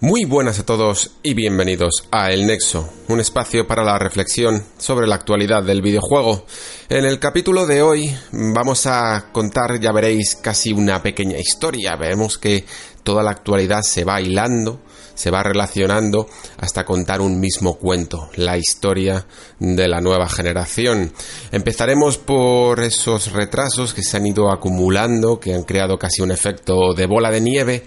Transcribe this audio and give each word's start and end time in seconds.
Muy 0.00 0.24
buenas 0.24 0.58
a 0.58 0.66
todos 0.66 1.12
y 1.22 1.34
bienvenidos 1.34 2.08
a 2.10 2.32
El 2.32 2.46
Nexo, 2.46 2.88
un 3.08 3.20
espacio 3.20 3.66
para 3.66 3.84
la 3.84 3.96
reflexión 3.96 4.64
sobre 4.76 5.06
la 5.06 5.14
actualidad 5.14 5.62
del 5.62 5.82
videojuego. 5.82 6.46
En 6.88 7.04
el 7.04 7.20
capítulo 7.20 7.64
de 7.64 7.80
hoy 7.80 8.14
vamos 8.32 8.86
a 8.86 9.30
contar, 9.32 9.78
ya 9.78 9.92
veréis, 9.92 10.34
casi 10.34 10.72
una 10.72 11.00
pequeña 11.00 11.38
historia. 11.38 11.94
Vemos 11.94 12.38
que 12.38 12.64
toda 13.04 13.22
la 13.22 13.30
actualidad 13.30 13.82
se 13.82 14.04
va 14.04 14.20
hilando, 14.20 14.80
se 15.14 15.30
va 15.30 15.44
relacionando 15.44 16.28
hasta 16.58 16.84
contar 16.84 17.20
un 17.20 17.38
mismo 17.38 17.78
cuento, 17.78 18.30
la 18.34 18.58
historia 18.58 19.26
de 19.60 19.86
la 19.86 20.00
nueva 20.00 20.28
generación. 20.28 21.12
Empezaremos 21.52 22.18
por 22.18 22.80
esos 22.80 23.30
retrasos 23.30 23.94
que 23.94 24.02
se 24.02 24.16
han 24.16 24.26
ido 24.26 24.50
acumulando, 24.50 25.38
que 25.38 25.54
han 25.54 25.62
creado 25.62 25.98
casi 25.98 26.20
un 26.20 26.32
efecto 26.32 26.94
de 26.94 27.06
bola 27.06 27.30
de 27.30 27.40
nieve, 27.40 27.84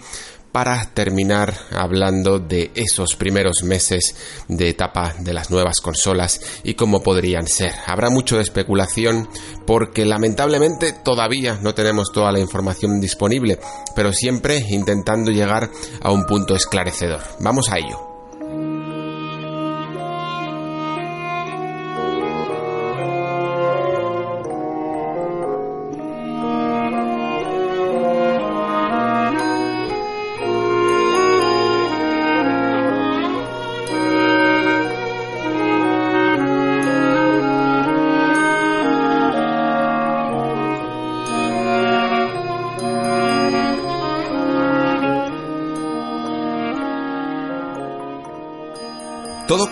para 0.52 0.90
terminar 0.94 1.54
hablando 1.72 2.38
de 2.38 2.70
esos 2.74 3.16
primeros 3.16 3.62
meses 3.62 4.16
de 4.48 4.68
etapa 4.68 5.14
de 5.18 5.32
las 5.32 5.50
nuevas 5.50 5.80
consolas 5.80 6.40
y 6.62 6.74
cómo 6.74 7.02
podrían 7.02 7.46
ser. 7.46 7.72
Habrá 7.86 8.10
mucho 8.10 8.36
de 8.36 8.42
especulación 8.42 9.28
porque 9.66 10.04
lamentablemente 10.04 10.92
todavía 10.92 11.58
no 11.62 11.74
tenemos 11.74 12.12
toda 12.12 12.32
la 12.32 12.40
información 12.40 13.00
disponible, 13.00 13.58
pero 13.94 14.12
siempre 14.12 14.58
intentando 14.58 15.30
llegar 15.30 15.70
a 16.02 16.10
un 16.10 16.24
punto 16.24 16.54
esclarecedor. 16.54 17.20
Vamos 17.40 17.68
a 17.70 17.78
ello. 17.78 18.17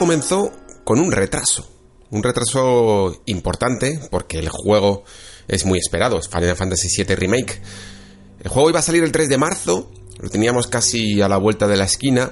Comenzó 0.07 0.53
con 0.85 1.01
un 1.01 1.11
retraso. 1.11 1.69
Un 2.11 2.23
retraso 2.23 3.23
importante 3.27 3.99
porque 4.09 4.39
el 4.39 4.49
juego 4.49 5.03
es 5.49 5.67
muy 5.67 5.81
esperado, 5.81 6.23
Final 6.23 6.55
Fantasy 6.55 6.87
VII 6.97 7.17
Remake. 7.17 7.61
El 8.39 8.49
juego 8.49 8.71
iba 8.71 8.79
a 8.79 8.83
salir 8.83 9.03
el 9.03 9.11
3 9.11 9.29
de 9.29 9.37
marzo, 9.37 9.91
lo 10.21 10.31
teníamos 10.31 10.69
casi 10.69 11.21
a 11.23 11.29
la 11.29 11.39
vuelta 11.39 11.67
de 11.67 11.77
la 11.77 11.87
esquina. 11.87 12.31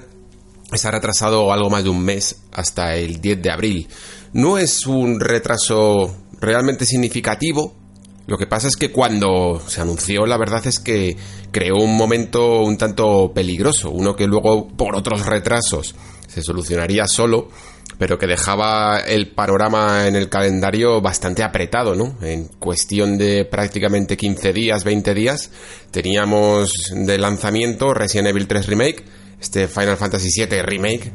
Ha 0.70 0.90
retrasado 0.92 1.52
algo 1.52 1.68
más 1.68 1.82
de 1.82 1.90
un 1.90 2.04
mes 2.04 2.36
hasta 2.52 2.94
el 2.94 3.20
10 3.20 3.42
de 3.42 3.50
abril. 3.50 3.88
No 4.32 4.56
es 4.56 4.86
un 4.86 5.18
retraso 5.18 6.16
realmente 6.40 6.86
significativo. 6.86 7.74
Lo 8.28 8.38
que 8.38 8.46
pasa 8.46 8.68
es 8.68 8.76
que 8.76 8.92
cuando 8.92 9.60
se 9.66 9.80
anunció, 9.80 10.26
la 10.26 10.38
verdad 10.38 10.64
es 10.68 10.78
que 10.78 11.16
creó 11.50 11.78
un 11.78 11.96
momento 11.96 12.60
un 12.60 12.78
tanto 12.78 13.32
peligroso, 13.34 13.90
uno 13.90 14.14
que 14.14 14.28
luego 14.28 14.68
por 14.68 14.94
otros 14.94 15.26
retrasos 15.26 15.96
se 16.34 16.42
solucionaría 16.42 17.06
solo, 17.06 17.48
pero 17.98 18.18
que 18.18 18.26
dejaba 18.26 19.00
el 19.00 19.30
panorama 19.30 20.06
en 20.06 20.16
el 20.16 20.28
calendario 20.28 21.00
bastante 21.00 21.42
apretado, 21.42 21.94
¿no? 21.94 22.16
En 22.22 22.48
cuestión 22.58 23.18
de 23.18 23.44
prácticamente 23.44 24.16
15 24.16 24.52
días, 24.52 24.84
20 24.84 25.14
días, 25.14 25.50
teníamos 25.90 26.70
de 26.94 27.18
lanzamiento 27.18 27.94
Resident 27.94 28.28
Evil 28.28 28.46
3 28.46 28.66
Remake, 28.66 29.04
este 29.40 29.68
Final 29.68 29.96
Fantasy 29.96 30.28
VII 30.34 30.62
Remake 30.62 31.12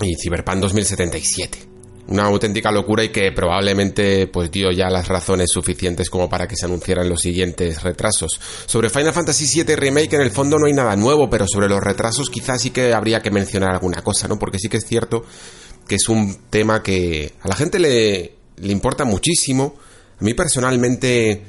y 0.00 0.14
Cyberpunk 0.16 0.56
2077 0.58 1.74
una 2.06 2.24
auténtica 2.24 2.70
locura 2.70 3.04
y 3.04 3.08
que 3.08 3.32
probablemente 3.32 4.26
pues 4.26 4.50
dio 4.50 4.70
ya 4.70 4.90
las 4.90 5.08
razones 5.08 5.50
suficientes 5.50 6.10
como 6.10 6.28
para 6.28 6.46
que 6.46 6.56
se 6.56 6.66
anunciaran 6.66 7.08
los 7.08 7.20
siguientes 7.20 7.82
retrasos. 7.82 8.38
Sobre 8.66 8.90
Final 8.90 9.12
Fantasy 9.12 9.62
VII 9.62 9.76
Remake 9.76 10.14
en 10.16 10.22
el 10.22 10.30
fondo 10.30 10.58
no 10.58 10.66
hay 10.66 10.72
nada 10.72 10.96
nuevo, 10.96 11.30
pero 11.30 11.46
sobre 11.46 11.68
los 11.68 11.82
retrasos 11.82 12.28
quizás 12.28 12.60
sí 12.60 12.70
que 12.70 12.92
habría 12.92 13.20
que 13.20 13.30
mencionar 13.30 13.72
alguna 13.72 14.02
cosa, 14.02 14.28
¿no? 14.28 14.38
Porque 14.38 14.58
sí 14.58 14.68
que 14.68 14.76
es 14.76 14.86
cierto 14.86 15.24
que 15.86 15.96
es 15.96 16.08
un 16.08 16.36
tema 16.50 16.82
que 16.82 17.32
a 17.40 17.48
la 17.48 17.56
gente 17.56 17.78
le, 17.78 18.34
le 18.56 18.72
importa 18.72 19.04
muchísimo. 19.04 19.76
A 20.20 20.24
mí 20.24 20.34
personalmente 20.34 21.42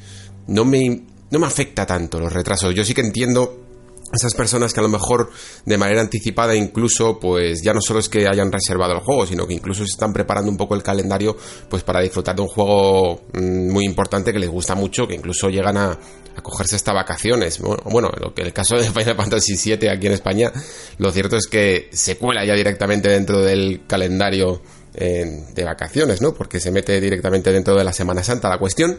no 0.48 0.66
me, 0.66 1.02
no 1.32 1.40
me 1.40 1.48
afecta 1.48 1.86
tanto 1.86 2.20
los 2.20 2.32
retrasos. 2.32 2.74
Yo 2.74 2.84
sí 2.84 2.94
que 2.94 3.02
entiendo 3.02 3.65
esas 4.14 4.34
personas 4.34 4.74
que 4.74 4.80
a 4.80 4.84
lo 4.84 4.90
mejor 4.90 5.30
de 5.66 5.78
manera 5.78 6.02
anticipada 6.02 6.56
incluso 6.56 7.20
pues 7.20 7.62
ya 7.64 7.74
no 7.74 7.82
solo 7.82 8.00
es 8.00 8.10
que 8.10 8.28
hayan 8.28 8.52
reservado 8.52 8.94
el 8.94 9.00
juego 9.00 9.26
sino 9.26 9.48
que 9.48 9.54
incluso 9.54 9.86
se 9.86 9.92
están 9.92 10.14
preparando 10.14 10.50
un 10.50 10.58
poco 10.58 10.76
el 10.76 10.84
calendario 10.84 11.36
pues 11.70 11.84
para 11.84 12.02
disfrutar 12.02 12.36
de 12.36 12.42
un 12.44 12.48
juego 12.48 13.22
mm, 13.34 13.72
muy 13.72 13.86
importante 13.86 14.32
que 14.32 14.40
les 14.40 14.50
gusta 14.50 14.76
mucho 14.76 15.08
que 15.08 15.16
incluso 15.16 15.50
llegan 15.50 15.78
a, 15.78 15.98
cogerse 16.44 16.76
hasta 16.76 16.92
vacaciones 16.92 17.60
bueno, 17.60 18.10
que 18.36 18.42
el 18.42 18.54
caso 18.54 18.76
de 18.76 18.84
Final 18.92 19.16
Fantasy 19.16 19.56
VII 19.56 19.90
aquí 19.90 20.08
en 20.08 20.14
España 20.14 20.52
lo 20.98 21.12
cierto 21.12 21.38
es 21.38 21.48
que 21.48 21.90
se 21.92 22.18
cuela 22.18 22.46
ya 22.46 22.54
directamente 22.54 23.10
dentro 23.10 23.42
del 23.42 23.84
calendario 23.88 24.62
eh, 24.98 25.46
de 25.54 25.64
vacaciones 25.66 26.22
no 26.22 26.34
porque 26.34 26.60
se 26.60 26.72
mete 26.72 27.02
directamente 27.02 27.52
dentro 27.52 27.76
de 27.76 27.84
la 27.84 27.92
Semana 27.92 28.24
Santa. 28.24 28.48
La 28.48 28.60
cuestión 28.60 28.98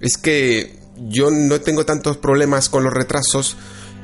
es 0.00 0.18
que 0.18 0.74
yo 0.96 1.30
no 1.30 1.60
tengo 1.60 1.86
tantos 1.86 2.16
problemas 2.16 2.68
con 2.68 2.82
los 2.82 2.92
retrasos 2.92 3.56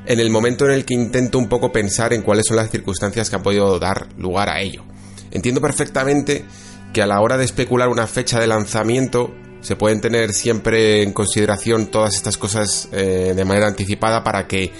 en 0.06 0.20
el 0.20 0.30
momento 0.30 0.64
en 0.66 0.72
el 0.72 0.84
que 0.84 0.94
intento 0.94 1.38
un 1.38 1.48
poco 1.48 1.72
pensar 1.72 2.12
en 2.12 2.22
cuáles 2.22 2.46
son 2.46 2.56
las 2.56 2.70
circunstancias 2.70 3.28
que 3.28 3.36
han 3.36 3.42
podido 3.42 3.78
dar 3.78 4.08
lugar 4.16 4.48
a 4.48 4.60
ello. 4.60 4.84
Entiendo 5.30 5.60
perfectamente 5.60 6.44
que 6.92 7.02
a 7.02 7.06
la 7.06 7.20
hora 7.20 7.36
de 7.36 7.44
especular 7.44 7.88
una 7.88 8.06
fecha 8.06 8.40
de 8.40 8.46
lanzamiento 8.46 9.34
se 9.60 9.76
pueden 9.76 10.00
tener 10.00 10.32
siempre 10.32 11.02
en 11.02 11.12
consideración 11.12 11.86
todas 11.86 12.14
estas 12.14 12.36
cosas 12.36 12.88
eh, 12.92 13.32
de 13.34 13.44
manera 13.44 13.66
anticipada 13.66 14.22
para 14.22 14.46
que 14.46 14.72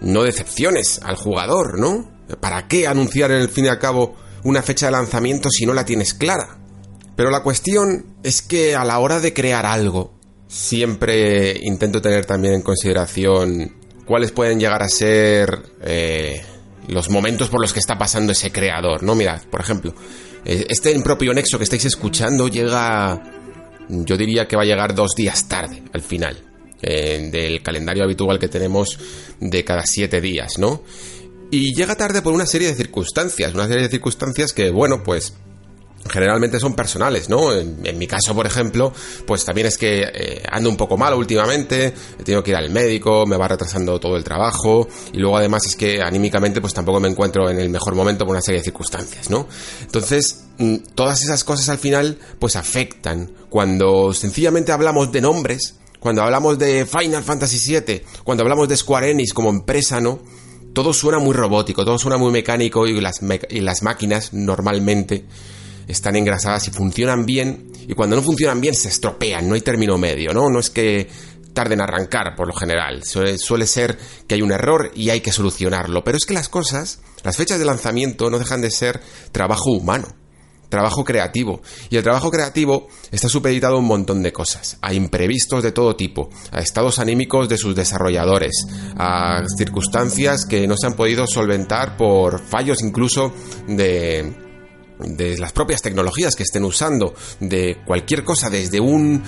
no 0.00 0.24
decepciones 0.24 1.00
al 1.04 1.14
jugador, 1.14 1.78
¿no? 1.78 2.10
¿Para 2.40 2.66
qué 2.66 2.88
anunciar 2.88 3.30
en 3.30 3.40
el 3.40 3.48
fin 3.48 3.66
y 3.66 3.68
al 3.68 3.78
cabo 3.78 4.16
una 4.42 4.62
fecha 4.62 4.86
de 4.86 4.92
lanzamiento 4.92 5.48
si 5.48 5.64
no 5.64 5.74
la 5.74 5.84
tienes 5.84 6.12
clara? 6.12 6.58
Pero 7.14 7.30
la 7.30 7.42
cuestión 7.42 8.16
es 8.24 8.42
que 8.42 8.74
a 8.74 8.84
la 8.84 8.98
hora 8.98 9.20
de 9.20 9.32
crear 9.32 9.64
algo, 9.64 10.12
siempre 10.48 11.56
intento 11.62 12.02
tener 12.02 12.26
también 12.26 12.54
en 12.54 12.62
consideración 12.62 13.76
cuáles 14.12 14.30
pueden 14.30 14.60
llegar 14.60 14.82
a 14.82 14.90
ser 14.90 15.58
eh, 15.80 16.42
los 16.86 17.08
momentos 17.08 17.48
por 17.48 17.62
los 17.62 17.72
que 17.72 17.80
está 17.80 17.96
pasando 17.96 18.32
ese 18.32 18.52
creador, 18.52 19.02
¿no? 19.02 19.14
Mirad, 19.14 19.40
por 19.50 19.62
ejemplo, 19.62 19.94
eh, 20.44 20.66
este 20.68 21.00
propio 21.00 21.32
Nexo 21.32 21.56
que 21.56 21.64
estáis 21.64 21.86
escuchando 21.86 22.46
llega, 22.48 23.22
yo 23.88 24.14
diría 24.18 24.46
que 24.46 24.54
va 24.54 24.64
a 24.64 24.66
llegar 24.66 24.94
dos 24.94 25.14
días 25.14 25.48
tarde 25.48 25.82
al 25.94 26.02
final 26.02 26.36
eh, 26.82 27.30
del 27.32 27.62
calendario 27.62 28.04
habitual 28.04 28.38
que 28.38 28.48
tenemos 28.48 28.98
de 29.40 29.64
cada 29.64 29.86
siete 29.86 30.20
días, 30.20 30.58
¿no? 30.58 30.82
Y 31.50 31.74
llega 31.74 31.94
tarde 31.94 32.20
por 32.20 32.34
una 32.34 32.44
serie 32.44 32.68
de 32.68 32.74
circunstancias, 32.74 33.54
una 33.54 33.66
serie 33.66 33.84
de 33.84 33.88
circunstancias 33.88 34.52
que, 34.52 34.70
bueno, 34.70 35.02
pues 35.02 35.32
generalmente 36.10 36.58
son 36.58 36.74
personales, 36.74 37.28
¿no? 37.28 37.52
En, 37.52 37.98
mi 37.98 38.06
caso, 38.06 38.34
por 38.34 38.46
ejemplo, 38.46 38.92
pues 39.26 39.44
también 39.44 39.66
es 39.66 39.78
que 39.78 40.02
eh, 40.02 40.42
ando 40.50 40.68
un 40.68 40.76
poco 40.76 40.96
mal 40.96 41.14
últimamente, 41.14 41.94
he 42.18 42.22
tenido 42.22 42.42
que 42.42 42.50
ir 42.50 42.56
al 42.56 42.70
médico, 42.70 43.26
me 43.26 43.36
va 43.36 43.48
retrasando 43.48 43.98
todo 44.00 44.16
el 44.16 44.24
trabajo 44.24 44.88
y 45.12 45.18
luego 45.18 45.36
además 45.36 45.66
es 45.66 45.76
que 45.76 46.00
anímicamente 46.02 46.60
pues 46.60 46.74
tampoco 46.74 47.00
me 47.00 47.08
encuentro 47.08 47.48
en 47.48 47.58
el 47.58 47.70
mejor 47.70 47.94
momento 47.94 48.24
por 48.24 48.32
una 48.32 48.42
serie 48.42 48.60
de 48.60 48.64
circunstancias, 48.64 49.30
¿no? 49.30 49.46
Entonces, 49.82 50.44
mm, 50.58 50.76
todas 50.94 51.22
esas 51.22 51.44
cosas 51.44 51.68
al 51.68 51.78
final 51.78 52.18
pues 52.38 52.56
afectan 52.56 53.30
cuando 53.48 54.12
sencillamente 54.12 54.72
hablamos 54.72 55.12
de 55.12 55.20
nombres, 55.20 55.76
cuando 56.00 56.22
hablamos 56.22 56.58
de 56.58 56.84
Final 56.84 57.22
Fantasy 57.22 57.74
VII, 57.78 58.02
cuando 58.24 58.42
hablamos 58.42 58.68
de 58.68 58.76
Square 58.76 59.10
Enix 59.10 59.32
como 59.32 59.50
empresa, 59.50 60.00
¿no? 60.00 60.18
Todo 60.72 60.92
suena 60.92 61.18
muy 61.18 61.34
robótico, 61.34 61.84
todo 61.84 61.98
suena 61.98 62.16
muy 62.16 62.32
mecánico 62.32 62.86
y 62.86 63.00
las, 63.00 63.20
y 63.50 63.60
las 63.60 63.82
máquinas 63.82 64.32
normalmente 64.32 65.26
están 65.88 66.16
engrasadas 66.16 66.68
y 66.68 66.70
funcionan 66.70 67.26
bien, 67.26 67.72
y 67.86 67.94
cuando 67.94 68.16
no 68.16 68.22
funcionan 68.22 68.60
bien 68.60 68.74
se 68.74 68.88
estropean, 68.88 69.48
no 69.48 69.54
hay 69.54 69.60
término 69.60 69.98
medio, 69.98 70.32
¿no? 70.32 70.48
No 70.50 70.60
es 70.60 70.70
que 70.70 71.08
tarden 71.52 71.80
a 71.80 71.84
arrancar 71.84 72.34
por 72.36 72.46
lo 72.46 72.54
general, 72.54 73.04
suele, 73.04 73.38
suele 73.38 73.66
ser 73.66 73.98
que 74.26 74.36
hay 74.36 74.42
un 74.42 74.52
error 74.52 74.90
y 74.94 75.10
hay 75.10 75.20
que 75.20 75.32
solucionarlo, 75.32 76.02
pero 76.04 76.16
es 76.16 76.24
que 76.24 76.34
las 76.34 76.48
cosas, 76.48 77.00
las 77.22 77.36
fechas 77.36 77.58
de 77.58 77.64
lanzamiento 77.64 78.30
no 78.30 78.38
dejan 78.38 78.62
de 78.62 78.70
ser 78.70 79.00
trabajo 79.32 79.70
humano 79.70 80.08
trabajo 80.72 81.04
creativo. 81.04 81.60
Y 81.90 81.98
el 81.98 82.02
trabajo 82.02 82.30
creativo 82.30 82.88
está 83.10 83.28
supeditado 83.28 83.76
a 83.76 83.78
un 83.78 83.84
montón 83.84 84.22
de 84.22 84.32
cosas, 84.32 84.78
a 84.80 84.94
imprevistos 84.94 85.62
de 85.62 85.70
todo 85.70 85.94
tipo, 85.96 86.30
a 86.50 86.60
estados 86.60 86.98
anímicos 86.98 87.46
de 87.50 87.58
sus 87.58 87.76
desarrolladores, 87.76 88.66
a 88.96 89.42
circunstancias 89.58 90.46
que 90.46 90.66
no 90.66 90.78
se 90.78 90.86
han 90.86 90.94
podido 90.94 91.26
solventar 91.26 91.98
por 91.98 92.40
fallos 92.40 92.82
incluso 92.82 93.34
de 93.68 94.32
de 94.98 95.38
las 95.38 95.52
propias 95.52 95.82
tecnologías 95.82 96.34
que 96.34 96.42
estén 96.42 96.64
usando, 96.64 97.14
de 97.40 97.78
cualquier 97.84 98.24
cosa, 98.24 98.50
desde 98.50 98.80
un 98.80 99.22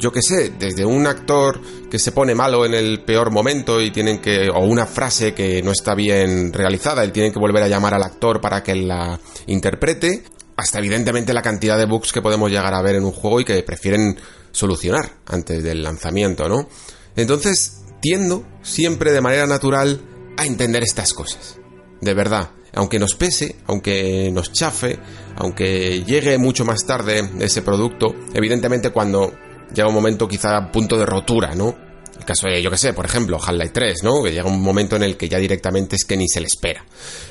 yo 0.00 0.10
qué 0.10 0.22
sé, 0.22 0.52
desde 0.58 0.84
un 0.84 1.06
actor 1.06 1.60
que 1.90 1.98
se 1.98 2.12
pone 2.12 2.34
malo 2.34 2.64
en 2.64 2.72
el 2.72 3.04
peor 3.04 3.30
momento 3.30 3.82
y 3.82 3.90
tienen 3.90 4.18
que, 4.18 4.48
o 4.48 4.60
una 4.60 4.86
frase 4.86 5.34
que 5.34 5.62
no 5.62 5.72
está 5.72 5.94
bien 5.94 6.52
realizada 6.52 7.04
y 7.04 7.10
tienen 7.10 7.32
que 7.32 7.38
volver 7.38 7.62
a 7.62 7.68
llamar 7.68 7.92
al 7.92 8.02
actor 8.02 8.40
para 8.40 8.62
que 8.62 8.74
la 8.74 9.20
interprete, 9.46 10.24
hasta 10.56 10.78
evidentemente 10.78 11.34
la 11.34 11.42
cantidad 11.42 11.76
de 11.76 11.84
bugs 11.84 12.12
que 12.12 12.22
podemos 12.22 12.50
llegar 12.50 12.72
a 12.72 12.82
ver 12.82 12.96
en 12.96 13.04
un 13.04 13.12
juego 13.12 13.40
y 13.40 13.44
que 13.44 13.62
prefieren 13.62 14.18
solucionar 14.52 15.18
antes 15.26 15.62
del 15.62 15.82
lanzamiento, 15.82 16.48
¿no? 16.48 16.68
Entonces, 17.14 17.82
tiendo 18.00 18.44
siempre 18.62 19.12
de 19.12 19.20
manera 19.20 19.46
natural 19.46 20.00
a 20.36 20.46
entender 20.46 20.82
estas 20.82 21.12
cosas. 21.12 21.58
De 22.00 22.14
verdad, 22.14 22.50
aunque 22.74 22.98
nos 22.98 23.14
pese, 23.14 23.56
aunque 23.66 24.30
nos 24.32 24.52
chafe, 24.52 24.98
aunque 25.36 26.02
llegue 26.04 26.38
mucho 26.38 26.64
más 26.64 26.86
tarde 26.86 27.28
ese 27.40 27.62
producto, 27.62 28.14
evidentemente 28.34 28.90
cuando 28.90 29.32
llega 29.74 29.88
un 29.88 29.94
momento 29.94 30.28
quizá 30.28 30.70
punto 30.70 30.98
de 30.98 31.06
rotura, 31.06 31.54
¿no? 31.54 31.74
El 32.18 32.24
caso 32.24 32.48
de, 32.48 32.60
yo 32.62 32.70
que 32.70 32.76
sé, 32.76 32.92
por 32.92 33.06
ejemplo, 33.06 33.38
Half-Life 33.42 33.72
3, 33.72 34.02
¿no? 34.02 34.22
Que 34.22 34.32
llega 34.32 34.46
un 34.46 34.60
momento 34.60 34.96
en 34.96 35.04
el 35.04 35.16
que 35.16 35.28
ya 35.28 35.38
directamente 35.38 35.96
es 35.96 36.04
que 36.04 36.16
ni 36.16 36.28
se 36.28 36.40
le 36.40 36.46
espera. 36.46 36.84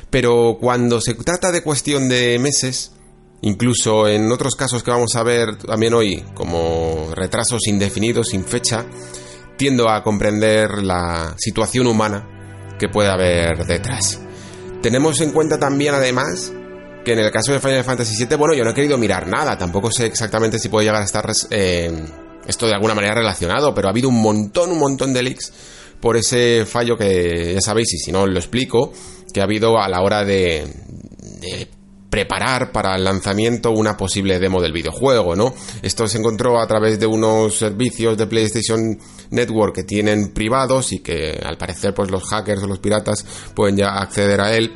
Pero 0.10 0.58
cuando 0.60 1.00
se 1.00 1.14
trata 1.14 1.52
de 1.52 1.62
cuestión 1.62 2.10
de 2.10 2.40
meses, 2.40 2.94
Incluso 3.42 4.08
en 4.08 4.32
otros 4.32 4.56
casos 4.56 4.84
que 4.84 4.92
vamos 4.92 5.16
a 5.16 5.24
ver 5.24 5.56
también 5.56 5.94
hoy, 5.94 6.26
como 6.34 7.10
retrasos 7.16 7.68
indefinidos 7.68 8.30
sin 8.30 8.44
fecha, 8.44 8.86
tiendo 9.58 9.90
a 9.90 10.04
comprender 10.04 10.84
la 10.84 11.36
situación 11.38 11.88
humana 11.88 12.76
que 12.78 12.90
puede 12.90 13.10
haber 13.10 13.66
detrás. 13.66 14.20
Tenemos 14.82 15.20
en 15.22 15.32
cuenta 15.32 15.60
también 15.60 15.94
además 15.94 16.54
que 17.04 17.14
en 17.14 17.20
el 17.20 17.32
caso 17.32 17.54
de 17.54 17.60
Final 17.60 17.84
Fantasy 17.84 18.26
VII, 18.26 18.38
bueno, 18.38 18.54
yo 18.54 18.64
no 18.64 18.72
he 18.72 18.74
querido 18.74 18.98
mirar 18.98 19.28
nada, 19.28 19.58
tampoco 19.58 19.92
sé 19.92 20.06
exactamente 20.06 20.60
si 20.60 20.70
puede 20.70 20.86
llegar 20.86 21.02
a 21.02 21.06
estar 21.06 21.30
eh, 21.50 21.92
esto 22.48 22.66
de 22.66 22.74
alguna 22.74 22.94
manera 22.94 23.16
relacionado, 23.16 23.74
pero 23.74 23.88
ha 23.88 23.92
habido 23.92 24.10
un 24.10 24.22
montón, 24.22 24.72
un 24.72 24.80
montón 24.80 25.14
de 25.14 25.24
leaks 25.24 25.52
por 26.00 26.16
ese 26.16 26.66
fallo 26.66 26.98
que 26.98 27.54
ya 27.54 27.62
sabéis, 27.62 27.94
y 27.94 27.98
si 27.98 28.12
no 28.12 28.26
lo 28.26 28.38
explico, 28.40 28.94
que 29.34 29.42
ha 29.42 29.44
habido 29.44 29.80
a 29.80 29.90
la 29.90 30.02
hora 30.02 30.24
de, 30.24 30.66
de 31.42 31.68
preparar 32.10 32.72
para 32.72 32.96
el 32.96 33.04
lanzamiento 33.04 33.72
una 33.72 33.96
posible 33.96 34.40
demo 34.40 34.62
del 34.62 34.74
videojuego, 34.74 35.36
¿no? 35.36 35.54
Esto 35.82 36.08
se 36.08 36.18
encontró 36.18 36.60
a 36.60 36.68
través 36.68 37.00
de 37.00 37.06
unos 37.06 37.58
servicios 37.58 38.18
de 38.18 38.28
PlayStation 38.28 38.98
Network 39.30 39.76
que 39.76 39.84
tienen 39.84 40.34
privados 40.34 40.92
y 40.92 41.00
que 41.00 41.40
al 41.44 41.58
parecer 41.58 41.94
pues 41.94 42.10
los 42.10 42.24
hackers 42.26 42.64
o 42.64 42.68
los 42.68 42.80
piratas 42.80 43.26
pueden 43.54 43.78
ya 43.78 43.90
acceder 44.00 44.42
a 44.42 44.56
él 44.56 44.72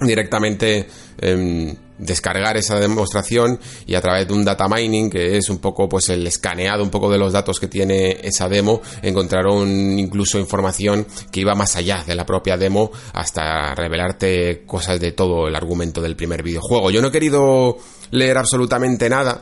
directamente 0.00 0.88
em, 1.18 1.74
descargar 2.02 2.56
esa 2.56 2.78
demostración 2.78 3.60
y 3.86 3.94
a 3.94 4.00
través 4.00 4.26
de 4.26 4.34
un 4.34 4.44
data 4.44 4.68
mining 4.68 5.08
que 5.08 5.36
es 5.36 5.48
un 5.48 5.58
poco 5.58 5.88
pues 5.88 6.08
el 6.08 6.26
escaneado 6.26 6.82
un 6.82 6.90
poco 6.90 7.10
de 7.10 7.18
los 7.18 7.32
datos 7.32 7.60
que 7.60 7.68
tiene 7.68 8.18
esa 8.22 8.48
demo 8.48 8.82
encontraron 9.02 9.98
incluso 9.98 10.38
información 10.38 11.06
que 11.30 11.40
iba 11.40 11.54
más 11.54 11.76
allá 11.76 12.02
de 12.04 12.14
la 12.14 12.26
propia 12.26 12.56
demo 12.56 12.90
hasta 13.12 13.74
revelarte 13.74 14.64
cosas 14.66 14.98
de 14.98 15.12
todo 15.12 15.46
el 15.46 15.54
argumento 15.54 16.02
del 16.02 16.16
primer 16.16 16.42
videojuego. 16.42 16.90
Yo 16.90 17.00
no 17.00 17.08
he 17.08 17.12
querido 17.12 17.76
leer 18.10 18.38
absolutamente 18.38 19.08
nada. 19.08 19.40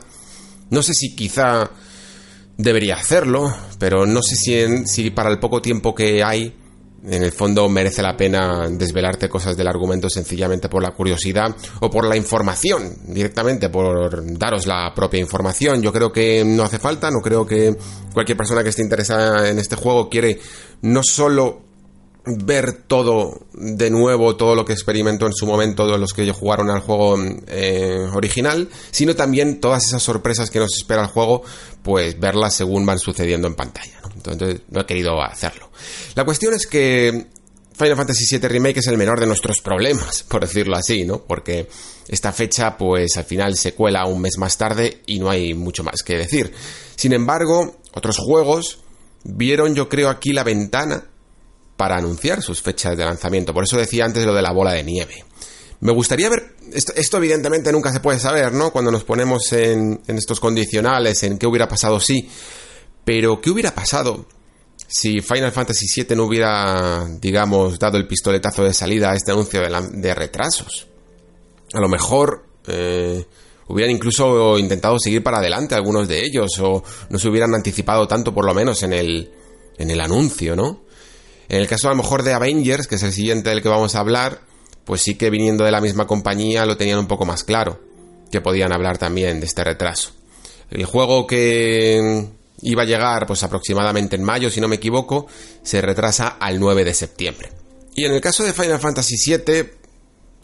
No 0.69 0.83
sé 0.83 0.93
si 0.93 1.15
quizá 1.15 1.71
debería 2.57 2.95
hacerlo 2.95 3.53
pero 3.79 4.05
no 4.05 4.21
sé 4.21 4.35
si, 4.35 4.85
si 4.85 5.09
para 5.09 5.31
el 5.31 5.39
poco 5.39 5.61
tiempo 5.61 5.95
que 5.95 6.23
hay 6.23 6.53
en 7.03 7.23
el 7.23 7.31
fondo 7.31 7.67
merece 7.67 8.01
la 8.01 8.15
pena 8.15 8.67
desvelarte 8.69 9.29
cosas 9.29 9.57
del 9.57 9.67
argumento 9.67 10.09
sencillamente 10.09 10.69
por 10.69 10.83
la 10.83 10.91
curiosidad 10.91 11.55
o 11.79 11.89
por 11.89 12.05
la 12.05 12.15
información, 12.15 12.95
directamente 13.07 13.69
por 13.69 14.37
daros 14.37 14.67
la 14.67 14.93
propia 14.93 15.19
información. 15.19 15.81
Yo 15.81 15.91
creo 15.91 16.11
que 16.11 16.43
no 16.45 16.63
hace 16.63 16.79
falta, 16.79 17.09
no 17.09 17.21
creo 17.21 17.45
que 17.45 17.75
cualquier 18.13 18.37
persona 18.37 18.63
que 18.63 18.69
esté 18.69 18.83
interesada 18.83 19.49
en 19.49 19.59
este 19.59 19.75
juego 19.75 20.09
quiere 20.09 20.39
no 20.81 21.01
solo 21.03 21.70
ver 22.25 22.73
todo 22.73 23.41
de 23.53 23.89
nuevo, 23.89 24.35
todo 24.35 24.55
lo 24.55 24.63
que 24.63 24.73
experimentó 24.73 25.25
en 25.25 25.33
su 25.33 25.47
momento 25.47 25.87
de 25.87 25.97
los 25.97 26.13
que 26.13 26.23
ellos 26.23 26.37
jugaron 26.37 26.69
al 26.69 26.81
juego 26.81 27.17
eh, 27.47 28.07
original, 28.13 28.69
sino 28.91 29.15
también 29.15 29.59
todas 29.59 29.85
esas 29.85 30.03
sorpresas 30.03 30.51
que 30.51 30.59
nos 30.59 30.75
espera 30.75 31.01
el 31.01 31.07
juego, 31.07 31.43
pues 31.81 32.19
verlas 32.19 32.55
según 32.55 32.85
van 32.85 32.99
sucediendo 32.99 33.47
en 33.47 33.55
pantalla. 33.55 33.99
Entonces 34.15 34.61
no 34.69 34.81
he 34.81 34.85
querido 34.85 35.21
hacerlo. 35.21 35.71
La 36.15 36.23
cuestión 36.23 36.53
es 36.53 36.67
que 36.67 37.27
Final 37.73 37.97
Fantasy 37.97 38.37
VII 38.37 38.47
Remake 38.47 38.79
es 38.79 38.87
el 38.87 38.97
menor 38.97 39.19
de 39.19 39.25
nuestros 39.25 39.61
problemas, 39.61 40.23
por 40.27 40.41
decirlo 40.41 40.77
así, 40.77 41.03
¿no? 41.03 41.23
Porque 41.23 41.67
esta 42.07 42.31
fecha, 42.31 42.77
pues 42.77 43.17
al 43.17 43.25
final 43.25 43.55
se 43.57 43.73
cuela 43.73 44.05
un 44.05 44.21
mes 44.21 44.37
más 44.37 44.57
tarde 44.57 45.01
y 45.07 45.17
no 45.17 45.29
hay 45.29 45.55
mucho 45.55 45.83
más 45.83 46.03
que 46.03 46.17
decir. 46.17 46.53
Sin 46.95 47.13
embargo, 47.13 47.77
otros 47.93 48.17
juegos 48.19 48.79
vieron, 49.23 49.73
yo 49.73 49.89
creo, 49.89 50.09
aquí 50.09 50.33
la 50.33 50.43
ventana 50.43 51.05
para 51.81 51.97
anunciar 51.97 52.43
sus 52.43 52.61
fechas 52.61 52.95
de 52.95 53.03
lanzamiento. 53.03 53.55
Por 53.55 53.63
eso 53.63 53.75
decía 53.75 54.05
antes 54.05 54.23
lo 54.23 54.35
de 54.35 54.43
la 54.43 54.51
bola 54.51 54.73
de 54.73 54.83
nieve. 54.83 55.25
Me 55.79 55.91
gustaría 55.91 56.29
ver, 56.29 56.53
esto, 56.71 57.17
evidentemente 57.17 57.71
nunca 57.71 57.91
se 57.91 57.99
puede 57.99 58.19
saber, 58.19 58.53
¿no? 58.53 58.69
Cuando 58.69 58.91
nos 58.91 59.03
ponemos 59.03 59.51
en, 59.53 59.99
en 60.05 60.15
estos 60.15 60.39
condicionales, 60.39 61.23
en 61.23 61.39
qué 61.39 61.47
hubiera 61.47 61.67
pasado 61.67 61.99
si, 61.99 62.29
pero, 63.03 63.41
¿qué 63.41 63.49
hubiera 63.49 63.73
pasado 63.73 64.27
si 64.87 65.21
Final 65.21 65.51
Fantasy 65.51 65.87
VII 66.03 66.15
no 66.15 66.25
hubiera, 66.25 67.07
digamos, 67.19 67.79
dado 67.79 67.97
el 67.97 68.05
pistoletazo 68.05 68.63
de 68.63 68.75
salida 68.75 69.09
a 69.09 69.15
este 69.15 69.31
anuncio 69.31 69.59
de, 69.59 70.13
retrasos? 70.13 70.85
A 71.73 71.79
lo 71.79 71.89
mejor 71.89 72.45
eh, 72.67 73.25
hubieran 73.69 73.95
incluso 73.95 74.59
intentado 74.59 74.99
seguir 74.99 75.23
para 75.23 75.39
adelante 75.39 75.73
algunos 75.73 76.07
de 76.07 76.23
ellos, 76.23 76.51
o 76.59 76.83
no 77.09 77.17
se 77.17 77.27
hubieran 77.27 77.55
anticipado 77.55 78.07
tanto, 78.07 78.35
por 78.35 78.45
lo 78.45 78.53
menos, 78.53 78.83
en 78.83 78.93
el, 78.93 79.31
en 79.79 79.89
el 79.89 79.99
anuncio, 79.99 80.55
¿no? 80.55 80.90
En 81.51 81.59
el 81.59 81.67
caso 81.67 81.89
a 81.89 81.91
lo 81.91 81.97
mejor 81.97 82.23
de 82.23 82.31
Avengers, 82.31 82.87
que 82.87 82.95
es 82.95 83.03
el 83.03 83.11
siguiente 83.11 83.49
del 83.49 83.61
que 83.61 83.67
vamos 83.67 83.95
a 83.95 83.99
hablar, 83.99 84.39
pues 84.85 85.01
sí 85.01 85.15
que 85.15 85.29
viniendo 85.29 85.65
de 85.65 85.71
la 85.71 85.81
misma 85.81 86.07
compañía 86.07 86.65
lo 86.65 86.77
tenían 86.77 86.97
un 86.97 87.07
poco 87.07 87.25
más 87.25 87.43
claro, 87.43 87.81
que 88.31 88.39
podían 88.39 88.71
hablar 88.71 88.97
también 88.97 89.41
de 89.41 89.47
este 89.47 89.61
retraso. 89.65 90.11
El 90.69 90.85
juego 90.85 91.27
que 91.27 92.29
iba 92.61 92.83
a 92.83 92.85
llegar 92.85 93.27
pues 93.27 93.43
aproximadamente 93.43 94.15
en 94.15 94.23
mayo, 94.23 94.49
si 94.49 94.61
no 94.61 94.69
me 94.69 94.77
equivoco, 94.77 95.27
se 95.61 95.81
retrasa 95.81 96.37
al 96.39 96.57
9 96.57 96.85
de 96.85 96.93
septiembre. 96.93 97.49
Y 97.95 98.05
en 98.05 98.13
el 98.13 98.21
caso 98.21 98.45
de 98.45 98.53
Final 98.53 98.79
Fantasy 98.79 99.15
VII, 99.17 99.71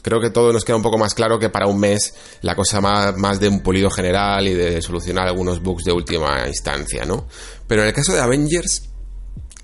creo 0.01 0.19
que 0.19 0.29
todo 0.29 0.51
nos 0.51 0.65
queda 0.65 0.75
un 0.75 0.83
poco 0.83 0.97
más 0.97 1.13
claro 1.13 1.39
que 1.39 1.49
para 1.49 1.67
un 1.67 1.79
mes 1.79 2.15
la 2.41 2.53
cosa 2.53 2.81
más, 2.81 3.15
más 3.15 3.39
de 3.39 3.47
un 3.47 3.61
pulido 3.61 3.89
general 3.89 4.45
y 4.45 4.53
de 4.53 4.81
solucionar 4.81 5.29
algunos 5.29 5.63
bugs 5.63 5.85
de 5.85 5.93
última 5.93 6.45
instancia, 6.49 7.05
¿no? 7.05 7.29
Pero 7.65 7.83
en 7.83 7.87
el 7.87 7.93
caso 7.93 8.11
de 8.11 8.19
Avengers, 8.19 8.86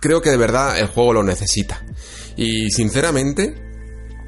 creo 0.03 0.21
que 0.21 0.29
de 0.29 0.35
verdad 0.35 0.77
el 0.77 0.87
juego 0.87 1.13
lo 1.13 1.23
necesita. 1.23 1.81
Y 2.35 2.69
sinceramente, 2.71 3.55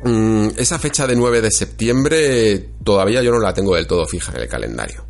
mm, 0.05 0.51
esa 0.55 0.79
fecha 0.79 1.05
de 1.05 1.17
9 1.17 1.41
de 1.41 1.51
septiembre 1.51 2.69
todavía 2.81 3.21
yo 3.21 3.31
no 3.31 3.39
la 3.39 3.53
tengo 3.53 3.75
del 3.75 3.85
todo 3.85 4.07
fija 4.07 4.31
en 4.33 4.43
el 4.43 4.47
calendario. 4.47 5.05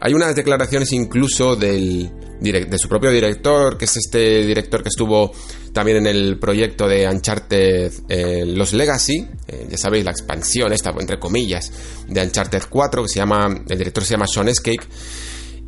Hay 0.00 0.14
unas 0.14 0.34
declaraciones 0.34 0.90
incluso 0.92 1.54
del, 1.54 2.10
de 2.40 2.78
su 2.78 2.88
propio 2.88 3.10
director, 3.10 3.76
que 3.76 3.84
es 3.84 3.94
este 3.98 4.46
director 4.46 4.82
que 4.82 4.88
estuvo 4.88 5.32
también 5.74 5.98
en 5.98 6.06
el 6.06 6.38
proyecto 6.38 6.88
de 6.88 7.06
Uncharted 7.06 7.92
eh, 8.08 8.44
Los 8.46 8.72
Legacy, 8.72 9.28
eh, 9.48 9.66
ya 9.68 9.76
sabéis, 9.76 10.06
la 10.06 10.12
expansión 10.12 10.72
esta, 10.72 10.94
entre 10.98 11.18
comillas, 11.18 11.70
de 12.08 12.22
Uncharted 12.22 12.62
4, 12.70 13.02
que 13.02 13.08
se 13.10 13.16
llama, 13.16 13.48
el 13.68 13.78
director 13.78 14.02
se 14.02 14.14
llama 14.14 14.26
Sean 14.26 14.48
Escape, 14.48 14.86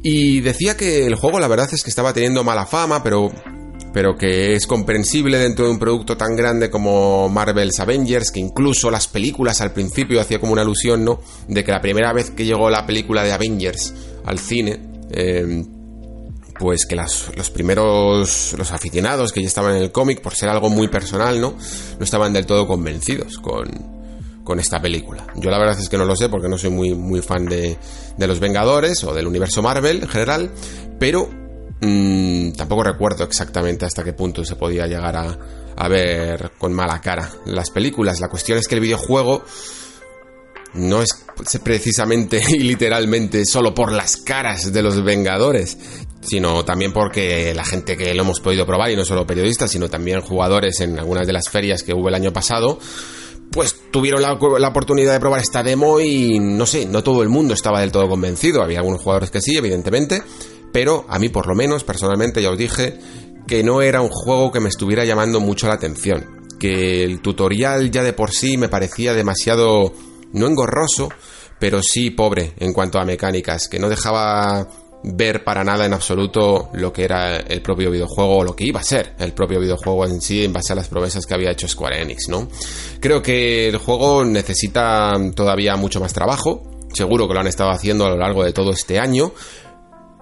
y 0.02 0.40
decía 0.40 0.74
que 0.74 1.04
el 1.04 1.16
juego 1.16 1.38
la 1.38 1.48
verdad 1.48 1.68
es 1.70 1.82
que 1.82 1.90
estaba 1.90 2.14
teniendo 2.14 2.42
mala 2.42 2.64
fama, 2.64 3.02
pero 3.02 3.30
pero 3.92 4.16
que 4.16 4.54
es 4.54 4.66
comprensible 4.66 5.38
dentro 5.38 5.66
de 5.66 5.72
un 5.72 5.78
producto 5.78 6.16
tan 6.16 6.34
grande 6.34 6.70
como 6.70 7.28
Marvel's 7.28 7.78
Avengers, 7.80 8.30
que 8.30 8.40
incluso 8.40 8.90
las 8.90 9.06
películas 9.08 9.60
al 9.60 9.72
principio 9.72 10.20
hacía 10.20 10.40
como 10.40 10.52
una 10.52 10.62
alusión, 10.62 11.04
¿no? 11.04 11.20
De 11.48 11.62
que 11.62 11.72
la 11.72 11.80
primera 11.80 12.12
vez 12.12 12.30
que 12.30 12.44
llegó 12.44 12.70
la 12.70 12.86
película 12.86 13.22
de 13.22 13.32
Avengers 13.32 13.92
al 14.24 14.38
cine, 14.38 14.80
eh, 15.10 15.64
pues 16.58 16.86
que 16.86 16.94
los 16.94 17.50
primeros, 17.52 18.54
los 18.56 18.72
aficionados 18.72 19.32
que 19.32 19.42
ya 19.42 19.48
estaban 19.48 19.76
en 19.76 19.82
el 19.82 19.92
cómic, 19.92 20.20
por 20.20 20.34
ser 20.34 20.48
algo 20.48 20.70
muy 20.70 20.88
personal, 20.88 21.40
¿no? 21.40 21.54
No 21.98 22.04
estaban 22.04 22.32
del 22.32 22.46
todo 22.46 22.66
convencidos 22.66 23.38
con, 23.38 23.68
con 24.44 24.60
esta 24.60 24.80
película. 24.80 25.26
Yo 25.36 25.50
la 25.50 25.58
verdad 25.58 25.78
es 25.78 25.88
que 25.88 25.98
no 25.98 26.04
lo 26.04 26.16
sé 26.16 26.28
porque 26.28 26.48
no 26.48 26.56
soy 26.56 26.70
muy, 26.70 26.94
muy 26.94 27.20
fan 27.20 27.46
de, 27.46 27.76
de 28.16 28.26
los 28.26 28.40
Vengadores 28.40 29.02
o 29.04 29.12
del 29.12 29.26
universo 29.26 29.60
Marvel 29.60 30.02
en 30.02 30.08
general, 30.08 30.50
pero 30.98 31.41
mmm, 31.82 32.52
tampoco 32.52 32.84
recuerdo 32.84 33.24
exactamente 33.24 33.84
hasta 33.84 34.02
qué 34.02 34.14
punto 34.14 34.44
se 34.44 34.56
podía 34.56 34.86
llegar 34.86 35.16
a, 35.16 35.38
a 35.76 35.88
ver 35.88 36.52
con 36.58 36.72
mala 36.72 37.00
cara 37.00 37.30
las 37.44 37.70
películas. 37.70 38.20
La 38.20 38.28
cuestión 38.28 38.58
es 38.58 38.68
que 38.68 38.76
el 38.76 38.80
videojuego 38.80 39.44
no 40.74 41.02
es 41.02 41.24
precisamente 41.62 42.40
y 42.48 42.60
literalmente 42.60 43.44
solo 43.44 43.74
por 43.74 43.92
las 43.92 44.16
caras 44.16 44.72
de 44.72 44.82
los 44.82 45.02
Vengadores, 45.02 45.76
sino 46.20 46.64
también 46.64 46.92
porque 46.92 47.52
la 47.54 47.64
gente 47.64 47.96
que 47.96 48.14
lo 48.14 48.22
hemos 48.22 48.40
podido 48.40 48.66
probar, 48.66 48.90
y 48.90 48.96
no 48.96 49.04
solo 49.04 49.26
periodistas, 49.26 49.70
sino 49.70 49.88
también 49.88 50.20
jugadores 50.20 50.80
en 50.80 50.98
algunas 50.98 51.26
de 51.26 51.32
las 51.32 51.48
ferias 51.48 51.82
que 51.82 51.92
hubo 51.92 52.08
el 52.08 52.14
año 52.14 52.32
pasado, 52.32 52.78
pues 53.50 53.76
tuvieron 53.90 54.22
la, 54.22 54.38
la, 54.58 54.68
oportunidad 54.68 55.12
de 55.12 55.20
probar 55.20 55.40
esta 55.40 55.62
demo 55.62 56.00
y 56.00 56.38
no 56.38 56.64
sé, 56.64 56.86
no 56.86 57.02
todo 57.02 57.22
el 57.22 57.28
mundo 57.28 57.52
estaba 57.52 57.80
del 57.80 57.92
todo 57.92 58.08
convencido, 58.08 58.62
había 58.62 58.78
algunos 58.78 59.02
jugadores 59.02 59.30
que 59.30 59.42
sí, 59.42 59.56
evidentemente, 59.56 60.22
pero 60.72 61.04
a 61.08 61.18
mí 61.18 61.28
por 61.28 61.46
lo 61.46 61.54
menos, 61.54 61.84
personalmente, 61.84 62.42
ya 62.42 62.50
os 62.50 62.58
dije 62.58 62.98
que 63.46 63.62
no 63.62 63.82
era 63.82 64.00
un 64.00 64.08
juego 64.08 64.50
que 64.52 64.60
me 64.60 64.68
estuviera 64.68 65.04
llamando 65.04 65.40
mucho 65.40 65.68
la 65.68 65.74
atención, 65.74 66.48
que 66.58 67.04
el 67.04 67.20
tutorial 67.20 67.90
ya 67.90 68.02
de 68.02 68.12
por 68.12 68.30
sí 68.30 68.56
me 68.56 68.68
parecía 68.68 69.14
demasiado, 69.14 69.92
no 70.32 70.46
engorroso, 70.46 71.08
pero 71.58 71.80
sí 71.82 72.10
pobre 72.10 72.54
en 72.58 72.72
cuanto 72.72 72.98
a 72.98 73.04
mecánicas, 73.04 73.68
que 73.68 73.78
no 73.78 73.88
dejaba 73.88 74.68
ver 75.04 75.42
para 75.42 75.64
nada 75.64 75.84
en 75.84 75.92
absoluto 75.92 76.70
lo 76.74 76.92
que 76.92 77.04
era 77.04 77.36
el 77.38 77.60
propio 77.60 77.90
videojuego 77.90 78.38
o 78.38 78.44
lo 78.44 78.54
que 78.54 78.64
iba 78.64 78.80
a 78.80 78.84
ser 78.84 79.14
el 79.18 79.32
propio 79.32 79.60
videojuego 79.60 80.06
en 80.06 80.20
sí 80.20 80.44
en 80.44 80.52
base 80.52 80.72
a 80.72 80.76
las 80.76 80.88
promesas 80.88 81.26
que 81.26 81.34
había 81.34 81.50
hecho 81.50 81.66
Square 81.66 82.02
Enix, 82.02 82.28
¿no? 82.28 82.48
Creo 83.00 83.20
que 83.20 83.68
el 83.68 83.76
juego 83.78 84.24
necesita 84.24 85.12
todavía 85.34 85.76
mucho 85.76 86.00
más 86.00 86.12
trabajo, 86.12 86.62
seguro 86.92 87.26
que 87.26 87.34
lo 87.34 87.40
han 87.40 87.46
estado 87.46 87.70
haciendo 87.70 88.06
a 88.06 88.10
lo 88.10 88.16
largo 88.16 88.44
de 88.44 88.52
todo 88.52 88.70
este 88.70 88.98
año, 88.98 89.32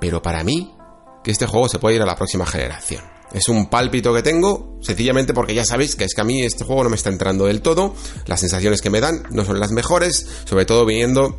pero 0.00 0.22
para 0.22 0.42
mí 0.44 0.74
que 1.22 1.30
este 1.30 1.46
juego 1.46 1.68
se 1.68 1.78
puede 1.78 1.96
ir 1.96 2.02
a 2.02 2.06
la 2.06 2.16
próxima 2.16 2.46
generación. 2.46 3.02
Es 3.32 3.48
un 3.48 3.70
pálpito 3.70 4.12
que 4.12 4.22
tengo, 4.22 4.78
sencillamente 4.80 5.34
porque 5.34 5.54
ya 5.54 5.64
sabéis 5.64 5.94
que 5.94 6.04
es 6.04 6.14
que 6.14 6.20
a 6.20 6.24
mí 6.24 6.42
este 6.42 6.64
juego 6.64 6.82
no 6.82 6.90
me 6.90 6.96
está 6.96 7.10
entrando 7.10 7.46
del 7.46 7.62
todo, 7.62 7.94
las 8.26 8.40
sensaciones 8.40 8.80
que 8.80 8.90
me 8.90 9.00
dan 9.00 9.22
no 9.30 9.44
son 9.44 9.60
las 9.60 9.70
mejores, 9.70 10.26
sobre 10.44 10.64
todo 10.64 10.84
viniendo 10.84 11.38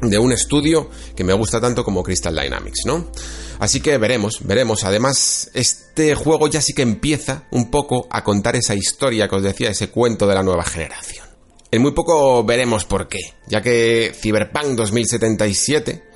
de 0.00 0.18
un 0.18 0.32
estudio 0.32 0.90
que 1.16 1.24
me 1.24 1.32
gusta 1.32 1.60
tanto 1.60 1.84
como 1.84 2.02
Crystal 2.02 2.34
Dynamics, 2.34 2.80
¿no? 2.86 3.10
Así 3.58 3.80
que 3.80 3.98
veremos, 3.98 4.40
veremos. 4.44 4.84
Además, 4.84 5.50
este 5.54 6.14
juego 6.14 6.48
ya 6.48 6.60
sí 6.60 6.72
que 6.72 6.82
empieza 6.82 7.46
un 7.50 7.70
poco 7.70 8.06
a 8.10 8.22
contar 8.22 8.56
esa 8.56 8.74
historia 8.74 9.28
que 9.28 9.36
os 9.36 9.42
decía, 9.42 9.70
ese 9.70 9.90
cuento 9.90 10.26
de 10.26 10.34
la 10.34 10.42
nueva 10.42 10.64
generación. 10.64 11.26
En 11.70 11.82
muy 11.82 11.92
poco 11.92 12.44
veremos 12.44 12.84
por 12.84 13.08
qué, 13.08 13.20
ya 13.46 13.60
que 13.60 14.12
Cyberpunk 14.18 14.76
2077, 14.76 16.07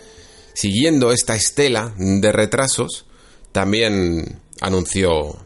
siguiendo 0.54 1.12
esta 1.12 1.34
estela 1.34 1.92
de 1.96 2.32
retrasos, 2.32 3.06
también 3.52 4.40
anunció 4.60 5.36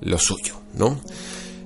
lo 0.00 0.18
suyo, 0.18 0.60
¿no? 0.74 1.00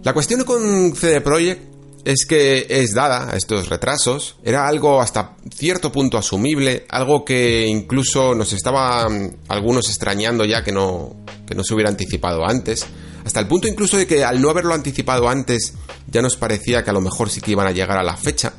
La 0.02 0.12
cuestión 0.12 0.44
con 0.44 0.94
CD 0.94 1.20
Projekt 1.20 1.70
es 2.04 2.24
que 2.26 2.66
es 2.68 2.94
dada 2.94 3.30
a 3.30 3.36
estos 3.36 3.68
retrasos, 3.68 4.36
era 4.42 4.66
algo 4.66 5.00
hasta 5.00 5.36
cierto 5.54 5.92
punto 5.92 6.16
asumible, 6.16 6.86
algo 6.88 7.24
que 7.24 7.66
incluso 7.66 8.34
nos 8.34 8.52
estaba 8.52 9.06
algunos 9.48 9.88
extrañando 9.88 10.44
ya 10.44 10.64
que 10.64 10.72
no, 10.72 11.16
que 11.46 11.54
no 11.54 11.62
se 11.62 11.74
hubiera 11.74 11.90
anticipado 11.90 12.46
antes, 12.46 12.86
hasta 13.24 13.40
el 13.40 13.46
punto 13.46 13.68
incluso 13.68 13.96
de 13.96 14.06
que 14.06 14.24
al 14.24 14.40
no 14.40 14.48
haberlo 14.48 14.72
anticipado 14.72 15.28
antes 15.28 15.74
ya 16.10 16.22
nos 16.22 16.36
parecía 16.36 16.82
que 16.82 16.90
a 16.90 16.94
lo 16.94 17.02
mejor 17.02 17.28
sí 17.28 17.40
que 17.40 17.50
iban 17.50 17.66
a 17.66 17.72
llegar 17.72 17.98
a 17.98 18.02
la 18.02 18.16
fecha, 18.16 18.54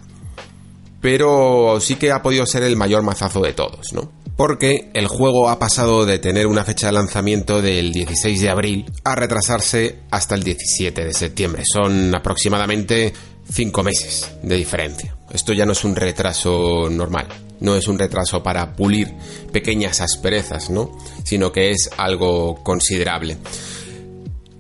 pero 1.02 1.80
sí 1.82 1.96
que 1.96 2.12
ha 2.12 2.22
podido 2.22 2.46
ser 2.46 2.64
el 2.64 2.78
mayor 2.78 3.02
mazazo 3.02 3.42
de 3.42 3.54
todos, 3.54 3.92
¿no? 3.94 4.12
Porque 4.38 4.90
el 4.94 5.08
juego 5.08 5.50
ha 5.50 5.60
pasado 5.60 6.06
de 6.06 6.20
tener 6.20 6.48
una 6.48 6.64
fecha 6.64 6.88
de 6.88 6.94
lanzamiento 6.94 7.62
del 7.62 7.92
16 7.92 8.42
de 8.42 8.50
abril 8.50 8.86
a 9.04 9.16
retrasarse 9.16 10.00
hasta 10.10 10.36
el 10.36 10.44
17 10.44 11.06
de 11.06 11.14
septiembre. 11.14 11.64
Son 11.66 12.16
aproximadamente 12.16 13.14
5 13.52 13.84
meses 13.84 14.32
de 14.42 14.56
diferencia. 14.56 15.16
Esto 15.32 15.54
ya 15.54 15.66
no 15.66 15.74
es 15.74 15.84
un 15.84 15.96
retraso 15.96 16.90
normal, 16.90 17.28
no 17.60 17.76
es 17.76 17.88
un 17.88 18.00
retraso 18.00 18.42
para 18.42 18.74
pulir 18.74 19.14
pequeñas 19.52 20.02
asperezas, 20.02 20.70
¿no? 20.70 20.98
Sino 21.24 21.52
que 21.52 21.72
es 21.72 21.90
algo 21.98 22.56
considerable. 22.64 23.38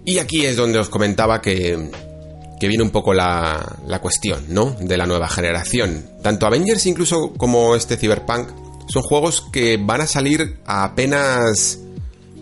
Y 0.05 0.19
aquí 0.19 0.45
es 0.45 0.57
donde 0.57 0.79
os 0.79 0.89
comentaba 0.89 1.41
que, 1.41 1.91
que 2.61 2.67
viene 2.67 2.83
un 2.83 2.91
poco 2.91 3.11
la, 3.11 3.79
la 3.87 3.99
cuestión, 4.01 4.45
¿no? 4.49 4.75
De 4.79 4.95
la 4.95 5.07
nueva 5.07 5.27
generación. 5.27 6.05
Tanto 6.21 6.45
Avengers 6.45 6.85
incluso 6.85 7.33
como 7.33 7.75
este 7.75 7.97
Cyberpunk 7.97 8.49
son 8.87 9.01
juegos 9.01 9.47
que 9.51 9.77
van 9.77 10.01
a 10.01 10.05
salir 10.05 10.59
a 10.67 10.83
apenas 10.83 11.79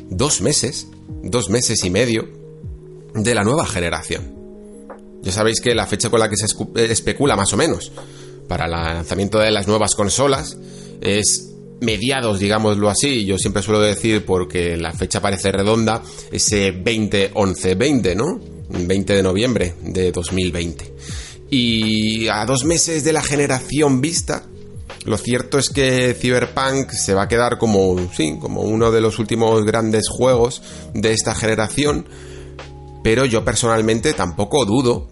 dos 0.10 0.42
meses, 0.42 0.88
dos 1.24 1.50
meses 1.50 1.86
y 1.86 1.90
medio 1.90 2.28
de 3.14 3.34
la 3.34 3.46
nueva 3.46 3.66
generación. 3.66 4.36
Ya 5.22 5.32
sabéis 5.32 5.62
que 5.62 5.74
la 5.74 5.88
fecha 5.88 6.10
con 6.10 6.20
la 6.20 6.30
que 6.30 6.36
se 6.36 6.48
especula 6.92 7.38
más 7.38 7.54
o 7.54 7.58
menos 7.58 7.94
para 8.50 8.66
el 8.66 8.72
lanzamiento 8.72 9.40
de 9.40 9.52
las 9.52 9.70
nuevas 9.70 9.96
consolas 9.96 10.58
es 11.00 11.54
mediados, 11.80 12.40
digámoslo 12.40 12.90
así, 12.90 13.24
yo 13.24 13.38
siempre 13.38 13.64
suelo 13.64 13.80
decir 13.80 14.26
porque 14.26 14.76
la 14.76 14.92
fecha 14.92 15.22
parece 15.22 15.54
redonda, 15.54 16.04
ese 16.30 16.74
20-11-20, 16.74 18.16
¿no? 18.18 18.59
20 18.70 19.14
de 19.14 19.24
noviembre 19.24 19.74
de 19.82 20.12
2020. 20.12 20.94
Y 21.50 22.28
a 22.28 22.46
dos 22.46 22.64
meses 22.64 23.04
de 23.04 23.14
la 23.14 23.24
generación 23.24 24.02
vista, 24.02 24.44
lo 25.06 25.18
cierto 25.18 25.58
es 25.58 25.70
que 25.70 26.14
Cyberpunk 26.14 26.92
se 26.92 27.14
va 27.14 27.24
a 27.24 27.28
quedar 27.28 27.58
como, 27.58 27.98
sí, 28.16 28.38
como 28.40 28.62
uno 28.62 28.92
de 28.92 29.02
los 29.02 29.18
últimos 29.20 29.66
grandes 29.66 30.08
juegos 30.10 30.62
de 30.94 31.12
esta 31.14 31.34
generación, 31.34 32.06
pero 33.04 33.26
yo 33.26 33.44
personalmente 33.44 34.14
tampoco 34.14 34.66
dudo 34.66 35.10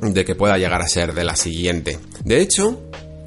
de 0.00 0.24
que 0.24 0.34
pueda 0.34 0.56
llegar 0.56 0.80
a 0.80 0.88
ser 0.88 1.12
de 1.12 1.24
la 1.24 1.36
siguiente. 1.36 1.98
De 2.24 2.40
hecho, 2.40 2.80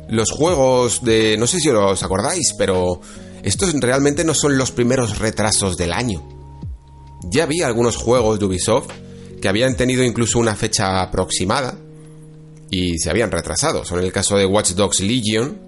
los 0.09 0.31
juegos 0.31 1.03
de... 1.03 1.37
no 1.37 1.45
sé 1.45 1.59
si 1.59 1.69
os 1.69 2.01
acordáis, 2.01 2.53
pero 2.57 3.01
estos 3.43 3.73
realmente 3.73 4.23
no 4.23 4.33
son 4.33 4.57
los 4.57 4.71
primeros 4.71 5.19
retrasos 5.19 5.77
del 5.77 5.93
año. 5.93 6.27
Ya 7.23 7.43
había 7.43 7.67
algunos 7.67 7.97
juegos 7.97 8.39
de 8.39 8.45
Ubisoft 8.45 8.91
que 9.41 9.49
habían 9.49 9.75
tenido 9.75 10.03
incluso 10.03 10.39
una 10.39 10.55
fecha 10.55 11.01
aproximada 11.01 11.77
y 12.69 12.97
se 12.99 13.09
habían 13.09 13.31
retrasado. 13.31 13.83
Son 13.83 13.99
el 13.99 14.11
caso 14.11 14.37
de 14.37 14.45
Watch 14.45 14.71
Dogs 14.71 15.01
Legion 15.01 15.59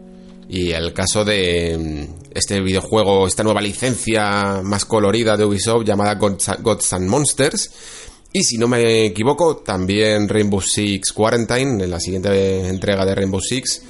y 0.47 0.71
el 0.71 0.93
caso 0.93 1.25
de 1.25 1.77
mm, 1.77 2.31
este 2.33 2.61
videojuego, 2.61 3.27
esta 3.27 3.43
nueva 3.43 3.61
licencia 3.61 4.61
más 4.63 4.85
colorida 4.85 5.35
de 5.35 5.45
Ubisoft 5.45 5.85
llamada 5.85 6.15
Gods 6.15 6.93
and 6.93 7.09
Monsters 7.09 7.71
y 8.35 8.43
si 8.43 8.57
no 8.57 8.67
me 8.67 9.05
equivoco, 9.05 9.57
también 9.57 10.27
Rainbow 10.27 10.59
Six 10.59 11.13
Quarantine, 11.13 11.83
en 11.83 11.91
la 11.91 11.99
siguiente 11.99 12.67
entrega 12.67 13.05
de 13.05 13.13
Rainbow 13.13 13.39
Six, 13.39 13.83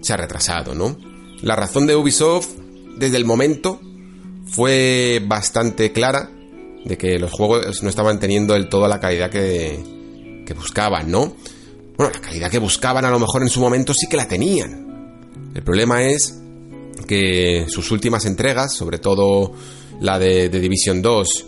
se 0.00 0.12
ha 0.14 0.16
retrasado, 0.16 0.74
¿no? 0.74 0.96
La 1.42 1.54
razón 1.54 1.86
de 1.86 1.94
Ubisoft, 1.94 2.48
desde 2.96 3.18
el 3.18 3.26
momento, 3.26 3.78
fue 4.46 5.22
bastante 5.22 5.92
clara 5.92 6.30
de 6.88 6.96
que 6.96 7.18
los 7.18 7.30
juegos 7.30 7.82
no 7.82 7.90
estaban 7.90 8.18
teniendo 8.18 8.54
del 8.54 8.68
todo 8.68 8.88
la 8.88 8.98
calidad 8.98 9.30
que, 9.30 9.78
que 10.44 10.54
buscaban, 10.54 11.10
¿no? 11.10 11.36
Bueno, 11.98 12.12
la 12.14 12.20
calidad 12.20 12.50
que 12.50 12.58
buscaban 12.58 13.04
a 13.04 13.10
lo 13.10 13.18
mejor 13.18 13.42
en 13.42 13.50
su 13.50 13.60
momento 13.60 13.92
sí 13.92 14.06
que 14.08 14.16
la 14.16 14.26
tenían. 14.26 15.52
El 15.54 15.62
problema 15.62 16.02
es 16.02 16.40
que 17.06 17.66
sus 17.68 17.90
últimas 17.90 18.24
entregas, 18.24 18.74
sobre 18.74 18.98
todo 18.98 19.52
la 20.00 20.18
de, 20.18 20.48
Division 20.48 21.02
2 21.02 21.46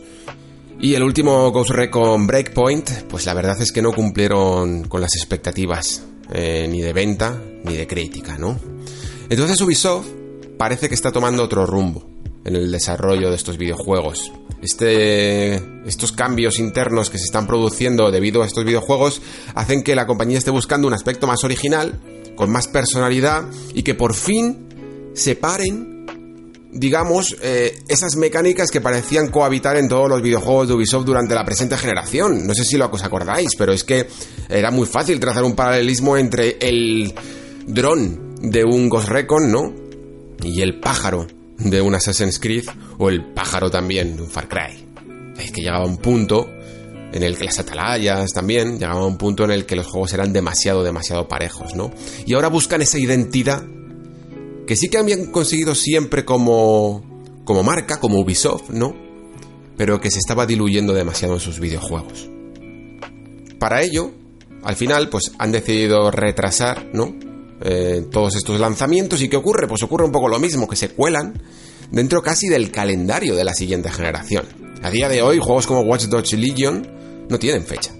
y 0.80 0.94
el 0.94 1.02
último 1.02 1.50
Ghost 1.50 1.70
Recon 1.70 2.26
Breakpoint, 2.26 2.90
pues 3.09 3.25
la 3.25 3.32
verdad 3.32 3.61
es 3.62 3.73
que 3.73 3.80
no 3.80 3.92
cumplieron 3.92 4.85
con 4.85 5.00
las 5.00 5.14
expectativas, 5.16 6.04
eh, 6.32 6.66
ni 6.68 6.82
de 6.82 6.92
venta 6.92 7.40
ni 7.64 7.76
de 7.76 7.87
crítica, 7.87 8.37
¿no? 8.37 8.59
Entonces 9.30 9.61
Ubisoft 9.61 10.09
parece 10.59 10.88
que 10.88 10.94
está 10.94 11.11
tomando 11.12 11.42
otro 11.44 11.64
rumbo 11.64 12.10
en 12.44 12.56
el 12.56 12.70
desarrollo 12.70 13.30
de 13.30 13.37
estos 13.37 13.59
videojuegos. 13.59 14.32
Este, 14.62 15.54
estos 15.87 16.12
cambios 16.12 16.59
internos 16.59 17.09
que 17.09 17.18
se 17.18 17.25
están 17.25 17.47
produciendo 17.47 18.11
debido 18.11 18.42
a 18.42 18.47
estos 18.47 18.64
videojuegos 18.64 19.23
hacen 19.54 19.82
que 19.82 19.94
la 19.94 20.06
compañía 20.06 20.38
esté 20.38 20.50
buscando 20.50 20.87
un 20.87 20.94
aspecto 20.94 21.26
más 21.26 21.44
original, 21.44 21.99
con 22.37 22.50
más 22.50 22.68
personalidad 22.68 23.44
y 23.75 23.82
que 23.82 23.94
por 23.94 24.14
fin 24.14 24.68
separen 25.14 25.90
digamos, 26.73 27.37
eh, 27.42 27.80
esas 27.88 28.14
mecánicas 28.14 28.70
que 28.70 28.80
parecían 28.80 29.28
cohabitar 29.28 29.76
en 29.76 29.88
todos 29.88 30.09
los 30.09 30.23
videojuegos 30.23 30.68
de 30.68 30.75
Ubisoft 30.75 31.04
durante 31.04 31.35
la 31.35 31.44
presente 31.44 31.76
generación. 31.76 32.47
No 32.47 32.54
sé 32.54 32.64
si 32.64 32.76
lo 32.76 32.88
os 32.90 33.02
acordáis, 33.02 33.56
pero 33.56 33.73
es 33.73 33.82
que 33.82 34.06
era 34.49 34.70
muy 34.70 34.87
fácil 34.87 35.18
trazar 35.18 35.42
un 35.42 35.56
paralelismo 35.56 36.16
entre 36.16 36.59
el 36.61 37.12
dron 37.66 38.37
de 38.40 38.64
un 38.64 38.88
Ghost 38.88 39.09
Recon, 39.09 39.50
¿no? 39.50 39.75
Y 40.44 40.62
el 40.62 40.78
pájaro 40.78 41.26
de 41.61 41.81
un 41.81 41.95
Assassin's 41.95 42.38
Creed, 42.38 42.64
o 42.99 43.09
el 43.09 43.33
pájaro 43.33 43.71
también 43.71 44.17
de 44.17 44.23
un 44.23 44.31
Far 44.31 44.49
Cry. 44.49 44.88
Es 45.38 45.52
que 45.52 45.62
llegaba 45.62 45.87
un 45.87 45.99
punto 45.99 46.49
en 47.12 47.23
el 47.23 47.37
que 47.37 47.45
las 47.45 47.59
atalayas 47.59 48.33
también 48.33 48.79
llegaba 48.79 49.07
un 49.07 49.19
punto 49.19 49.45
en 49.45 49.50
el 49.50 49.67
que 49.67 49.76
los 49.76 49.87
juegos 49.87 50.12
eran 50.12 50.33
demasiado, 50.33 50.83
demasiado 50.83 51.29
parejos, 51.29 51.75
¿no? 51.75 51.90
Y 52.26 52.35
ahora 52.35 52.49
buscan 52.49 52.83
esa 52.83 52.99
identidad 52.99 53.64
que 54.67 54.76
sí 54.76 54.88
que 54.88 54.99
habían 54.99 55.26
conseguido 55.26 55.75
siempre 55.75 56.25
como, 56.25 57.02
como 57.45 57.62
marca, 57.62 57.99
como 57.99 58.21
Ubisoft, 58.21 58.71
¿no? 58.71 58.95
Pero 59.76 60.00
que 60.00 60.11
se 60.11 60.19
estaba 60.19 60.47
diluyendo 60.47 60.93
demasiado 60.93 61.35
en 61.35 61.40
sus 61.40 61.59
videojuegos. 61.59 62.29
Para 63.59 63.83
ello, 63.83 64.12
al 64.62 64.76
final, 64.76 65.09
pues 65.09 65.33
han 65.38 65.52
decidido 65.52 66.11
retrasar, 66.11 66.88
¿no? 66.93 67.14
Eh, 67.62 68.07
todos 68.11 68.37
estos 68.37 68.59
lanzamientos 68.59 69.21
y 69.23 69.29
¿qué 69.29 69.37
ocurre? 69.37 69.69
Pues 69.69 69.83
ocurre 69.83 70.05
un 70.05 70.12
poco 70.12 70.29
lo 70.29 70.38
mismo, 70.38 70.67
que 70.67 70.76
se 70.76 70.90
cuelan 70.90 71.40
dentro 71.90 72.23
casi 72.23 72.49
del 72.49 72.71
calendario 72.71 73.35
de 73.35 73.45
la 73.45 73.55
siguiente 73.55 73.90
generación. 73.90 74.45
A 74.83 74.90
día 74.90 75.09
de 75.09 75.23
hoy, 75.23 75.38
juegos 75.38 75.67
como 75.67 75.83
Watch 75.83 76.05
Dogs 76.05 76.33
Legion 76.33 77.26
no 77.29 77.38
tienen 77.38 77.64
fecha. 77.64 77.93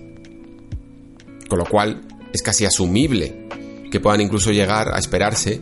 Con 1.49 1.59
lo 1.59 1.67
cual, 1.67 2.01
es 2.33 2.43
casi 2.43 2.65
asumible 2.65 3.49
que 3.91 4.01
puedan 4.01 4.21
incluso 4.21 4.51
llegar 4.51 4.95
a 4.95 4.99
esperarse 4.99 5.61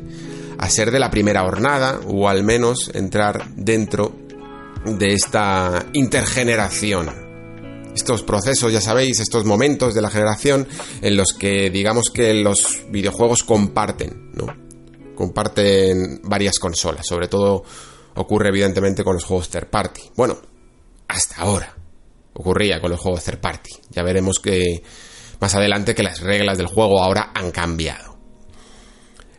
a 0.59 0.69
ser 0.69 0.90
de 0.90 0.99
la 0.99 1.11
primera 1.11 1.43
jornada 1.43 2.00
o 2.07 2.28
al 2.28 2.45
menos 2.45 2.90
entrar 2.95 3.49
dentro 3.57 4.14
de 4.85 5.14
esta 5.14 5.87
intergeneración. 5.93 7.27
Estos 7.99 8.23
procesos, 8.23 8.73
ya 8.73 8.81
sabéis, 8.81 9.19
estos 9.19 9.45
momentos 9.45 9.93
de 9.93 10.00
la 10.00 10.09
generación 10.09 10.69
en 11.02 11.17
los 11.17 11.33
que 11.33 11.69
digamos 11.69 12.11
que 12.14 12.33
los 12.33 12.85
videojuegos 12.90 13.43
comparten, 13.43 14.31
¿no? 14.35 14.47
Comparten 15.17 16.21
varias 16.23 16.61
consolas, 16.61 17.05
sobre 17.05 17.26
todo 17.26 17.64
ocurre 18.14 18.50
evidentemente 18.50 19.02
con 19.02 19.14
los 19.14 19.25
juegos 19.25 19.49
third 19.49 19.67
party. 19.67 20.02
Bueno, 20.14 20.38
hasta 21.09 21.43
ahora 21.43 21.76
ocurría 22.35 22.81
con 22.81 22.93
los 22.93 23.00
juegos 23.00 23.25
third 23.25 23.40
party. 23.40 23.71
Ya 23.90 24.05
veremos 24.05 24.38
que 24.38 24.81
más 25.40 25.57
adelante 25.57 25.97
que 25.97 26.05
las 26.05 26.21
reglas 26.21 26.57
del 26.57 26.69
juego 26.69 27.02
ahora 27.02 27.33
han 27.35 27.50
cambiado. 27.50 28.17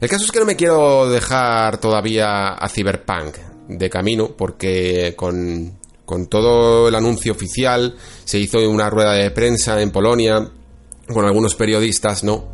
El 0.02 0.10
caso 0.10 0.26
es 0.26 0.34
que 0.34 0.40
no 0.40 0.46
me 0.46 0.58
quiero 0.58 1.10
dejar 1.10 1.78
todavía 1.78 2.50
a 2.56 2.68
Cyberpunk 2.68 3.38
de 3.70 3.90
camino 3.90 4.36
porque 4.36 5.14
con, 5.16 5.79
con 6.10 6.26
todo 6.26 6.88
el 6.88 6.96
anuncio 6.96 7.32
oficial 7.34 7.96
se 8.26 8.40
hizo 8.40 8.68
una 8.68 8.90
rueda 8.90 9.14
de 9.14 9.30
prensa 9.30 9.80
en 9.80 9.92
Polonia 9.92 10.50
con 11.08 11.24
algunos 11.24 11.54
periodistas, 11.54 12.24
¿no? 12.24 12.50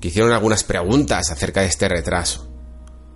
Que 0.00 0.06
hicieron 0.06 0.30
algunas 0.30 0.62
preguntas 0.62 1.28
acerca 1.32 1.62
de 1.62 1.66
este 1.66 1.88
retraso. 1.88 2.46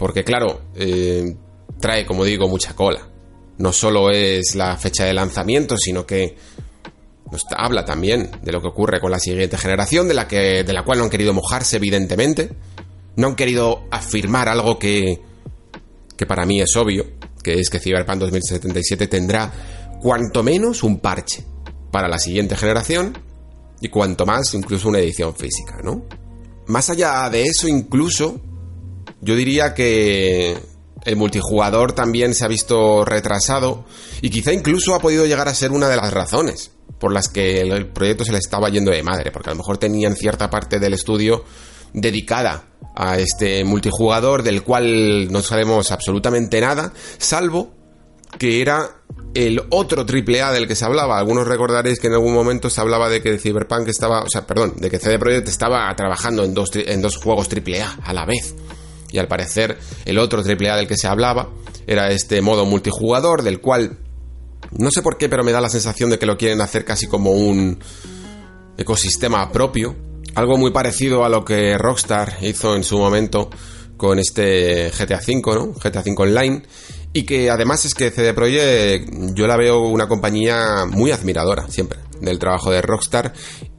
Porque 0.00 0.24
claro, 0.24 0.62
eh, 0.74 1.36
trae, 1.78 2.04
como 2.04 2.24
digo, 2.24 2.48
mucha 2.48 2.74
cola 2.74 3.08
no 3.58 3.72
solo 3.72 4.10
es 4.10 4.56
la 4.56 4.76
fecha 4.78 5.04
de 5.04 5.14
lanzamiento, 5.14 5.76
sino 5.76 6.04
que 6.04 6.34
nos 7.30 7.46
habla 7.56 7.84
también 7.84 8.32
de 8.42 8.50
lo 8.50 8.60
que 8.60 8.66
ocurre 8.66 8.98
con 8.98 9.12
la 9.12 9.20
siguiente 9.20 9.58
generación, 9.58 10.08
de 10.08 10.14
la, 10.14 10.26
que, 10.26 10.64
de 10.64 10.72
la 10.72 10.82
cual 10.82 10.98
no 10.98 11.04
han 11.04 11.10
querido 11.10 11.32
mojarse, 11.32 11.76
evidentemente. 11.76 12.50
No 13.14 13.28
han 13.28 13.36
querido 13.36 13.84
afirmar 13.92 14.48
algo 14.48 14.80
que, 14.80 15.20
que 16.16 16.26
para 16.26 16.46
mí 16.46 16.60
es 16.60 16.74
obvio, 16.74 17.06
que 17.42 17.54
es 17.54 17.70
que 17.70 17.78
Cyberpunk 17.78 18.18
2077 18.20 19.06
tendrá 19.08 19.52
cuanto 20.00 20.42
menos 20.42 20.82
un 20.82 20.98
parche 20.98 21.44
para 21.90 22.08
la 22.08 22.18
siguiente 22.18 22.56
generación 22.56 23.18
y 23.80 23.88
cuanto 23.88 24.24
más 24.26 24.54
incluso 24.54 24.88
una 24.88 25.00
edición 25.00 25.34
física, 25.34 25.78
¿no? 25.82 26.06
Más 26.66 26.88
allá 26.90 27.28
de 27.28 27.42
eso, 27.42 27.68
incluso, 27.68 28.40
yo 29.20 29.34
diría 29.34 29.74
que 29.74 30.56
el 31.04 31.16
multijugador 31.16 31.92
también 31.92 32.34
se 32.34 32.44
ha 32.44 32.48
visto 32.48 33.04
retrasado 33.04 33.84
y 34.20 34.30
quizá 34.30 34.52
incluso 34.52 34.94
ha 34.94 35.00
podido 35.00 35.26
llegar 35.26 35.48
a 35.48 35.54
ser 35.54 35.72
una 35.72 35.88
de 35.88 35.96
las 35.96 36.12
razones 36.12 36.70
por 36.98 37.12
las 37.12 37.28
que 37.28 37.60
el 37.62 37.88
proyecto 37.88 38.24
se 38.24 38.30
le 38.30 38.38
estaba 38.38 38.68
yendo 38.68 38.92
de 38.92 39.02
madre, 39.02 39.32
porque 39.32 39.50
a 39.50 39.54
lo 39.54 39.58
mejor 39.58 39.78
tenían 39.78 40.14
cierta 40.14 40.48
parte 40.48 40.78
del 40.78 40.94
estudio 40.94 41.44
dedicada 41.92 42.64
a 42.94 43.18
este 43.18 43.64
multijugador 43.64 44.42
del 44.42 44.62
cual 44.62 45.30
no 45.30 45.42
sabemos 45.42 45.90
absolutamente 45.90 46.60
nada, 46.60 46.92
salvo 47.18 47.74
que 48.38 48.60
era 48.60 49.02
el 49.34 49.62
otro 49.70 50.04
AAA 50.06 50.52
del 50.52 50.66
que 50.66 50.74
se 50.74 50.84
hablaba. 50.84 51.18
Algunos 51.18 51.46
recordaréis 51.46 52.00
que 52.00 52.08
en 52.08 52.14
algún 52.14 52.34
momento 52.34 52.70
se 52.70 52.80
hablaba 52.80 53.08
de 53.08 53.22
que 53.22 53.38
Cyberpunk 53.38 53.88
estaba, 53.88 54.22
o 54.22 54.28
sea, 54.28 54.46
perdón, 54.46 54.74
de 54.76 54.90
que 54.90 54.98
CD 54.98 55.18
Projekt 55.18 55.48
estaba 55.48 55.94
trabajando 55.96 56.44
en 56.44 56.54
dos, 56.54 56.70
en 56.74 57.02
dos 57.02 57.16
juegos 57.16 57.48
AAA 57.48 57.98
a 58.02 58.12
la 58.12 58.26
vez 58.26 58.54
y 59.10 59.18
al 59.18 59.28
parecer 59.28 59.78
el 60.04 60.18
otro 60.18 60.42
AAA 60.42 60.76
del 60.76 60.88
que 60.88 60.96
se 60.96 61.06
hablaba 61.06 61.50
era 61.86 62.10
este 62.10 62.40
modo 62.40 62.64
multijugador 62.64 63.42
del 63.42 63.60
cual 63.60 63.98
no 64.78 64.90
sé 64.90 65.02
por 65.02 65.18
qué, 65.18 65.28
pero 65.28 65.44
me 65.44 65.52
da 65.52 65.60
la 65.60 65.68
sensación 65.68 66.10
de 66.10 66.18
que 66.18 66.26
lo 66.26 66.38
quieren 66.38 66.60
hacer 66.60 66.84
casi 66.84 67.06
como 67.06 67.32
un 67.32 67.78
ecosistema 68.78 69.52
propio, 69.52 69.94
algo 70.34 70.56
muy 70.56 70.70
parecido 70.70 71.24
a 71.24 71.28
lo 71.28 71.44
que 71.44 71.76
Rockstar 71.78 72.38
hizo 72.40 72.74
en 72.74 72.84
su 72.84 72.98
momento 72.98 73.50
con 73.96 74.18
este 74.18 74.90
GTA 74.90 75.20
V, 75.26 75.42
¿no? 75.54 75.72
GTA 75.72 76.00
V 76.00 76.14
Online 76.16 76.62
y 77.12 77.24
que 77.24 77.50
además 77.50 77.84
es 77.84 77.94
que 77.94 78.10
CD 78.10 78.32
Projekt 78.32 79.34
yo 79.34 79.46
la 79.46 79.56
veo 79.56 79.80
una 79.80 80.08
compañía 80.08 80.86
muy 80.88 81.10
admiradora 81.10 81.68
siempre 81.68 81.98
del 82.20 82.38
trabajo 82.38 82.70
de 82.70 82.80
Rockstar 82.80 83.32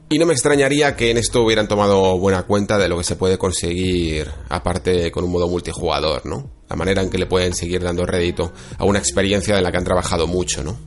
y 0.08 0.18
no 0.18 0.26
me 0.26 0.32
extrañaría 0.32 0.94
que 0.96 1.10
en 1.10 1.18
esto 1.18 1.42
hubieran 1.42 1.66
tomado 1.66 2.16
buena 2.18 2.44
cuenta 2.44 2.78
de 2.78 2.88
lo 2.88 2.98
que 2.98 3.04
se 3.04 3.16
puede 3.16 3.38
conseguir, 3.38 4.30
aparte 4.48 5.10
con 5.10 5.24
un 5.24 5.32
modo 5.32 5.48
multijugador, 5.48 6.24
¿no? 6.26 6.50
La 6.68 6.76
manera 6.76 7.02
en 7.02 7.10
que 7.10 7.18
le 7.18 7.26
pueden 7.26 7.54
seguir 7.54 7.82
dando 7.82 8.04
rédito 8.04 8.52
a 8.78 8.84
una 8.84 8.98
experiencia 8.98 9.56
en 9.56 9.64
la 9.64 9.72
que 9.72 9.78
han 9.78 9.84
trabajado 9.84 10.26
mucho, 10.26 10.62
¿no? 10.62 10.78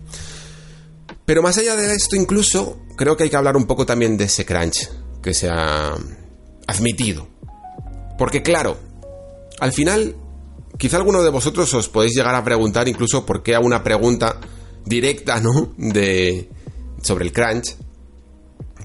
Pero 1.26 1.42
más 1.42 1.58
allá 1.58 1.76
de 1.76 1.94
esto, 1.94 2.16
incluso, 2.16 2.80
creo 2.96 3.18
que 3.18 3.24
hay 3.24 3.30
que 3.30 3.36
hablar 3.36 3.58
un 3.58 3.66
poco 3.66 3.86
también 3.86 4.18
de 4.18 4.26
ese 4.26 4.46
crunch 4.46 4.88
que 5.28 5.34
se 5.34 5.50
ha 5.50 5.94
admitido. 6.68 7.28
Porque 8.18 8.42
claro, 8.42 8.78
al 9.60 9.74
final, 9.74 10.16
quizá 10.78 10.96
alguno 10.96 11.22
de 11.22 11.30
vosotros 11.30 11.74
os 11.74 11.90
podéis 11.90 12.16
llegar 12.16 12.34
a 12.34 12.46
preguntar 12.46 12.88
incluso 12.88 13.26
por 13.26 13.44
qué 13.44 13.54
a 13.54 13.60
una 13.60 13.84
pregunta 13.84 14.40
directa, 14.86 15.42
¿no? 15.42 15.74
De 15.76 16.50
sobre 17.02 17.26
el 17.26 17.34
crunch 17.34 17.76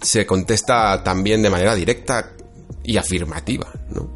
se 0.01 0.27
contesta 0.27 1.05
también 1.05 1.43
de 1.43 1.51
manera 1.51 1.77
directa 1.77 2.33
y 2.83 2.97
afirmativa, 2.97 3.73
¿no? 3.91 4.11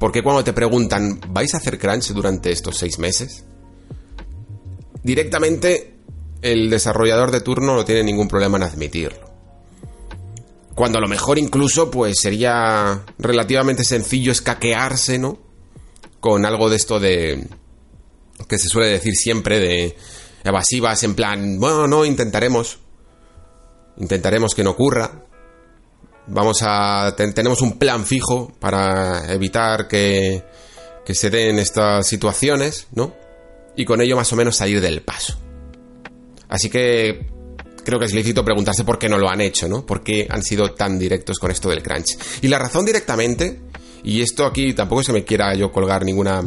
Porque 0.00 0.24
cuando 0.24 0.42
te 0.42 0.52
preguntan, 0.52 1.20
¿vais 1.28 1.54
a 1.54 1.58
hacer 1.58 1.78
crunch 1.78 2.08
durante 2.08 2.50
estos 2.50 2.78
seis 2.78 2.98
meses? 2.98 3.44
Directamente 5.04 5.94
el 6.42 6.68
desarrollador 6.68 7.30
de 7.30 7.42
turno 7.42 7.76
no 7.76 7.84
tiene 7.84 8.02
ningún 8.02 8.26
problema 8.26 8.56
en 8.56 8.64
admitirlo. 8.64 9.29
Cuando 10.74 10.98
a 10.98 11.00
lo 11.00 11.08
mejor 11.08 11.38
incluso 11.38 11.90
pues 11.90 12.18
sería 12.20 13.04
relativamente 13.18 13.84
sencillo 13.84 14.32
escaquearse, 14.32 15.18
¿no? 15.18 15.38
Con 16.20 16.46
algo 16.46 16.70
de 16.70 16.76
esto 16.76 17.00
de... 17.00 17.46
que 18.48 18.58
se 18.58 18.68
suele 18.68 18.88
decir 18.88 19.14
siempre 19.14 19.58
de 19.58 19.96
evasivas 20.44 21.02
en 21.02 21.14
plan, 21.14 21.58
bueno, 21.58 21.86
no, 21.86 22.04
intentaremos. 22.04 22.78
Intentaremos 23.98 24.54
que 24.54 24.64
no 24.64 24.70
ocurra. 24.70 25.24
Vamos 26.26 26.60
a. 26.62 27.14
tenemos 27.16 27.60
un 27.60 27.78
plan 27.78 28.06
fijo 28.06 28.52
para 28.60 29.32
evitar 29.32 29.88
que, 29.88 30.44
que 31.04 31.14
se 31.14 31.28
den 31.28 31.58
estas 31.58 32.06
situaciones, 32.06 32.86
¿no? 32.92 33.14
Y 33.76 33.84
con 33.84 34.00
ello 34.00 34.16
más 34.16 34.32
o 34.32 34.36
menos 34.36 34.56
salir 34.56 34.80
del 34.80 35.02
paso. 35.02 35.38
Así 36.48 36.70
que 36.70 37.30
creo 37.84 37.98
que 37.98 38.06
es 38.06 38.14
lícito 38.14 38.44
preguntarse 38.44 38.84
por 38.84 38.98
qué 38.98 39.08
no 39.08 39.18
lo 39.18 39.28
han 39.28 39.40
hecho, 39.40 39.68
¿no? 39.68 39.84
¿Por 39.84 40.02
qué 40.02 40.26
han 40.28 40.42
sido 40.42 40.72
tan 40.72 40.98
directos 40.98 41.38
con 41.38 41.50
esto 41.50 41.68
del 41.68 41.82
crunch? 41.82 42.16
Y 42.42 42.48
la 42.48 42.58
razón 42.58 42.84
directamente, 42.84 43.60
y 44.04 44.20
esto 44.20 44.46
aquí 44.46 44.72
tampoco 44.74 45.02
que 45.02 45.12
me 45.12 45.24
quiera 45.24 45.54
yo 45.54 45.70
colgar 45.70 46.04
ninguna 46.04 46.42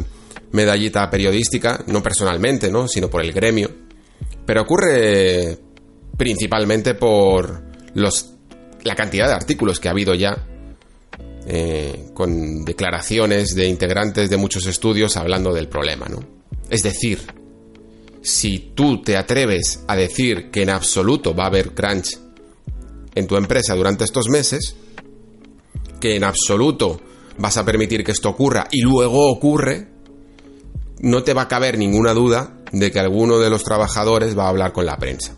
medallita 0.52 1.10
periodística, 1.10 1.82
no 1.86 2.02
personalmente, 2.02 2.70
¿no? 2.70 2.86
Sino 2.88 3.10
por 3.10 3.22
el 3.22 3.32
gremio. 3.32 3.70
Pero 4.46 4.62
ocurre 4.62 5.58
principalmente 6.16 6.94
por 6.94 7.62
los, 7.94 8.34
la 8.84 8.94
cantidad 8.94 9.26
de 9.26 9.34
artículos 9.34 9.80
que 9.80 9.88
ha 9.88 9.90
habido 9.90 10.14
ya 10.14 10.46
eh, 11.46 12.06
con 12.14 12.64
declaraciones 12.64 13.54
de 13.54 13.66
integrantes 13.66 14.30
de 14.30 14.36
muchos 14.36 14.66
estudios 14.66 15.16
hablando 15.16 15.52
del 15.52 15.68
problema, 15.68 16.06
¿no? 16.06 16.24
Es 16.70 16.82
decir, 16.82 17.20
si 18.24 18.72
tú 18.74 19.02
te 19.02 19.18
atreves 19.18 19.84
a 19.86 19.94
decir 19.94 20.50
que 20.50 20.62
en 20.62 20.70
absoluto 20.70 21.34
va 21.34 21.44
a 21.44 21.48
haber 21.48 21.74
crunch 21.74 22.18
en 23.14 23.26
tu 23.26 23.36
empresa 23.36 23.74
durante 23.74 24.04
estos 24.04 24.28
meses, 24.28 24.74
que 26.00 26.16
en 26.16 26.24
absoluto 26.24 27.00
vas 27.36 27.58
a 27.58 27.64
permitir 27.64 28.02
que 28.02 28.12
esto 28.12 28.30
ocurra 28.30 28.66
y 28.70 28.80
luego 28.80 29.30
ocurre, 29.30 29.88
no 31.00 31.22
te 31.22 31.34
va 31.34 31.42
a 31.42 31.48
caber 31.48 31.76
ninguna 31.76 32.14
duda 32.14 32.62
de 32.72 32.90
que 32.90 32.98
alguno 32.98 33.38
de 33.38 33.50
los 33.50 33.62
trabajadores 33.62 34.36
va 34.36 34.46
a 34.46 34.48
hablar 34.48 34.72
con 34.72 34.86
la 34.86 34.96
prensa 34.96 35.36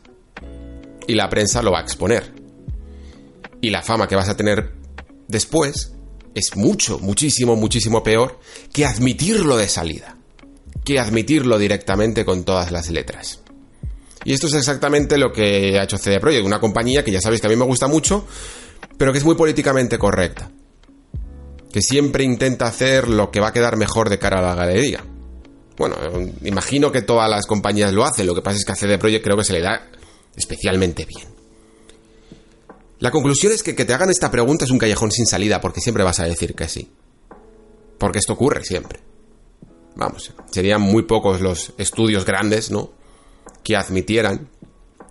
y 1.09 1.15
la 1.15 1.29
prensa 1.29 1.63
lo 1.63 1.73
va 1.73 1.81
a 1.81 1.83
exponer. 1.83 2.33
Y 3.61 3.71
la 3.71 3.83
fama 3.83 4.07
que 4.07 4.15
vas 4.15 4.29
a 4.29 4.37
tener 4.37 4.75
después 5.27 5.93
es 6.35 6.57
mucho, 6.57 7.01
muchísimo, 7.01 7.57
muchísimo 7.57 8.05
peor 8.05 8.39
que 8.73 8.87
admitirlo 8.87 9.57
de 9.57 9.69
salida, 9.69 10.16
que 10.85 10.99
admitirlo 10.99 11.59
directamente 11.59 12.25
con 12.25 12.45
todas 12.45 12.71
las 12.71 12.91
letras. 12.91 13.41
Y 14.25 14.33
esto 14.33 14.49
es 14.49 14.55
exactamente 14.55 15.19
lo 15.19 15.33
que 15.33 15.79
ha 15.79 15.85
hecho 15.85 15.99
CD 15.99 16.19
Projekt, 16.19 16.45
una 16.45 16.59
compañía 16.59 17.05
que 17.05 17.13
ya 17.13 17.21
sabéis 17.21 17.41
que 17.41 17.47
a 17.47 17.51
mí 17.51 17.57
me 17.57 17.65
gusta 17.65 17.87
mucho, 17.87 18.27
pero 18.99 19.13
que 19.13 19.19
es 19.19 19.25
muy 19.25 19.37
políticamente 19.37 19.99
correcta. 19.99 20.51
Que 21.73 21.81
siempre 21.81 22.25
intenta 22.25 22.67
hacer 22.67 23.09
lo 23.09 23.31
que 23.31 23.39
va 23.39 23.49
a 23.49 23.53
quedar 23.53 23.77
mejor 23.77 24.11
de 24.11 24.19
cara 24.19 24.39
a 24.39 24.43
la 24.43 24.55
galería. 24.55 25.05
Bueno, 25.77 25.97
imagino 26.43 26.91
que 26.91 27.03
todas 27.03 27.31
las 27.31 27.47
compañías 27.47 27.93
lo 27.93 28.05
hacen, 28.05 28.27
lo 28.27 28.35
que 28.35 28.43
pasa 28.43 28.59
es 28.59 28.65
que 28.65 28.73
a 28.73 28.77
CD 28.77 28.99
Projekt 28.99 29.23
creo 29.23 29.37
que 29.37 29.45
se 29.45 29.53
le 29.53 29.61
da 29.61 29.91
especialmente 30.35 31.05
bien. 31.05 31.29
La 32.99 33.11
conclusión 33.11 33.53
es 33.53 33.63
que 33.63 33.77
que 33.77 33.85
te 33.85 33.93
hagan 33.93 34.11
esta 34.11 34.31
pregunta 34.31 34.65
es 34.65 34.71
un 34.71 34.79
callejón 34.79 35.13
sin 35.13 35.27
salida, 35.27 35.61
porque 35.61 35.81
siempre 35.81 36.03
vas 36.03 36.19
a 36.19 36.25
decir 36.25 36.55
que 36.55 36.67
sí. 36.67 36.91
Porque 37.99 38.19
esto 38.19 38.33
ocurre 38.33 38.65
siempre. 38.65 39.01
Vamos, 39.97 40.33
serían 40.51 40.83
muy 40.83 41.03
pocos 41.05 41.41
los 41.41 41.73
estudios 41.79 42.25
grandes, 42.25 42.71
¿no? 42.71 42.91
Que 43.63 43.77
admitieran 43.77 44.51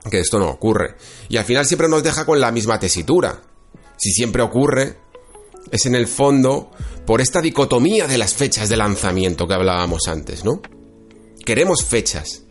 que 0.09 0.19
esto 0.19 0.39
no 0.39 0.49
ocurre. 0.49 0.95
Y 1.27 1.37
al 1.37 1.45
final 1.45 1.65
siempre 1.65 1.89
nos 1.89 2.03
deja 2.03 2.25
con 2.25 2.39
la 2.39 2.51
misma 2.51 2.79
tesitura. 2.79 3.41
Si 3.97 4.11
siempre 4.11 4.43
ocurre, 4.43 4.97
es 5.71 5.85
en 5.87 5.95
el 5.95 6.07
fondo 6.07 6.71
por 7.05 7.21
esta 7.21 7.41
dicotomía 7.41 8.07
de 8.07 8.17
las 8.17 8.35
fechas 8.35 8.69
de 8.69 8.77
lanzamiento 8.77 9.47
que 9.47 9.55
hablábamos 9.55 10.07
antes, 10.07 10.45
¿no? 10.45 10.61
Queremos 11.43 11.83
fechas. 11.83 12.43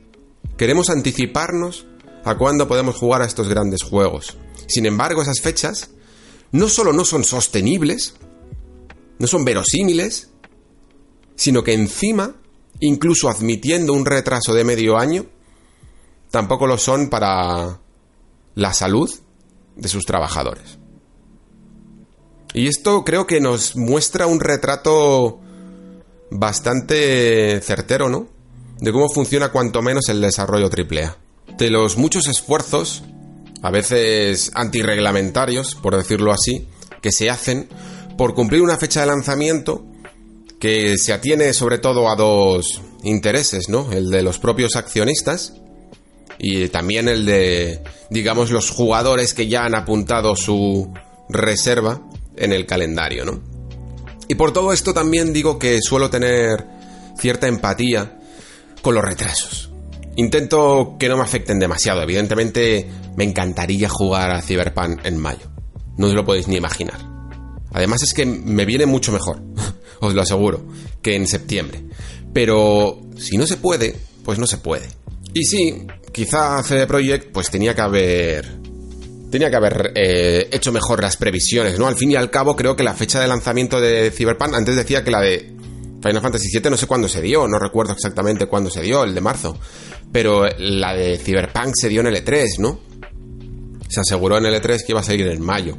Queremos 0.57 0.91
anticiparnos 0.91 1.87
a 2.25 2.37
cuándo 2.37 2.67
podemos 2.67 2.97
jugar 2.97 3.23
a 3.23 3.27
estos 3.27 3.49
grandes 3.49 3.83
juegos. 3.83 4.37
Sin 4.67 4.87
embargo, 4.87 5.23
esas 5.23 5.41
fechas 5.41 5.91
no 6.53 6.69
solo 6.69 6.93
no 6.93 7.05
son 7.05 7.25
sostenibles, 7.25 8.15
no 9.19 9.27
son 9.27 9.45
verosímiles, 9.45 10.31
sino 11.37 11.63
que 11.63 11.75
encima, 11.75 12.35
incluso 12.81 13.29
admitiendo 13.29 13.93
un 13.93 14.07
retraso 14.07 14.55
de 14.55 14.65
medio 14.65 14.99
año, 14.99 15.27
tampoco 16.31 16.67
lo 16.67 16.79
son 16.79 17.09
para 17.09 17.81
la 18.55 18.73
salud 18.73 19.11
de 19.77 19.89
sus 19.89 20.05
trabajadores. 20.05 20.79
Y 22.53 22.69
esto 22.69 23.05
creo 23.05 23.27
que 23.27 23.41
nos 23.41 23.77
muestra 23.77 24.27
un 24.27 24.41
retrato 24.41 25.41
bastante 26.31 27.61
certero, 27.61 28.09
¿no? 28.09 28.29
De 28.79 28.93
cómo 28.93 29.09
funciona 29.09 29.51
cuanto 29.51 29.83
menos 29.83 30.09
el 30.09 30.21
desarrollo 30.21 30.71
AAA. 30.71 31.17
De 31.59 31.71
los 31.71 31.97
muchos 31.97 32.29
esfuerzos, 32.29 33.03
a 33.63 33.71
veces 33.71 34.53
antirreglamentarios, 34.55 35.75
por 35.75 35.97
decirlo 35.97 36.33
así, 36.33 36.69
que 37.03 37.13
se 37.13 37.29
hacen 37.29 37.69
por 38.17 38.35
cumplir 38.35 38.63
una 38.63 38.77
fecha 38.77 39.01
de 39.01 39.07
lanzamiento 39.07 39.85
que 40.65 40.97
se 40.97 41.13
atiene 41.13 41.53
sobre 41.53 41.77
todo 41.77 42.09
a 42.09 42.17
dos 42.17 42.81
intereses, 43.03 43.69
¿no? 43.69 43.93
El 43.93 44.09
de 44.09 44.23
los 44.23 44.39
propios 44.39 44.77
accionistas 44.77 45.53
y 46.39 46.69
también 46.69 47.07
el 47.07 47.27
de, 47.27 47.83
digamos, 48.09 48.51
los 48.51 48.71
jugadores 48.71 49.35
que 49.35 49.47
ya 49.47 49.67
han 49.67 49.75
apuntado 49.75 50.35
su 50.37 50.91
reserva 51.29 52.01
en 52.39 52.55
el 52.55 52.65
calendario, 52.65 53.27
¿no? 53.27 53.43
Y 54.27 54.37
por 54.37 54.55
todo 54.55 54.73
esto 54.73 54.95
también 54.95 55.35
digo 55.35 55.59
que 55.59 55.83
suelo 55.83 56.09
tener 56.09 56.65
cierta 57.19 57.47
empatía 57.47 58.19
con 58.81 58.95
los 58.95 59.05
retrasos. 59.05 59.71
Intento 60.17 60.97
que 60.99 61.11
no 61.11 61.19
me 61.19 61.25
afecten 61.25 61.59
demasiado. 61.59 62.01
Evidentemente 62.01 62.89
me 63.19 63.25
encantaría 63.25 63.91
jugar 63.91 64.31
a 64.31 64.41
Cyberpunk 64.41 65.05
en 65.05 65.19
mayo. 65.19 65.47
No 65.99 66.07
os 66.07 66.15
lo 66.15 66.25
podéis 66.25 66.49
ni 66.49 66.57
imaginar. 66.57 67.14
Además 67.75 68.03
es 68.03 68.15
que 68.15 68.25
me 68.25 68.65
viene 68.65 68.87
mucho 68.87 69.13
mejor, 69.13 69.43
os 70.01 70.15
lo 70.15 70.23
aseguro, 70.23 70.65
que 71.03 71.17
en 71.17 71.27
septiembre. 71.27 71.85
Pero 72.33 73.01
si 73.19 73.37
no 73.37 73.47
se 73.47 73.59
puede, 73.59 73.97
pues 74.25 74.39
no 74.39 74.47
se 74.47 74.59
puede. 74.59 74.89
Y 75.35 75.45
sí, 75.45 75.87
quizá 76.13 76.63
CD 76.63 76.87
Projekt 76.87 77.33
pues 77.33 77.51
tenía 77.51 77.75
que 77.75 77.81
haber 77.83 78.65
tenía 79.31 79.51
que 79.51 79.57
haber 79.57 79.93
eh, 79.97 80.49
hecho 80.53 80.71
mejor 80.71 81.03
las 81.03 81.17
previsiones, 81.17 81.77
¿no? 81.77 81.89
Al 81.89 81.97
fin 81.97 82.13
y 82.13 82.15
al 82.15 82.31
cabo, 82.31 82.55
creo 82.55 82.77
que 82.77 82.85
la 82.85 82.95
fecha 82.95 83.21
de 83.21 83.27
lanzamiento 83.27 83.81
de 83.81 84.13
Cyberpunk, 84.13 84.55
antes 84.55 84.77
decía 84.77 85.03
que 85.03 85.11
la 85.11 85.21
de 85.21 85.53
Final 86.01 86.23
Fantasy 86.23 86.57
VII 86.57 86.71
no 86.71 86.77
sé 86.77 86.87
cuándo 86.87 87.09
se 87.09 87.21
dio, 87.21 87.49
no 87.49 87.59
recuerdo 87.59 87.95
exactamente 87.95 88.47
cuándo 88.47 88.71
se 88.71 88.83
dio, 88.83 89.03
el 89.03 89.13
de 89.13 89.21
marzo. 89.21 89.59
Pero 90.13 90.47
la 90.59 90.95
de 90.95 91.19
Cyberpunk 91.19 91.75
se 91.75 91.89
dio 91.89 92.03
en 92.03 92.07
el 92.07 92.25
E3, 92.25 92.61
¿no? 92.61 92.79
Se 93.89 94.01
aseguró 94.01 94.39
en 94.39 94.47
el 94.47 94.55
E3 94.55 94.85
que 94.85 94.93
iba 94.93 95.01
a 95.01 95.03
salir 95.03 95.27
en 95.27 95.43
mayo. 95.43 95.77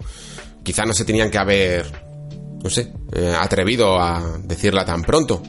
Quizá 0.65 0.83
no 0.83 0.93
se 0.93 1.05
tenían 1.05 1.31
que 1.31 1.37
haber, 1.37 1.85
no 2.61 2.69
sé, 2.69 2.91
eh, 3.13 3.33
atrevido 3.39 3.97
a 3.97 4.37
decirla 4.43 4.83
tan 4.83 5.03
pronto. 5.03 5.41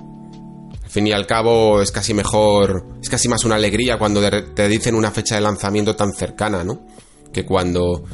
Al 0.84 0.90
fin 0.90 1.08
y 1.08 1.12
al 1.12 1.26
cabo 1.26 1.82
es 1.82 1.90
casi 1.90 2.14
mejor, 2.14 2.86
es 3.02 3.08
casi 3.08 3.28
más 3.28 3.44
una 3.44 3.56
alegría 3.56 3.98
cuando 3.98 4.20
te 4.54 4.68
dicen 4.68 4.94
una 4.94 5.10
fecha 5.10 5.34
de 5.34 5.40
lanzamiento 5.40 5.96
tan 5.96 6.12
cercana, 6.12 6.62
¿no? 6.62 6.86
que 7.36 7.44
cuando 7.44 8.04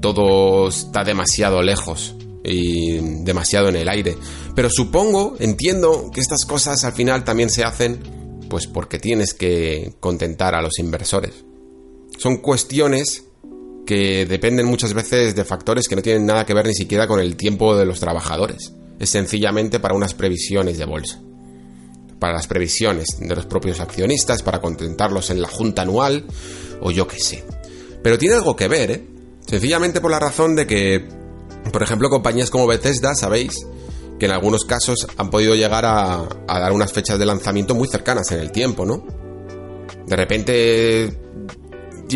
todo 0.00 0.68
está 0.68 1.04
demasiado 1.04 1.62
lejos 1.62 2.14
y 2.42 3.22
demasiado 3.22 3.68
en 3.68 3.76
el 3.76 3.88
aire. 3.88 4.16
Pero 4.56 4.70
supongo, 4.70 5.36
entiendo 5.38 6.10
que 6.12 6.20
estas 6.20 6.46
cosas 6.46 6.82
al 6.84 6.94
final 6.94 7.22
también 7.22 7.50
se 7.50 7.64
hacen 7.64 8.00
pues 8.48 8.66
porque 8.66 8.98
tienes 8.98 9.34
que 9.34 9.94
contentar 10.00 10.54
a 10.54 10.62
los 10.62 10.78
inversores. 10.78 11.44
Son 12.18 12.38
cuestiones 12.38 13.24
que 13.86 14.26
dependen 14.26 14.66
muchas 14.66 14.94
veces 14.94 15.34
de 15.34 15.44
factores 15.44 15.88
que 15.88 15.96
no 15.96 16.02
tienen 16.02 16.26
nada 16.26 16.46
que 16.46 16.54
ver 16.54 16.66
ni 16.66 16.74
siquiera 16.74 17.06
con 17.06 17.20
el 17.20 17.36
tiempo 17.36 17.76
de 17.76 17.84
los 17.84 18.00
trabajadores. 18.00 18.72
Es 18.98 19.10
sencillamente 19.10 19.80
para 19.80 19.94
unas 19.94 20.14
previsiones 20.14 20.78
de 20.78 20.84
bolsa. 20.84 21.20
Para 22.18 22.34
las 22.34 22.46
previsiones 22.46 23.06
de 23.18 23.34
los 23.34 23.46
propios 23.46 23.80
accionistas, 23.80 24.42
para 24.42 24.60
contentarlos 24.60 25.30
en 25.30 25.42
la 25.42 25.48
junta 25.48 25.82
anual 25.82 26.24
o 26.80 26.90
yo 26.90 27.06
qué 27.08 27.18
sé. 27.18 27.44
Pero 28.02 28.18
tiene 28.18 28.36
algo 28.36 28.54
que 28.54 28.68
ver, 28.68 28.90
¿eh? 28.90 29.06
Sencillamente 29.46 30.00
por 30.00 30.10
la 30.10 30.20
razón 30.20 30.54
de 30.54 30.66
que, 30.66 31.08
por 31.72 31.82
ejemplo, 31.82 32.08
compañías 32.10 32.50
como 32.50 32.66
Bethesda, 32.66 33.14
sabéis, 33.14 33.66
que 34.18 34.26
en 34.26 34.32
algunos 34.32 34.64
casos 34.64 35.06
han 35.16 35.30
podido 35.30 35.56
llegar 35.56 35.84
a, 35.84 36.28
dar 36.46 36.72
unas 36.72 36.92
fechas 36.92 37.18
de 37.18 37.26
lanzamiento 37.26 37.74
muy 37.74 37.88
cercanas 37.88 38.30
en 38.30 38.38
el 38.38 38.52
tiempo, 38.52 38.86
¿no? 38.86 39.04
De 40.06 40.16
repente 40.16 41.18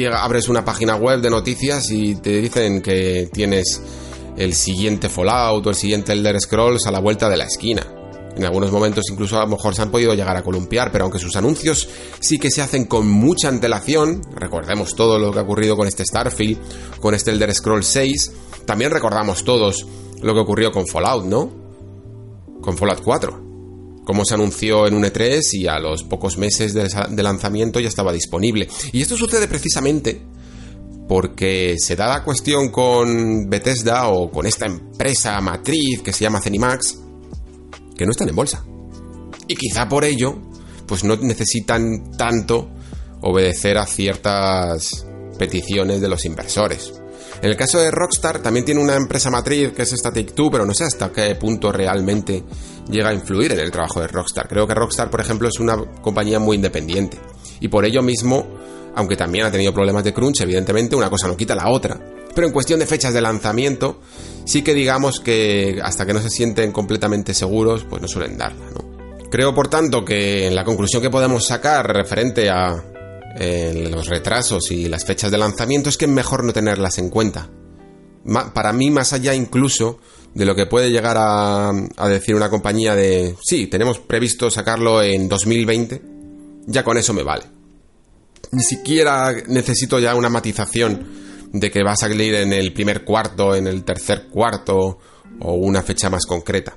abres 0.04 0.48
una 0.48 0.64
página 0.64 0.96
web 0.96 1.20
de 1.20 1.30
noticias 1.30 1.90
y 1.90 2.16
te 2.16 2.40
dicen 2.40 2.82
que 2.82 3.28
tienes 3.32 3.80
el 4.36 4.54
siguiente 4.54 5.08
Fallout 5.08 5.66
o 5.66 5.70
el 5.70 5.76
siguiente 5.76 6.12
Elder 6.12 6.40
Scrolls 6.40 6.86
a 6.86 6.90
la 6.90 7.00
vuelta 7.00 7.28
de 7.28 7.36
la 7.36 7.44
esquina. 7.44 7.86
En 8.36 8.44
algunos 8.44 8.70
momentos 8.70 9.04
incluso 9.10 9.38
a 9.38 9.44
lo 9.44 9.48
mejor 9.48 9.74
se 9.74 9.82
han 9.82 9.90
podido 9.90 10.12
llegar 10.14 10.36
a 10.36 10.42
columpiar, 10.42 10.92
pero 10.92 11.04
aunque 11.04 11.18
sus 11.18 11.36
anuncios 11.36 11.88
sí 12.20 12.38
que 12.38 12.50
se 12.50 12.60
hacen 12.60 12.84
con 12.84 13.08
mucha 13.08 13.48
antelación, 13.48 14.20
recordemos 14.34 14.94
todo 14.94 15.18
lo 15.18 15.32
que 15.32 15.38
ha 15.38 15.42
ocurrido 15.42 15.76
con 15.76 15.88
este 15.88 16.04
Starfield, 16.04 16.58
con 17.00 17.14
este 17.14 17.30
Elder 17.30 17.54
Scrolls 17.54 17.86
6, 17.86 18.32
también 18.66 18.90
recordamos 18.90 19.44
todos 19.44 19.86
lo 20.20 20.34
que 20.34 20.40
ocurrió 20.40 20.70
con 20.70 20.86
Fallout, 20.86 21.24
¿no? 21.24 21.50
Con 22.60 22.76
Fallout 22.76 23.02
4. 23.02 23.45
Cómo 24.06 24.24
se 24.24 24.34
anunció 24.34 24.86
en 24.86 24.94
un 24.94 25.02
E3 25.02 25.42
y 25.54 25.66
a 25.66 25.78
los 25.78 26.04
pocos 26.04 26.38
meses 26.38 26.72
de 26.72 27.22
lanzamiento 27.22 27.80
ya 27.80 27.88
estaba 27.88 28.12
disponible. 28.12 28.68
Y 28.92 29.02
esto 29.02 29.16
sucede 29.16 29.48
precisamente 29.48 30.22
porque 31.08 31.76
se 31.78 31.96
da 31.96 32.06
la 32.06 32.24
cuestión 32.24 32.70
con 32.70 33.50
Bethesda 33.50 34.08
o 34.08 34.30
con 34.30 34.46
esta 34.46 34.66
empresa 34.66 35.40
matriz 35.40 36.02
que 36.02 36.12
se 36.12 36.24
llama 36.24 36.40
Zenimax, 36.40 36.98
que 37.96 38.04
no 38.04 38.12
están 38.12 38.28
en 38.28 38.36
bolsa. 38.36 38.64
Y 39.48 39.56
quizá 39.56 39.88
por 39.88 40.04
ello, 40.04 40.38
pues 40.86 41.04
no 41.04 41.16
necesitan 41.16 42.12
tanto 42.16 42.70
obedecer 43.22 43.76
a 43.78 43.86
ciertas 43.86 45.06
peticiones 45.38 46.00
de 46.00 46.08
los 46.08 46.24
inversores. 46.24 46.92
En 47.42 47.50
el 47.50 47.56
caso 47.56 47.78
de 47.78 47.90
Rockstar 47.90 48.40
también 48.40 48.64
tiene 48.64 48.80
una 48.80 48.94
empresa 48.94 49.30
matriz 49.30 49.72
que 49.72 49.82
es 49.82 49.92
esta 49.92 50.10
Take-Two, 50.10 50.50
pero 50.50 50.64
no 50.64 50.72
sé 50.74 50.84
hasta 50.84 51.12
qué 51.12 51.34
punto 51.34 51.70
realmente 51.70 52.42
llega 52.88 53.10
a 53.10 53.14
influir 53.14 53.52
en 53.52 53.60
el 53.60 53.70
trabajo 53.70 54.00
de 54.00 54.08
Rockstar. 54.08 54.48
Creo 54.48 54.66
que 54.66 54.74
Rockstar, 54.74 55.10
por 55.10 55.20
ejemplo, 55.20 55.48
es 55.48 55.60
una 55.60 55.76
compañía 56.00 56.38
muy 56.38 56.56
independiente. 56.56 57.18
Y 57.60 57.68
por 57.68 57.84
ello 57.84 58.02
mismo, 58.02 58.46
aunque 58.94 59.16
también 59.16 59.44
ha 59.44 59.50
tenido 59.50 59.72
problemas 59.72 60.04
de 60.04 60.14
crunch, 60.14 60.40
evidentemente, 60.40 60.96
una 60.96 61.10
cosa 61.10 61.28
no 61.28 61.36
quita 61.36 61.54
la 61.54 61.68
otra. 61.68 62.00
Pero 62.34 62.46
en 62.46 62.52
cuestión 62.52 62.80
de 62.80 62.86
fechas 62.86 63.14
de 63.14 63.20
lanzamiento, 63.20 64.00
sí 64.44 64.62
que 64.62 64.74
digamos 64.74 65.20
que 65.20 65.78
hasta 65.82 66.06
que 66.06 66.12
no 66.12 66.20
se 66.20 66.30
sienten 66.30 66.72
completamente 66.72 67.34
seguros, 67.34 67.84
pues 67.88 68.00
no 68.02 68.08
suelen 68.08 68.36
darla, 68.36 68.70
¿no? 68.72 68.96
Creo, 69.30 69.54
por 69.54 69.68
tanto, 69.68 70.04
que 70.04 70.50
la 70.50 70.64
conclusión 70.64 71.02
que 71.02 71.10
podemos 71.10 71.46
sacar 71.46 71.86
referente 71.92 72.48
a 72.48 72.82
eh, 73.38 73.88
los 73.90 74.08
retrasos 74.08 74.70
y 74.70 74.88
las 74.88 75.04
fechas 75.04 75.30
de 75.30 75.38
lanzamiento 75.38 75.88
es 75.88 75.96
que 75.96 76.06
es 76.06 76.10
mejor 76.10 76.44
no 76.44 76.52
tenerlas 76.52 76.98
en 76.98 77.10
cuenta. 77.10 77.48
para 78.54 78.72
mí, 78.72 78.90
más 78.90 79.12
allá 79.12 79.34
incluso 79.34 79.98
de 80.34 80.44
lo 80.44 80.54
que 80.54 80.66
puede 80.66 80.90
llegar 80.90 81.16
a, 81.18 81.70
a 81.70 82.08
decir 82.08 82.34
una 82.34 82.50
compañía 82.50 82.94
de, 82.94 83.36
sí, 83.42 83.68
tenemos 83.68 83.98
previsto 84.00 84.50
sacarlo 84.50 85.02
en 85.02 85.28
2020, 85.28 86.02
ya 86.66 86.82
con 86.82 86.98
eso 86.98 87.14
me 87.14 87.22
vale. 87.22 87.44
Ni 88.52 88.62
siquiera 88.62 89.32
necesito 89.48 89.98
ya 89.98 90.14
una 90.14 90.28
matización 90.28 91.06
de 91.52 91.70
que 91.70 91.82
va 91.82 91.92
a 91.92 91.96
salir 91.96 92.34
en 92.34 92.52
el 92.52 92.72
primer 92.72 93.04
cuarto, 93.04 93.54
en 93.54 93.66
el 93.66 93.84
tercer 93.84 94.26
cuarto 94.28 94.98
o 95.40 95.54
una 95.54 95.82
fecha 95.82 96.10
más 96.10 96.26
concreta. 96.26 96.76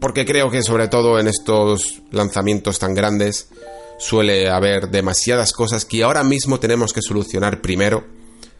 Porque 0.00 0.24
creo 0.24 0.50
que 0.50 0.62
sobre 0.62 0.88
todo 0.88 1.18
en 1.18 1.28
estos 1.28 2.02
lanzamientos 2.10 2.78
tan 2.78 2.94
grandes 2.94 3.48
suele 4.02 4.50
haber 4.50 4.90
demasiadas 4.90 5.52
cosas 5.52 5.84
que 5.84 6.02
ahora 6.02 6.24
mismo 6.24 6.58
tenemos 6.58 6.92
que 6.92 7.00
solucionar 7.00 7.60
primero 7.60 8.04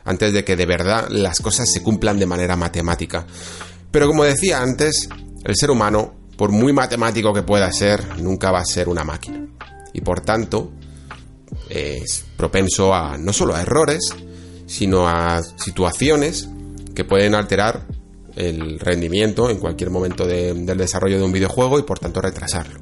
antes 0.04 0.32
de 0.32 0.44
que 0.44 0.54
de 0.54 0.66
verdad 0.66 1.08
las 1.10 1.40
cosas 1.40 1.68
se 1.68 1.82
cumplan 1.82 2.18
de 2.20 2.26
manera 2.26 2.54
matemática. 2.54 3.26
Pero 3.90 4.06
como 4.06 4.22
decía 4.22 4.62
antes, 4.62 5.08
el 5.42 5.56
ser 5.56 5.72
humano, 5.72 6.14
por 6.36 6.52
muy 6.52 6.72
matemático 6.72 7.32
que 7.32 7.42
pueda 7.42 7.72
ser, 7.72 8.18
nunca 8.18 8.52
va 8.52 8.60
a 8.60 8.64
ser 8.64 8.88
una 8.88 9.02
máquina. 9.02 9.44
Y 9.92 10.00
por 10.00 10.20
tanto, 10.20 10.70
es 11.68 12.24
propenso 12.36 12.94
a 12.94 13.18
no 13.18 13.32
solo 13.32 13.56
a 13.56 13.62
errores, 13.62 14.14
sino 14.66 15.08
a 15.08 15.42
situaciones 15.42 16.48
que 16.94 17.04
pueden 17.04 17.34
alterar 17.34 17.86
el 18.36 18.78
rendimiento 18.78 19.50
en 19.50 19.58
cualquier 19.58 19.90
momento 19.90 20.24
del 20.24 20.78
desarrollo 20.78 21.18
de 21.18 21.24
un 21.24 21.32
videojuego 21.32 21.80
y 21.80 21.82
por 21.82 21.98
tanto 21.98 22.20
retrasarlo. 22.20 22.78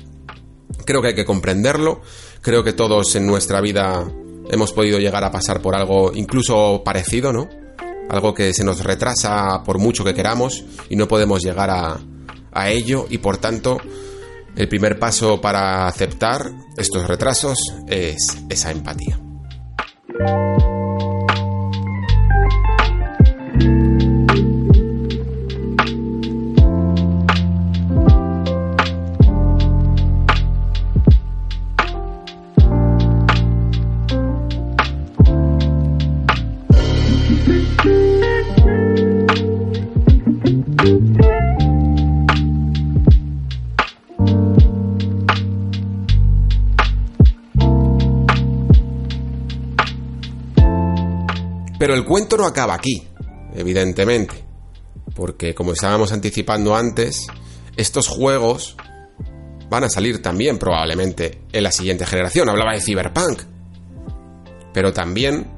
Creo 0.85 1.01
que 1.01 1.09
hay 1.09 1.15
que 1.15 1.25
comprenderlo, 1.25 2.03
creo 2.41 2.65
que 2.65 2.73
todos 2.73 3.15
en 3.17 3.27
nuestra 3.27 3.61
vida 3.61 4.11
hemos 4.51 4.73
podido 4.73 4.99
llegar 4.99 5.25
a 5.25 5.31
pasar 5.31 5.61
por 5.61 5.75
algo 5.75 6.13
incluso 6.15 6.83
parecido, 6.85 7.33
¿no? 7.33 7.49
Algo 8.09 8.35
que 8.35 8.53
se 8.53 8.65
nos 8.65 8.83
retrasa 8.83 9.63
por 9.65 9.79
mucho 9.79 10.05
que 10.05 10.15
queramos 10.15 10.65
y 10.89 10.97
no 10.97 11.07
podemos 11.07 11.43
llegar 11.43 11.71
a, 11.71 12.01
a 12.53 12.71
ello 12.71 13.07
y 13.09 13.19
por 13.19 13.39
tanto 13.39 13.79
el 14.57 14.69
primer 14.69 14.99
paso 14.99 15.41
para 15.41 15.87
aceptar 15.87 16.51
estos 16.77 17.07
retrasos 17.07 17.59
es 17.89 18.39
esa 18.49 18.73
empatía. 18.73 19.19
Pero 51.81 51.95
el 51.95 52.05
cuento 52.05 52.37
no 52.37 52.45
acaba 52.45 52.75
aquí, 52.75 53.09
evidentemente. 53.55 54.35
Porque 55.15 55.55
como 55.55 55.73
estábamos 55.73 56.13
anticipando 56.13 56.77
antes, 56.77 57.27
estos 57.75 58.07
juegos 58.07 58.77
van 59.71 59.85
a 59.85 59.89
salir 59.89 60.21
también 60.21 60.59
probablemente 60.59 61.41
en 61.51 61.63
la 61.63 61.73
siguiente 61.73 62.05
generación. 62.05 62.51
Hablaba 62.51 62.75
de 62.75 62.83
Cyberpunk. 62.83 63.41
Pero 64.75 64.93
también 64.93 65.51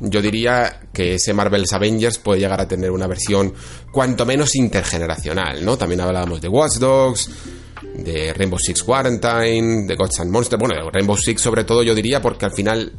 yo 0.00 0.20
diría 0.20 0.80
que 0.92 1.14
ese 1.14 1.32
Marvel's 1.32 1.72
Avengers 1.72 2.18
puede 2.18 2.40
llegar 2.40 2.60
a 2.60 2.66
tener 2.66 2.90
una 2.90 3.06
versión 3.06 3.54
cuanto 3.92 4.26
menos 4.26 4.56
intergeneracional, 4.56 5.64
¿no? 5.64 5.78
También 5.78 6.00
hablábamos 6.00 6.40
de 6.40 6.48
Watch 6.48 6.78
Dogs, 6.78 7.30
de 7.94 8.34
Rainbow 8.34 8.58
Six 8.58 8.82
Quarantine, 8.82 9.86
de 9.86 9.94
Gods 9.94 10.18
and 10.18 10.32
Monsters, 10.32 10.58
bueno, 10.58 10.90
Rainbow 10.90 11.16
Six 11.16 11.40
sobre 11.40 11.62
todo 11.62 11.84
yo 11.84 11.94
diría 11.94 12.20
porque 12.20 12.46
al 12.46 12.52
final 12.52 12.92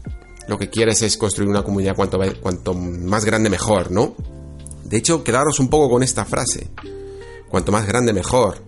lo 0.49 0.57
que 0.57 0.69
quieres 0.69 1.03
es 1.03 1.15
construir 1.15 1.47
una 1.47 1.63
comunidad 1.63 1.95
cuanto, 1.95 2.19
cuanto 2.41 2.73
más 2.73 3.23
grande 3.23 3.51
mejor, 3.51 3.91
¿no? 3.91 4.15
De 4.83 4.97
hecho, 4.97 5.23
quedaros 5.23 5.59
un 5.59 5.69
poco 5.69 5.91
con 5.91 6.01
esta 6.01 6.25
frase. 6.25 6.71
Cuanto 7.49 7.71
más 7.71 7.85
grande 7.85 8.13
mejor. 8.13 8.63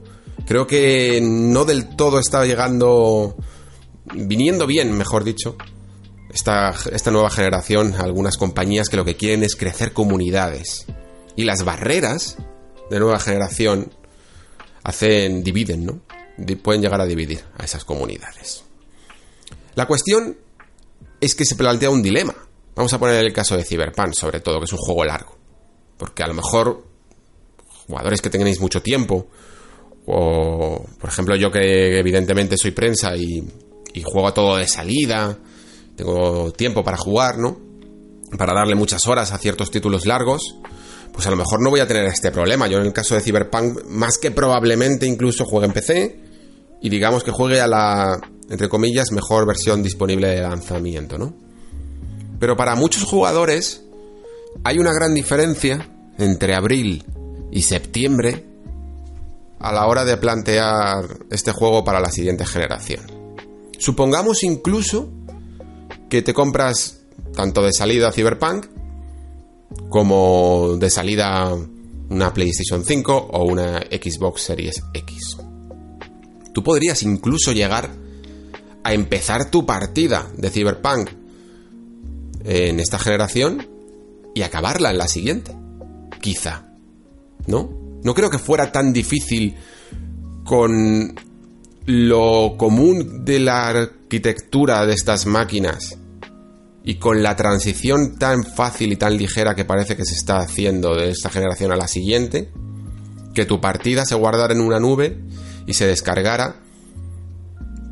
Creo 0.46 0.68
que 0.68 1.20
no 1.24 1.66
del 1.66 1.96
todo 1.96 2.20
está 2.20 2.46
llegando, 2.46 3.36
viniendo 4.14 4.68
bien, 4.68 4.96
mejor 4.96 5.24
dicho, 5.24 5.56
esta, 6.32 6.76
esta 6.92 7.10
nueva 7.10 7.32
generación, 7.32 7.96
algunas 7.98 8.38
compañías 8.38 8.88
que 8.88 8.98
lo 8.98 9.06
que 9.06 9.18
quieren 9.18 9.44
es 9.44 9.56
crecer 9.56 9.92
comunidades. 9.92 10.86
Y 11.36 11.46
las 11.46 11.66
barreras 11.66 12.38
de 12.92 13.00
nueva 13.00 13.18
generación 13.18 13.92
hacen, 14.84 15.44
dividen, 15.44 15.86
¿no? 15.88 16.02
Pueden 16.62 16.84
llegar 16.84 17.02
a 17.02 17.08
dividir 17.08 17.44
a 17.58 17.66
esas 17.66 17.86
comunidades. 17.86 18.66
La 19.74 19.88
cuestión 19.88 20.38
es 21.22 21.36
que 21.36 21.46
se 21.46 21.56
plantea 21.56 21.90
un 21.90 22.02
dilema. 22.02 22.36
Vamos 22.76 22.92
a 22.94 23.00
poner 23.00 23.24
el 23.24 23.32
caso 23.32 23.56
de 23.56 23.64
Cyberpunk, 23.64 24.14
sobre 24.14 24.40
todo, 24.40 24.60
que 24.60 24.66
es 24.66 24.74
un 24.74 24.80
juego 24.80 25.06
largo. 25.06 25.38
Porque 25.98 26.24
a 26.24 26.28
lo 26.28 26.34
mejor 26.34 26.84
jugadores 27.88 28.22
que 28.22 28.30
tengáis 28.30 28.60
mucho 28.60 28.82
tiempo, 28.82 29.28
o 30.08 30.84
por 31.00 31.10
ejemplo 31.10 31.36
yo 31.36 31.52
que 31.52 32.00
evidentemente 32.00 32.58
soy 32.58 32.72
prensa 32.72 33.16
y, 33.16 33.44
y 33.94 34.02
juego 34.02 34.34
todo 34.34 34.58
de 34.58 34.68
salida, 34.68 35.38
tengo 35.96 36.52
tiempo 36.52 36.84
para 36.84 36.98
jugar, 36.98 37.38
¿no? 37.38 37.60
Para 38.38 38.54
darle 38.54 38.76
muchas 38.76 39.06
horas 39.08 39.32
a 39.32 39.38
ciertos 39.38 39.70
títulos 39.70 40.06
largos, 40.06 40.56
pues 41.14 41.28
a 41.28 41.30
lo 41.30 41.36
mejor 41.36 41.62
no 41.62 41.70
voy 41.70 41.82
a 41.82 41.88
tener 41.88 42.06
este 42.06 42.32
problema. 42.32 42.68
Yo 42.68 42.80
en 42.80 42.86
el 42.86 42.94
caso 42.94 43.14
de 43.14 43.22
Cyberpunk, 43.22 43.84
más 43.86 44.18
que 44.18 44.32
probablemente 44.32 45.06
incluso 45.06 45.46
juegue 45.46 45.68
en 45.68 45.74
PC 45.74 46.31
y 46.82 46.90
digamos 46.90 47.24
que 47.24 47.32
juegue 47.32 47.62
a 47.62 47.68
la 47.68 48.20
entre 48.52 48.68
comillas, 48.68 49.14
mejor 49.14 49.48
versión 49.48 49.82
disponible 49.82 50.28
de 50.28 50.42
lanzamiento, 50.42 51.18
¿no? 51.18 51.34
Pero 52.38 52.58
para 52.58 52.76
muchos 52.76 53.06
jugadores 53.06 53.82
hay 54.66 54.78
una 54.78 54.92
gran 54.92 55.14
diferencia 55.14 55.90
entre 56.18 56.54
abril 56.54 57.06
y 57.50 57.62
septiembre 57.62 58.46
a 59.58 59.72
la 59.72 59.88
hora 59.88 60.04
de 60.04 60.18
plantear 60.18 61.06
este 61.30 61.54
juego 61.54 61.86
para 61.86 62.02
la 62.02 62.12
siguiente 62.12 62.46
generación. 62.46 63.06
Supongamos 63.80 64.44
incluso 64.44 65.10
que 66.10 66.22
te 66.22 66.34
compras 66.34 67.00
tanto 67.34 67.62
de 67.62 67.72
salida 67.72 68.12
Cyberpunk 68.12 68.66
como 69.88 70.76
de 70.78 70.90
salida 70.90 71.56
una 72.10 72.34
PlayStation 72.34 72.84
5 72.84 73.30
o 73.32 73.46
una 73.46 73.80
Xbox 73.80 74.42
Series 74.42 74.84
X. 74.94 75.41
Tú 76.54 76.64
podrías 76.64 77.04
incluso 77.04 77.52
llegar 77.52 77.90
a 78.84 78.94
empezar 78.94 79.50
tu 79.50 79.66
partida 79.66 80.28
de 80.38 80.50
Cyberpunk 80.50 81.10
en 82.44 82.80
esta 82.80 83.00
generación 83.00 83.68
y 84.34 84.42
acabarla 84.42 84.92
en 84.92 84.98
la 84.98 85.08
siguiente. 85.08 85.56
Quizá. 86.20 86.66
¿No? 87.48 87.70
No 88.04 88.14
creo 88.14 88.30
que 88.30 88.40
fuera 88.40 88.72
tan 88.72 88.94
difícil 88.94 89.56
con 90.44 91.16
lo 91.86 92.56
común 92.58 93.26
de 93.26 93.40
la 93.40 93.70
arquitectura 93.70 94.86
de 94.86 94.94
estas 94.94 95.26
máquinas 95.26 95.98
y 96.84 96.96
con 96.96 97.22
la 97.22 97.36
transición 97.36 98.18
tan 98.18 98.44
fácil 98.44 98.92
y 98.92 98.96
tan 98.96 99.18
ligera 99.18 99.56
que 99.56 99.66
parece 99.66 99.96
que 99.96 100.06
se 100.06 100.16
está 100.16 100.40
haciendo 100.40 100.96
de 100.96 101.10
esta 101.10 101.30
generación 101.30 101.72
a 101.72 101.76
la 101.76 101.88
siguiente, 101.88 102.50
que 103.34 103.46
tu 103.46 103.62
partida 103.62 104.06
se 104.06 104.16
guardara 104.16 104.54
en 104.54 104.62
una 104.62 104.80
nube 104.80 105.20
y 105.66 105.74
se 105.74 105.88
descargara 105.88 106.62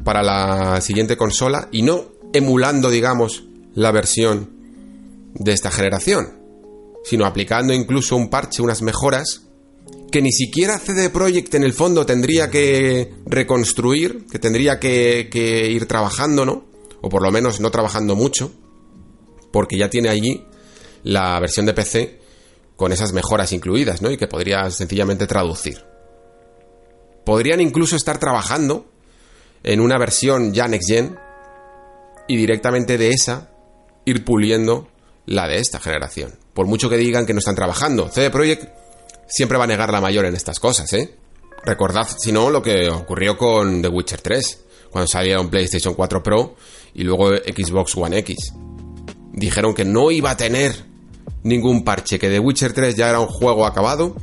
para 0.03 0.23
la 0.23 0.82
siguiente 0.82 1.17
consola 1.17 1.69
y 1.71 1.82
no 1.82 2.12
emulando, 2.34 2.89
digamos, 2.89 3.43
la 3.73 3.91
versión 3.91 4.49
de 5.34 5.53
esta 5.53 5.71
generación, 5.71 6.39
sino 7.03 7.25
aplicando 7.25 7.73
incluso 7.73 8.15
un 8.15 8.29
parche, 8.29 8.62
unas 8.62 8.82
mejoras 8.82 9.43
que 10.12 10.21
ni 10.21 10.32
siquiera 10.32 10.79
CD 10.79 11.10
Projekt 11.10 11.53
en 11.55 11.63
el 11.63 11.73
fondo 11.73 12.05
tendría 12.05 12.49
que 12.49 13.13
reconstruir, 13.25 14.25
que 14.32 14.39
tendría 14.39 14.79
que, 14.79 15.29
que 15.32 15.69
ir 15.69 15.86
trabajando, 15.86 16.45
¿no? 16.45 16.65
O 17.01 17.10
por 17.10 17.21
lo 17.21 17.32
menos 17.32 17.60
no 17.60 17.71
trabajando 17.71 18.15
mucho, 18.15 18.51
porque 19.51 19.77
ya 19.77 19.89
tiene 19.89 20.10
allí 20.10 20.43
la 21.03 21.39
versión 21.39 21.65
de 21.65 21.73
PC 21.73 22.19
con 22.75 22.91
esas 22.91 23.13
mejoras 23.13 23.51
incluidas, 23.51 24.01
¿no? 24.01 24.10
Y 24.12 24.17
que 24.17 24.27
podría 24.27 24.69
sencillamente 24.71 25.27
traducir. 25.27 25.88
Podrían 27.30 27.62
incluso 27.62 27.96
estar 27.96 28.18
trabajando 28.18 28.88
en 29.62 29.82
una 29.82 30.00
versión 30.00 30.52
ya 30.52 30.68
next 30.68 30.89
gen 30.89 31.15
y 32.28 32.36
directamente 32.38 32.98
de 32.98 33.12
esa 33.12 33.52
ir 34.04 34.26
puliendo 34.26 34.88
la 35.28 35.48
de 35.48 35.60
esta 35.60 35.80
generación. 35.80 36.39
Por 36.56 36.65
mucho 36.65 36.89
que 36.89 36.98
digan 36.98 37.28
que 37.28 37.34
no 37.34 37.38
están 37.38 37.54
trabajando, 37.54 38.10
CD 38.10 38.32
Projekt 38.32 38.74
siempre 39.28 39.60
va 39.60 39.65
a 39.65 39.68
negar 39.68 39.92
la 39.92 40.02
mayor 40.02 40.26
en 40.26 40.34
estas 40.34 40.60
cosas, 40.60 40.92
¿eh? 40.94 41.18
Recordad, 41.63 42.08
si 42.18 42.32
no, 42.32 42.50
lo 42.50 42.63
que 42.63 42.89
ocurrió 42.89 43.38
con 43.38 43.84
The 43.84 43.89
Witcher 43.89 44.22
3, 44.22 44.65
cuando 44.89 45.08
salía 45.08 45.39
un 45.39 45.52
PlayStation 45.52 45.94
4 45.94 46.24
Pro 46.24 46.56
y 46.96 47.04
luego 47.04 47.28
Xbox 47.28 47.96
One 47.96 48.18
X. 48.18 48.54
Dijeron 49.34 49.76
que 49.76 49.86
no 49.86 50.10
iba 50.10 50.32
a 50.32 50.38
tener 50.38 50.84
ningún 51.44 51.84
parche, 51.84 52.18
que 52.18 52.28
The 52.28 52.39
Witcher 52.39 52.74
3 52.74 52.96
ya 52.96 53.08
era 53.08 53.20
un 53.20 53.28
juego 53.28 53.68
acabado, 53.68 54.15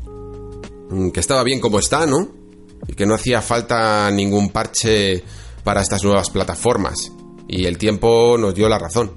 mm, 0.90 1.10
que 1.10 1.20
estaba 1.20 1.44
bien 1.44 1.60
como 1.60 1.78
está, 1.78 2.04
¿no? 2.04 2.45
Y 2.88 2.94
que 2.94 3.06
no 3.06 3.14
hacía 3.14 3.40
falta 3.42 4.10
ningún 4.10 4.50
parche 4.50 5.22
para 5.64 5.82
estas 5.82 6.02
nuevas 6.04 6.30
plataformas. 6.30 7.12
Y 7.48 7.64
el 7.64 7.78
tiempo 7.78 8.36
nos 8.38 8.54
dio 8.54 8.68
la 8.68 8.78
razón. 8.78 9.12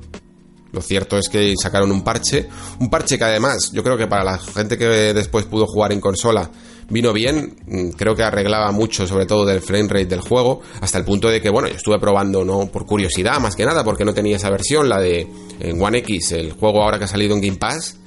Lo 0.71 0.81
cierto 0.81 1.17
es 1.17 1.29
que 1.29 1.55
sacaron 1.59 1.91
un 1.91 2.03
parche, 2.03 2.47
un 2.79 2.89
parche 2.89 3.17
que 3.17 3.23
además 3.23 3.71
yo 3.73 3.83
creo 3.83 3.97
que 3.97 4.07
para 4.07 4.23
la 4.23 4.37
gente 4.37 4.77
que 4.77 4.85
después 4.85 5.45
pudo 5.45 5.65
jugar 5.65 5.91
en 5.91 5.99
consola 5.99 6.49
vino 6.89 7.13
bien, 7.13 7.55
mm, 7.65 7.89
creo 7.91 8.15
que 8.15 8.23
arreglaba 8.23 8.71
mucho 8.71 9.07
sobre 9.07 9.25
todo 9.25 9.45
del 9.45 9.61
frame 9.61 9.87
rate 9.87 10.05
del 10.05 10.21
juego, 10.21 10.61
hasta 10.81 10.97
el 10.97 11.05
punto 11.05 11.29
de 11.29 11.41
que, 11.41 11.49
bueno, 11.49 11.67
yo 11.67 11.75
estuve 11.75 11.99
probando, 11.99 12.43
no 12.43 12.67
por 12.67 12.85
curiosidad 12.85 13.39
más 13.39 13.55
que 13.55 13.65
nada, 13.65 13.83
porque 13.83 14.05
no 14.05 14.13
tenía 14.13 14.37
esa 14.37 14.49
versión, 14.49 14.89
la 14.89 14.99
de 14.99 15.27
en 15.59 15.81
One 15.81 15.99
X, 15.99 16.31
el 16.33 16.53
juego 16.53 16.83
ahora 16.83 16.97
que 16.97 17.05
ha 17.05 17.07
salido 17.07 17.35
en 17.35 17.41
Game 17.41 17.57
Pass, 17.57 17.97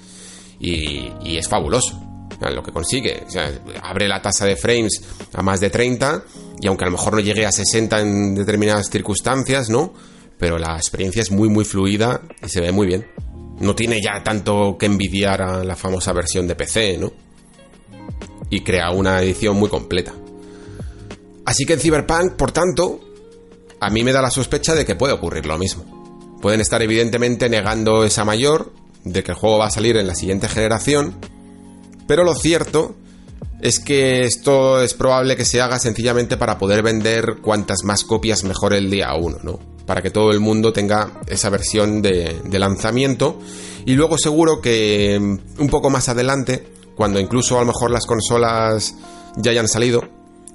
y, 0.58 1.12
y 1.24 1.36
es 1.36 1.48
fabuloso. 1.48 2.11
Lo 2.50 2.62
que 2.62 2.72
consigue, 2.72 3.22
o 3.26 3.30
sea, 3.30 3.52
abre 3.82 4.08
la 4.08 4.20
tasa 4.20 4.46
de 4.46 4.56
frames 4.56 5.02
a 5.32 5.42
más 5.42 5.60
de 5.60 5.70
30 5.70 6.24
y 6.60 6.66
aunque 6.66 6.84
a 6.84 6.88
lo 6.88 6.92
mejor 6.92 7.14
no 7.14 7.20
llegue 7.20 7.46
a 7.46 7.52
60 7.52 8.00
en 8.00 8.34
determinadas 8.34 8.88
circunstancias, 8.90 9.68
¿no? 9.70 9.92
Pero 10.38 10.58
la 10.58 10.76
experiencia 10.76 11.22
es 11.22 11.30
muy 11.30 11.48
muy 11.48 11.64
fluida 11.64 12.20
y 12.44 12.48
se 12.48 12.60
ve 12.60 12.72
muy 12.72 12.86
bien. 12.86 13.06
No 13.60 13.74
tiene 13.74 14.00
ya 14.02 14.22
tanto 14.22 14.76
que 14.78 14.86
envidiar 14.86 15.42
a 15.42 15.62
la 15.62 15.76
famosa 15.76 16.12
versión 16.12 16.48
de 16.48 16.56
PC, 16.56 16.98
¿no? 16.98 17.12
y 18.52 18.60
crea 18.60 18.90
una 18.90 19.22
edición 19.22 19.56
muy 19.56 19.70
completa. 19.70 20.12
Así 21.46 21.64
que 21.64 21.72
en 21.72 21.80
Cyberpunk, 21.80 22.34
por 22.34 22.52
tanto, 22.52 23.00
a 23.80 23.88
mí 23.88 24.04
me 24.04 24.12
da 24.12 24.20
la 24.20 24.30
sospecha 24.30 24.74
de 24.74 24.84
que 24.84 24.94
puede 24.94 25.14
ocurrir 25.14 25.46
lo 25.46 25.58
mismo. 25.58 26.38
Pueden 26.42 26.60
estar 26.60 26.82
evidentemente 26.82 27.48
negando 27.48 28.04
esa 28.04 28.26
mayor 28.26 28.70
de 29.04 29.22
que 29.22 29.32
el 29.32 29.38
juego 29.38 29.58
va 29.58 29.66
a 29.66 29.70
salir 29.70 29.96
en 29.96 30.06
la 30.06 30.14
siguiente 30.14 30.48
generación, 30.48 31.14
pero 32.06 32.24
lo 32.24 32.34
cierto 32.34 32.96
es 33.62 33.78
que 33.78 34.24
esto 34.24 34.82
es 34.82 34.92
probable 34.92 35.36
que 35.36 35.44
se 35.44 35.60
haga 35.60 35.78
sencillamente 35.78 36.36
para 36.36 36.58
poder 36.58 36.82
vender 36.82 37.36
cuantas 37.40 37.84
más 37.84 38.04
copias 38.04 38.42
mejor 38.42 38.74
el 38.74 38.90
día 38.90 39.14
1, 39.14 39.38
¿no? 39.44 39.60
Para 39.86 40.02
que 40.02 40.10
todo 40.10 40.32
el 40.32 40.40
mundo 40.40 40.72
tenga 40.72 41.20
esa 41.28 41.48
versión 41.48 42.02
de, 42.02 42.40
lanzamiento 42.50 43.38
y 43.86 43.94
luego 43.94 44.18
seguro 44.18 44.60
que 44.60 45.16
un 45.16 45.68
poco 45.68 45.90
más 45.90 46.08
adelante 46.08 46.66
cuando 46.96 47.20
incluso 47.20 47.56
a 47.56 47.60
lo 47.60 47.66
mejor 47.66 47.90
las 47.90 48.04
consolas 48.04 48.94
ya 49.36 49.52
hayan 49.52 49.68
salido, 49.68 50.02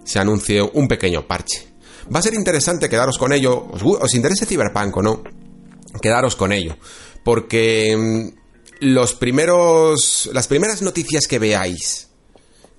se 0.03 0.19
anuncie 0.19 0.61
un 0.61 0.87
pequeño 0.87 1.25
parche. 1.27 1.65
Va 2.13 2.19
a 2.19 2.23
ser 2.23 2.33
interesante 2.33 2.89
quedaros 2.89 3.17
con 3.17 3.31
ello, 3.33 3.67
os, 3.71 3.81
os 3.83 4.13
interese 4.15 4.45
Cyberpunk 4.45 4.97
o 4.97 5.01
no, 5.01 5.23
quedaros 6.01 6.35
con 6.35 6.51
ello, 6.51 6.77
porque 7.23 7.95
mm, 7.97 8.36
los 8.79 9.13
primeros, 9.13 10.29
las 10.33 10.47
primeras 10.47 10.81
noticias 10.81 11.27
que 11.27 11.39
veáis 11.39 12.09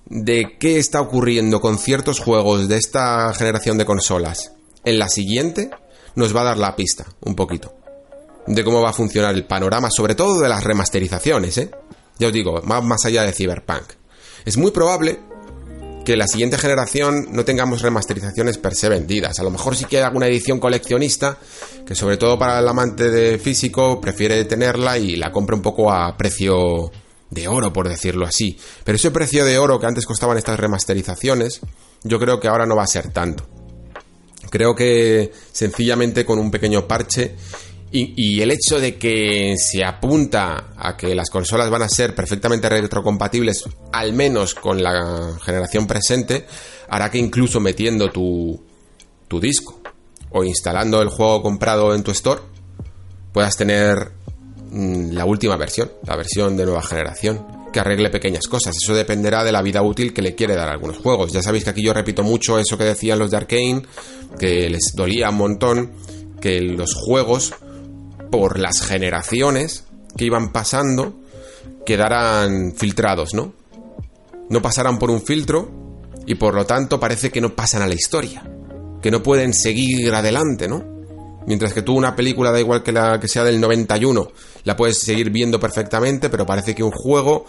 de 0.07 0.57
qué 0.59 0.79
está 0.79 1.01
ocurriendo 1.01 1.61
con 1.61 1.79
ciertos 1.79 2.21
juegos 2.21 2.69
de 2.69 2.77
esta 2.77 3.33
generación 3.35 3.79
de 3.79 3.85
consolas 3.85 4.53
en 4.85 4.99
la 4.99 5.09
siguiente, 5.09 5.71
nos 6.15 6.35
va 6.35 6.41
a 6.43 6.45
dar 6.45 6.59
la 6.59 6.77
pista 6.77 7.07
un 7.21 7.35
poquito 7.35 7.75
de 8.47 8.65
cómo 8.65 8.81
va 8.81 8.91
a 8.91 8.95
funcionar 8.95 9.35
el 9.35 9.45
panorama, 9.45 9.89
sobre 9.91 10.15
todo 10.15 10.41
de 10.41 10.49
las 10.49 10.65
remasterizaciones, 10.65 11.59
¿eh? 11.59 11.71
Ya 12.19 12.29
os 12.29 12.33
digo, 12.33 12.63
más, 12.63 12.83
más 12.83 13.05
allá 13.05 13.23
de 13.23 13.33
Cyberpunk. 13.33 13.85
Es 14.45 14.57
muy 14.57 14.71
probable 14.71 15.21
que 16.09 16.17
la 16.17 16.27
siguiente 16.27 16.57
generación 16.57 17.27
no 17.33 17.45
tengamos 17.45 17.83
remasterizaciones 17.83 18.57
per 18.57 18.75
se 18.75 18.89
vendidas. 18.89 19.41
A 19.41 19.43
lo 19.43 19.51
mejor 19.51 19.77
sí 19.77 19.85
que 19.85 19.99
hay 19.99 20.05
alguna 20.05 20.27
edición 20.27 20.59
coleccionista 20.59 21.37
que 21.85 21.95
sobre 21.95 22.17
todo 22.17 22.39
para 22.39 22.61
el 22.61 22.67
amante 22.67 23.11
de 23.11 23.39
físico 23.39 24.01
prefiere 24.01 24.43
tenerla 24.47 24.97
y 24.97 25.17
la 25.17 25.31
compra 25.31 25.55
un 25.55 25.61
poco 25.61 25.93
a 25.93 26.17
precio 26.17 26.91
de 27.29 27.47
oro, 27.47 27.75
por 27.75 27.91
decirlo 27.91 28.25
así. 28.25 28.59
Pero 28.85 28.97
ese 28.97 29.11
precio 29.11 29.45
de 29.45 29.59
oro 29.59 29.79
que 29.79 29.85
antes 29.85 30.07
costaban 30.07 30.39
estas 30.39 30.59
remasterizaciones, 30.59 31.61
yo 32.05 32.19
creo 32.19 32.41
que 32.41 32.49
ahora 32.49 32.65
no 32.65 32.75
va 32.75 32.85
a 32.85 32.87
ser 32.87 33.13
tanto. 33.13 33.47
Creo 34.49 34.75
que 34.75 35.31
sencillamente 35.53 36.25
con 36.25 36.39
un 36.39 36.51
pequeño 36.51 36.89
parche 36.89 37.37
y, 37.91 38.41
el 38.41 38.51
hecho 38.51 38.79
de 38.79 38.97
que 38.97 39.55
se 39.57 39.83
apunta 39.85 40.73
a 40.77 40.97
que 40.97 41.15
las 41.15 41.31
consolas 41.31 41.71
van 41.71 41.83
a 41.83 41.89
ser 41.89 42.15
perfectamente 42.15 42.69
retrocompatibles, 42.69 43.65
al 43.93 44.13
menos 44.13 44.55
con 44.55 44.83
la 44.83 45.39
generación 45.43 45.87
presente, 45.87 46.47
hará 46.89 47.11
que 47.11 47.19
incluso 47.19 47.61
metiendo 47.61 48.11
tu, 48.11 48.63
tu 49.27 49.41
disco 49.41 49.81
o 50.31 50.45
instalando 50.45 51.01
el 51.01 51.09
juego 51.09 51.43
comprado 51.43 51.95
en 51.95 52.03
tu 52.03 52.11
store, 52.11 52.43
puedas 53.33 53.57
tener 53.57 54.13
mm, 54.71 55.13
la 55.13 55.25
última 55.25 55.57
versión, 55.57 55.91
la 56.07 56.17
versión 56.17 56.57
de 56.57 56.67
nueva 56.67 56.83
generación, 56.83 57.47
que 57.73 57.81
arregle 57.81 58.11
pequeñas 58.11 58.47
cosas. 58.49 58.77
Eso 58.77 58.95
dependerá 58.95 59.45
de 59.45 59.53
la 59.53 59.63
vida 59.63 59.83
útil 59.83 60.13
que 60.13 60.23
le 60.23 60.35
quiere 60.35 60.55
dar 60.55 60.69
algunos 60.69 60.99
juegos. 60.99 61.33
Ya 61.33 61.43
sabéis 61.43 61.65
que 61.65 61.71
aquí 61.71 61.83
yo 61.83 61.95
repito 61.95 62.23
mucho 62.23 62.59
eso 62.59 62.77
que 62.77 62.85
decían 62.85 63.19
los 63.19 63.31
de 63.31 63.37
Arkane, 63.39 63.83
que 64.39 64.69
les 64.69 64.93
dolía 64.95 65.31
un 65.31 65.37
montón 65.37 65.93
que 66.41 66.61
los 66.61 66.95
juegos 66.95 67.55
por 68.31 68.59
las 68.59 68.83
generaciones 68.83 69.85
que 70.17 70.25
iban 70.25 70.53
pasando 70.53 71.15
quedaran 71.85 72.75
filtrados, 72.77 73.35
¿no? 73.35 73.53
No 74.51 74.63
pasarán 74.63 74.99
por 74.99 75.11
un 75.11 75.23
filtro 75.23 75.71
y 76.27 76.35
por 76.35 76.55
lo 76.55 76.67
tanto 76.67 77.01
parece 77.01 77.31
que 77.31 77.41
no 77.41 77.55
pasan 77.55 77.83
a 77.83 77.87
la 77.87 77.95
historia, 77.95 78.43
que 79.01 79.11
no 79.11 79.23
pueden 79.23 79.55
seguir 79.55 80.15
adelante, 80.15 80.69
¿no? 80.69 80.85
Mientras 81.47 81.73
que 81.73 81.81
tú 81.81 81.97
una 81.97 82.15
película, 82.15 82.53
da 82.53 82.61
igual 82.61 82.83
que 82.83 82.93
la 82.93 83.19
que 83.19 83.27
sea 83.27 83.43
del 83.43 83.59
91, 83.59 84.31
la 84.65 84.77
puedes 84.77 84.99
seguir 84.99 85.31
viendo 85.31 85.59
perfectamente, 85.59 86.29
pero 86.29 86.45
parece 86.45 86.75
que 86.75 86.83
un 86.83 86.91
juego, 86.91 87.47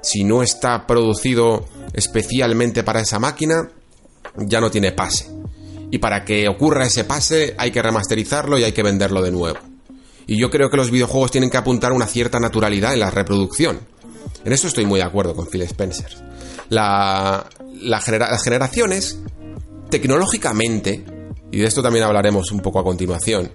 si 0.00 0.24
no 0.24 0.42
está 0.42 0.86
producido 0.86 1.66
especialmente 1.92 2.82
para 2.82 3.00
esa 3.00 3.18
máquina, 3.18 3.70
ya 4.38 4.60
no 4.60 4.70
tiene 4.70 4.92
pase. 4.92 5.28
Y 5.90 5.98
para 5.98 6.24
que 6.24 6.48
ocurra 6.48 6.86
ese 6.86 7.04
pase 7.04 7.54
hay 7.58 7.70
que 7.70 7.82
remasterizarlo 7.82 8.58
y 8.58 8.64
hay 8.64 8.72
que 8.72 8.82
venderlo 8.82 9.20
de 9.20 9.30
nuevo. 9.32 9.71
Y 10.26 10.38
yo 10.38 10.50
creo 10.50 10.70
que 10.70 10.76
los 10.76 10.90
videojuegos 10.90 11.30
tienen 11.30 11.50
que 11.50 11.56
apuntar 11.56 11.92
a 11.92 11.94
una 11.94 12.06
cierta 12.06 12.38
naturalidad 12.38 12.92
en 12.92 13.00
la 13.00 13.10
reproducción. 13.10 13.80
En 14.44 14.52
eso 14.52 14.68
estoy 14.68 14.86
muy 14.86 14.98
de 14.98 15.06
acuerdo 15.06 15.34
con 15.34 15.46
Phil 15.46 15.62
Spencer. 15.62 16.16
las 16.68 18.04
generaciones, 18.42 19.18
tecnológicamente, 19.90 21.04
y 21.50 21.58
de 21.58 21.66
esto 21.66 21.82
también 21.82 22.04
hablaremos 22.04 22.50
un 22.52 22.60
poco 22.60 22.78
a 22.78 22.84
continuación, 22.84 23.52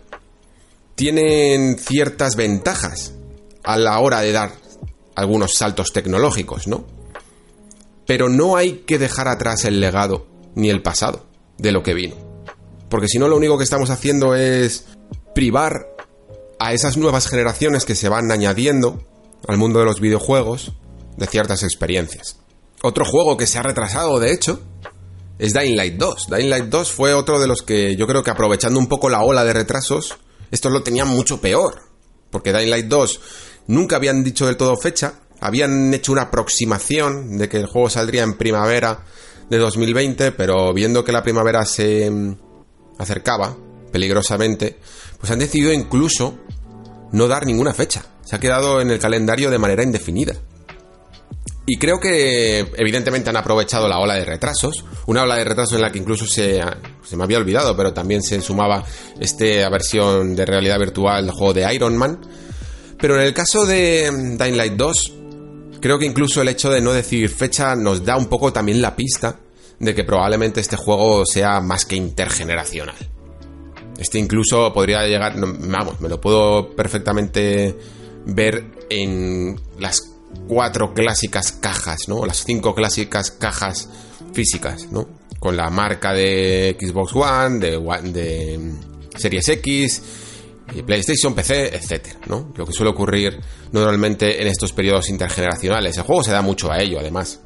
tienen 0.95 1.77
ciertas 1.77 2.35
ventajas 2.35 3.13
a 3.63 3.77
la 3.77 3.99
hora 3.99 4.21
de 4.21 4.31
dar 4.31 4.51
algunos 5.15 5.53
saltos 5.53 5.93
tecnológicos, 5.93 6.67
¿no? 6.67 6.85
Pero 8.05 8.29
no 8.29 8.55
hay 8.55 8.83
que 8.85 8.97
dejar 8.97 9.27
atrás 9.27 9.65
el 9.65 9.79
legado 9.79 10.27
ni 10.55 10.69
el 10.69 10.81
pasado 10.81 11.25
de 11.57 11.71
lo 11.71 11.83
que 11.83 11.93
vino. 11.93 12.15
Porque 12.89 13.07
si 13.07 13.19
no, 13.19 13.27
lo 13.27 13.35
único 13.35 13.57
que 13.57 13.63
estamos 13.63 13.89
haciendo 13.89 14.35
es 14.35 14.85
privar 15.35 15.87
a 16.59 16.73
esas 16.73 16.97
nuevas 16.97 17.27
generaciones 17.27 17.85
que 17.85 17.95
se 17.95 18.09
van 18.09 18.31
añadiendo 18.31 19.03
al 19.47 19.57
mundo 19.57 19.79
de 19.79 19.85
los 19.85 19.99
videojuegos 19.99 20.73
de 21.17 21.27
ciertas 21.27 21.63
experiencias. 21.63 22.37
Otro 22.81 23.05
juego 23.05 23.37
que 23.37 23.47
se 23.47 23.57
ha 23.57 23.63
retrasado, 23.63 24.19
de 24.19 24.31
hecho, 24.31 24.61
es 25.39 25.53
Dying 25.53 25.75
Light 25.75 25.95
2. 25.95 26.27
Dying 26.29 26.49
Light 26.49 26.65
2 26.65 26.91
fue 26.91 27.13
otro 27.13 27.39
de 27.39 27.47
los 27.47 27.61
que 27.61 27.95
yo 27.95 28.07
creo 28.07 28.23
que 28.23 28.31
aprovechando 28.31 28.79
un 28.79 28.87
poco 28.87 29.09
la 29.09 29.21
ola 29.21 29.43
de 29.43 29.53
retrasos, 29.53 30.17
estos 30.51 30.71
lo 30.71 30.83
tenían 30.83 31.07
mucho 31.07 31.41
peor. 31.41 31.81
Porque 32.31 32.53
Dying 32.53 32.69
Light 32.69 32.87
2 32.87 33.21
nunca 33.67 33.95
habían 33.95 34.23
dicho 34.23 34.45
del 34.45 34.57
todo 34.57 34.75
fecha, 34.77 35.21
habían 35.39 35.93
hecho 35.93 36.11
una 36.11 36.23
aproximación 36.23 37.37
de 37.37 37.49
que 37.49 37.57
el 37.57 37.67
juego 37.67 37.89
saldría 37.89 38.23
en 38.23 38.37
primavera 38.37 39.05
de 39.49 39.57
2020, 39.57 40.31
pero 40.33 40.73
viendo 40.73 41.03
que 41.03 41.11
la 41.11 41.23
primavera 41.23 41.65
se 41.65 42.09
mm, 42.09 42.37
acercaba 42.97 43.55
peligrosamente, 43.91 44.77
pues 45.19 45.31
han 45.31 45.39
decidido 45.39 45.71
incluso 45.71 46.39
no 47.11 47.27
dar 47.27 47.45
ninguna 47.45 47.73
fecha. 47.73 48.05
Se 48.23 48.35
ha 48.35 48.39
quedado 48.39 48.81
en 48.81 48.91
el 48.91 48.99
calendario 48.99 49.49
de 49.49 49.57
manera 49.57 49.83
indefinida. 49.83 50.35
Y 51.69 51.77
creo 51.77 51.99
que 51.99 52.59
evidentemente 52.77 53.29
han 53.29 53.35
aprovechado 53.35 53.89
la 53.89 53.99
ola 53.99 54.13
de 54.13 54.23
retrasos, 54.23 54.85
una 55.05 55.23
ola 55.23 55.35
de 55.35 55.43
retrasos 55.43 55.73
en 55.73 55.81
la 55.81 55.91
que 55.91 55.99
incluso 55.99 56.25
se, 56.25 56.61
se 57.03 57.17
me 57.17 57.23
había 57.25 57.39
olvidado, 57.39 57.75
pero 57.75 57.93
también 57.93 58.23
se 58.23 58.39
sumaba 58.39 58.85
esta 59.19 59.69
versión 59.69 60.33
de 60.33 60.45
realidad 60.45 60.79
virtual 60.79 61.25
del 61.25 61.35
juego 61.35 61.53
de 61.53 61.73
Iron 61.73 61.97
Man. 61.97 62.21
Pero 62.97 63.15
en 63.15 63.21
el 63.21 63.33
caso 63.33 63.65
de 63.65 64.09
Dying 64.39 64.55
Light 64.55 64.73
2, 64.73 65.13
creo 65.81 65.99
que 65.99 66.05
incluso 66.05 66.41
el 66.41 66.47
hecho 66.47 66.69
de 66.69 66.79
no 66.79 66.93
decir 66.93 67.29
fecha 67.29 67.75
nos 67.75 68.05
da 68.05 68.15
un 68.15 68.27
poco 68.27 68.53
también 68.53 68.81
la 68.81 68.95
pista 68.95 69.41
de 69.79 69.93
que 69.93 70.05
probablemente 70.05 70.61
este 70.61 70.77
juego 70.77 71.25
sea 71.25 71.59
más 71.59 71.85
que 71.85 71.97
intergeneracional. 71.97 72.95
Este 73.97 74.19
incluso 74.19 74.71
podría 74.73 75.05
llegar, 75.07 75.35
vamos, 75.37 75.99
me 75.99 76.09
lo 76.09 76.21
puedo 76.21 76.75
perfectamente 76.75 77.75
ver 78.25 78.65
en 78.89 79.59
las 79.79 80.13
cuatro 80.47 80.93
clásicas 80.93 81.51
cajas, 81.51 82.07
¿no? 82.07 82.25
Las 82.25 82.43
cinco 82.43 82.75
clásicas 82.75 83.31
cajas 83.31 83.89
físicas, 84.33 84.91
¿no? 84.91 85.07
Con 85.39 85.57
la 85.57 85.69
marca 85.69 86.13
de 86.13 86.77
Xbox 86.79 87.15
One, 87.15 87.59
de, 87.59 87.71
de 88.11 88.57
mm, 88.57 89.17
Series 89.17 89.49
X, 89.49 90.01
PlayStation, 90.85 91.33
PC, 91.33 91.75
etcétera, 91.75 92.19
¿no? 92.27 92.53
Lo 92.55 92.65
que 92.65 92.73
suele 92.73 92.91
ocurrir 92.91 93.39
normalmente 93.71 94.41
en 94.41 94.47
estos 94.47 94.73
periodos 94.73 95.09
intergeneracionales. 95.09 95.97
El 95.97 96.03
juego 96.03 96.23
se 96.23 96.31
da 96.31 96.41
mucho 96.41 96.71
a 96.71 96.79
ello, 96.79 96.99
además. 96.99 97.41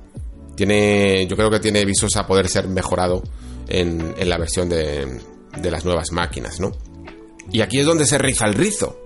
Tiene, 0.56 1.26
yo 1.28 1.38
creo 1.38 1.50
que 1.50 1.60
tiene 1.60 1.86
visos 1.86 2.16
a 2.18 2.28
poder 2.28 2.50
ser 2.50 2.68
mejorado 2.68 3.24
en, 3.68 4.16
en 4.18 4.30
la 4.30 4.38
versión 4.38 4.68
de, 4.68 5.22
de 5.58 5.72
las 5.72 5.86
nuevas 5.86 6.12
máquinas, 6.12 6.60
¿no? 6.60 6.72
Y 7.52 7.62
aquí 7.62 7.80
es 7.80 7.86
donde 7.86 8.06
se 8.06 8.18
riza 8.18 8.46
el 8.46 8.54
rizo. 8.54 8.98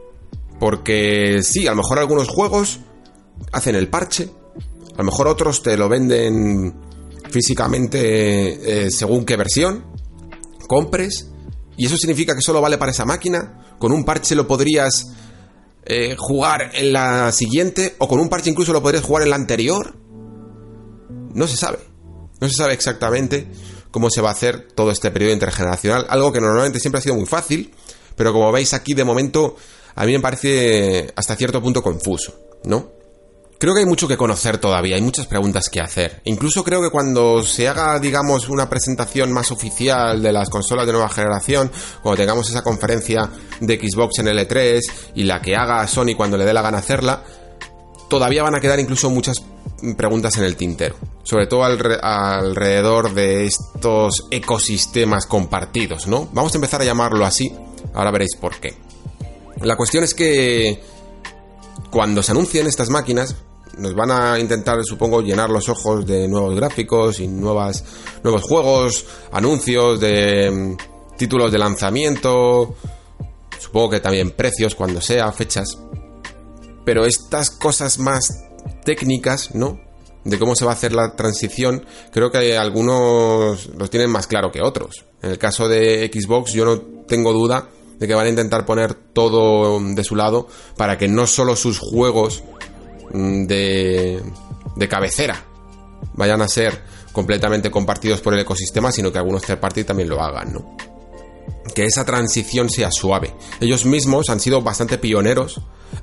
Porque 0.60 1.41
sí, 1.43 1.68
a 1.68 1.72
lo 1.72 1.78
mejor 1.78 2.00
algunos 2.00 2.30
juegos 2.30 2.80
hacen 3.52 3.76
el 3.76 3.89
parche, 3.89 4.30
a 4.93 5.00
lo 5.00 5.04
mejor 5.04 5.28
otros 5.28 5.62
te 5.62 5.76
lo 5.76 5.89
venden 5.89 6.74
físicamente 7.30 8.86
eh, 8.86 8.91
según 8.91 9.26
qué 9.26 9.36
versión 9.36 9.86
compres. 10.68 11.30
Y 11.78 11.86
eso 11.86 11.98
significa 11.98 12.34
que 12.34 12.41
solo 12.41 12.62
vale 12.62 12.78
para 12.78 12.91
esa 12.91 13.06
máquina. 13.06 13.76
Con 13.78 13.91
un 13.91 14.06
parche 14.06 14.36
lo 14.36 14.48
podrías 14.48 15.12
eh, 15.86 16.16
jugar 16.18 16.72
en 16.74 16.93
la 16.93 17.34
siguiente. 17.34 17.96
O 17.98 18.08
con 18.08 18.20
un 18.20 18.30
parche 18.30 18.50
incluso 18.50 18.72
lo 18.72 18.82
podrías 18.82 19.04
jugar 19.04 19.24
en 19.24 19.32
la 19.32 19.36
anterior. 19.36 19.98
No 21.34 21.48
se 21.48 21.58
sabe. 21.58 21.80
No 22.39 22.48
se 22.48 22.56
sabe 22.56 22.74
exactamente 22.74 23.48
cómo 23.96 24.10
se 24.10 24.20
va 24.20 24.28
a 24.28 24.34
hacer 24.34 24.68
todo 24.76 24.91
este 24.91 25.10
periodo 25.10 25.32
intergeneracional. 25.32 26.06
Algo 26.10 26.34
que 26.34 26.41
normalmente 26.41 26.82
siempre 26.82 27.00
ha 27.00 27.02
sido 27.02 27.16
muy 27.16 27.26
fácil. 27.26 27.74
Pero 28.18 28.34
como 28.34 28.52
veis 28.52 28.74
aquí 28.74 28.93
de 28.93 29.06
momento 29.06 29.56
a 29.96 30.06
mí 30.06 30.12
me 30.12 30.20
parece 30.20 31.14
hasta 31.16 31.38
cierto 31.38 31.62
punto 31.62 31.82
confuso, 31.82 32.36
¿no? 32.66 32.91
Creo 33.58 33.74
que 33.74 33.80
hay 33.80 33.86
mucho 33.86 34.06
que 34.06 34.18
conocer 34.18 34.58
todavía, 34.58 34.98
hay 34.98 35.02
muchas 35.02 35.28
preguntas 35.28 35.70
que 35.70 35.80
hacer. 35.80 36.20
Incluso 36.26 36.62
creo 36.62 36.82
que 36.82 36.89
cuando 36.89 37.41
se 37.41 37.70
haga, 37.70 37.98
digamos, 38.00 38.50
una 38.50 38.68
presentación 38.68 39.32
más 39.32 39.50
oficial 39.50 40.22
de 40.22 40.34
las 40.34 40.50
consolas 40.50 40.86
de 40.86 40.91
nueva 40.91 41.08
generación, 41.08 41.72
cuando 42.04 42.18
tengamos 42.18 42.50
esa 42.50 42.64
conferencia 42.64 43.30
de 43.62 43.78
Xbox 43.78 44.20
en 44.20 44.28
el 44.28 44.46
E3 44.46 44.82
y 45.16 45.24
la 45.24 45.41
que 45.41 45.56
haga 45.56 45.88
Sony 45.88 46.16
cuando 46.18 46.36
le 46.36 46.43
dé 46.43 46.54
la 46.54 46.62
gana 46.62 46.80
hacerla, 46.80 47.24
todavía 48.10 48.43
van 48.43 48.56
a 48.56 48.60
quedar 48.60 48.80
incluso 48.80 49.10
muchas 49.10 49.43
preguntas 49.97 50.38
en 50.38 50.43
el 50.43 50.56
tintero. 50.56 50.95
Sobre 51.24 51.47
todo 51.47 51.64
alrededor 51.64 53.14
de 53.14 53.45
estos 53.45 54.28
ecosistemas 54.32 55.26
compartidos, 55.26 56.08
¿no? 56.08 56.30
Vamos 56.34 56.53
a 56.53 56.58
empezar 56.58 56.82
a 56.82 56.86
llamarlo 56.86 57.26
así, 57.26 57.53
ahora 57.93 58.12
veréis 58.12 58.36
por 58.36 58.60
qué. 58.60 58.76
La 59.62 59.76
cuestión 59.76 60.03
es 60.03 60.14
que 60.14 60.82
cuando 61.89 62.22
se 62.22 62.32
anuncien 62.32 62.68
estas 62.68 62.89
máquinas, 62.89 63.36
nos 63.78 63.95
van 63.95 64.12
a 64.12 64.39
intentar, 64.39 64.84
supongo, 64.84 65.22
llenar 65.22 65.49
los 65.49 65.70
ojos 65.70 66.06
de 66.06 66.28
nuevos 66.28 66.56
gráficos 66.56 67.20
y 67.20 67.28
nuevas, 67.28 67.84
nuevos 68.24 68.43
juegos, 68.43 69.06
anuncios 69.32 69.99
de 69.99 70.51
mm, 70.51 71.18
títulos 71.18 71.51
de 71.51 71.58
lanzamiento, 71.58 72.76
supongo 73.60 73.91
que 73.91 73.99
también 73.99 74.32
precios 74.32 74.76
cuando 74.76 75.01
sea, 75.01 75.32
fechas. 75.32 75.78
Pero 76.86 77.06
estas 77.06 77.50
cosas 77.50 78.00
más 78.00 78.46
técnicas, 78.84 79.54
¿no? 79.54 79.80
De 80.24 80.40
cómo 80.40 80.56
se 80.56 80.66
va 80.66 80.72
a 80.72 80.76
hacer 80.76 80.94
la 80.94 81.16
transición, 81.16 81.86
creo 82.12 82.32
que 82.32 82.58
algunos 82.58 83.68
los 83.76 83.90
tienen 83.90 84.10
más 84.10 84.28
claro 84.28 84.52
que 84.52 84.62
otros. 84.62 85.06
En 85.22 85.32
el 85.32 85.38
caso 85.38 85.68
de 85.68 86.10
Xbox, 86.14 86.54
yo 86.54 86.66
no 86.66 86.80
tengo 87.08 87.34
duda 87.34 87.70
de 88.00 88.08
que 88.08 88.14
van 88.14 88.26
a 88.26 88.30
intentar 88.30 88.66
poner 88.66 88.94
todo 88.94 89.80
de 89.80 90.04
su 90.04 90.16
lado 90.16 90.48
para 90.78 90.98
que 90.98 91.08
no 91.08 91.28
solo 91.28 91.56
sus 91.56 91.80
juegos 91.80 92.44
mm, 93.14 93.46
de, 93.46 94.22
de 94.76 94.88
cabecera 94.88 95.46
vayan 96.14 96.42
a 96.42 96.48
ser 96.48 96.82
completamente 97.12 97.72
compartidos 97.72 98.22
por 98.22 98.34
el 98.34 98.42
ecosistema, 98.42 98.92
sino 98.92 99.12
que 99.12 99.18
algunos 99.18 99.44
third 99.44 99.60
party 99.60 99.84
también 99.84 100.10
lo 100.10 100.22
hagan, 100.22 100.54
¿no? 100.54 100.76
Que 101.76 101.86
esa 101.86 102.05
transición 102.05 102.69
sea 102.69 102.89
suave. 102.91 103.36
Ellos 103.59 103.86
mismos 103.86 104.30
han 104.30 104.39
sido 104.39 104.61
bastante 104.61 104.97
pioneros 104.97 105.61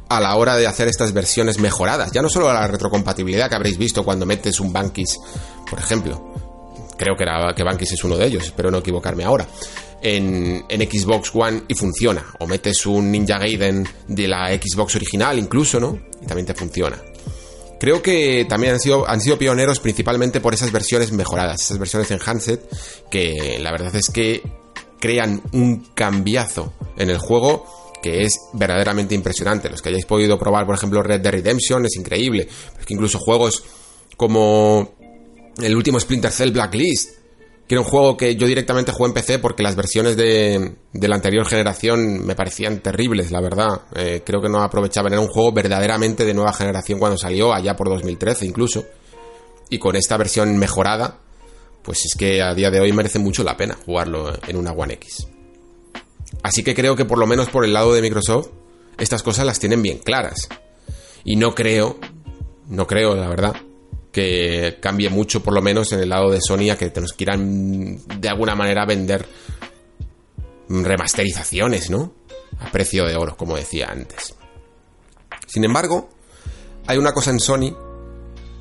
a 0.08 0.20
la 0.20 0.36
hora 0.36 0.56
de 0.56 0.66
hacer 0.66 0.86
estas 0.86 1.12
versiones 1.12 1.58
mejoradas. 1.58 2.12
Ya 2.12 2.22
no 2.22 2.28
solo 2.28 2.52
la 2.52 2.68
retrocompatibilidad 2.68 3.48
que 3.48 3.56
habréis 3.56 3.78
visto 3.78 4.04
cuando 4.04 4.26
metes 4.26 4.60
un 4.60 4.72
Bankis, 4.72 5.18
por 5.68 5.78
ejemplo. 5.78 6.34
Creo 6.96 7.16
que, 7.16 7.24
era, 7.24 7.52
que 7.56 7.64
Bankis 7.64 7.92
es 7.92 8.04
uno 8.04 8.16
de 8.16 8.26
ellos, 8.26 8.44
espero 8.44 8.70
no 8.70 8.78
equivocarme 8.78 9.24
ahora 9.24 9.48
en, 10.02 10.64
Xbox 10.90 11.30
One 11.34 11.62
y 11.68 11.74
funciona. 11.74 12.24
O 12.40 12.46
metes 12.46 12.84
un 12.86 13.10
Ninja 13.10 13.38
Gaiden 13.38 13.86
de 14.08 14.28
la 14.28 14.48
Xbox 14.50 14.96
original 14.96 15.38
incluso, 15.38 15.80
¿no? 15.80 15.98
Y 16.20 16.26
también 16.26 16.46
te 16.46 16.54
funciona. 16.54 17.00
Creo 17.78 18.02
que 18.02 18.46
también 18.48 18.74
han 18.74 18.80
sido, 18.80 19.08
han 19.08 19.20
sido 19.20 19.38
pioneros 19.38 19.80
principalmente 19.80 20.40
por 20.40 20.54
esas 20.54 20.70
versiones 20.70 21.10
mejoradas, 21.10 21.62
esas 21.62 21.78
versiones 21.78 22.10
en 22.10 22.20
handset, 22.24 22.60
que 23.10 23.58
la 23.60 23.72
verdad 23.72 23.94
es 23.96 24.08
que 24.08 24.42
crean 25.02 25.42
un 25.50 25.88
cambiazo 25.94 26.72
en 26.96 27.10
el 27.10 27.18
juego 27.18 27.66
que 28.00 28.22
es 28.22 28.38
verdaderamente 28.52 29.16
impresionante. 29.16 29.68
Los 29.68 29.82
que 29.82 29.88
hayáis 29.88 30.06
podido 30.06 30.38
probar, 30.38 30.64
por 30.64 30.76
ejemplo, 30.76 31.02
Red 31.02 31.20
Dead 31.20 31.32
Redemption 31.32 31.84
es 31.84 31.96
increíble. 31.96 32.48
Es 32.78 32.86
que 32.86 32.94
incluso 32.94 33.18
juegos 33.18 33.64
como 34.16 34.94
el 35.60 35.74
último 35.74 35.98
Splinter 35.98 36.30
Cell 36.30 36.52
Blacklist, 36.52 37.16
que 37.66 37.74
era 37.74 37.80
un 37.80 37.86
juego 37.86 38.16
que 38.16 38.36
yo 38.36 38.46
directamente 38.46 38.92
jugué 38.92 39.08
en 39.08 39.14
PC 39.14 39.40
porque 39.40 39.64
las 39.64 39.74
versiones 39.74 40.16
de, 40.16 40.76
la 40.92 41.14
anterior 41.16 41.46
generación 41.46 42.24
me 42.24 42.36
parecían 42.36 42.78
terribles, 42.78 43.32
la 43.32 43.40
verdad. 43.40 43.82
Eh, 43.96 44.22
creo 44.24 44.40
que 44.40 44.48
no 44.48 44.62
aprovechaban. 44.62 45.12
Era 45.12 45.20
un 45.20 45.28
juego 45.28 45.50
verdaderamente 45.50 46.24
de 46.24 46.32
nueva 46.32 46.52
generación 46.52 47.00
cuando 47.00 47.18
salió, 47.18 47.52
allá 47.52 47.74
por 47.74 47.88
2013 47.88 48.46
incluso. 48.46 48.84
Y 49.68 49.80
con 49.80 49.96
esta 49.96 50.16
versión 50.16 50.56
mejorada, 50.58 51.18
pues 51.82 52.04
es 52.04 52.14
que 52.16 52.42
a 52.42 52.54
día 52.54 52.70
de 52.70 52.80
hoy 52.80 52.92
merece 52.92 53.18
mucho 53.18 53.42
la 53.44 53.56
pena 53.56 53.76
jugarlo 53.84 54.32
en 54.46 54.56
una 54.56 54.72
One 54.72 54.94
X. 54.94 55.26
Así 56.42 56.62
que 56.62 56.74
creo 56.74 56.96
que 56.96 57.04
por 57.04 57.18
lo 57.18 57.26
menos 57.26 57.48
por 57.48 57.64
el 57.64 57.72
lado 57.72 57.92
de 57.92 58.02
Microsoft, 58.02 58.48
estas 58.98 59.22
cosas 59.22 59.46
las 59.46 59.58
tienen 59.58 59.82
bien 59.82 59.98
claras. 59.98 60.48
Y 61.24 61.36
no 61.36 61.54
creo, 61.54 61.98
no 62.68 62.86
creo, 62.86 63.14
la 63.14 63.28
verdad, 63.28 63.56
que 64.10 64.78
cambie 64.80 65.08
mucho, 65.08 65.42
por 65.42 65.54
lo 65.54 65.62
menos 65.62 65.92
en 65.92 66.00
el 66.00 66.08
lado 66.08 66.30
de 66.30 66.40
Sony, 66.40 66.70
a 66.70 66.76
que 66.76 66.92
nos 67.00 67.12
quieran 67.12 67.98
de 68.20 68.28
alguna 68.28 68.54
manera 68.54 68.84
vender 68.84 69.26
remasterizaciones, 70.68 71.90
¿no? 71.90 72.12
A 72.58 72.70
precio 72.70 73.06
de 73.06 73.16
oro, 73.16 73.36
como 73.36 73.56
decía 73.56 73.88
antes. 73.90 74.34
Sin 75.46 75.64
embargo, 75.64 76.08
hay 76.86 76.98
una 76.98 77.12
cosa 77.12 77.30
en 77.30 77.40
Sony 77.40 77.76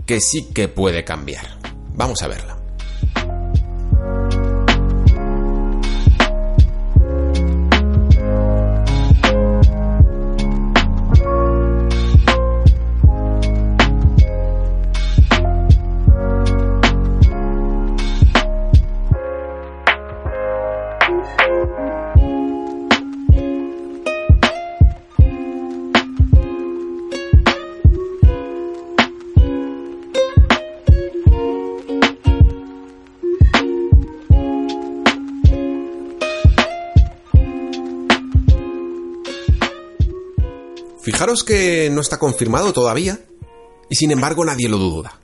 que 0.06 0.20
sí 0.20 0.50
que 0.54 0.68
puede 0.68 1.04
cambiar. 1.04 1.60
Vamos 1.94 2.22
a 2.22 2.28
verla. 2.28 2.61
Fijaros 41.02 41.44
que 41.44 41.90
no 41.92 42.02
está 42.02 42.20
confirmado 42.20 42.74
todavía 42.74 43.20
y 43.90 43.96
sin 43.96 44.12
embargo 44.12 44.46
nadie 44.46 44.70
lo 44.70 44.78
duda. 44.78 45.20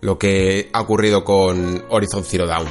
Lo 0.00 0.18
que 0.18 0.70
ha 0.72 0.80
ocurrido 0.80 1.24
con 1.24 1.84
Horizon 1.88 2.24
Zero 2.24 2.46
Dawn. 2.46 2.68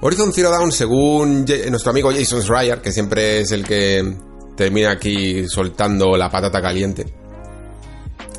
Horizon 0.00 0.32
Zero 0.32 0.50
Dawn, 0.50 0.72
según 0.72 1.44
nuestro 1.70 1.90
amigo 1.90 2.10
Jason 2.10 2.42
Schreier, 2.42 2.80
que 2.80 2.92
siempre 2.92 3.40
es 3.40 3.52
el 3.52 3.64
que 3.64 4.16
termina 4.56 4.92
aquí 4.92 5.46
soltando 5.48 6.16
la 6.16 6.30
patata 6.30 6.62
caliente, 6.62 7.06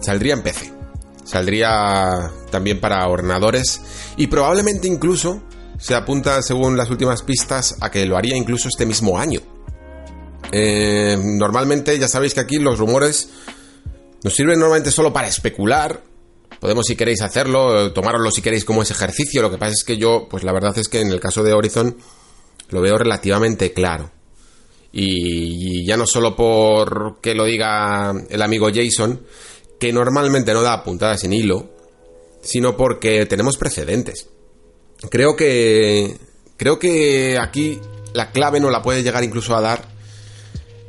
saldría 0.01 0.33
en 0.33 0.41
PC. 0.41 0.73
Saldría 1.23 2.31
también 2.49 2.79
para 2.79 3.05
ordenadores 3.07 3.81
y 4.15 4.27
probablemente 4.27 4.87
incluso 4.87 5.43
se 5.77 5.93
apunta, 5.93 6.41
según 6.41 6.77
las 6.77 6.89
últimas 6.89 7.21
pistas, 7.21 7.75
a 7.81 7.91
que 7.91 8.05
lo 8.05 8.17
haría 8.17 8.35
incluso 8.35 8.69
este 8.69 8.85
mismo 8.85 9.19
año. 9.19 9.41
Eh, 10.51 11.17
normalmente 11.21 11.97
ya 11.99 12.07
sabéis 12.07 12.33
que 12.33 12.39
aquí 12.41 12.57
los 12.57 12.79
rumores 12.79 13.29
nos 14.23 14.33
sirven 14.33 14.59
normalmente 14.59 14.91
solo 14.91 15.13
para 15.13 15.27
especular. 15.27 16.03
Podemos 16.59 16.85
si 16.87 16.95
queréis 16.95 17.21
hacerlo, 17.21 17.93
tomároslo 17.93 18.31
si 18.31 18.41
queréis 18.41 18.65
como 18.65 18.81
ese 18.81 18.93
ejercicio. 18.93 19.41
Lo 19.41 19.51
que 19.51 19.57
pasa 19.57 19.73
es 19.73 19.83
que 19.83 19.97
yo, 19.97 20.27
pues 20.29 20.43
la 20.43 20.53
verdad 20.53 20.77
es 20.77 20.87
que 20.87 21.01
en 21.01 21.09
el 21.09 21.19
caso 21.19 21.43
de 21.43 21.53
Horizon 21.53 21.97
lo 22.69 22.81
veo 22.81 22.97
relativamente 22.97 23.73
claro. 23.73 24.11
Y, 24.91 25.85
ya 25.85 25.97
no 25.97 26.07
solo 26.07 26.35
por 26.35 27.19
que 27.21 27.35
lo 27.35 27.45
diga 27.45 28.13
el 28.29 28.41
amigo 28.41 28.69
Jason, 28.73 29.21
que 29.79 29.93
normalmente 29.93 30.53
no 30.53 30.61
da 30.61 30.83
puntadas 30.83 31.23
en 31.23 31.33
hilo, 31.33 31.69
sino 32.41 32.75
porque 32.75 33.25
tenemos 33.25 33.57
precedentes. 33.57 34.27
Creo 35.11 35.35
que 35.35 36.17
creo 36.55 36.79
que 36.79 37.37
aquí 37.39 37.79
la 38.13 38.31
clave 38.31 38.59
no 38.59 38.71
la 38.71 38.81
puede 38.81 39.03
llegar 39.03 39.23
incluso 39.23 39.55
a 39.55 39.61
dar 39.61 39.96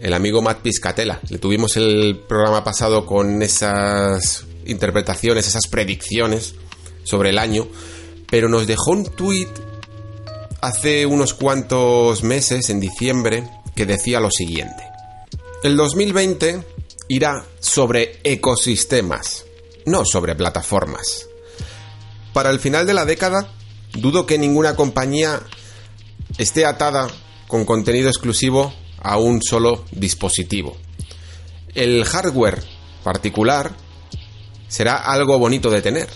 el 0.01 0.14
amigo 0.14 0.42
Matt 0.42 0.62
Piscatella. 0.62 1.20
Le 1.28 1.38
tuvimos 1.38 1.76
el 1.76 2.20
programa 2.28 2.64
pasado 2.64 3.07
con 3.07 3.42
esas 3.42 4.44
interpretaciones, 4.66 5.46
esas 5.46 5.66
predicciones 5.66 6.55
sobre 7.05 7.30
el 7.30 7.38
año, 7.38 7.66
pero 8.30 8.49
nos 8.49 8.66
dejó 8.66 8.92
un 8.92 9.05
tweet 9.05 9.49
hace 10.61 11.07
unos 11.07 11.34
cuantos 11.34 12.22
meses, 12.22 12.68
en 12.70 12.80
diciembre, 12.80 13.49
que 13.74 13.86
decía 13.86 14.20
lo 14.20 14.30
siguiente. 14.30 14.84
El 15.62 15.76
2020 15.76 16.62
irá 17.09 17.44
sobre 17.61 18.20
ecosistemas, 18.22 19.44
no 19.86 20.05
sobre 20.05 20.34
plataformas. 20.34 21.26
Para 22.32 22.51
el 22.51 22.61
final 22.61 22.86
de 22.86 22.94
la 22.94 23.05
década 23.05 23.51
dudo 23.94 24.26
que 24.26 24.38
ninguna 24.38 24.76
compañía 24.76 25.40
esté 26.36 26.66
atada 26.66 27.09
con 27.49 27.64
contenido 27.64 28.09
exclusivo 28.09 28.72
a 29.03 29.18
un 29.18 29.42
solo 29.42 29.84
dispositivo. 29.92 30.76
El 31.74 32.05
hardware 32.05 32.62
particular 33.05 33.72
será 34.68 34.96
algo 34.96 35.38
bonito 35.38 35.70
de 35.70 35.82
tener, 35.82 36.09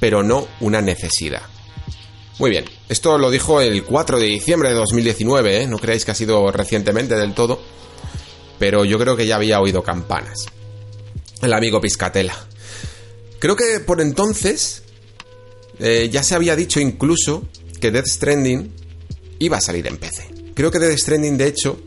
pero 0.00 0.22
no 0.22 0.46
una 0.60 0.80
necesidad. 0.80 1.42
Muy 2.38 2.50
bien, 2.50 2.64
esto 2.88 3.18
lo 3.18 3.30
dijo 3.30 3.60
el 3.60 3.84
4 3.84 4.18
de 4.18 4.26
diciembre 4.26 4.70
de 4.70 4.74
2019, 4.74 5.62
¿eh? 5.62 5.66
no 5.66 5.78
creáis 5.78 6.04
que 6.04 6.10
ha 6.10 6.14
sido 6.14 6.50
recientemente 6.50 7.14
del 7.14 7.34
todo, 7.34 7.60
pero 8.58 8.84
yo 8.84 8.98
creo 8.98 9.16
que 9.16 9.26
ya 9.26 9.36
había 9.36 9.60
oído 9.60 9.82
campanas. 9.82 10.46
El 11.40 11.52
amigo 11.52 11.80
Piscatela. 11.80 12.34
Creo 13.38 13.56
que 13.56 13.80
por 13.80 14.00
entonces 14.00 14.82
eh, 15.78 16.08
ya 16.10 16.22
se 16.22 16.34
había 16.34 16.56
dicho 16.56 16.80
incluso 16.80 17.48
que 17.80 17.90
Death 17.90 18.06
Stranding 18.06 18.72
iba 19.40 19.58
a 19.58 19.60
salir 19.60 19.86
en 19.86 19.96
PC. 19.98 20.28
Creo 20.54 20.70
que 20.70 20.78
Death 20.78 20.98
Stranding, 20.98 21.36
de 21.36 21.46
hecho, 21.48 21.80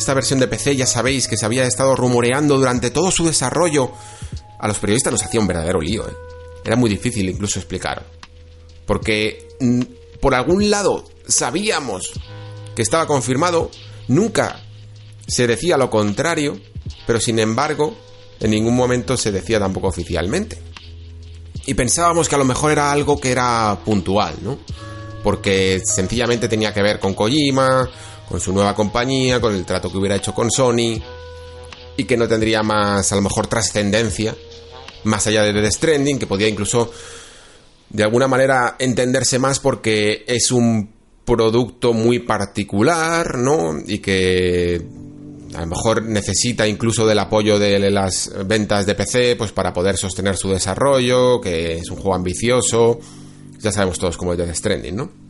esta 0.00 0.14
versión 0.14 0.40
de 0.40 0.48
PC 0.48 0.76
ya 0.76 0.86
sabéis 0.86 1.28
que 1.28 1.36
se 1.36 1.44
había 1.44 1.64
estado 1.64 1.94
rumoreando 1.94 2.56
durante 2.56 2.90
todo 2.90 3.10
su 3.10 3.26
desarrollo. 3.26 3.92
A 4.58 4.66
los 4.66 4.78
periodistas 4.78 5.12
nos 5.12 5.22
hacía 5.22 5.40
un 5.40 5.46
verdadero 5.46 5.80
lío, 5.80 6.08
¿eh? 6.08 6.14
Era 6.64 6.76
muy 6.76 6.90
difícil 6.90 7.28
incluso 7.28 7.58
explicar. 7.58 8.04
Porque 8.86 9.48
mm, 9.60 9.82
por 10.20 10.34
algún 10.34 10.70
lado 10.70 11.04
sabíamos 11.26 12.12
que 12.74 12.82
estaba 12.82 13.06
confirmado, 13.06 13.70
nunca 14.08 14.62
se 15.26 15.46
decía 15.46 15.76
lo 15.76 15.90
contrario, 15.90 16.58
pero 17.06 17.20
sin 17.20 17.38
embargo, 17.38 17.94
en 18.40 18.50
ningún 18.50 18.74
momento 18.74 19.16
se 19.16 19.32
decía 19.32 19.58
tampoco 19.58 19.88
oficialmente. 19.88 20.58
Y 21.66 21.74
pensábamos 21.74 22.28
que 22.28 22.34
a 22.34 22.38
lo 22.38 22.44
mejor 22.44 22.72
era 22.72 22.90
algo 22.90 23.20
que 23.20 23.32
era 23.32 23.78
puntual, 23.84 24.34
¿no? 24.42 24.58
Porque 25.22 25.82
sencillamente 25.84 26.48
tenía 26.48 26.72
que 26.72 26.82
ver 26.82 26.98
con 26.98 27.14
Kojima, 27.14 27.88
con 28.30 28.40
su 28.40 28.52
nueva 28.52 28.76
compañía, 28.76 29.40
con 29.40 29.54
el 29.54 29.66
trato 29.66 29.90
que 29.90 29.98
hubiera 29.98 30.14
hecho 30.14 30.32
con 30.32 30.50
Sony, 30.52 31.02
y 31.96 32.04
que 32.04 32.16
no 32.16 32.28
tendría 32.28 32.62
más, 32.62 33.10
a 33.10 33.16
lo 33.16 33.22
mejor, 33.22 33.48
trascendencia, 33.48 34.36
más 35.04 35.26
allá 35.26 35.42
de 35.42 35.52
The 35.52 35.70
Stranding, 35.70 36.18
que 36.18 36.28
podía 36.28 36.48
incluso, 36.48 36.92
de 37.88 38.04
alguna 38.04 38.28
manera, 38.28 38.76
entenderse 38.78 39.40
más 39.40 39.58
porque 39.58 40.24
es 40.28 40.52
un 40.52 40.92
producto 41.24 41.92
muy 41.92 42.20
particular, 42.20 43.36
¿no? 43.36 43.74
Y 43.84 43.98
que 43.98 44.80
a 45.54 45.60
lo 45.62 45.66
mejor 45.66 46.04
necesita 46.04 46.68
incluso 46.68 47.06
del 47.06 47.18
apoyo 47.18 47.58
de 47.58 47.90
las 47.90 48.30
ventas 48.46 48.86
de 48.86 48.94
PC 48.94 49.34
pues 49.36 49.50
para 49.50 49.72
poder 49.72 49.96
sostener 49.96 50.36
su 50.36 50.50
desarrollo, 50.50 51.40
que 51.40 51.78
es 51.78 51.90
un 51.90 51.96
juego 51.96 52.14
ambicioso. 52.14 53.00
Ya 53.58 53.72
sabemos 53.72 53.98
todos 53.98 54.16
cómo 54.16 54.32
es 54.32 54.38
Death 54.38 54.54
Stranding, 54.54 54.94
¿no? 54.94 55.29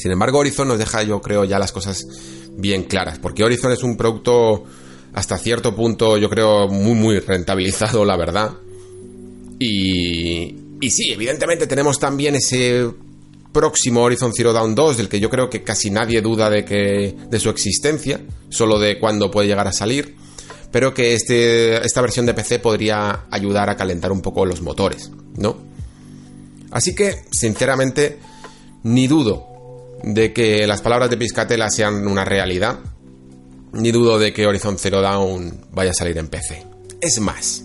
Sin 0.00 0.12
embargo, 0.12 0.38
Horizon 0.38 0.66
nos 0.66 0.78
deja, 0.78 1.02
yo 1.02 1.20
creo, 1.20 1.44
ya 1.44 1.58
las 1.58 1.72
cosas 1.72 2.06
bien 2.56 2.84
claras, 2.84 3.18
porque 3.18 3.44
Horizon 3.44 3.70
es 3.72 3.82
un 3.82 3.98
producto 3.98 4.64
hasta 5.12 5.36
cierto 5.36 5.76
punto, 5.76 6.16
yo 6.16 6.30
creo, 6.30 6.68
muy, 6.68 6.94
muy 6.94 7.18
rentabilizado, 7.18 8.02
la 8.06 8.16
verdad. 8.16 8.52
Y, 9.58 10.56
y 10.80 10.90
sí, 10.90 11.10
evidentemente 11.12 11.66
tenemos 11.66 11.98
también 11.98 12.34
ese 12.34 12.88
próximo 13.52 14.04
Horizon 14.04 14.32
Zero 14.34 14.54
Dawn 14.54 14.74
2, 14.74 14.96
del 14.96 15.10
que 15.10 15.20
yo 15.20 15.28
creo 15.28 15.50
que 15.50 15.62
casi 15.62 15.90
nadie 15.90 16.22
duda 16.22 16.48
de, 16.48 16.64
que, 16.64 17.14
de 17.28 17.38
su 17.38 17.50
existencia, 17.50 18.22
solo 18.48 18.78
de 18.78 18.98
cuándo 18.98 19.30
puede 19.30 19.48
llegar 19.48 19.68
a 19.68 19.72
salir, 19.74 20.16
pero 20.72 20.94
que 20.94 21.12
este, 21.12 21.84
esta 21.84 22.00
versión 22.00 22.24
de 22.24 22.32
PC 22.32 22.58
podría 22.58 23.26
ayudar 23.30 23.68
a 23.68 23.76
calentar 23.76 24.12
un 24.12 24.22
poco 24.22 24.46
los 24.46 24.62
motores, 24.62 25.10
¿no? 25.36 25.58
Así 26.70 26.94
que, 26.94 27.16
sinceramente, 27.32 28.18
ni 28.82 29.06
dudo 29.06 29.49
de 30.02 30.32
que 30.32 30.66
las 30.66 30.80
palabras 30.80 31.10
de 31.10 31.16
Piscatela 31.16 31.70
sean 31.70 32.06
una 32.06 32.24
realidad, 32.24 32.78
ni 33.72 33.90
dudo 33.90 34.18
de 34.18 34.32
que 34.32 34.46
Horizon 34.46 34.78
Zero 34.78 35.00
Dawn 35.00 35.66
vaya 35.72 35.90
a 35.90 35.94
salir 35.94 36.18
en 36.18 36.28
PC. 36.28 36.66
Es 37.00 37.20
más, 37.20 37.64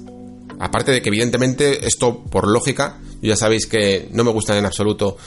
aparte 0.59 0.91
de 0.91 1.01
que 1.01 1.09
evidentemente 1.09 1.85
esto 1.85 2.23
por 2.23 2.47
lógica, 2.47 2.99
ya 3.21 3.35
sabéis 3.35 3.67
que 3.67 4.09
no 4.11 4.23
me 4.23 4.31
gustan 4.31 4.57
en 4.57 4.65
absoluto 4.65 5.17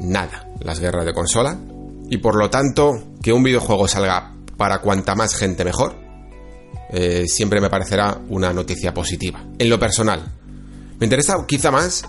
nada 0.00 0.48
las 0.60 0.80
guerras 0.80 1.06
de 1.06 1.12
consola 1.12 1.58
y 2.10 2.18
por 2.18 2.36
lo 2.36 2.50
tanto 2.50 2.92
que 3.22 3.32
un 3.32 3.42
videojuego 3.42 3.86
salga 3.86 4.34
para 4.56 4.80
cuanta 4.80 5.14
más 5.14 5.34
gente 5.34 5.64
mejor 5.64 6.04
eh, 6.90 7.24
siempre 7.26 7.60
me 7.60 7.70
parecerá 7.70 8.20
una 8.28 8.52
noticia 8.52 8.92
positiva. 8.92 9.42
En 9.58 9.68
lo 9.68 9.78
personal, 9.78 10.22
me 10.98 11.06
interesa 11.06 11.44
quizá 11.46 11.70
más 11.70 12.04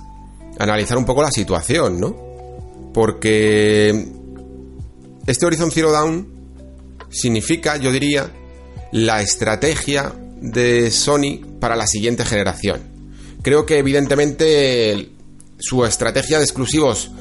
analizar 0.60 0.98
un 0.98 1.06
poco 1.06 1.22
la 1.22 1.32
situación, 1.32 2.00
¿no? 2.00 2.35
Porque 2.96 4.08
este 5.28 5.46
Horizon 5.46 5.70
Zero 5.70 5.92
Dawn 5.92 6.30
significa, 7.10 7.76
yo 7.76 7.92
diría, 7.92 8.32
la 8.94 9.22
estrategia 9.22 10.14
de 10.40 10.90
Sony 10.92 11.42
para 11.60 11.76
la 11.76 11.88
siguiente 11.88 12.24
generación. 12.24 12.80
Creo 13.42 13.66
que 13.66 13.80
evidentemente 13.80 15.12
su 15.60 15.84
estrategia 15.84 16.38
de 16.38 16.46
exclusivos 16.46 17.12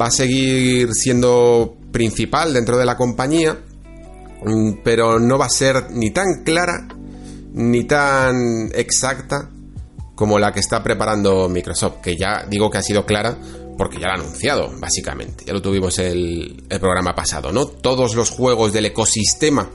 va 0.00 0.06
a 0.06 0.10
seguir 0.10 0.94
siendo 0.94 1.76
principal 1.92 2.54
dentro 2.54 2.78
de 2.78 2.86
la 2.86 2.96
compañía, 2.96 3.58
mm, 4.42 4.78
pero 4.82 5.18
no 5.18 5.36
va 5.36 5.46
a 5.46 5.50
ser 5.50 5.90
ni 5.90 6.12
tan 6.12 6.44
clara 6.44 6.88
ni 7.52 7.84
tan 7.84 8.70
exacta 8.74 9.50
como 10.14 10.38
la 10.38 10.50
que 10.50 10.60
está 10.60 10.82
preparando 10.82 11.46
Microsoft, 11.50 12.00
que 12.02 12.16
ya 12.16 12.46
digo 12.48 12.70
que 12.70 12.78
ha 12.78 12.82
sido 12.82 13.04
clara 13.04 13.36
porque 13.80 13.98
ya 13.98 14.08
lo 14.08 14.12
ha 14.12 14.16
anunciado, 14.16 14.70
básicamente. 14.78 15.42
Ya 15.46 15.54
lo 15.54 15.62
tuvimos 15.62 15.98
el, 16.00 16.64
programa 16.68 17.14
pasado, 17.14 17.50
¿no? 17.50 17.66
Todos 17.66 18.14
los 18.14 18.28
juegos 18.28 18.74
del 18.74 18.84
ecosistema. 18.84 19.70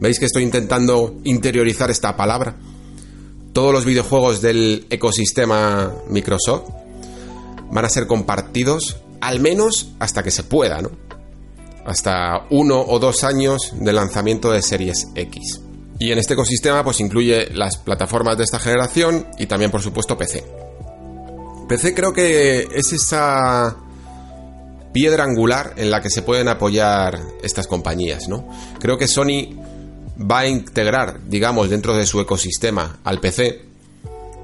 ¿Veis 0.00 0.18
que 0.18 0.24
estoy 0.24 0.42
intentando 0.42 1.14
interiorizar 1.22 1.92
esta 1.92 2.16
palabra? 2.16 2.56
Todos 3.52 3.72
los 3.72 3.84
videojuegos 3.84 4.42
del 4.42 4.84
ecosistema 4.90 5.94
Microsoft 6.08 6.70
van 7.70 7.84
a 7.84 7.88
ser 7.88 8.08
compartidos 8.08 8.96
al 9.20 9.38
menos 9.38 9.92
hasta 10.00 10.24
que 10.24 10.32
se 10.32 10.42
pueda, 10.42 10.82
¿no? 10.82 10.90
Hasta 11.86 12.48
uno 12.50 12.80
o 12.80 12.98
dos 12.98 13.22
años 13.22 13.74
de 13.78 13.92
lanzamiento 13.92 14.50
de 14.50 14.60
series 14.60 15.06
X. 15.14 15.60
Y 16.00 16.10
en 16.10 16.18
este 16.18 16.34
ecosistema 16.34 16.82
pues 16.82 16.98
incluye 16.98 17.48
las 17.54 17.76
plataformas 17.76 18.36
de 18.38 18.42
esta 18.42 18.58
generación 18.58 19.28
y 19.38 19.46
también 19.46 19.70
por 19.70 19.82
supuesto 19.82 20.18
PC. 20.18 20.59
PC 21.70 21.94
creo 21.94 22.12
que 22.12 22.66
es 22.74 22.92
esa 22.92 23.76
piedra 24.92 25.22
angular 25.22 25.74
en 25.76 25.92
la 25.92 26.02
que 26.02 26.10
se 26.10 26.22
pueden 26.22 26.48
apoyar 26.48 27.16
estas 27.44 27.68
compañías, 27.68 28.26
¿no? 28.28 28.48
Creo 28.80 28.98
que 28.98 29.06
Sony 29.06 29.54
va 30.20 30.40
a 30.40 30.48
integrar, 30.48 31.20
digamos, 31.28 31.70
dentro 31.70 31.96
de 31.96 32.06
su 32.06 32.18
ecosistema 32.18 32.98
al 33.04 33.20
PC, 33.20 33.60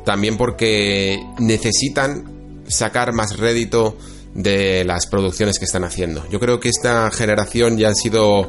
también 0.04 0.36
porque 0.36 1.18
necesitan 1.40 2.62
sacar 2.68 3.12
más 3.12 3.36
rédito 3.38 3.98
de 4.32 4.84
las 4.84 5.08
producciones 5.08 5.58
que 5.58 5.64
están 5.64 5.82
haciendo. 5.82 6.24
Yo 6.30 6.38
creo 6.38 6.60
que 6.60 6.68
esta 6.68 7.10
generación 7.10 7.76
ya 7.76 7.88
han 7.88 7.96
sido 7.96 8.48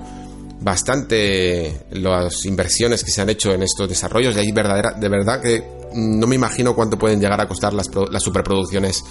bastante 0.61 1.81
las 1.89 2.45
inversiones 2.45 3.03
que 3.03 3.09
se 3.09 3.21
han 3.21 3.29
hecho 3.31 3.51
en 3.53 3.63
estos 3.63 3.89
desarrollos 3.89 4.35
y 4.35 4.39
ahí 4.39 4.51
verdadera, 4.51 4.91
de 4.91 5.09
verdad 5.09 5.41
que 5.41 5.63
no 5.97 6.27
me 6.27 6.35
imagino 6.35 6.75
cuánto 6.75 6.97
pueden 6.97 7.19
llegar 7.19 7.41
a 7.41 7.47
costar 7.47 7.73
las, 7.73 7.87
superproducciones, 8.19 9.03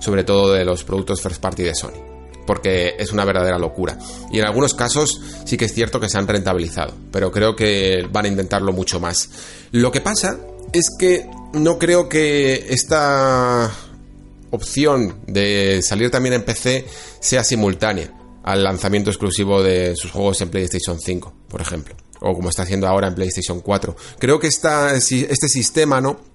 sobre 0.00 0.24
todo 0.24 0.52
de 0.52 0.64
los 0.64 0.84
productos 0.84 1.22
first 1.22 1.40
party 1.40 1.62
de 1.62 1.74
Sony. 1.74 2.12
Porque 2.46 2.96
es 2.98 3.12
una 3.12 3.24
verdadera 3.24 3.56
locura. 3.56 3.96
Y 4.32 4.40
en 4.40 4.44
algunos 4.44 4.74
casos 4.74 5.20
sí 5.44 5.56
que 5.56 5.66
es 5.66 5.74
cierto 5.74 6.00
que 6.00 6.08
se 6.08 6.18
han 6.18 6.26
rentabilizado. 6.26 6.92
Pero 7.12 7.30
creo 7.30 7.54
que 7.54 8.08
van 8.10 8.24
a 8.24 8.28
intentarlo 8.28 8.72
mucho 8.72 8.98
más. 8.98 9.30
Lo 9.70 9.92
que 9.92 10.00
pasa 10.00 10.38
es 10.72 10.88
que 10.98 11.30
no 11.52 11.78
creo 11.78 12.08
que 12.08 12.66
esta 12.70 13.70
opción 14.50 15.20
de 15.28 15.80
salir 15.82 16.10
también 16.10 16.34
en 16.34 16.44
PC 16.44 16.86
sea 17.20 17.44
simultánea 17.44 18.12
al 18.42 18.64
lanzamiento 18.64 19.10
exclusivo 19.10 19.62
de 19.62 19.94
sus 19.94 20.10
juegos 20.10 20.40
en 20.40 20.50
PlayStation 20.50 20.98
5, 20.98 21.32
por 21.48 21.60
ejemplo, 21.60 21.94
o 22.20 22.34
como 22.34 22.48
está 22.48 22.62
haciendo 22.62 22.88
ahora 22.88 23.06
en 23.06 23.14
PlayStation 23.14 23.60
4. 23.60 23.94
Creo 24.18 24.40
que 24.40 24.48
esta, 24.48 24.94
este 24.94 25.48
sistema, 25.48 26.00
¿no? 26.00 26.31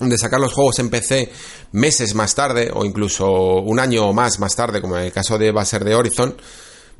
De 0.00 0.16
sacar 0.16 0.40
los 0.40 0.54
juegos 0.54 0.78
en 0.78 0.88
PC 0.88 1.30
meses 1.72 2.14
más 2.14 2.34
tarde, 2.34 2.70
o 2.72 2.84
incluso 2.84 3.60
un 3.60 3.78
año 3.78 4.08
o 4.08 4.12
más 4.12 4.38
más 4.38 4.56
tarde, 4.56 4.80
como 4.80 4.96
en 4.96 5.04
el 5.04 5.12
caso 5.12 5.36
de 5.36 5.52
va 5.52 5.62
a 5.62 5.66
ser 5.66 5.84
de 5.84 5.94
Horizon, 5.94 6.34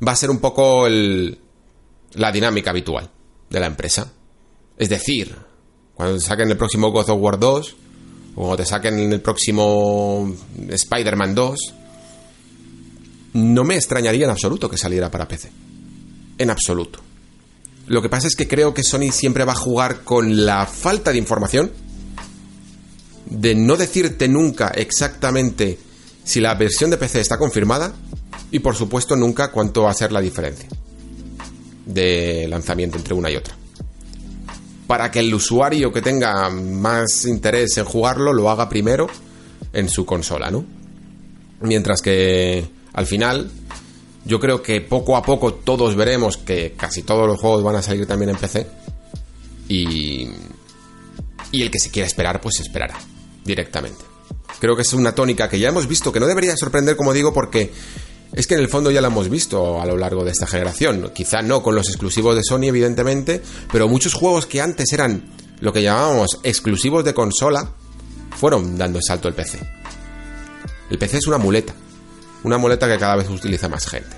va 0.07 0.11
a 0.11 0.15
ser 0.15 0.29
un 0.29 0.39
poco 0.39 0.87
la 0.87 2.31
dinámica 2.31 2.69
habitual 2.69 3.09
de 3.49 3.59
la 3.59 3.65
empresa. 3.65 4.11
Es 4.77 4.89
decir, 4.89 5.35
cuando 5.95 6.19
saquen 6.19 6.49
el 6.49 6.57
próximo 6.57 6.91
God 6.91 7.09
of 7.09 7.21
War 7.21 7.39
2, 7.39 7.75
o 8.35 8.55
te 8.55 8.65
saquen 8.65 8.99
en 8.99 9.13
el 9.13 9.21
próximo 9.21 10.33
Spider-Man 10.69 11.35
2, 11.35 11.73
no 13.33 13.63
me 13.63 13.75
extrañaría 13.75 14.25
en 14.25 14.31
absoluto 14.31 14.69
que 14.69 14.77
saliera 14.77 15.09
para 15.09 15.27
PC. 15.27 15.51
En 16.37 16.49
absoluto. 16.49 16.99
Lo 17.87 18.01
que 18.01 18.09
pasa 18.09 18.27
es 18.27 18.35
que 18.35 18.47
creo 18.47 18.73
que 18.73 18.83
Sony 18.83 19.11
siempre 19.11 19.43
va 19.43 19.53
a 19.53 19.55
jugar 19.55 20.03
con 20.03 20.45
la 20.45 20.65
falta 20.65 21.11
de 21.11 21.17
información, 21.17 21.71
de 23.31 23.55
no 23.55 23.77
decirte 23.77 24.27
nunca 24.27 24.67
exactamente 24.75 25.79
si 26.23 26.41
la 26.41 26.53
versión 26.53 26.91
de 26.91 26.97
PC 26.97 27.21
está 27.21 27.37
confirmada 27.37 27.93
y 28.51 28.59
por 28.59 28.75
supuesto 28.75 29.15
nunca 29.15 29.51
cuánto 29.51 29.83
va 29.83 29.91
a 29.91 29.95
ser 29.95 30.11
la 30.11 30.19
diferencia 30.19 30.67
de 31.85 32.45
lanzamiento 32.49 32.97
entre 32.97 33.13
una 33.13 33.31
y 33.31 33.37
otra. 33.37 33.55
Para 34.85 35.09
que 35.09 35.19
el 35.19 35.33
usuario 35.33 35.93
que 35.93 36.01
tenga 36.01 36.49
más 36.49 37.25
interés 37.25 37.77
en 37.77 37.85
jugarlo 37.85 38.33
lo 38.33 38.49
haga 38.49 38.67
primero 38.67 39.07
en 39.71 39.87
su 39.87 40.05
consola, 40.05 40.51
¿no? 40.51 40.65
Mientras 41.61 42.01
que 42.01 42.65
al 42.91 43.05
final 43.05 43.49
yo 44.25 44.41
creo 44.41 44.61
que 44.61 44.81
poco 44.81 45.15
a 45.15 45.23
poco 45.23 45.53
todos 45.53 45.95
veremos 45.95 46.35
que 46.35 46.73
casi 46.73 47.03
todos 47.03 47.25
los 47.25 47.39
juegos 47.39 47.63
van 47.63 47.77
a 47.77 47.81
salir 47.81 48.05
también 48.05 48.31
en 48.31 48.35
PC. 48.35 48.67
Y, 49.69 50.27
y 51.53 51.61
el 51.61 51.71
que 51.71 51.79
se 51.79 51.89
quiera 51.89 52.05
esperar, 52.05 52.41
pues 52.41 52.59
esperará 52.59 52.97
directamente. 53.43 54.03
Creo 54.59 54.75
que 54.75 54.83
es 54.83 54.93
una 54.93 55.15
tónica 55.15 55.49
que 55.49 55.59
ya 55.59 55.69
hemos 55.69 55.87
visto, 55.87 56.11
que 56.11 56.19
no 56.19 56.27
debería 56.27 56.55
sorprender, 56.55 56.95
como 56.95 57.13
digo, 57.13 57.33
porque 57.33 57.71
es 58.33 58.47
que 58.47 58.53
en 58.53 58.61
el 58.61 58.69
fondo 58.69 58.91
ya 58.91 59.01
la 59.01 59.07
hemos 59.07 59.29
visto 59.29 59.81
a 59.81 59.85
lo 59.85 59.97
largo 59.97 60.23
de 60.23 60.31
esta 60.31 60.47
generación. 60.47 61.11
Quizá 61.13 61.41
no 61.41 61.61
con 61.61 61.75
los 61.75 61.87
exclusivos 61.89 62.35
de 62.35 62.43
Sony, 62.43 62.65
evidentemente, 62.65 63.41
pero 63.71 63.87
muchos 63.87 64.13
juegos 64.13 64.45
que 64.45 64.61
antes 64.61 64.91
eran 64.93 65.23
lo 65.59 65.73
que 65.73 65.83
llamábamos 65.83 66.39
exclusivos 66.43 67.03
de 67.05 67.13
consola, 67.13 67.71
fueron 68.37 68.77
dando 68.77 68.97
el 68.97 69.03
salto 69.03 69.27
al 69.27 69.35
PC. 69.35 69.59
El 70.89 70.97
PC 70.97 71.17
es 71.17 71.27
una 71.27 71.37
muleta. 71.37 71.73
Una 72.43 72.57
muleta 72.57 72.87
que 72.87 72.97
cada 72.97 73.15
vez 73.15 73.29
utiliza 73.29 73.69
más 73.69 73.87
gente. 73.87 74.15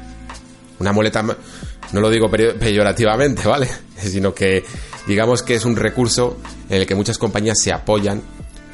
Una 0.80 0.94
muleta, 0.94 1.22
no 1.22 2.02
lo 2.02 2.10
digo 2.10 2.30
peyorativamente, 2.30 3.48
¿vale? 3.48 3.70
Sino 4.02 4.34
que 4.34 4.64
digamos 5.08 5.44
que 5.44 5.56
es 5.56 5.66
un 5.66 5.76
recurso 5.76 6.38
en 6.70 6.82
el 6.82 6.88
que 6.88 6.96
muchas 6.96 7.18
compañías 7.18 7.58
se 7.62 7.74
apoyan 7.74 8.22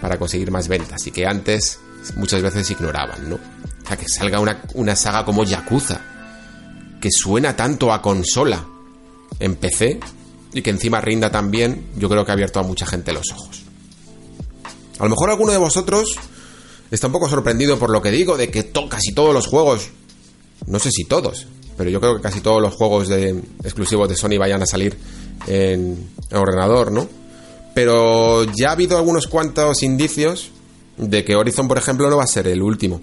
para 0.02 0.18
conseguir 0.18 0.52
más 0.52 0.68
ventas 0.68 1.06
y 1.08 1.12
que 1.12 1.26
antes 1.26 1.80
muchas 2.16 2.41
veces 2.41 2.70
ignoraban, 2.72 3.30
¿no? 3.30 3.36
O 3.36 3.88
sea, 3.88 3.97
que 3.97 4.08
salga 4.08 4.39
una, 4.39 4.62
una 4.76 4.95
saga 4.95 5.26
como 5.26 5.43
Yakuza, 5.43 6.02
que 7.02 7.10
suena 7.12 7.56
tanto 7.56 7.91
a 7.91 8.02
consola 8.02 8.66
en 9.39 9.56
PC 9.56 10.00
y 10.54 10.62
que 10.62 10.70
encima 10.70 11.02
rinda 11.02 11.32
también, 11.32 11.88
yo 11.97 12.10
creo 12.10 12.26
que 12.26 12.32
ha 12.32 12.34
abierto 12.34 12.60
a 12.60 12.64
mucha 12.64 12.86
gente 12.86 13.14
los 13.14 13.32
ojos. 13.32 13.64
A 15.00 15.04
lo 15.04 15.10
mejor 15.10 15.30
alguno 15.30 15.52
de 15.52 15.58
vosotros 15.58 16.16
está 16.91 17.08
un 17.08 17.14
poco 17.14 17.30
sorprendido 17.30 17.78
por 17.80 17.89
lo 17.89 18.02
que 18.02 18.12
digo, 18.12 18.38
de 18.38 18.50
que 18.50 18.72
casi 18.89 19.14
todos 19.14 19.34
los 19.34 19.47
juegos, 19.47 19.89
no 20.68 20.80
sé 20.80 20.91
si 20.91 21.06
todos, 21.06 21.47
pero 21.78 21.89
yo 21.89 22.02
creo 22.02 22.16
que 22.18 22.22
casi 22.22 22.41
todos 22.41 22.62
los 22.62 22.76
juegos 22.76 23.08
de, 23.08 23.41
exclusivos 23.64 24.10
de 24.10 24.16
Sony 24.16 24.38
vayan 24.38 24.62
a 24.62 24.66
salir 24.66 24.97
en, 25.47 26.10
en 26.30 26.38
ordenador, 26.38 26.91
¿no? 26.91 27.18
Pero 27.80 28.43
ya 28.43 28.67
ha 28.67 28.71
habido 28.73 28.97
algunos 28.97 29.25
cuantos 29.27 29.84
indicios 29.84 30.51
de 30.97 31.23
que 31.23 31.38
Horizon, 31.38 31.69
por 31.69 31.77
ejemplo, 31.77 32.09
no 32.09 32.17
va 32.17 32.25
a 32.25 32.27
ser 32.27 32.45
el 32.49 32.61
último. 32.61 33.01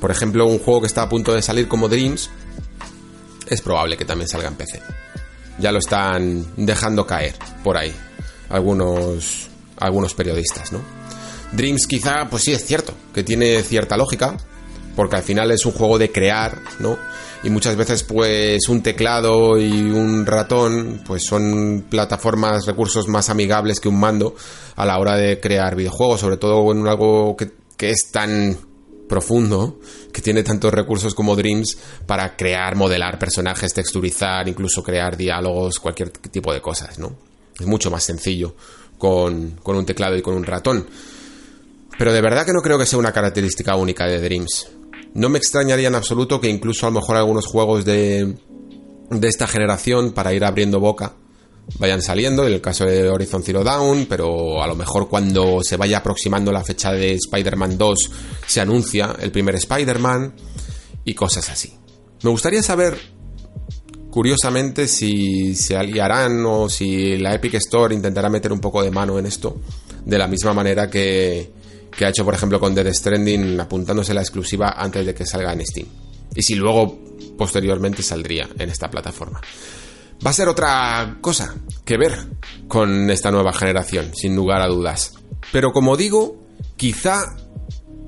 por 0.00 0.10
ejemplo, 0.10 0.46
un 0.46 0.58
juego 0.58 0.80
que 0.80 0.86
está 0.86 1.02
a 1.02 1.08
punto 1.10 1.34
de 1.34 1.42
salir 1.42 1.68
como 1.68 1.90
Dreams, 1.90 2.30
es 3.46 3.60
probable 3.60 3.98
que 3.98 4.06
también 4.06 4.26
salga 4.26 4.48
en 4.48 4.54
PC. 4.54 4.80
Ya 5.58 5.70
lo 5.70 5.80
están 5.80 6.46
dejando 6.56 7.06
caer 7.06 7.34
por 7.62 7.76
ahí 7.76 7.94
algunos, 8.48 9.48
algunos 9.78 10.14
periodistas, 10.14 10.72
¿no? 10.72 10.80
Dreams 11.52 11.86
quizá, 11.86 12.30
pues 12.30 12.44
sí, 12.44 12.52
es 12.52 12.64
cierto, 12.64 12.94
que 13.12 13.22
tiene 13.22 13.62
cierta 13.64 13.98
lógica, 13.98 14.34
porque 14.96 15.16
al 15.16 15.22
final 15.22 15.50
es 15.50 15.66
un 15.66 15.72
juego 15.72 15.98
de 15.98 16.10
crear, 16.10 16.58
¿no? 16.78 16.96
Y 17.42 17.50
muchas 17.50 17.76
veces 17.76 18.02
pues 18.02 18.68
un 18.68 18.82
teclado 18.82 19.58
y 19.58 19.70
un 19.90 20.26
ratón 20.26 21.02
pues 21.06 21.24
son 21.24 21.86
plataformas, 21.88 22.66
recursos 22.66 23.06
más 23.08 23.30
amigables 23.30 23.80
que 23.80 23.88
un 23.88 24.00
mando 24.00 24.34
a 24.76 24.84
la 24.84 24.98
hora 24.98 25.16
de 25.16 25.40
crear 25.40 25.76
videojuegos, 25.76 26.20
sobre 26.20 26.36
todo 26.36 26.70
en 26.72 26.86
algo 26.86 27.36
que, 27.36 27.50
que 27.76 27.90
es 27.90 28.10
tan 28.10 28.56
profundo, 29.08 29.80
que 30.12 30.20
tiene 30.20 30.42
tantos 30.42 30.72
recursos 30.72 31.14
como 31.14 31.34
Dreams 31.34 31.78
para 32.06 32.36
crear, 32.36 32.76
modelar 32.76 33.18
personajes, 33.18 33.72
texturizar, 33.72 34.46
incluso 34.48 34.82
crear 34.82 35.16
diálogos, 35.16 35.78
cualquier 35.80 36.10
tipo 36.10 36.52
de 36.52 36.60
cosas, 36.60 36.98
¿no? 36.98 37.16
Es 37.58 37.66
mucho 37.66 37.90
más 37.90 38.04
sencillo 38.04 38.54
con, 38.98 39.52
con 39.62 39.76
un 39.76 39.86
teclado 39.86 40.16
y 40.16 40.22
con 40.22 40.34
un 40.34 40.44
ratón. 40.44 40.86
Pero 41.98 42.12
de 42.12 42.20
verdad 42.20 42.46
que 42.46 42.52
no 42.52 42.62
creo 42.62 42.78
que 42.78 42.86
sea 42.86 42.98
una 42.98 43.12
característica 43.12 43.74
única 43.74 44.06
de 44.06 44.20
Dreams. 44.20 44.68
No 45.14 45.28
me 45.28 45.38
extrañaría 45.38 45.88
en 45.88 45.94
absoluto 45.94 46.40
que 46.40 46.48
incluso 46.48 46.86
a 46.86 46.90
lo 46.90 47.00
mejor 47.00 47.16
algunos 47.16 47.46
juegos 47.46 47.84
de, 47.84 48.36
de 49.10 49.28
esta 49.28 49.46
generación, 49.46 50.12
para 50.12 50.32
ir 50.32 50.44
abriendo 50.44 50.80
boca, 50.80 51.14
vayan 51.78 52.02
saliendo, 52.02 52.46
en 52.46 52.54
el 52.54 52.60
caso 52.60 52.84
de 52.84 53.08
Horizon 53.08 53.42
Zero 53.42 53.62
Dawn, 53.62 54.06
pero 54.08 54.62
a 54.62 54.66
lo 54.66 54.74
mejor 54.74 55.08
cuando 55.08 55.60
se 55.62 55.76
vaya 55.76 55.98
aproximando 55.98 56.50
la 56.50 56.64
fecha 56.64 56.92
de 56.92 57.14
Spider-Man 57.14 57.76
2 57.76 57.98
se 58.46 58.60
anuncia 58.60 59.14
el 59.20 59.30
primer 59.30 59.56
Spider-Man 59.56 60.34
y 61.04 61.14
cosas 61.14 61.50
así. 61.50 61.74
Me 62.22 62.30
gustaría 62.30 62.62
saber, 62.62 62.98
curiosamente, 64.10 64.88
si 64.88 65.54
se 65.54 65.76
aliarán 65.76 66.44
o 66.46 66.68
si 66.68 67.16
la 67.18 67.34
Epic 67.34 67.54
Store 67.54 67.94
intentará 67.94 68.28
meter 68.28 68.52
un 68.52 68.60
poco 68.60 68.82
de 68.82 68.90
mano 68.90 69.18
en 69.18 69.26
esto, 69.26 69.60
de 70.04 70.18
la 70.18 70.26
misma 70.26 70.54
manera 70.54 70.88
que, 70.88 71.52
que 71.96 72.04
ha 72.04 72.08
hecho, 72.08 72.24
por 72.24 72.34
ejemplo, 72.34 72.60
con 72.60 72.74
Dead 72.74 72.92
Stranding, 72.92 73.60
apuntándose 73.60 74.14
la 74.14 74.20
exclusiva 74.20 74.74
antes 74.76 75.04
de 75.04 75.14
que 75.14 75.26
salga 75.26 75.52
en 75.52 75.64
Steam. 75.66 75.86
Y 76.34 76.42
si 76.42 76.54
luego, 76.54 76.98
posteriormente, 77.36 78.02
saldría 78.02 78.48
en 78.58 78.70
esta 78.70 78.90
plataforma. 78.90 79.40
Va 80.24 80.30
a 80.30 80.34
ser 80.34 80.48
otra 80.48 81.18
cosa 81.20 81.54
que 81.84 81.96
ver 81.96 82.16
con 82.66 83.10
esta 83.10 83.30
nueva 83.30 83.52
generación, 83.52 84.10
sin 84.14 84.34
lugar 84.34 84.60
a 84.60 84.66
dudas. 84.66 85.12
Pero 85.52 85.72
como 85.72 85.96
digo, 85.96 86.36
quizá 86.76 87.36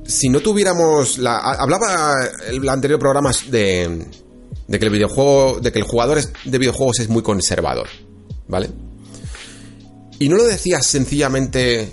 si 0.04 0.28
no 0.28 0.40
tuviéramos 0.40 1.18
la 1.18 1.38
hablaba 1.38 2.14
el 2.48 2.68
anterior 2.68 2.98
programa 2.98 3.30
de 3.48 4.06
de 4.66 4.78
que 4.78 4.84
el 4.84 4.90
videojuego 4.90 5.60
de 5.60 5.72
que 5.72 5.78
el 5.78 5.84
jugador 5.84 6.20
de 6.44 6.58
videojuegos 6.58 7.00
es 7.00 7.08
muy 7.08 7.22
conservador, 7.22 7.88
¿vale? 8.48 8.70
Y 10.18 10.28
no 10.28 10.36
lo 10.36 10.44
decía 10.44 10.82
sencillamente 10.82 11.92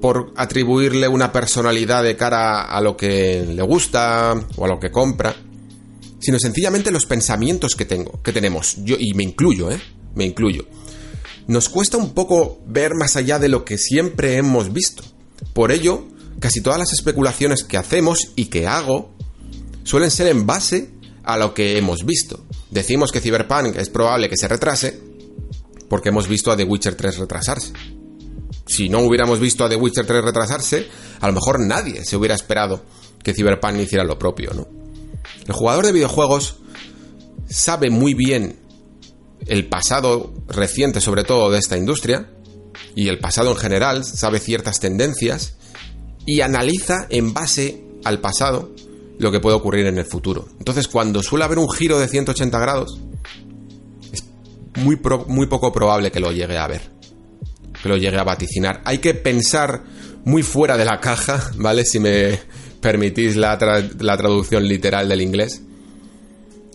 por 0.00 0.32
atribuirle 0.36 1.08
una 1.08 1.32
personalidad 1.32 2.02
de 2.02 2.16
cara 2.16 2.62
a 2.62 2.80
lo 2.80 2.96
que 2.96 3.44
le 3.46 3.62
gusta 3.62 4.34
o 4.56 4.64
a 4.64 4.68
lo 4.68 4.80
que 4.80 4.90
compra, 4.90 5.34
sino 6.18 6.38
sencillamente 6.38 6.90
los 6.90 7.06
pensamientos 7.06 7.74
que 7.74 7.84
tengo, 7.84 8.20
que 8.22 8.32
tenemos, 8.32 8.76
yo 8.84 8.96
y 8.98 9.14
me 9.14 9.24
incluyo, 9.24 9.70
¿eh? 9.70 9.80
Me 10.14 10.24
incluyo. 10.24 10.66
Nos 11.46 11.68
cuesta 11.68 11.96
un 11.96 12.14
poco 12.14 12.60
ver 12.66 12.94
más 12.94 13.16
allá 13.16 13.38
de 13.38 13.48
lo 13.48 13.64
que 13.64 13.78
siempre 13.78 14.36
hemos 14.36 14.72
visto. 14.72 15.02
Por 15.52 15.72
ello, 15.72 16.06
casi 16.38 16.60
todas 16.60 16.78
las 16.78 16.92
especulaciones 16.92 17.64
que 17.64 17.76
hacemos 17.76 18.32
y 18.36 18.46
que 18.46 18.66
hago 18.66 19.10
suelen 19.84 20.10
ser 20.10 20.28
en 20.28 20.46
base 20.46 20.90
a 21.24 21.36
lo 21.36 21.54
que 21.54 21.76
hemos 21.76 22.04
visto. 22.04 22.44
Decimos 22.70 23.12
que 23.12 23.20
Cyberpunk 23.20 23.76
es 23.76 23.88
probable 23.90 24.28
que 24.28 24.36
se 24.36 24.48
retrase 24.48 25.00
porque 25.88 26.10
hemos 26.10 26.28
visto 26.28 26.50
a 26.50 26.56
The 26.56 26.64
Witcher 26.64 26.94
3 26.94 27.18
retrasarse 27.18 27.72
si 28.70 28.88
no 28.88 29.00
hubiéramos 29.00 29.40
visto 29.40 29.64
a 29.64 29.68
The 29.68 29.74
Witcher 29.74 30.06
3 30.06 30.22
retrasarse, 30.22 30.86
a 31.18 31.26
lo 31.26 31.32
mejor 31.32 31.58
nadie 31.58 32.04
se 32.04 32.16
hubiera 32.16 32.36
esperado 32.36 32.84
que 33.20 33.34
Cyberpunk 33.34 33.80
hiciera 33.80 34.04
lo 34.04 34.16
propio, 34.16 34.52
¿no? 34.54 34.68
El 35.44 35.52
jugador 35.52 35.86
de 35.86 35.92
videojuegos 35.92 36.58
sabe 37.48 37.90
muy 37.90 38.14
bien 38.14 38.60
el 39.48 39.66
pasado 39.66 40.32
reciente, 40.46 41.00
sobre 41.00 41.24
todo, 41.24 41.50
de 41.50 41.58
esta 41.58 41.76
industria, 41.76 42.30
y 42.94 43.08
el 43.08 43.18
pasado 43.18 43.50
en 43.50 43.56
general, 43.56 44.04
sabe 44.04 44.38
ciertas 44.38 44.78
tendencias, 44.78 45.56
y 46.24 46.40
analiza 46.40 47.08
en 47.10 47.34
base 47.34 47.82
al 48.04 48.20
pasado 48.20 48.70
lo 49.18 49.32
que 49.32 49.40
puede 49.40 49.56
ocurrir 49.56 49.86
en 49.86 49.98
el 49.98 50.06
futuro. 50.06 50.46
Entonces, 50.60 50.86
cuando 50.86 51.24
suele 51.24 51.44
haber 51.44 51.58
un 51.58 51.68
giro 51.68 51.98
de 51.98 52.06
180 52.06 52.56
grados, 52.60 53.00
es 54.12 54.22
muy, 54.76 54.96
muy 55.26 55.46
poco 55.46 55.72
probable 55.72 56.12
que 56.12 56.20
lo 56.20 56.30
llegue 56.30 56.56
a 56.56 56.68
ver 56.68 56.99
que 57.82 57.88
lo 57.88 57.96
llegue 57.96 58.18
a 58.18 58.24
vaticinar. 58.24 58.82
Hay 58.84 58.98
que 58.98 59.14
pensar 59.14 59.82
muy 60.24 60.42
fuera 60.42 60.76
de 60.76 60.84
la 60.84 61.00
caja, 61.00 61.50
¿vale? 61.56 61.84
Si 61.84 61.98
me 61.98 62.38
permitís 62.80 63.36
la, 63.36 63.58
la 63.98 64.16
traducción 64.16 64.66
literal 64.66 65.08
del 65.08 65.20
inglés, 65.20 65.62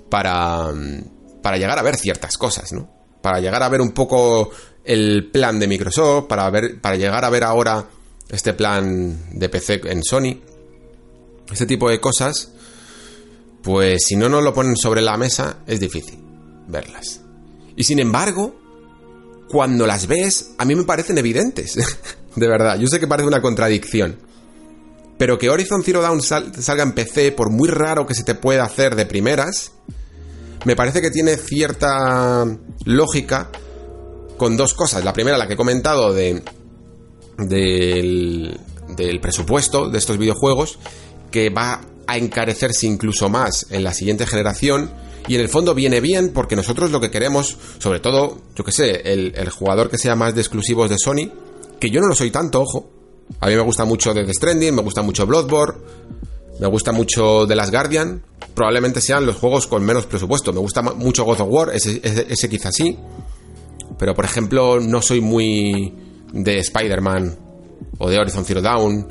para, 0.09 0.71
para 1.41 1.57
llegar 1.57 1.77
a 1.77 1.83
ver 1.83 1.95
ciertas 1.97 2.37
cosas, 2.37 2.71
¿no? 2.73 2.89
Para 3.21 3.39
llegar 3.39 3.61
a 3.63 3.69
ver 3.69 3.81
un 3.81 3.91
poco 3.91 4.51
el 4.83 5.29
plan 5.31 5.59
de 5.59 5.67
Microsoft, 5.67 6.27
para, 6.27 6.49
ver, 6.49 6.79
para 6.79 6.95
llegar 6.95 7.25
a 7.25 7.29
ver 7.29 7.43
ahora 7.43 7.87
este 8.29 8.53
plan 8.53 9.29
de 9.31 9.49
PC 9.49 9.81
en 9.85 10.03
Sony. 10.03 10.39
Este 11.51 11.65
tipo 11.65 11.89
de 11.89 11.99
cosas, 11.99 12.51
pues 13.61 14.03
si 14.05 14.15
no 14.15 14.29
nos 14.29 14.43
lo 14.43 14.53
ponen 14.53 14.77
sobre 14.77 15.01
la 15.01 15.17
mesa, 15.17 15.57
es 15.67 15.79
difícil 15.79 16.19
verlas. 16.67 17.21
Y 17.75 17.83
sin 17.83 17.99
embargo, 17.99 18.55
cuando 19.49 19.85
las 19.85 20.07
ves, 20.07 20.51
a 20.57 20.65
mí 20.65 20.75
me 20.75 20.83
parecen 20.83 21.17
evidentes. 21.17 21.75
de 22.35 22.47
verdad, 22.47 22.77
yo 22.77 22.87
sé 22.87 22.99
que 22.99 23.07
parece 23.07 23.27
una 23.27 23.41
contradicción. 23.41 24.17
Pero 25.17 25.37
que 25.37 25.49
Horizon 25.49 25.83
Zero 25.83 26.01
Dawn 26.01 26.21
salga 26.21 26.83
en 26.83 26.91
PC, 26.91 27.31
por 27.31 27.49
muy 27.49 27.69
raro 27.69 28.05
que 28.05 28.13
se 28.13 28.23
te 28.23 28.35
pueda 28.35 28.63
hacer 28.63 28.95
de 28.95 29.05
primeras, 29.05 29.71
me 30.65 30.75
parece 30.75 31.01
que 31.01 31.11
tiene 31.11 31.37
cierta 31.37 32.45
lógica 32.83 33.49
con 34.37 34.57
dos 34.57 34.73
cosas. 34.73 35.05
La 35.05 35.13
primera, 35.13 35.37
la 35.37 35.47
que 35.47 35.53
he 35.53 35.57
comentado 35.57 36.11
de, 36.11 36.43
del, 37.37 38.59
del 38.89 39.21
presupuesto 39.21 39.89
de 39.89 39.97
estos 39.97 40.17
videojuegos 40.17 40.79
que 41.31 41.49
va 41.49 41.81
a 42.07 42.17
encarecerse 42.17 42.85
incluso 42.87 43.29
más 43.29 43.67
en 43.69 43.83
la 43.83 43.93
siguiente 43.93 44.27
generación 44.27 44.91
y 45.27 45.35
en 45.35 45.41
el 45.41 45.49
fondo 45.49 45.73
viene 45.73 46.01
bien 46.01 46.31
porque 46.33 46.55
nosotros 46.55 46.91
lo 46.91 46.99
que 46.99 47.11
queremos, 47.11 47.57
sobre 47.79 47.99
todo, 47.99 48.37
yo 48.55 48.63
que 48.63 48.71
sé, 48.71 49.11
el, 49.11 49.33
el, 49.35 49.49
jugador 49.49 49.89
que 49.89 49.97
sea 49.97 50.15
más 50.15 50.35
de 50.35 50.41
exclusivos 50.41 50.89
de 50.89 50.97
Sony, 50.97 51.31
que 51.79 51.89
yo 51.89 52.01
no 52.01 52.07
lo 52.07 52.15
soy 52.15 52.31
tanto, 52.31 52.61
ojo. 52.61 52.89
A 53.39 53.47
mí 53.47 53.55
me 53.55 53.61
gusta 53.61 53.85
mucho 53.85 54.13
The 54.13 54.31
Stranding, 54.31 54.75
me 54.75 54.83
gusta 54.83 55.01
mucho 55.01 55.25
Bloodborne, 55.25 55.79
me 56.59 56.67
gusta 56.67 56.91
mucho 56.91 57.47
The 57.47 57.55
Last 57.55 57.71
Guardian. 57.71 58.21
Probablemente 58.53 59.01
sean 59.01 59.25
los 59.25 59.37
juegos 59.37 59.67
con 59.67 59.83
menos 59.83 60.05
presupuesto. 60.05 60.53
Me 60.53 60.59
gusta 60.59 60.81
mucho 60.81 61.25
God 61.25 61.41
of 61.41 61.47
War, 61.49 61.71
ese, 61.73 61.99
ese, 62.03 62.27
ese 62.29 62.49
quizás 62.49 62.75
sí. 62.75 62.97
Pero 63.97 64.13
por 64.13 64.25
ejemplo, 64.25 64.79
no 64.79 65.01
soy 65.01 65.21
muy 65.21 65.93
de 66.31 66.59
Spider-Man 66.59 67.37
o 67.97 68.09
de 68.09 68.19
Horizon 68.19 68.45
Zero 68.45 68.61
Dawn 68.61 69.07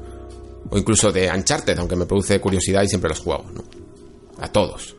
o 0.71 0.79
incluso 0.79 1.13
de 1.13 1.31
Uncharted, 1.31 1.79
aunque 1.79 1.97
me 1.97 2.07
produce 2.07 2.41
curiosidad 2.41 2.83
y 2.83 2.89
siempre 2.89 3.11
los 3.11 3.21
juego, 3.21 3.45
¿no? 3.53 3.65
A 4.41 4.51
todos. 4.51 4.97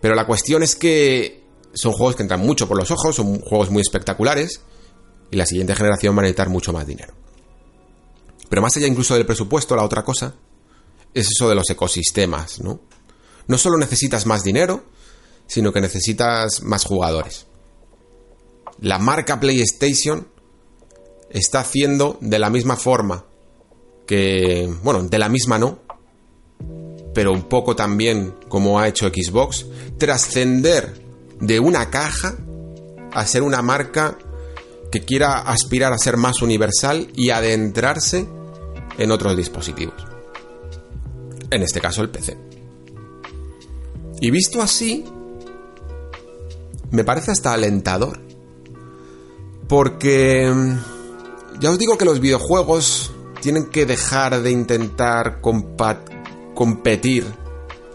Pero 0.00 0.14
la 0.14 0.26
cuestión 0.26 0.62
es 0.62 0.74
que 0.76 1.44
son 1.72 1.92
juegos 1.92 2.16
que 2.16 2.22
entran 2.22 2.40
mucho 2.40 2.66
por 2.66 2.76
los 2.76 2.90
ojos, 2.90 3.16
son 3.16 3.40
juegos 3.40 3.70
muy 3.70 3.82
espectaculares 3.82 4.60
y 5.30 5.36
la 5.36 5.46
siguiente 5.46 5.74
generación 5.74 6.16
va 6.16 6.20
a 6.20 6.22
necesitar 6.22 6.48
mucho 6.48 6.72
más 6.72 6.86
dinero. 6.86 7.14
Pero 8.48 8.62
más 8.62 8.76
allá 8.76 8.86
incluso 8.86 9.14
del 9.14 9.26
presupuesto, 9.26 9.76
la 9.76 9.84
otra 9.84 10.02
cosa 10.02 10.34
es 11.14 11.28
eso 11.28 11.48
de 11.48 11.54
los 11.54 11.68
ecosistemas, 11.70 12.60
¿no? 12.60 12.80
No 13.46 13.58
solo 13.58 13.78
necesitas 13.78 14.26
más 14.26 14.42
dinero, 14.42 14.84
sino 15.46 15.72
que 15.72 15.80
necesitas 15.80 16.62
más 16.62 16.84
jugadores. 16.84 17.46
La 18.80 18.98
marca 18.98 19.40
PlayStation 19.40 20.28
está 21.30 21.60
haciendo 21.60 22.18
de 22.20 22.38
la 22.38 22.50
misma 22.50 22.76
forma 22.76 23.26
que, 24.06 24.72
bueno, 24.82 25.02
de 25.02 25.18
la 25.18 25.28
misma 25.28 25.58
no, 25.58 25.80
pero 27.14 27.32
un 27.32 27.42
poco 27.42 27.74
también 27.74 28.34
como 28.48 28.78
ha 28.78 28.88
hecho 28.88 29.08
Xbox, 29.08 29.66
trascender 29.98 31.00
de 31.40 31.60
una 31.60 31.90
caja 31.90 32.36
a 33.12 33.26
ser 33.26 33.42
una 33.42 33.62
marca 33.62 34.18
que 34.90 35.00
quiera 35.04 35.38
aspirar 35.38 35.92
a 35.92 35.98
ser 35.98 36.16
más 36.16 36.42
universal 36.42 37.08
y 37.14 37.30
adentrarse 37.30 38.26
en 38.98 39.10
otros 39.10 39.36
dispositivos. 39.36 39.94
En 41.50 41.62
este 41.62 41.80
caso 41.80 42.02
el 42.02 42.10
PC. 42.10 42.36
Y 44.20 44.30
visto 44.30 44.60
así, 44.60 45.04
me 46.90 47.04
parece 47.04 47.30
hasta 47.30 47.52
alentador. 47.52 48.20
Porque 49.68 50.52
ya 51.60 51.70
os 51.70 51.78
digo 51.78 51.96
que 51.96 52.04
los 52.04 52.20
videojuegos 52.20 53.12
tienen 53.40 53.66
que 53.66 53.86
dejar 53.86 54.42
de 54.42 54.50
intentar 54.50 55.40
competir 56.60 57.24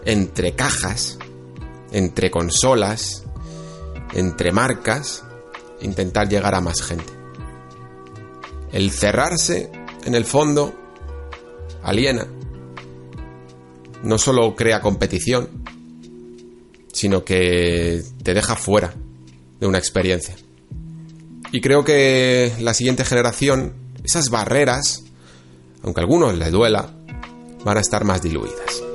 entre 0.04 0.56
cajas, 0.56 1.18
entre 1.92 2.32
consolas, 2.32 3.22
entre 4.12 4.50
marcas, 4.50 5.22
intentar 5.82 6.28
llegar 6.28 6.52
a 6.56 6.60
más 6.60 6.82
gente. 6.82 7.12
El 8.72 8.90
cerrarse, 8.90 9.70
en 10.04 10.16
el 10.16 10.24
fondo, 10.24 10.74
aliena. 11.84 12.26
No 14.02 14.18
solo 14.18 14.56
crea 14.56 14.80
competición, 14.80 15.48
sino 16.92 17.22
que 17.22 18.02
te 18.24 18.34
deja 18.34 18.56
fuera 18.56 18.94
de 19.60 19.66
una 19.68 19.78
experiencia. 19.78 20.34
Y 21.52 21.60
creo 21.60 21.84
que 21.84 22.52
la 22.58 22.74
siguiente 22.74 23.04
generación, 23.04 23.74
esas 24.02 24.28
barreras, 24.28 25.04
aunque 25.84 26.00
a 26.00 26.02
algunos 26.02 26.36
les 26.36 26.50
duela, 26.50 26.95
van 27.66 27.78
a 27.78 27.80
estar 27.80 28.04
más 28.04 28.22
diluidas. 28.22 28.85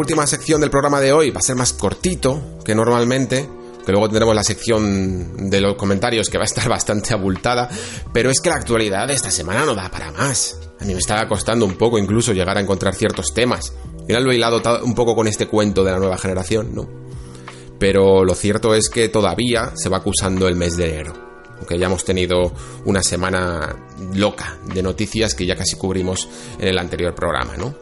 Última 0.00 0.26
sección 0.26 0.60
del 0.60 0.70
programa 0.70 1.00
de 1.00 1.12
hoy. 1.12 1.30
Va 1.30 1.38
a 1.38 1.42
ser 1.42 1.56
más 1.56 1.72
cortito 1.72 2.58
que 2.64 2.74
normalmente. 2.74 3.48
Que 3.84 3.92
luego 3.92 4.08
tendremos 4.08 4.34
la 4.34 4.44
sección 4.44 5.48
de 5.48 5.60
los 5.60 5.74
comentarios 5.74 6.28
que 6.28 6.36
va 6.36 6.44
a 6.44 6.46
estar 6.46 6.68
bastante 6.68 7.14
abultada. 7.14 7.68
Pero 8.12 8.30
es 8.30 8.40
que 8.40 8.50
la 8.50 8.56
actualidad 8.56 9.06
de 9.06 9.14
esta 9.14 9.30
semana 9.30 9.64
no 9.64 9.74
da 9.74 9.90
para 9.90 10.10
más. 10.12 10.58
A 10.80 10.84
mí 10.84 10.92
me 10.92 10.98
estaba 10.98 11.28
costando 11.28 11.66
un 11.66 11.76
poco 11.76 11.98
incluso 11.98 12.32
llegar 12.32 12.56
a 12.56 12.60
encontrar 12.60 12.94
ciertos 12.94 13.32
temas. 13.34 13.72
Al 14.14 14.24
lo 14.24 14.32
he 14.32 14.36
hilado 14.36 14.60
un 14.82 14.94
poco 14.94 15.14
con 15.14 15.28
este 15.28 15.46
cuento 15.46 15.84
de 15.84 15.92
la 15.92 15.98
nueva 15.98 16.18
generación, 16.18 16.74
¿no? 16.74 16.88
Pero 17.78 18.24
lo 18.24 18.34
cierto 18.34 18.74
es 18.74 18.88
que 18.88 19.08
todavía 19.08 19.72
se 19.74 19.88
va 19.88 19.98
acusando 19.98 20.48
el 20.48 20.56
mes 20.56 20.76
de 20.76 20.90
enero. 20.90 21.14
Aunque 21.58 21.78
ya 21.78 21.86
hemos 21.86 22.04
tenido 22.04 22.52
una 22.86 23.02
semana 23.02 23.76
loca 24.14 24.58
de 24.72 24.82
noticias 24.82 25.34
que 25.34 25.46
ya 25.46 25.56
casi 25.56 25.76
cubrimos 25.76 26.28
en 26.58 26.68
el 26.68 26.78
anterior 26.78 27.14
programa, 27.14 27.56
¿no? 27.56 27.74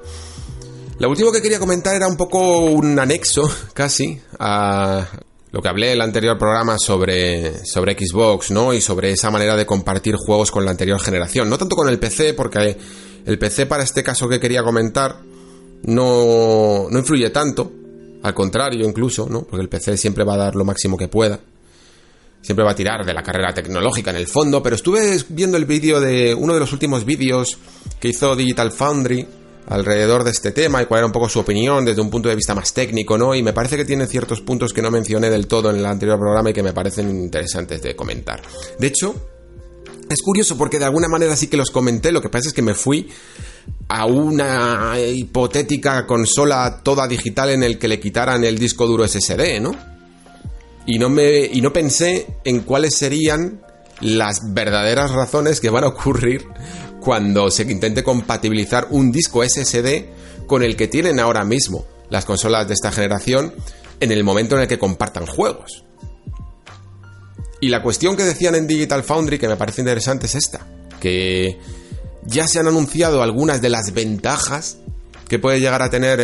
Lo 0.98 1.08
último 1.08 1.30
que 1.30 1.40
quería 1.40 1.60
comentar 1.60 1.94
era 1.94 2.08
un 2.08 2.16
poco 2.16 2.58
un 2.66 2.98
anexo, 2.98 3.48
casi, 3.72 4.20
a 4.40 5.06
lo 5.52 5.62
que 5.62 5.68
hablé 5.68 5.88
en 5.88 5.92
el 5.94 6.00
anterior 6.02 6.36
programa 6.36 6.76
sobre, 6.76 7.64
sobre 7.64 7.96
Xbox, 7.96 8.50
¿no? 8.50 8.74
Y 8.74 8.80
sobre 8.80 9.12
esa 9.12 9.30
manera 9.30 9.56
de 9.56 9.64
compartir 9.64 10.16
juegos 10.16 10.50
con 10.50 10.64
la 10.64 10.72
anterior 10.72 11.00
generación. 11.00 11.48
No 11.48 11.56
tanto 11.56 11.76
con 11.76 11.88
el 11.88 12.00
PC, 12.00 12.34
porque 12.34 12.76
el 13.24 13.38
PC 13.38 13.66
para 13.66 13.84
este 13.84 14.02
caso 14.02 14.28
que 14.28 14.40
quería 14.40 14.64
comentar 14.64 15.20
no, 15.84 16.88
no 16.90 16.98
influye 16.98 17.30
tanto. 17.30 17.70
Al 18.24 18.34
contrario, 18.34 18.84
incluso, 18.84 19.28
¿no? 19.30 19.42
Porque 19.42 19.62
el 19.62 19.68
PC 19.68 19.96
siempre 19.96 20.24
va 20.24 20.34
a 20.34 20.38
dar 20.38 20.56
lo 20.56 20.64
máximo 20.64 20.96
que 20.96 21.06
pueda. 21.06 21.38
Siempre 22.42 22.64
va 22.64 22.72
a 22.72 22.74
tirar 22.74 23.06
de 23.06 23.14
la 23.14 23.22
carrera 23.22 23.54
tecnológica 23.54 24.10
en 24.10 24.16
el 24.16 24.26
fondo. 24.26 24.60
Pero 24.64 24.74
estuve 24.74 25.16
viendo 25.28 25.56
el 25.56 25.64
vídeo 25.64 26.00
de 26.00 26.34
uno 26.34 26.54
de 26.54 26.60
los 26.60 26.72
últimos 26.72 27.04
vídeos 27.04 27.58
que 28.00 28.08
hizo 28.08 28.34
Digital 28.34 28.72
Foundry 28.72 29.37
alrededor 29.68 30.24
de 30.24 30.30
este 30.30 30.52
tema 30.52 30.82
y 30.82 30.86
cuál 30.86 30.98
era 30.98 31.06
un 31.06 31.12
poco 31.12 31.28
su 31.28 31.40
opinión 31.40 31.84
desde 31.84 32.00
un 32.00 32.10
punto 32.10 32.28
de 32.28 32.34
vista 32.34 32.54
más 32.54 32.72
técnico, 32.72 33.18
¿no? 33.18 33.34
Y 33.34 33.42
me 33.42 33.52
parece 33.52 33.76
que 33.76 33.84
tiene 33.84 34.06
ciertos 34.06 34.40
puntos 34.40 34.72
que 34.72 34.82
no 34.82 34.90
mencioné 34.90 35.30
del 35.30 35.46
todo 35.46 35.70
en 35.70 35.76
el 35.76 35.86
anterior 35.86 36.18
programa 36.18 36.50
y 36.50 36.52
que 36.54 36.62
me 36.62 36.72
parecen 36.72 37.10
interesantes 37.10 37.82
de 37.82 37.94
comentar. 37.94 38.40
De 38.78 38.86
hecho, 38.86 39.14
es 40.08 40.22
curioso 40.22 40.56
porque 40.56 40.78
de 40.78 40.86
alguna 40.86 41.08
manera 41.08 41.36
sí 41.36 41.48
que 41.48 41.58
los 41.58 41.70
comenté, 41.70 42.12
lo 42.12 42.22
que 42.22 42.30
pasa 42.30 42.48
es 42.48 42.54
que 42.54 42.62
me 42.62 42.74
fui 42.74 43.08
a 43.88 44.06
una 44.06 44.94
hipotética 44.98 46.06
consola 46.06 46.80
toda 46.82 47.06
digital 47.06 47.50
en 47.50 47.62
el 47.62 47.78
que 47.78 47.88
le 47.88 48.00
quitaran 48.00 48.44
el 48.44 48.58
disco 48.58 48.86
duro 48.86 49.06
SSD, 49.06 49.60
¿no? 49.60 49.72
Y 50.86 50.98
no 50.98 51.10
me 51.10 51.44
y 51.44 51.60
no 51.60 51.74
pensé 51.74 52.26
en 52.44 52.60
cuáles 52.60 52.96
serían 52.96 53.60
las 54.00 54.54
verdaderas 54.54 55.10
razones 55.10 55.60
que 55.60 55.68
van 55.68 55.84
a 55.84 55.88
ocurrir 55.88 56.46
cuando 57.00 57.50
se 57.50 57.62
intente 57.62 58.02
compatibilizar 58.02 58.88
un 58.90 59.12
disco 59.12 59.42
SSD 59.44 60.46
con 60.46 60.62
el 60.62 60.76
que 60.76 60.88
tienen 60.88 61.20
ahora 61.20 61.44
mismo 61.44 61.84
las 62.10 62.24
consolas 62.24 62.66
de 62.66 62.74
esta 62.74 62.90
generación 62.90 63.54
en 64.00 64.12
el 64.12 64.24
momento 64.24 64.56
en 64.56 64.62
el 64.62 64.68
que 64.68 64.78
compartan 64.78 65.26
juegos. 65.26 65.84
Y 67.60 67.68
la 67.68 67.82
cuestión 67.82 68.16
que 68.16 68.24
decían 68.24 68.54
en 68.54 68.66
Digital 68.66 69.02
Foundry 69.02 69.38
que 69.38 69.48
me 69.48 69.56
parece 69.56 69.80
interesante 69.80 70.26
es 70.26 70.34
esta, 70.36 70.66
que 71.00 71.58
ya 72.24 72.46
se 72.46 72.60
han 72.60 72.68
anunciado 72.68 73.22
algunas 73.22 73.60
de 73.60 73.68
las 73.68 73.92
ventajas 73.92 74.78
que 75.28 75.38
puede 75.38 75.60
llegar 75.60 75.82
a 75.82 75.90
tener 75.90 76.20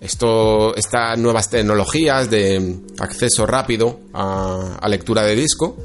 estas 0.00 1.18
nuevas 1.18 1.50
tecnologías 1.50 2.30
de 2.30 2.76
acceso 2.98 3.46
rápido 3.46 4.00
a 4.12 4.86
lectura 4.88 5.22
de 5.22 5.34
disco, 5.34 5.76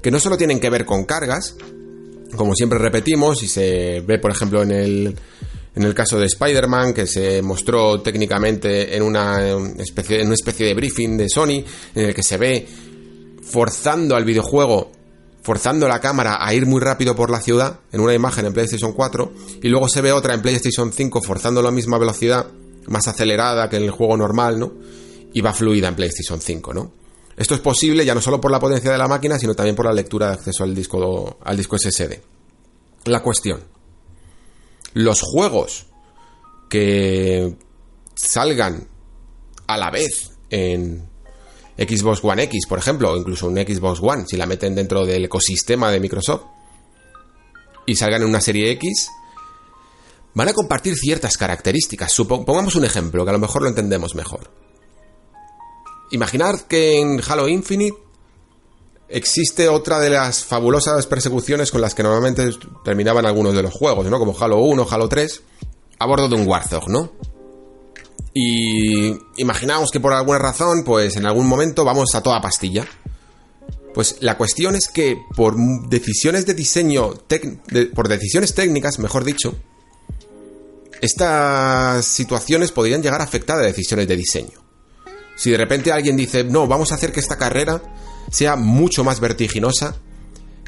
que 0.00 0.10
no 0.10 0.20
solo 0.20 0.36
tienen 0.36 0.60
que 0.60 0.70
ver 0.70 0.84
con 0.84 1.04
cargas, 1.04 1.56
como 2.36 2.54
siempre 2.54 2.78
repetimos, 2.78 3.42
y 3.42 3.48
se 3.48 4.02
ve, 4.06 4.18
por 4.18 4.30
ejemplo, 4.30 4.62
en 4.62 4.70
el, 4.70 5.18
en 5.74 5.82
el 5.82 5.94
caso 5.94 6.18
de 6.18 6.26
Spider-Man, 6.26 6.94
que 6.94 7.06
se 7.06 7.42
mostró 7.42 8.00
técnicamente 8.00 8.96
en 8.96 9.02
una 9.02 9.56
especie, 9.78 10.20
en 10.20 10.26
una 10.26 10.34
especie 10.34 10.66
de 10.66 10.74
briefing 10.74 11.16
de 11.16 11.28
Sony, 11.28 11.64
en 11.94 12.06
el 12.06 12.14
que 12.14 12.22
se 12.22 12.36
ve 12.36 12.66
forzando 13.42 14.16
al 14.16 14.24
videojuego 14.24 14.90
forzando 15.44 15.86
la 15.86 16.00
cámara 16.00 16.38
a 16.40 16.54
ir 16.54 16.64
muy 16.64 16.80
rápido 16.80 17.14
por 17.14 17.30
la 17.30 17.38
ciudad 17.38 17.80
en 17.92 18.00
una 18.00 18.14
imagen 18.14 18.46
en 18.46 18.54
PlayStation 18.54 18.94
4 18.94 19.32
y 19.62 19.68
luego 19.68 19.88
se 19.90 20.00
ve 20.00 20.10
otra 20.10 20.32
en 20.32 20.40
PlayStation 20.40 20.90
5 20.90 21.20
forzando 21.20 21.60
la 21.60 21.70
misma 21.70 21.98
velocidad, 21.98 22.46
más 22.86 23.06
acelerada 23.08 23.68
que 23.68 23.76
en 23.76 23.82
el 23.82 23.90
juego 23.90 24.16
normal, 24.16 24.58
¿no? 24.58 24.72
Y 25.34 25.42
va 25.42 25.52
fluida 25.52 25.88
en 25.88 25.96
PlayStation 25.96 26.40
5, 26.40 26.72
¿no? 26.72 27.03
Esto 27.36 27.54
es 27.54 27.60
posible 27.60 28.04
ya 28.04 28.14
no 28.14 28.20
solo 28.20 28.40
por 28.40 28.50
la 28.50 28.60
potencia 28.60 28.92
de 28.92 28.98
la 28.98 29.08
máquina, 29.08 29.38
sino 29.38 29.54
también 29.54 29.74
por 29.74 29.86
la 29.86 29.92
lectura 29.92 30.28
de 30.28 30.34
acceso 30.34 30.64
al 30.64 30.74
disco, 30.74 31.38
al 31.42 31.56
disco 31.56 31.76
SSD. 31.76 32.20
La 33.06 33.22
cuestión. 33.22 33.60
Los 34.92 35.20
juegos 35.20 35.86
que 36.68 37.56
salgan 38.14 38.88
a 39.66 39.76
la 39.76 39.90
vez 39.90 40.30
en 40.50 41.08
Xbox 41.76 42.22
One 42.22 42.44
X, 42.44 42.66
por 42.68 42.78
ejemplo, 42.78 43.10
o 43.10 43.16
incluso 43.16 43.48
un 43.48 43.56
Xbox 43.56 44.00
One, 44.00 44.24
si 44.28 44.36
la 44.36 44.46
meten 44.46 44.74
dentro 44.74 45.04
del 45.04 45.24
ecosistema 45.24 45.90
de 45.90 46.00
Microsoft, 46.00 46.44
y 47.86 47.96
salgan 47.96 48.22
en 48.22 48.28
una 48.28 48.40
serie 48.40 48.70
X, 48.72 49.08
van 50.34 50.48
a 50.48 50.52
compartir 50.52 50.94
ciertas 50.94 51.36
características. 51.36 52.14
pongamos 52.16 52.76
un 52.76 52.84
ejemplo, 52.84 53.24
que 53.24 53.30
a 53.30 53.34
lo 53.34 53.38
mejor 53.38 53.62
lo 53.62 53.68
entendemos 53.68 54.14
mejor. 54.14 54.50
Imaginad 56.10 56.60
que 56.60 57.00
en 57.00 57.20
Halo 57.26 57.48
Infinite 57.48 57.96
existe 59.08 59.68
otra 59.68 60.00
de 60.00 60.10
las 60.10 60.44
fabulosas 60.44 61.06
persecuciones 61.06 61.70
con 61.70 61.80
las 61.80 61.94
que 61.94 62.02
normalmente 62.02 62.48
terminaban 62.84 63.26
algunos 63.26 63.54
de 63.54 63.62
los 63.62 63.72
juegos, 63.72 64.06
¿no? 64.06 64.18
Como 64.18 64.36
Halo 64.38 64.58
1, 64.58 64.86
Halo 64.90 65.08
3, 65.08 65.42
a 65.98 66.06
bordo 66.06 66.28
de 66.28 66.34
un 66.36 66.46
Warthog, 66.46 66.88
¿no? 66.88 67.12
Y 68.32 69.16
imaginamos 69.36 69.90
que 69.90 70.00
por 70.00 70.12
alguna 70.12 70.38
razón, 70.38 70.82
pues 70.84 71.16
en 71.16 71.26
algún 71.26 71.46
momento 71.46 71.84
vamos 71.84 72.14
a 72.14 72.22
toda 72.22 72.40
pastilla. 72.40 72.86
Pues 73.94 74.16
la 74.20 74.36
cuestión 74.36 74.74
es 74.74 74.88
que 74.88 75.16
por 75.36 75.56
decisiones 75.88 76.44
de 76.44 76.54
diseño, 76.54 77.14
por 77.94 78.08
decisiones 78.08 78.52
técnicas, 78.52 78.98
mejor 78.98 79.22
dicho, 79.22 79.54
estas 81.00 82.04
situaciones 82.04 82.72
podrían 82.72 83.02
llegar 83.02 83.20
a 83.20 83.24
afectar 83.24 83.56
a 83.58 83.62
decisiones 83.62 84.08
de 84.08 84.16
diseño. 84.16 84.63
Si 85.36 85.50
de 85.50 85.56
repente 85.56 85.92
alguien 85.92 86.16
dice, 86.16 86.44
no, 86.44 86.66
vamos 86.66 86.92
a 86.92 86.94
hacer 86.94 87.12
que 87.12 87.20
esta 87.20 87.36
carrera 87.36 87.82
sea 88.30 88.56
mucho 88.56 89.04
más 89.04 89.20
vertiginosa 89.20 89.96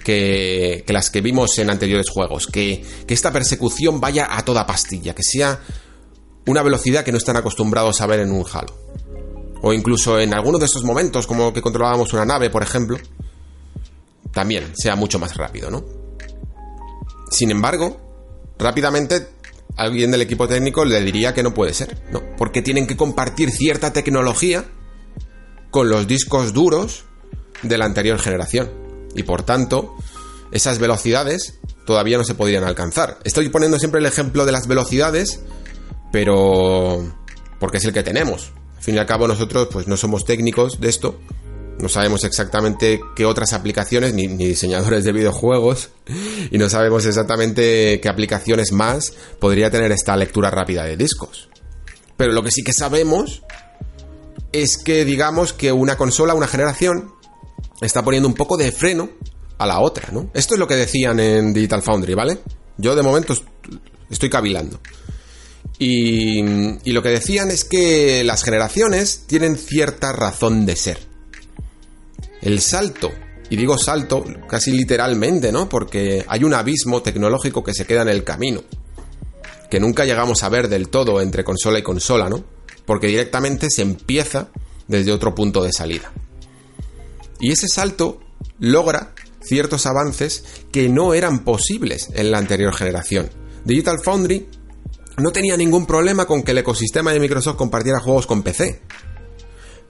que, 0.04 0.84
las 0.88 1.10
que 1.10 1.20
vimos 1.20 1.58
en 1.58 1.70
anteriores 1.70 2.08
juegos, 2.10 2.46
que, 2.46 2.84
que 3.06 3.14
esta 3.14 3.32
persecución 3.32 4.00
vaya 4.00 4.36
a 4.36 4.44
toda 4.44 4.66
pastilla, 4.66 5.14
que 5.14 5.22
sea 5.22 5.60
una 6.46 6.62
velocidad 6.62 7.04
que 7.04 7.12
no 7.12 7.18
están 7.18 7.36
acostumbrados 7.36 8.00
a 8.00 8.06
ver 8.06 8.20
en 8.20 8.30
un 8.30 8.44
Halo. 8.50 8.74
O 9.62 9.72
incluso 9.72 10.20
en 10.20 10.32
algunos 10.32 10.60
de 10.60 10.66
esos 10.66 10.84
momentos, 10.84 11.26
como 11.26 11.52
que 11.52 11.60
controlábamos 11.62 12.12
una 12.12 12.24
nave, 12.24 12.50
por 12.50 12.62
ejemplo, 12.62 12.98
también 14.32 14.72
sea 14.76 14.94
mucho 14.96 15.18
más 15.18 15.36
rápido, 15.36 15.70
¿no? 15.70 15.84
Sin 17.30 17.50
embargo, 17.50 18.00
rápidamente 18.58 19.26
alguien 19.76 20.10
del 20.10 20.22
equipo 20.22 20.48
técnico 20.48 20.84
le 20.84 21.00
diría 21.00 21.34
que 21.34 21.42
no 21.42 21.54
puede 21.54 21.74
ser, 21.74 22.02
¿no? 22.10 22.22
Porque 22.36 22.62
tienen 22.62 22.86
que 22.86 22.96
compartir 22.96 23.50
cierta 23.50 23.92
tecnología 23.92 24.64
con 25.70 25.88
los 25.88 26.06
discos 26.06 26.52
duros 26.52 27.04
de 27.62 27.78
la 27.78 27.84
anterior 27.84 28.18
generación. 28.18 28.70
Y 29.14 29.22
por 29.22 29.42
tanto, 29.42 29.94
esas 30.50 30.78
velocidades 30.78 31.58
todavía 31.84 32.18
no 32.18 32.24
se 32.24 32.34
podrían 32.34 32.64
alcanzar. 32.64 33.18
Estoy 33.24 33.48
poniendo 33.48 33.78
siempre 33.78 34.00
el 34.00 34.06
ejemplo 34.06 34.44
de 34.44 34.52
las 34.52 34.66
velocidades 34.66 35.40
pero 36.16 37.12
porque 37.58 37.78
es 37.78 37.84
el 37.84 37.92
que 37.92 38.02
tenemos. 38.02 38.52
Al 38.76 38.82
fin 38.82 38.94
y 38.94 38.98
al 38.98 39.06
cabo 39.06 39.28
nosotros 39.28 39.68
pues 39.70 39.86
no 39.86 39.96
somos 39.96 40.24
técnicos 40.24 40.80
de 40.80 40.88
esto, 40.88 41.20
no 41.78 41.88
sabemos 41.88 42.24
exactamente 42.24 43.00
qué 43.14 43.26
otras 43.26 43.52
aplicaciones, 43.52 44.14
ni, 44.14 44.26
diseñadores 44.26 45.04
de 45.04 45.12
videojuegos, 45.12 45.90
y 46.50 46.58
no 46.58 46.68
sabemos 46.68 47.06
exactamente 47.06 48.00
qué 48.00 48.08
aplicaciones 48.08 48.72
más 48.72 49.12
podría 49.38 49.70
tener 49.70 49.92
esta 49.92 50.16
lectura 50.16 50.50
rápida 50.50 50.84
de 50.84 50.96
discos. 50.96 51.48
Pero 52.16 52.32
lo 52.32 52.42
que 52.42 52.50
sí 52.50 52.62
que 52.62 52.72
sabemos 52.72 53.42
es 54.52 54.78
que 54.78 55.04
digamos 55.04 55.52
que 55.52 55.72
una 55.72 55.96
consola, 55.96 56.34
una 56.34 56.46
generación, 56.46 57.12
está 57.80 58.02
poniendo 58.02 58.28
un 58.28 58.34
poco 58.34 58.56
de 58.56 58.72
freno 58.72 59.10
a 59.58 59.66
la 59.66 59.80
otra, 59.80 60.08
¿no? 60.12 60.30
Esto 60.34 60.54
es 60.54 60.60
lo 60.60 60.66
que 60.66 60.76
decían 60.76 61.20
en 61.20 61.52
Digital 61.52 61.82
Foundry, 61.82 62.14
¿vale? 62.14 62.38
Yo 62.78 62.94
de 62.94 63.02
momento 63.02 63.34
estoy 64.10 64.30
cavilando. 64.30 64.80
Y, 65.78 66.42
lo 66.90 67.02
que 67.02 67.10
decían 67.10 67.50
es 67.50 67.64
que 67.64 68.24
las 68.24 68.42
generaciones 68.42 69.24
tienen 69.26 69.56
cierta 69.56 70.12
razón 70.12 70.64
de 70.64 70.76
ser. 70.76 70.98
El 72.46 72.60
salto, 72.60 73.10
y 73.50 73.56
digo 73.56 73.76
salto 73.76 74.24
casi 74.48 74.70
literalmente, 74.70 75.50
¿no? 75.50 75.68
Porque 75.68 76.24
hay 76.28 76.44
un 76.44 76.54
abismo 76.54 77.02
tecnológico 77.02 77.64
que 77.64 77.74
se 77.74 77.86
queda 77.86 78.02
en 78.02 78.08
el 78.08 78.22
camino, 78.22 78.62
que 79.68 79.80
nunca 79.80 80.04
llegamos 80.04 80.44
a 80.44 80.48
ver 80.48 80.68
del 80.68 80.88
todo 80.88 81.20
entre 81.20 81.42
consola 81.42 81.80
y 81.80 81.82
consola, 81.82 82.28
¿no? 82.28 82.44
Porque 82.84 83.08
directamente 83.08 83.68
se 83.68 83.82
empieza 83.82 84.50
desde 84.86 85.10
otro 85.10 85.34
punto 85.34 85.64
de 85.64 85.72
salida. 85.72 86.12
Y 87.40 87.50
ese 87.50 87.66
salto 87.66 88.20
logra 88.60 89.12
ciertos 89.42 89.84
avances 89.84 90.44
que 90.70 90.88
no 90.88 91.14
eran 91.14 91.42
posibles 91.42 92.10
en 92.14 92.30
la 92.30 92.38
anterior 92.38 92.72
generación. 92.72 93.28
Digital 93.64 93.98
Foundry 94.04 94.46
no 95.18 95.32
tenía 95.32 95.56
ningún 95.56 95.84
problema 95.84 96.26
con 96.26 96.44
que 96.44 96.52
el 96.52 96.58
ecosistema 96.58 97.12
de 97.12 97.18
Microsoft 97.18 97.56
compartiera 97.56 97.98
juegos 97.98 98.28
con 98.28 98.44
PC. 98.44 98.82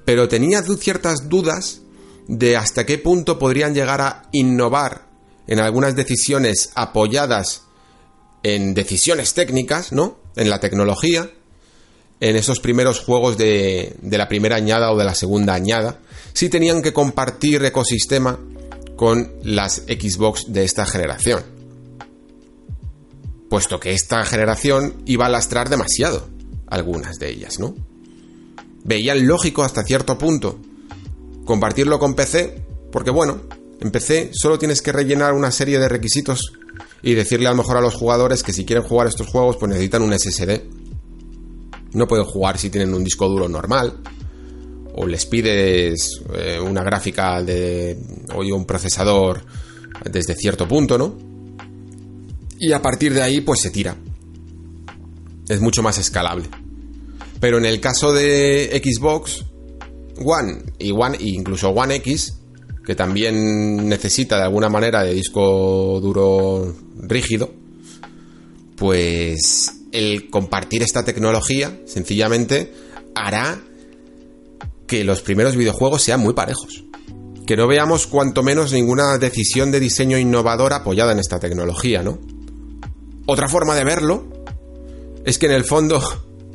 Pero 0.06 0.26
tenía 0.26 0.62
ciertas 0.62 1.28
dudas 1.28 1.82
de 2.28 2.56
hasta 2.56 2.86
qué 2.86 2.98
punto 2.98 3.38
podrían 3.38 3.74
llegar 3.74 4.00
a 4.00 4.28
innovar 4.32 5.06
en 5.46 5.60
algunas 5.60 5.94
decisiones 5.94 6.70
apoyadas 6.74 7.62
en 8.42 8.74
decisiones 8.74 9.34
técnicas, 9.34 9.92
¿no? 9.92 10.18
En 10.36 10.50
la 10.50 10.60
tecnología, 10.60 11.30
en 12.20 12.36
esos 12.36 12.60
primeros 12.60 13.00
juegos 13.00 13.36
de, 13.36 13.96
de 14.00 14.18
la 14.18 14.28
primera 14.28 14.56
añada 14.56 14.92
o 14.92 14.98
de 14.98 15.04
la 15.04 15.14
segunda 15.14 15.54
añada, 15.54 16.00
si 16.32 16.48
tenían 16.48 16.82
que 16.82 16.92
compartir 16.92 17.64
ecosistema 17.64 18.38
con 18.96 19.32
las 19.42 19.82
Xbox 19.86 20.52
de 20.52 20.64
esta 20.64 20.86
generación 20.86 21.56
puesto 23.48 23.80
que 23.80 23.92
esta 23.92 24.24
generación 24.24 25.02
iba 25.06 25.26
a 25.26 25.30
lastrar 25.30 25.68
demasiado 25.68 26.28
algunas 26.66 27.18
de 27.18 27.30
ellas, 27.30 27.58
¿no? 27.58 27.74
Veían 28.84 29.26
lógico 29.26 29.62
hasta 29.62 29.82
cierto 29.82 30.18
punto 30.18 30.58
compartirlo 31.46 31.98
con 31.98 32.14
PC, 32.14 32.66
porque 32.92 33.10
bueno, 33.10 33.40
en 33.80 33.90
PC 33.90 34.32
solo 34.34 34.58
tienes 34.58 34.82
que 34.82 34.92
rellenar 34.92 35.32
una 35.32 35.50
serie 35.50 35.78
de 35.78 35.88
requisitos 35.88 36.52
y 37.02 37.14
decirle 37.14 37.46
a 37.46 37.52
lo 37.52 37.56
mejor 37.56 37.78
a 37.78 37.80
los 37.80 37.94
jugadores 37.94 38.42
que 38.42 38.52
si 38.52 38.66
quieren 38.66 38.84
jugar 38.84 39.06
estos 39.06 39.28
juegos 39.28 39.56
pues 39.56 39.70
necesitan 39.70 40.02
un 40.02 40.12
SSD. 40.12 40.60
No 41.94 42.06
pueden 42.06 42.26
jugar 42.26 42.58
si 42.58 42.68
tienen 42.68 42.92
un 42.92 43.02
disco 43.02 43.26
duro 43.26 43.48
normal. 43.48 43.94
O 44.94 45.06
les 45.06 45.24
pides 45.24 46.20
eh, 46.34 46.58
una 46.60 46.82
gráfica 46.82 47.42
de, 47.42 47.98
o 48.34 48.40
un 48.40 48.66
procesador 48.66 49.42
desde 50.04 50.34
cierto 50.34 50.68
punto, 50.68 50.98
¿no? 50.98 51.26
y 52.58 52.72
a 52.72 52.82
partir 52.82 53.12
de 53.12 53.22
ahí 53.22 53.40
pues 53.40 53.60
se 53.60 53.70
tira. 53.70 53.96
Es 55.48 55.60
mucho 55.60 55.82
más 55.82 55.98
escalable. 55.98 56.48
Pero 57.40 57.58
en 57.58 57.66
el 57.66 57.80
caso 57.80 58.12
de 58.12 58.80
Xbox 58.82 59.44
One 60.24 60.62
y 60.78 60.92
One 60.92 61.18
e 61.18 61.28
incluso 61.28 61.70
One 61.70 61.96
X, 61.96 62.38
que 62.84 62.94
también 62.94 63.88
necesita 63.88 64.36
de 64.36 64.44
alguna 64.44 64.68
manera 64.68 65.02
de 65.02 65.12
disco 65.12 66.00
duro 66.00 66.74
rígido, 67.00 67.52
pues 68.76 69.72
el 69.92 70.30
compartir 70.30 70.82
esta 70.82 71.04
tecnología 71.04 71.80
sencillamente 71.86 72.72
hará 73.14 73.60
que 74.86 75.04
los 75.04 75.22
primeros 75.22 75.56
videojuegos 75.56 76.02
sean 76.02 76.20
muy 76.20 76.34
parejos. 76.34 76.84
Que 77.46 77.56
no 77.56 77.66
veamos 77.66 78.06
cuanto 78.06 78.42
menos 78.42 78.72
ninguna 78.72 79.18
decisión 79.18 79.70
de 79.70 79.80
diseño 79.80 80.18
innovador 80.18 80.72
apoyada 80.72 81.12
en 81.12 81.18
esta 81.18 81.38
tecnología, 81.38 82.02
¿no? 82.02 82.18
Otra 83.26 83.48
forma 83.48 83.74
de 83.74 83.84
verlo 83.84 84.24
es 85.24 85.38
que 85.38 85.46
en 85.46 85.52
el 85.52 85.64
fondo, 85.64 86.00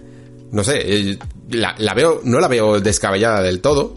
no 0.51 0.63
sé, 0.63 1.17
eh, 1.51 1.57
la, 1.77 1.93
veo, 1.93 2.21
no 2.23 2.39
la 2.39 2.47
veo 2.47 2.79
descabellada 2.79 3.41
del 3.41 3.61
todo, 3.61 3.95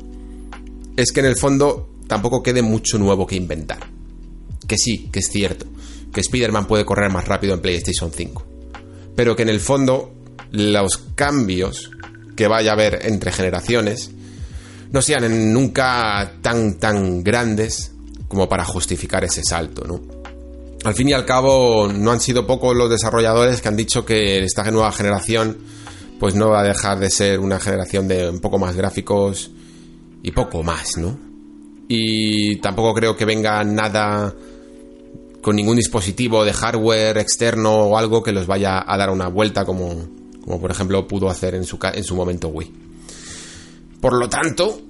es 0.96 1.12
que 1.12 1.20
en 1.20 1.26
el 1.26 1.36
fondo 1.36 1.90
tampoco 2.06 2.42
quede 2.42 2.62
mucho 2.62 2.98
nuevo 2.98 3.26
que 3.26 3.36
inventar. 3.36 3.90
Que 4.66 4.76
sí, 4.76 5.08
que 5.12 5.20
es 5.20 5.28
cierto, 5.30 5.66
que 6.12 6.20
Spider-Man 6.20 6.66
puede 6.66 6.84
correr 6.84 7.10
más 7.10 7.26
rápido 7.26 7.54
en 7.54 7.60
PlayStation 7.60 8.10
5. 8.12 8.46
Pero 9.16 9.36
que 9.36 9.42
en 9.42 9.48
el 9.48 9.60
fondo 9.60 10.12
los 10.50 10.98
cambios 11.14 11.90
que 12.36 12.48
vaya 12.48 12.70
a 12.70 12.74
haber 12.74 13.06
entre 13.06 13.32
generaciones 13.32 14.10
no 14.90 15.02
sean 15.02 15.52
nunca 15.52 16.34
tan 16.40 16.78
tan 16.78 17.22
grandes 17.22 17.92
como 18.28 18.48
para 18.48 18.64
justificar 18.64 19.24
ese 19.24 19.42
salto, 19.44 19.84
¿no? 19.84 20.14
al 20.84 20.94
fin 20.94 21.08
y 21.08 21.12
al 21.14 21.24
cabo 21.24 21.88
no 21.88 22.12
han 22.12 22.20
sido 22.20 22.46
pocos 22.46 22.76
los 22.76 22.90
desarrolladores 22.90 23.60
que 23.60 23.68
han 23.68 23.76
dicho 23.76 24.04
que 24.04 24.44
esta 24.44 24.70
nueva 24.70 24.92
generación 24.92 25.56
pues 26.18 26.34
no 26.34 26.50
va 26.50 26.60
a 26.60 26.64
dejar 26.64 26.98
de 26.98 27.10
ser 27.10 27.40
una 27.40 27.60
generación 27.60 28.08
de 28.08 28.30
un 28.30 28.40
poco 28.40 28.58
más 28.58 28.76
gráficos 28.76 29.50
y 30.22 30.30
poco 30.30 30.62
más, 30.62 30.96
¿no? 30.96 31.34
y 31.88 32.56
tampoco 32.56 32.94
creo 32.94 33.16
que 33.16 33.24
venga 33.24 33.62
nada 33.64 34.34
con 35.42 35.56
ningún 35.56 35.76
dispositivo 35.76 36.44
de 36.44 36.52
hardware 36.52 37.18
externo 37.18 37.74
o 37.74 37.98
algo 37.98 38.22
que 38.22 38.32
los 38.32 38.46
vaya 38.46 38.82
a 38.86 38.96
dar 38.96 39.10
una 39.10 39.28
vuelta 39.28 39.64
como, 39.64 40.08
como 40.42 40.60
por 40.60 40.70
ejemplo 40.70 41.06
pudo 41.06 41.28
hacer 41.28 41.54
en 41.54 41.64
su, 41.64 41.78
en 41.82 42.04
su 42.04 42.14
momento 42.14 42.48
Wii. 42.48 42.72
Por 44.00 44.14
lo 44.14 44.28
tanto, 44.28 44.80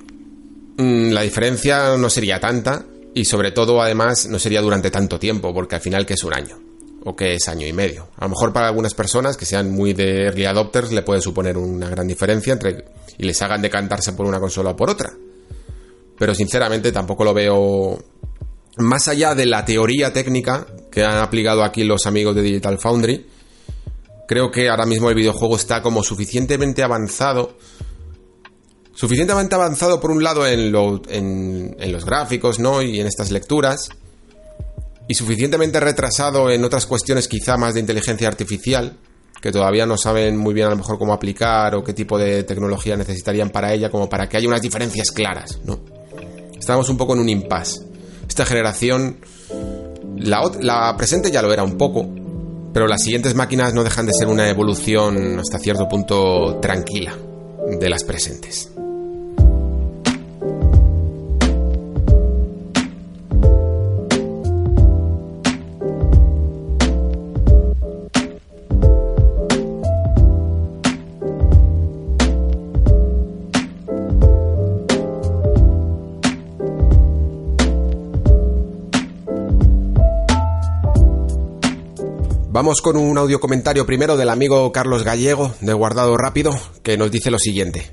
mm, 0.76 1.10
la 1.10 1.22
diferencia 1.22 1.96
no 1.96 2.08
sería 2.08 2.38
tanta 2.38 2.84
y 3.14 3.24
sobre 3.24 3.50
todo 3.50 3.82
además 3.82 4.26
no 4.28 4.38
sería 4.38 4.60
durante 4.60 4.90
tanto 4.90 5.18
tiempo 5.18 5.52
porque 5.52 5.74
al 5.74 5.80
final 5.80 6.06
que 6.06 6.14
es 6.14 6.24
un 6.24 6.34
año 6.34 6.63
o 7.04 7.14
que 7.14 7.34
es 7.34 7.48
año 7.48 7.66
y 7.66 7.72
medio. 7.72 8.08
A 8.16 8.24
lo 8.24 8.30
mejor 8.30 8.52
para 8.52 8.68
algunas 8.68 8.94
personas 8.94 9.36
que 9.36 9.44
sean 9.44 9.70
muy 9.70 9.92
de 9.92 10.24
early 10.24 10.46
adopters 10.46 10.92
le 10.92 11.02
puede 11.02 11.20
suponer 11.20 11.56
una 11.58 11.88
gran 11.88 12.06
diferencia 12.06 12.52
entre 12.52 12.84
y 13.18 13.24
les 13.24 13.40
hagan 13.42 13.62
decantarse 13.62 14.12
por 14.14 14.26
una 14.26 14.40
consola 14.40 14.70
o 14.70 14.76
por 14.76 14.90
otra 14.90 15.12
pero 16.18 16.34
sinceramente 16.34 16.92
tampoco 16.92 17.24
lo 17.24 17.34
veo 17.34 17.98
más 18.76 19.08
allá 19.08 19.34
de 19.34 19.46
la 19.46 19.64
teoría 19.64 20.12
técnica 20.12 20.66
que 20.90 21.04
han 21.04 21.18
aplicado 21.18 21.62
aquí 21.62 21.84
los 21.84 22.06
amigos 22.06 22.34
de 22.34 22.42
Digital 22.42 22.78
Foundry. 22.78 23.26
Creo 24.26 24.50
que 24.50 24.68
ahora 24.68 24.86
mismo 24.86 25.10
el 25.10 25.16
videojuego 25.16 25.56
está 25.56 25.82
como 25.82 26.02
suficientemente 26.02 26.82
avanzado. 26.82 27.56
Suficientemente 28.94 29.54
avanzado 29.54 30.00
por 30.00 30.10
un 30.10 30.22
lado 30.22 30.46
en, 30.46 30.72
en, 31.08 31.92
los 31.92 32.04
gráficos, 32.04 32.58
¿no? 32.60 32.80
Y 32.80 33.00
en 33.00 33.06
estas 33.06 33.30
lecturas. 33.32 33.88
Y 35.06 35.14
suficientemente 35.14 35.80
retrasado 35.80 36.50
en 36.50 36.64
otras 36.64 36.86
cuestiones 36.86 37.28
quizá 37.28 37.56
más 37.56 37.74
de 37.74 37.80
inteligencia 37.80 38.28
artificial, 38.28 38.96
que 39.40 39.52
todavía 39.52 39.84
no 39.84 39.98
saben 39.98 40.36
muy 40.38 40.54
bien 40.54 40.68
a 40.68 40.70
lo 40.70 40.76
mejor 40.76 40.98
cómo 40.98 41.12
aplicar 41.12 41.74
o 41.74 41.84
qué 41.84 41.92
tipo 41.92 42.18
de 42.18 42.44
tecnología 42.44 42.96
necesitarían 42.96 43.50
para 43.50 43.74
ella, 43.74 43.90
como 43.90 44.08
para 44.08 44.28
que 44.28 44.38
haya 44.38 44.48
unas 44.48 44.62
diferencias 44.62 45.10
claras, 45.10 45.60
¿no? 45.64 45.80
Estamos 46.58 46.88
un 46.88 46.96
poco 46.96 47.12
en 47.12 47.20
un 47.20 47.28
impasse. 47.28 47.82
Esta 48.26 48.46
generación, 48.46 49.18
la, 50.16 50.50
la 50.60 50.96
presente 50.96 51.30
ya 51.30 51.42
lo 51.42 51.52
era 51.52 51.62
un 51.62 51.76
poco, 51.76 52.08
pero 52.72 52.86
las 52.86 53.02
siguientes 53.02 53.34
máquinas 53.34 53.74
no 53.74 53.84
dejan 53.84 54.06
de 54.06 54.12
ser 54.18 54.28
una 54.28 54.48
evolución 54.48 55.38
hasta 55.38 55.58
cierto 55.58 55.86
punto 55.88 56.58
tranquila 56.60 57.14
de 57.78 57.90
las 57.90 58.02
presentes. 58.02 58.73
Vamos 82.54 82.82
con 82.82 82.96
un 82.96 83.18
audio 83.18 83.40
comentario 83.40 83.84
primero 83.84 84.16
del 84.16 84.28
amigo 84.28 84.70
Carlos 84.70 85.02
Gallego 85.02 85.52
de 85.60 85.72
Guardado 85.72 86.16
Rápido 86.16 86.52
que 86.84 86.96
nos 86.96 87.10
dice 87.10 87.32
lo 87.32 87.40
siguiente. 87.40 87.90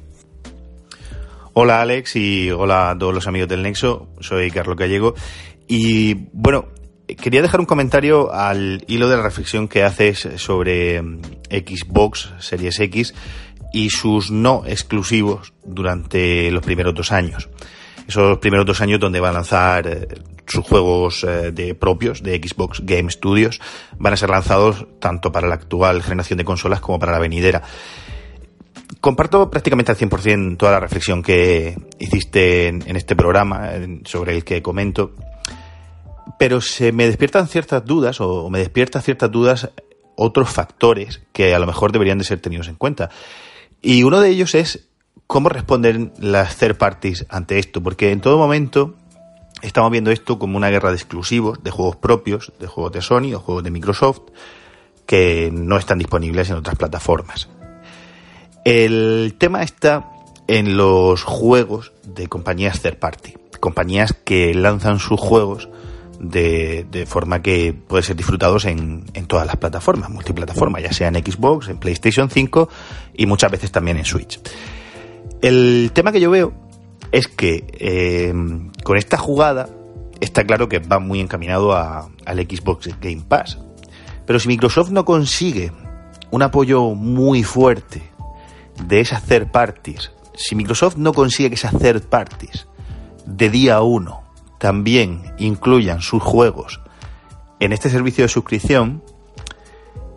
Hola 1.54 1.82
Alex 1.82 2.16
y 2.16 2.52
hola 2.52 2.92
a 2.92 2.96
todos 2.96 3.12
los 3.12 3.26
amigos 3.26 3.50
del 3.50 3.64
Nexo, 3.64 4.10
soy 4.20 4.52
Carlos 4.52 4.78
Gallego 4.78 5.16
y 5.68 6.14
bueno, 6.32 6.68
quería 7.08 7.42
dejar 7.42 7.60
un 7.60 7.66
comentario 7.66 8.32
al 8.32 8.86
hilo 8.88 9.10
de 9.10 9.18
la 9.18 9.24
reflexión 9.24 9.68
que 9.68 9.82
haces 9.82 10.30
sobre 10.36 11.02
mm, 11.02 11.22
Xbox 11.50 12.30
Series 12.38 12.80
X 12.82 13.16
y 13.74 13.90
sus 13.90 14.30
no 14.30 14.62
exclusivos 14.68 15.54
durante 15.66 16.52
los 16.52 16.64
primeros 16.64 16.94
dos 16.94 17.12
años. 17.12 17.50
Esos 18.08 18.38
primeros 18.40 18.66
dos 18.66 18.82
años 18.82 19.00
donde 19.00 19.20
va 19.20 19.30
a 19.30 19.34
lanzar 19.34 19.88
eh, 19.88 20.08
sus 20.48 20.66
juegos 20.66 21.24
eh, 21.24 21.52
de 21.52 21.76
propios 21.76 22.22
de 22.22 22.36
Xbox 22.36 22.82
Game 22.84 23.10
Studios 23.10 23.62
van 23.98 24.14
a 24.14 24.18
ser 24.18 24.30
lanzados 24.30 24.86
tanto 25.00 25.32
para 25.32 25.48
la 25.48 25.56
actual 25.56 26.04
generación 26.04 26.38
de 26.38 26.46
consolas 26.46 26.82
como 26.82 27.00
para 27.00 27.14
la 27.14 27.20
venidera. 27.20 27.62
Comparto 29.00 29.50
prácticamente 29.50 29.92
al 29.92 29.98
100% 29.98 30.58
toda 30.58 30.74
la 30.74 30.80
reflexión 30.80 31.24
que 31.24 31.76
hiciste 31.98 32.68
en, 32.68 32.96
este 32.96 33.16
programa 33.16 33.72
sobre 34.06 34.36
el 34.36 34.44
que 34.44 34.62
comento, 34.62 35.16
pero 36.38 36.62
se 36.62 36.92
me 36.92 37.08
despiertan 37.08 37.48
ciertas 37.48 37.84
dudas 37.84 38.22
o 38.22 38.50
me 38.50 38.60
despiertan 38.60 39.02
ciertas 39.02 39.32
dudas 39.32 39.72
otros 40.16 40.50
factores 40.50 41.22
que 41.34 41.56
a 41.56 41.60
lo 41.60 41.66
mejor 41.66 41.92
deberían 41.92 42.20
de 42.20 42.26
ser 42.26 42.42
tenidos 42.42 42.68
en 42.68 42.76
cuenta. 42.76 43.10
Y 43.82 44.04
uno 44.04 44.22
de 44.22 44.30
ellos 44.30 44.54
es 44.54 44.91
cómo 45.32 45.48
responden 45.48 46.12
las 46.20 46.58
third 46.58 46.76
parties 46.76 47.26
ante 47.30 47.58
esto, 47.58 47.82
porque 47.82 48.12
en 48.12 48.20
todo 48.20 48.38
momento 48.38 48.96
estamos 49.62 49.90
viendo 49.90 50.12
esto 50.12 50.38
como 50.38 50.58
una 50.58 50.70
guerra 50.70 50.90
de 50.90 50.98
exclusivos, 50.98 51.64
de 51.64 51.72
juegos 51.72 51.96
propios, 51.96 52.52
de 52.60 52.68
juegos 52.68 52.92
de 52.92 53.02
Sony 53.02 53.34
o 53.34 53.40
juegos 53.40 53.64
de 53.64 53.72
Microsoft, 53.72 54.24
que 55.06 55.50
no 55.54 55.78
están 55.78 56.00
disponibles 56.00 56.50
en 56.50 56.58
otras 56.58 56.76
plataformas. 56.76 57.48
El 58.66 59.36
tema 59.38 59.64
está 59.64 60.12
en 60.48 60.76
los 60.76 61.24
juegos 61.24 61.94
de 62.04 62.28
compañías 62.28 62.82
third 62.82 62.98
party, 62.98 63.36
compañías 63.62 64.12
que 64.12 64.54
lanzan 64.54 65.00
sus 65.00 65.18
juegos 65.18 65.70
de, 66.20 67.06
forma 67.08 67.42
que 67.42 67.74
pueden 67.74 68.04
ser 68.04 68.18
disfrutados 68.18 68.66
en, 68.66 69.06
en, 69.14 69.28
todas 69.28 69.48
las 69.48 69.56
plataformas, 69.56 70.10
multiplataforma, 70.10 70.82
ya 70.82 70.92
sea 70.92 71.08
en 71.08 71.16
Xbox, 71.16 71.70
en 71.70 71.78
PlayStation 71.78 72.30
5 72.30 72.68
y 73.14 73.26
muchas 73.28 73.50
veces 73.50 73.72
también 73.72 73.96
en 73.96 74.04
Switch. 74.04 74.38
El 75.42 75.92
tema 75.94 76.12
que 76.12 76.20
yo 76.20 76.30
veo 76.30 76.54
es 77.12 77.28
que 77.28 77.66
eh, 77.80 78.34
con 78.84 78.98
esta 78.98 79.18
jugada 79.18 79.70
está 80.20 80.46
claro 80.46 80.70
que 80.70 80.80
va 80.80 81.00
muy 81.00 81.20
encaminado 81.20 81.74
a, 81.74 82.10
al 82.26 82.40
Xbox 82.40 82.90
Game 83.02 83.24
Pass. 83.28 83.58
Pero 84.26 84.40
si 84.40 84.48
Microsoft 84.48 84.92
no 84.92 85.04
consigue 85.04 85.72
un 86.30 86.44
apoyo 86.44 86.92
muy 86.92 87.44
fuerte 87.44 88.04
de 88.86 89.00
esas 89.00 89.24
third 89.24 89.52
parties, 89.52 90.12
si 90.36 90.56
Microsoft 90.56 90.96
no 90.96 91.12
consigue 91.14 91.50
que 91.50 91.56
esas 91.56 91.78
third 91.78 92.04
parties 92.04 92.68
de 93.26 93.50
día 93.50 93.82
uno 93.82 94.22
también 94.60 95.34
incluyan 95.38 96.02
sus 96.02 96.22
juegos 96.22 96.82
en 97.60 97.74
este 97.74 97.90
servicio 97.90 98.24
de 98.24 98.30
suscripción, 98.30 99.04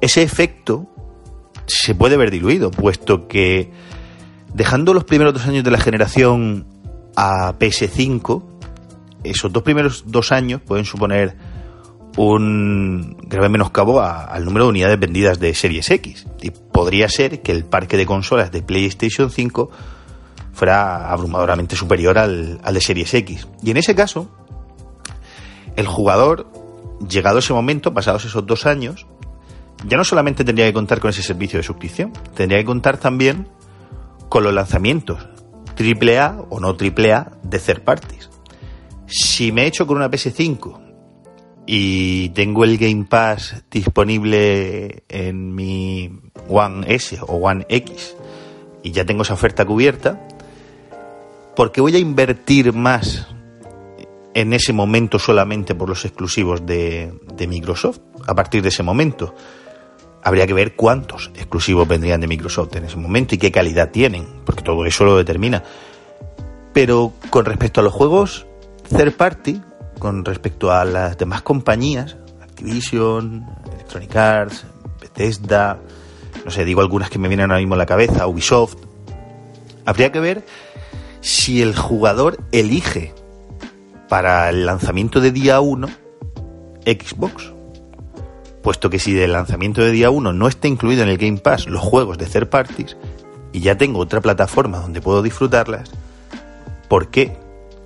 ese 0.00 0.22
efecto 0.22 0.86
se 1.66 1.94
puede 1.94 2.16
ver 2.16 2.30
diluido, 2.30 2.70
puesto 2.70 3.26
que 3.26 3.72
dejando 4.54 4.94
los 4.94 5.04
primeros 5.04 5.34
dos 5.34 5.46
años 5.46 5.64
de 5.64 5.70
la 5.70 5.78
generación 5.78 6.66
a 7.16 7.58
PS5, 7.58 8.42
esos 9.24 9.52
dos 9.52 9.62
primeros 9.62 10.04
dos 10.06 10.32
años 10.32 10.60
pueden 10.62 10.84
suponer 10.84 11.36
un 12.16 13.16
grave 13.24 13.48
menoscabo 13.48 14.00
al 14.00 14.44
número 14.44 14.66
de 14.66 14.70
unidades 14.70 15.00
vendidas 15.00 15.40
de 15.40 15.52
Series 15.54 15.90
X. 15.90 16.26
Y 16.40 16.50
podría 16.50 17.08
ser 17.08 17.42
que 17.42 17.50
el 17.50 17.64
parque 17.64 17.96
de 17.96 18.06
consolas 18.06 18.52
de 18.52 18.62
PlayStation 18.62 19.30
5 19.30 19.70
fuera 20.52 21.10
abrumadoramente 21.10 21.74
superior 21.74 22.16
al, 22.18 22.60
al 22.62 22.74
de 22.74 22.80
Series 22.80 23.12
X. 23.12 23.48
Y 23.62 23.72
en 23.72 23.78
ese 23.78 23.96
caso, 23.96 24.30
el 25.74 25.88
jugador, 25.88 26.46
llegado 27.08 27.38
ese 27.38 27.52
momento, 27.52 27.92
pasados 27.92 28.24
esos 28.24 28.46
dos 28.46 28.66
años, 28.66 29.06
ya 29.88 29.96
no 29.96 30.04
solamente 30.04 30.44
tendría 30.44 30.66
que 30.66 30.72
contar 30.72 31.00
con 31.00 31.10
ese 31.10 31.24
servicio 31.24 31.58
de 31.58 31.64
suscripción, 31.64 32.12
tendría 32.36 32.60
que 32.60 32.64
contar 32.64 32.98
también 32.98 33.48
con 34.28 34.44
los 34.44 34.54
lanzamientos 34.54 35.28
AAA 35.78 36.46
o 36.50 36.60
no 36.60 36.68
AAA 36.68 37.32
de 37.42 37.58
third 37.58 37.82
parties. 37.82 38.30
Si 39.06 39.52
me 39.52 39.62
he 39.62 39.66
hecho 39.66 39.86
con 39.86 39.96
una 39.96 40.10
PS5 40.10 40.80
y 41.66 42.30
tengo 42.30 42.64
el 42.64 42.78
Game 42.78 43.04
Pass 43.04 43.64
disponible 43.70 45.04
en 45.08 45.54
mi 45.54 46.10
One 46.48 46.84
S 46.94 47.18
o 47.20 47.36
One 47.36 47.66
X 47.68 48.16
y 48.82 48.92
ya 48.92 49.04
tengo 49.04 49.22
esa 49.22 49.34
oferta 49.34 49.64
cubierta, 49.64 50.26
¿por 51.56 51.72
qué 51.72 51.80
voy 51.80 51.96
a 51.96 51.98
invertir 51.98 52.72
más 52.72 53.28
en 54.34 54.52
ese 54.52 54.72
momento 54.72 55.18
solamente 55.18 55.74
por 55.74 55.88
los 55.88 56.04
exclusivos 56.04 56.66
de, 56.66 57.18
de 57.34 57.46
Microsoft 57.46 58.00
a 58.26 58.34
partir 58.34 58.62
de 58.62 58.68
ese 58.68 58.82
momento? 58.82 59.34
Habría 60.24 60.46
que 60.46 60.54
ver 60.54 60.74
cuántos 60.74 61.30
exclusivos 61.34 61.86
vendrían 61.86 62.20
de 62.20 62.26
Microsoft 62.26 62.74
en 62.76 62.86
ese 62.86 62.96
momento 62.96 63.34
y 63.34 63.38
qué 63.38 63.52
calidad 63.52 63.90
tienen, 63.90 64.26
porque 64.44 64.62
todo 64.62 64.84
eso 64.86 65.04
lo 65.04 65.16
determina. 65.18 65.62
Pero 66.72 67.12
con 67.30 67.44
respecto 67.44 67.80
a 67.80 67.84
los 67.84 67.92
juegos 67.92 68.46
third 68.88 69.12
party, 69.12 69.60
con 69.98 70.24
respecto 70.24 70.72
a 70.72 70.84
las 70.84 71.18
demás 71.18 71.42
compañías, 71.42 72.16
Activision, 72.42 73.46
Electronic 73.74 74.16
Arts, 74.16 74.64
Bethesda, 75.00 75.78
no 76.44 76.50
sé, 76.50 76.64
digo 76.64 76.80
algunas 76.80 77.10
que 77.10 77.18
me 77.18 77.28
vienen 77.28 77.50
ahora 77.50 77.60
mismo 77.60 77.74
a 77.74 77.78
la 77.78 77.86
cabeza, 77.86 78.26
Ubisoft, 78.26 78.76
habría 79.84 80.10
que 80.10 80.20
ver 80.20 80.44
si 81.20 81.62
el 81.62 81.76
jugador 81.76 82.38
elige 82.50 83.14
para 84.08 84.48
el 84.48 84.66
lanzamiento 84.66 85.20
de 85.20 85.32
día 85.32 85.60
1 85.60 85.88
Xbox 86.84 87.53
puesto 88.64 88.90
que 88.90 88.98
si 88.98 89.12
del 89.12 89.32
lanzamiento 89.32 89.82
de 89.82 89.92
día 89.92 90.10
1 90.10 90.32
no 90.32 90.48
está 90.48 90.66
incluido 90.66 91.04
en 91.04 91.08
el 91.08 91.18
Game 91.18 91.38
Pass 91.38 91.68
los 91.68 91.82
juegos 91.82 92.18
de 92.18 92.26
third 92.26 92.48
parties 92.48 92.96
y 93.52 93.60
ya 93.60 93.76
tengo 93.76 94.00
otra 94.00 94.20
plataforma 94.20 94.78
donde 94.78 95.00
puedo 95.00 95.22
disfrutarlas, 95.22 95.92
¿por 96.88 97.08
qué 97.10 97.36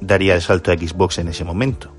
daría 0.00 0.34
el 0.34 0.42
salto 0.42 0.70
a 0.70 0.74
Xbox 0.74 1.18
en 1.18 1.28
ese 1.28 1.44
momento. 1.44 1.92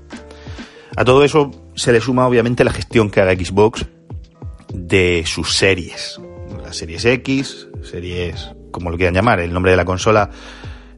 A 0.96 1.04
todo 1.04 1.24
eso 1.24 1.50
se 1.74 1.92
le 1.92 2.00
suma 2.00 2.26
obviamente 2.26 2.64
la 2.64 2.72
gestión 2.72 3.10
que 3.10 3.20
haga 3.20 3.34
Xbox 3.34 3.86
de 4.72 5.24
sus 5.26 5.54
series. 5.54 6.20
Las 6.62 6.76
series 6.76 7.04
X, 7.04 7.68
series 7.82 8.50
como 8.70 8.90
lo 8.90 8.96
quieran 8.96 9.14
llamar, 9.14 9.40
el 9.40 9.52
nombre 9.52 9.72
de 9.72 9.76
la 9.76 9.84
consola 9.84 10.30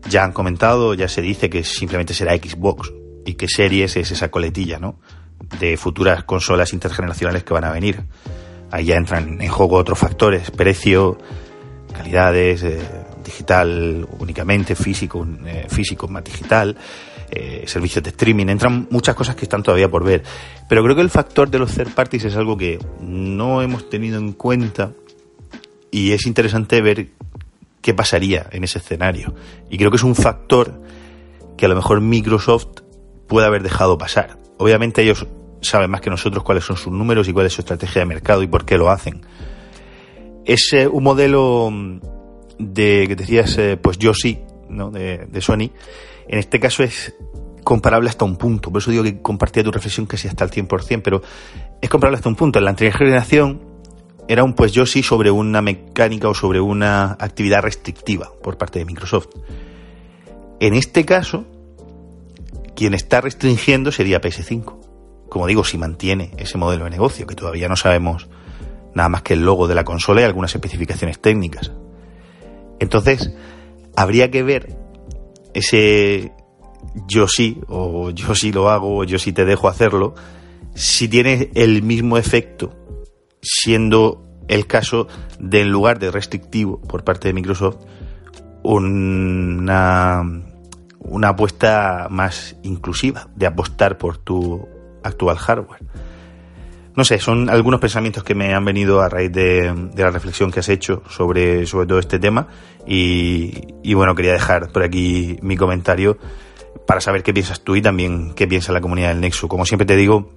ya 0.08 0.24
han 0.24 0.32
comentado, 0.32 0.94
ya 0.94 1.08
se 1.08 1.22
dice 1.22 1.48
que 1.48 1.64
simplemente 1.64 2.14
será 2.14 2.36
Xbox 2.36 2.92
y 3.24 3.34
que 3.34 3.48
series 3.48 3.96
es 3.96 4.10
esa 4.10 4.30
coletilla, 4.30 4.78
¿no? 4.78 4.98
De 5.58 5.76
futuras 5.76 6.24
consolas 6.24 6.72
intergeneracionales 6.72 7.44
que 7.44 7.54
van 7.54 7.64
a 7.64 7.70
venir. 7.70 8.02
Ahí 8.70 8.86
ya 8.86 8.96
entran 8.96 9.40
en 9.40 9.48
juego 9.48 9.76
otros 9.76 9.98
factores, 9.98 10.50
precio, 10.50 11.18
calidades, 11.92 12.62
eh, 12.62 12.80
digital 13.22 14.06
únicamente, 14.18 14.74
físico, 14.74 15.26
eh, 15.46 15.66
físico 15.68 16.08
más 16.08 16.24
digital, 16.24 16.76
eh, 17.30 17.64
servicios 17.66 18.02
de 18.02 18.10
streaming, 18.10 18.46
entran 18.48 18.88
muchas 18.90 19.14
cosas 19.14 19.36
que 19.36 19.44
están 19.44 19.62
todavía 19.62 19.90
por 19.90 20.04
ver. 20.04 20.22
Pero 20.68 20.82
creo 20.82 20.96
que 20.96 21.02
el 21.02 21.10
factor 21.10 21.50
de 21.50 21.58
los 21.58 21.72
third 21.72 21.94
parties 21.94 22.24
es 22.24 22.36
algo 22.36 22.56
que 22.56 22.78
no 23.00 23.62
hemos 23.62 23.88
tenido 23.88 24.18
en 24.18 24.32
cuenta 24.32 24.92
y 25.90 26.12
es 26.12 26.26
interesante 26.26 26.80
ver 26.80 27.08
qué 27.80 27.94
pasaría 27.94 28.46
en 28.50 28.64
ese 28.64 28.78
escenario. 28.78 29.34
Y 29.70 29.78
creo 29.78 29.90
que 29.90 29.96
es 29.96 30.02
un 30.02 30.14
factor 30.14 30.80
que 31.56 31.66
a 31.66 31.68
lo 31.68 31.74
mejor 31.74 32.00
Microsoft 32.00 32.80
puede 33.28 33.46
haber 33.46 33.62
dejado 33.62 33.98
pasar. 33.98 34.41
Obviamente 34.62 35.02
ellos 35.02 35.26
saben 35.60 35.90
más 35.90 36.00
que 36.00 36.10
nosotros 36.10 36.42
cuáles 36.42 36.64
son 36.64 36.76
sus 36.76 36.92
números 36.92 37.28
y 37.28 37.32
cuál 37.32 37.46
es 37.46 37.52
su 37.52 37.60
estrategia 37.60 38.00
de 38.00 38.06
mercado 38.06 38.42
y 38.42 38.46
por 38.46 38.64
qué 38.64 38.78
lo 38.78 38.90
hacen. 38.90 39.22
Es 40.44 40.72
un 40.90 41.02
modelo 41.04 41.68
mm, 41.70 42.00
de 42.58 43.06
que 43.08 43.16
decías, 43.16 43.56
eh, 43.58 43.76
pues 43.76 43.98
yo 43.98 44.14
sí, 44.14 44.40
¿no? 44.68 44.90
De, 44.90 45.26
de, 45.26 45.40
Sony. 45.40 45.70
En 46.28 46.38
este 46.38 46.58
caso 46.58 46.82
es 46.82 47.14
comparable 47.62 48.08
hasta 48.08 48.24
un 48.24 48.36
punto. 48.36 48.70
Por 48.70 48.80
eso 48.80 48.90
digo 48.90 49.02
que 49.02 49.20
compartía 49.20 49.62
tu 49.62 49.70
reflexión 49.70 50.06
casi 50.06 50.28
hasta 50.28 50.44
el 50.44 50.50
100%, 50.50 51.00
pero 51.02 51.22
es 51.80 51.88
comparable 51.88 52.16
hasta 52.16 52.28
un 52.28 52.36
punto. 52.36 52.58
En 52.58 52.64
la 52.64 52.70
anterior 52.70 52.96
generación 52.96 53.60
era 54.28 54.44
un 54.44 54.54
pues 54.54 54.72
yo 54.72 54.86
sí 54.86 55.02
sobre 55.02 55.30
una 55.30 55.62
mecánica 55.62 56.28
o 56.28 56.34
sobre 56.34 56.60
una 56.60 57.12
actividad 57.18 57.62
restrictiva 57.62 58.30
por 58.42 58.56
parte 58.56 58.78
de 58.78 58.84
Microsoft. 58.84 59.28
En 60.60 60.74
este 60.74 61.04
caso, 61.04 61.44
quien 62.82 62.94
está 62.94 63.20
restringiendo 63.20 63.92
sería 63.92 64.20
PS5. 64.20 65.28
Como 65.28 65.46
digo, 65.46 65.62
si 65.62 65.78
mantiene 65.78 66.32
ese 66.36 66.58
modelo 66.58 66.82
de 66.82 66.90
negocio, 66.90 67.28
que 67.28 67.36
todavía 67.36 67.68
no 67.68 67.76
sabemos 67.76 68.28
nada 68.92 69.08
más 69.08 69.22
que 69.22 69.34
el 69.34 69.44
logo 69.44 69.68
de 69.68 69.76
la 69.76 69.84
consola 69.84 70.20
y 70.20 70.24
algunas 70.24 70.52
especificaciones 70.52 71.20
técnicas. 71.20 71.70
Entonces, 72.80 73.32
habría 73.94 74.32
que 74.32 74.42
ver 74.42 74.76
ese 75.54 76.32
yo 77.06 77.28
sí, 77.28 77.60
o 77.68 78.10
yo 78.10 78.34
sí 78.34 78.50
lo 78.50 78.68
hago, 78.68 78.98
o 78.98 79.04
yo 79.04 79.20
sí 79.20 79.32
te 79.32 79.44
dejo 79.44 79.68
hacerlo, 79.68 80.16
si 80.74 81.06
tiene 81.06 81.52
el 81.54 81.84
mismo 81.84 82.18
efecto, 82.18 82.74
siendo 83.40 84.26
el 84.48 84.66
caso 84.66 85.06
de 85.38 85.60
en 85.60 85.70
lugar 85.70 86.00
de 86.00 86.10
restrictivo 86.10 86.80
por 86.80 87.04
parte 87.04 87.28
de 87.28 87.34
Microsoft, 87.34 87.76
una, 88.64 90.24
una 91.04 91.30
apuesta 91.30 92.06
más 92.10 92.56
inclusiva, 92.62 93.28
de 93.34 93.46
apostar 93.46 93.98
por 93.98 94.18
tu 94.18 94.68
actual 95.02 95.36
hardware. 95.36 95.80
No 96.94 97.04
sé, 97.04 97.18
son 97.18 97.48
algunos 97.48 97.80
pensamientos 97.80 98.22
que 98.22 98.34
me 98.34 98.54
han 98.54 98.64
venido 98.64 99.00
a 99.00 99.08
raíz 99.08 99.32
de, 99.32 99.90
la 99.96 100.10
reflexión 100.10 100.50
que 100.50 100.60
has 100.60 100.68
hecho 100.68 101.02
sobre, 101.08 101.66
sobre 101.66 101.86
todo 101.86 101.98
este 101.98 102.18
tema 102.18 102.48
y, 102.86 103.94
bueno, 103.94 104.14
quería 104.14 104.32
dejar 104.32 104.70
por 104.72 104.82
aquí 104.82 105.38
mi 105.40 105.56
comentario 105.56 106.18
para 106.86 107.00
saber 107.00 107.22
qué 107.22 107.32
piensas 107.32 107.62
tú 107.62 107.76
y 107.76 107.82
también 107.82 108.34
qué 108.34 108.46
piensa 108.46 108.72
la 108.72 108.82
comunidad 108.82 109.08
del 109.08 109.20
Nexo. 109.20 109.48
Como 109.48 109.64
siempre 109.64 109.86
te 109.86 109.96
digo, 109.96 110.32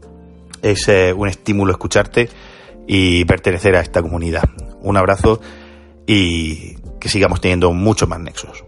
es 0.61 0.88
eh, 0.88 1.11
un 1.11 1.28
estímulo 1.28 1.74
escucharte 1.74 2.30
y 2.88 3.26
pertenecer 3.26 3.76
a 3.76 3.82
esta 3.82 4.01
comunidad. 4.01 4.43
Un 4.82 4.95
abrazo 4.95 5.41
y 6.07 6.76
que 7.01 7.09
sigamos 7.09 7.41
teniendo 7.41 7.74
muchos 7.74 8.07
más 8.07 8.20
Nexos. 8.22 8.63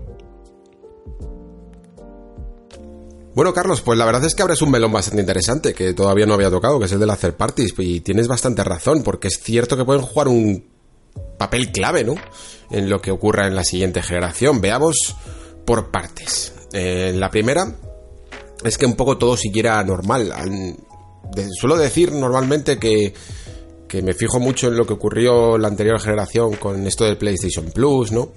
Bueno, 3.38 3.54
Carlos, 3.54 3.84
pues 3.84 4.00
la 4.00 4.06
verdad 4.06 4.26
es 4.26 4.34
que 4.34 4.42
abres 4.42 4.64
un 4.64 4.72
melón 4.72 4.92
bastante 4.92 5.22
interesante 5.22 5.76
que 5.76 5.94
todavía 5.94 6.26
no 6.26 6.34
había 6.34 6.50
tocado, 6.50 6.80
que 6.80 6.86
es 6.86 6.92
el 6.92 7.00
de 7.00 7.06
las 7.06 7.20
third 7.20 7.36
parties, 7.36 7.72
y 7.78 8.00
tienes 8.00 8.28
bastante 8.28 8.64
razón, 8.64 9.04
porque 9.04 9.28
es 9.28 9.40
cierto 9.40 9.78
que 9.78 9.86
pueden 9.86 10.02
jugar 10.02 10.28
un 10.28 10.66
papel 11.38 11.72
clave, 11.72 12.04
¿no? 12.04 12.16
En 12.72 12.90
lo 12.90 13.00
que 13.00 13.12
ocurra 13.12 13.46
en 13.46 13.54
la 13.54 13.64
siguiente 13.64 14.02
generación. 14.02 14.60
Veamos 14.60 15.16
por 15.66 15.92
partes. 15.92 16.52
Eh, 16.74 17.14
la 17.16 17.30
primera 17.30 17.76
es 18.64 18.76
que 18.76 18.88
un 18.88 18.96
poco 18.96 19.20
todo 19.20 19.38
siguiera 19.38 19.84
normal. 19.84 20.34
suelo 21.60 21.78
decir 21.78 22.14
normalmente 22.14 22.80
que, 22.80 23.14
que 23.88 24.02
me 24.02 24.16
fijo 24.16 24.40
mucho 24.40 24.70
en 24.70 24.78
lo 24.78 24.88
que 24.88 24.94
ocurrió 24.94 25.60
la 25.60 25.68
anterior 25.68 26.02
generación 26.02 26.56
con 26.56 26.88
esto 26.88 27.06
del 27.06 27.20
PlayStation 27.20 27.70
Plus, 27.70 28.12
¿no? 28.12 28.32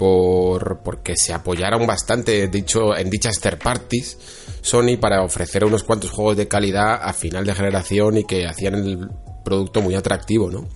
Por 0.00 0.78
porque 0.82 1.14
se 1.14 1.34
apoyaron 1.34 1.86
bastante 1.86 2.48
dicho 2.48 2.96
en 2.96 3.10
dichas 3.10 3.38
third 3.38 3.58
parties 3.58 4.16
Sony 4.62 4.96
para 4.98 5.22
ofrecer 5.22 5.62
unos 5.62 5.84
cuantos 5.84 6.10
juegos 6.10 6.38
de 6.38 6.48
calidad 6.48 7.00
a 7.02 7.12
final 7.12 7.44
de 7.44 7.54
generación 7.54 8.16
y 8.16 8.24
que 8.24 8.46
hacían 8.46 8.76
el 8.76 9.10
producto 9.44 9.82
muy 9.82 9.94
atractivo, 9.94 10.50
¿no? 10.50 10.66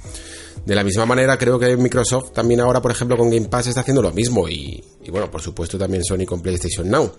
De 0.67 0.75
la 0.75 0.85
misma 0.85 1.07
manera 1.07 1.39
creo 1.39 1.59
que 1.59 1.75
Microsoft 1.75 2.33
también 2.33 2.61
ahora, 2.61 2.83
por 2.83 2.91
ejemplo, 2.91 3.17
con 3.17 3.31
Game 3.31 3.49
Pass 3.49 3.69
está 3.69 3.81
haciendo 3.81 4.03
lo 4.03 4.13
mismo 4.13 4.47
y, 4.47 4.85
y 5.03 5.11
bueno, 5.11 5.31
por 5.31 5.41
supuesto 5.41 5.79
también 5.79 6.05
Sony 6.05 6.27
con 6.27 6.43
PlayStation 6.43 6.91
Now. 6.91 7.11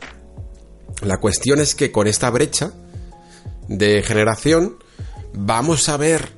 La 1.02 1.18
cuestión 1.18 1.60
es 1.60 1.74
que 1.74 1.92
con 1.92 2.06
esta 2.06 2.30
brecha 2.30 2.72
de 3.68 4.04
generación 4.04 4.78
vamos 5.34 5.90
a 5.90 5.98
ver 5.98 6.34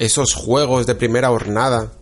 esos 0.00 0.34
juegos 0.34 0.88
de 0.88 0.96
primera 0.96 1.30
hornada 1.30 1.92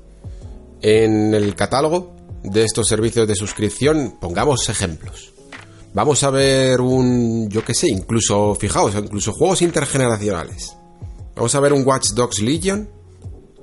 en 0.81 1.35
el 1.35 1.55
catálogo 1.55 2.20
de 2.43 2.65
estos 2.65 2.89
servicios 2.89 3.29
de 3.29 3.35
suscripción, 3.35 4.17
pongamos 4.21 4.69
ejemplos. 4.69 5.33
Vamos 5.93 6.23
a 6.23 6.31
ver 6.31 6.81
un, 6.81 7.49
yo 7.51 7.65
qué 7.65 7.75
sé, 7.75 7.89
incluso, 7.89 8.55
fijaos, 8.55 8.95
incluso 8.95 9.33
juegos 9.33 9.63
intergeneracionales. 9.63 10.77
Vamos 11.35 11.55
a 11.55 11.61
ver 11.61 11.73
un 11.73 11.87
Watch 11.87 12.11
Dogs 12.15 12.41
Legion 12.41 12.89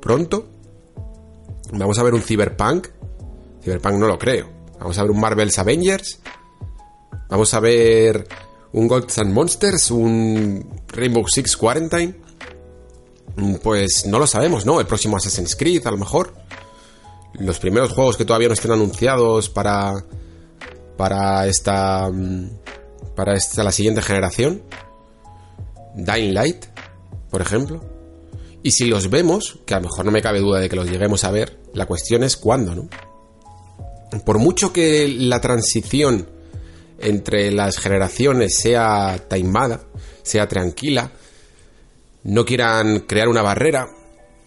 pronto. 0.01 0.47
Vamos 1.71 1.97
a 1.99 2.03
ver 2.03 2.13
un 2.13 2.21
Cyberpunk. 2.21 2.88
Cyberpunk 3.63 3.95
no 3.95 4.07
lo 4.07 4.17
creo. 4.17 4.49
Vamos 4.80 4.97
a 4.97 5.03
ver 5.03 5.11
un 5.11 5.19
Marvel's 5.19 5.57
Avengers. 5.57 6.19
Vamos 7.30 7.53
a 7.53 7.59
ver 7.59 8.28
un 8.73 8.88
Gods 8.88 9.17
and 9.19 9.34
Monsters, 9.34 9.91
un 9.91 10.82
Rainbow 10.88 11.25
Six 11.28 11.55
Quarantine. 11.57 12.15
Pues 13.61 14.05
no 14.07 14.19
lo 14.19 14.28
sabemos, 14.28 14.65
¿no? 14.65 14.80
El 14.80 14.88
próximo 14.88 15.17
Assassin's 15.17 15.55
Creed, 15.55 15.86
a 15.86 15.91
lo 15.91 15.97
mejor 15.97 16.34
los 17.39 17.59
primeros 17.59 17.91
juegos 17.91 18.17
que 18.17 18.25
todavía 18.25 18.47
no 18.47 18.53
estén 18.53 18.71
anunciados 18.71 19.49
para 19.49 19.93
para 20.97 21.47
esta 21.47 22.09
mm, 22.09 22.49
para 23.15 23.33
esta 23.33 23.63
la 23.63 23.71
siguiente 23.71 24.01
generación. 24.01 24.61
Dying 25.95 26.33
Light 26.33 26.65
por 27.29 27.41
ejemplo. 27.41 27.81
Y 28.63 28.71
si 28.71 28.85
los 28.85 29.09
vemos 29.09 29.59
que 29.66 29.74
a 29.74 29.79
lo 29.79 29.87
mejor 29.87 30.05
no 30.05 30.12
me 30.12 30.21
cabe 30.21 30.39
duda 30.39 30.59
de 30.59 30.70
que 30.70 30.75
los 30.75 30.89
lleguemos 30.89 31.24
a 31.24 31.32
ver 31.32 31.59
la 31.74 31.86
cuestión 31.86 32.24
es 32.24 32.36
cuándo 32.37 32.75
no 32.75 32.89
por 34.25 34.39
mucho 34.39 34.74
que 34.74 35.07
la 35.07 35.39
transición 35.41 36.29
entre 36.99 37.51
las 37.51 37.78
generaciones 37.78 38.55
sea 38.55 39.20
taimada 39.28 39.82
sea 40.24 40.47
tranquila 40.47 41.12
no 42.24 42.45
quieran 42.45 43.01
crear 43.01 43.28
una 43.28 43.41
barrera 43.41 43.87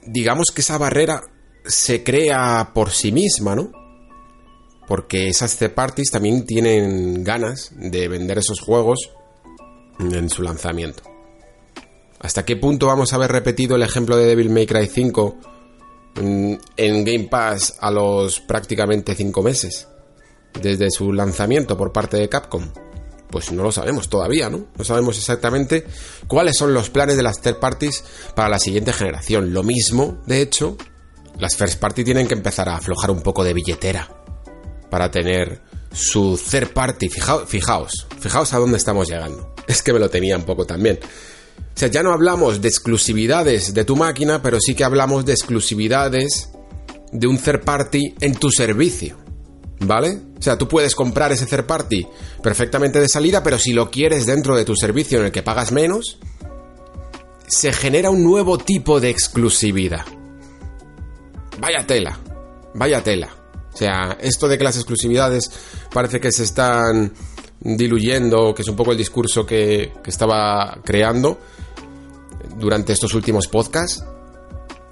digamos 0.05 0.51
que 0.52 0.62
esa 0.62 0.78
barrera 0.78 1.23
se 1.65 2.03
crea 2.03 2.70
por 2.74 2.91
sí 2.91 3.12
misma, 3.12 3.55
¿no? 3.55 3.73
Porque 4.87 5.28
esas 5.28 5.57
third 5.57 5.74
parties 5.74 6.11
también 6.11 6.45
tienen 6.45 7.23
ganas 7.23 7.70
de 7.77 8.09
vender 8.09 8.39
esos 8.39 8.61
juegos 8.61 9.11
en 9.99 10.28
su 10.28 10.43
lanzamiento. 10.43 11.03
¿Hasta 12.19 12.45
qué 12.45 12.57
punto 12.57 12.87
vamos 12.87 13.12
a 13.12 13.16
haber 13.16 13.32
repetido 13.32 13.77
el 13.77 13.82
ejemplo 13.82 14.16
de 14.16 14.27
Devil 14.27 14.51
May 14.51 14.66
Cry 14.66 14.87
5 14.87 15.37
en 16.16 17.05
Game 17.05 17.28
Pass 17.31 17.77
a 17.81 17.91
los 17.91 18.41
prácticamente 18.41 19.15
5 19.15 19.43
meses? 19.43 19.89
Desde 20.61 20.91
su 20.91 21.12
lanzamiento 21.12 21.77
por 21.78 21.93
parte 21.93 22.16
de 22.16 22.28
Capcom. 22.28 22.69
Pues 23.31 23.53
no 23.53 23.62
lo 23.62 23.70
sabemos 23.70 24.09
todavía, 24.09 24.51
¿no? 24.51 24.66
No 24.77 24.85
sabemos 24.85 25.16
exactamente 25.16 25.87
cuáles 26.27 26.57
son 26.57 26.74
los 26.74 26.91
planes 26.91 27.16
de 27.16 27.23
las 27.23 27.41
third 27.41 27.61
parties 27.61 28.03
para 28.35 28.49
la 28.49 28.59
siguiente 28.59 28.93
generación. 28.93 29.55
Lo 29.55 29.62
mismo, 29.62 30.19
de 30.27 30.43
hecho, 30.43 30.77
las 31.41 31.57
first 31.57 31.81
party 31.81 32.05
tienen 32.05 32.29
que 32.29 32.35
empezar 32.35 32.69
a 32.69 32.77
aflojar 32.77 33.11
un 33.11 33.23
poco 33.23 33.43
de 33.43 33.55
billetera 33.55 34.09
para 34.91 35.11
tener 35.11 35.61
su 35.91 36.39
third 36.39 36.73
party. 36.73 37.09
Fijaos, 37.09 37.49
fijaos, 37.49 38.07
fijaos 38.19 38.53
a 38.53 38.59
dónde 38.59 38.77
estamos 38.77 39.09
llegando. 39.09 39.55
Es 39.67 39.83
que 39.83 39.93
me 39.93 40.01
lo 40.01 40.11
tenía 40.11 40.37
un 40.37 40.43
poco 40.45 40.67
también. 40.67 40.99
O 41.01 41.79
sea, 41.79 41.89
ya 41.89 42.03
no 42.03 42.12
hablamos 42.12 42.61
de 42.61 42.69
exclusividades 42.69 43.73
de 43.73 43.85
tu 43.85 43.95
máquina, 43.95 44.43
pero 44.43 44.59
sí 44.61 44.75
que 44.75 44.83
hablamos 44.83 45.25
de 45.25 45.33
exclusividades 45.33 46.51
de 47.12 47.27
un 47.27 47.39
third 47.39 47.62
party 47.62 48.15
en 48.21 48.35
tu 48.35 48.51
servicio. 48.51 49.17
¿Vale? 49.79 50.19
O 50.39 50.43
sea, 50.43 50.59
tú 50.59 50.69
puedes 50.69 50.95
comprar 50.95 51.33
ese 51.33 51.47
third 51.47 51.67
party 51.67 52.07
perfectamente 52.43 53.01
de 53.01 53.09
salida, 53.09 53.43
pero 53.43 53.59
si 53.59 53.73
lo 53.73 53.91
quieres 53.91 54.27
dentro 54.27 54.57
de 54.57 54.65
tu 54.65 54.75
servicio 54.75 55.21
en 55.21 55.27
el 55.27 55.33
que 55.33 55.43
pagas 55.43 55.73
menos, 55.73 56.19
se 57.47 57.73
genera 57.73 58.11
un 58.11 58.25
nuevo 58.25 58.59
tipo 58.59 59.01
de 59.01 59.11
exclusividad. 59.11 60.05
Vaya 61.61 61.87
tela, 61.87 62.19
vaya 62.74 63.03
tela. 63.03 63.28
O 63.73 63.77
sea, 63.77 64.16
esto 64.20 64.49
de 64.49 64.59
que 64.59 64.65
las 64.65 64.77
exclusividades 64.77 65.51
parece 65.93 66.20
que 66.20 66.32
se 66.32 66.45
están 66.45 67.12
diluyendo, 67.61 68.55
que 68.55 68.62
es 68.62 68.69
un 68.69 68.77
poco 68.77 68.93
el 68.93 68.99
discurso 68.99 69.45
que, 69.45 69.93
estaba 70.07 70.81
creando 70.82 71.39
durante 72.57 72.93
estos 72.93 73.15
últimos 73.15 73.47
podcasts, 73.47 74.03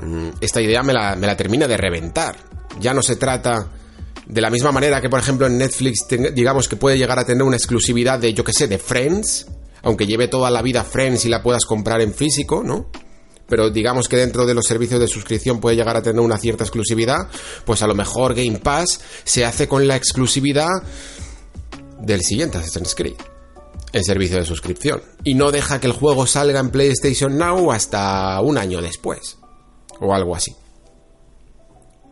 mm, 0.01 0.29
esta 0.41 0.61
idea 0.61 0.83
me 0.83 0.93
la, 0.93 1.17
me 1.17 1.27
la 1.27 1.37
termina 1.37 1.67
de 1.67 1.77
reventar. 1.77 2.37
Ya 2.79 2.93
no 2.95 3.03
se 3.03 3.17
trata 3.17 3.69
de 4.27 4.41
la 4.41 4.51
misma 4.51 4.71
manera 4.71 5.01
que, 5.01 5.09
por 5.09 5.19
ejemplo, 5.19 5.47
en 5.47 5.57
Netflix, 5.57 6.07
digamos 6.35 6.69
que 6.69 6.77
puede 6.77 6.99
llegar 6.99 7.19
a 7.19 7.25
tener 7.25 7.43
una 7.43 7.57
exclusividad 7.57 8.19
de, 8.19 8.35
yo 8.35 8.45
que 8.45 8.53
sé, 8.53 8.69
de 8.69 8.79
Friends, 8.79 9.47
aunque 9.83 10.07
lleve 10.07 10.29
toda 10.29 10.51
la 10.51 10.61
vida 10.61 10.85
Friends 10.85 11.25
y 11.25 11.31
la 11.31 11.43
puedas 11.43 11.65
comprar 11.65 12.03
en 12.03 12.13
físico, 12.13 12.63
¿no? 12.63 12.91
Pero 13.49 13.71
digamos 13.71 14.09
que 14.09 14.17
dentro 14.17 14.47
de 14.47 14.55
los 14.55 14.67
servicios 14.67 15.01
de 15.01 15.09
suscripción 15.09 15.61
puede 15.61 15.77
llegar 15.77 15.97
a 15.97 16.03
tener 16.03 16.21
una 16.21 16.39
cierta 16.39 16.65
exclusividad, 16.65 17.29
pues 17.65 17.83
a 17.83 17.87
lo 17.87 17.95
mejor 17.95 18.35
Game 18.35 18.59
Pass 18.59 19.01
se 19.25 19.45
hace 19.45 19.67
con 19.67 19.89
la 19.89 19.97
exclusividad 19.97 20.83
del 22.01 22.23
siguiente 22.23 22.59
Assassin's 22.59 22.95
Creed 22.95 23.17
en 23.93 24.05
servicio 24.05 24.37
de 24.37 24.45
suscripción 24.45 25.03
y 25.25 25.35
no 25.35 25.51
deja 25.51 25.81
que 25.81 25.87
el 25.87 25.95
juego 25.95 26.27
salga 26.27 26.61
en 26.61 26.71
PlayStation 26.71 27.39
Now 27.39 27.73
hasta 27.73 28.41
un 28.43 28.59
año 28.59 28.83
después 28.83 29.39
o 30.01 30.15
algo 30.15 30.37
así. 30.37 30.55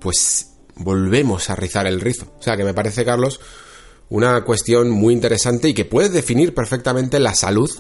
Pues 0.00 0.52
volvemos 0.76 1.50
a 1.50 1.56
rizar 1.56 1.86
el 1.86 2.00
rizo. 2.00 2.26
O 2.38 2.42
sea 2.42 2.56
que 2.56 2.64
me 2.64 2.74
parece, 2.74 3.04
Carlos, 3.04 3.40
una 4.08 4.44
cuestión 4.44 4.90
muy 4.90 5.14
interesante 5.14 5.68
y 5.68 5.74
que 5.74 5.84
puede 5.84 6.08
definir 6.08 6.54
perfectamente 6.54 7.18
la 7.18 7.34
salud, 7.34 7.70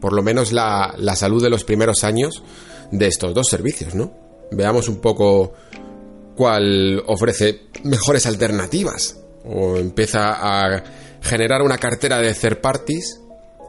por 0.00 0.12
lo 0.12 0.22
menos 0.22 0.52
la, 0.52 0.94
salud 1.14 1.42
de 1.42 1.50
los 1.50 1.64
primeros 1.64 2.04
años 2.04 2.42
de 2.90 3.06
estos 3.06 3.34
dos 3.34 3.48
servicios, 3.48 3.94
¿no? 3.94 4.12
Veamos 4.52 4.88
un 4.88 4.96
poco 4.96 5.52
cuál 6.36 7.02
ofrece 7.06 7.62
mejores 7.84 8.26
alternativas 8.26 9.18
o 9.44 9.76
empieza 9.76 10.36
a 10.38 10.84
generar 11.22 11.62
una 11.62 11.78
cartera 11.78 12.18
de 12.18 12.34
third 12.34 12.60
parties 12.60 13.20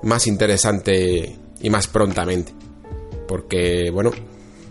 más 0.04 0.28
interesante 0.28 1.36
y 1.60 1.70
más 1.70 1.88
prontamente. 1.88 2.54
Porque, 3.28 3.90
bueno, 3.92 4.12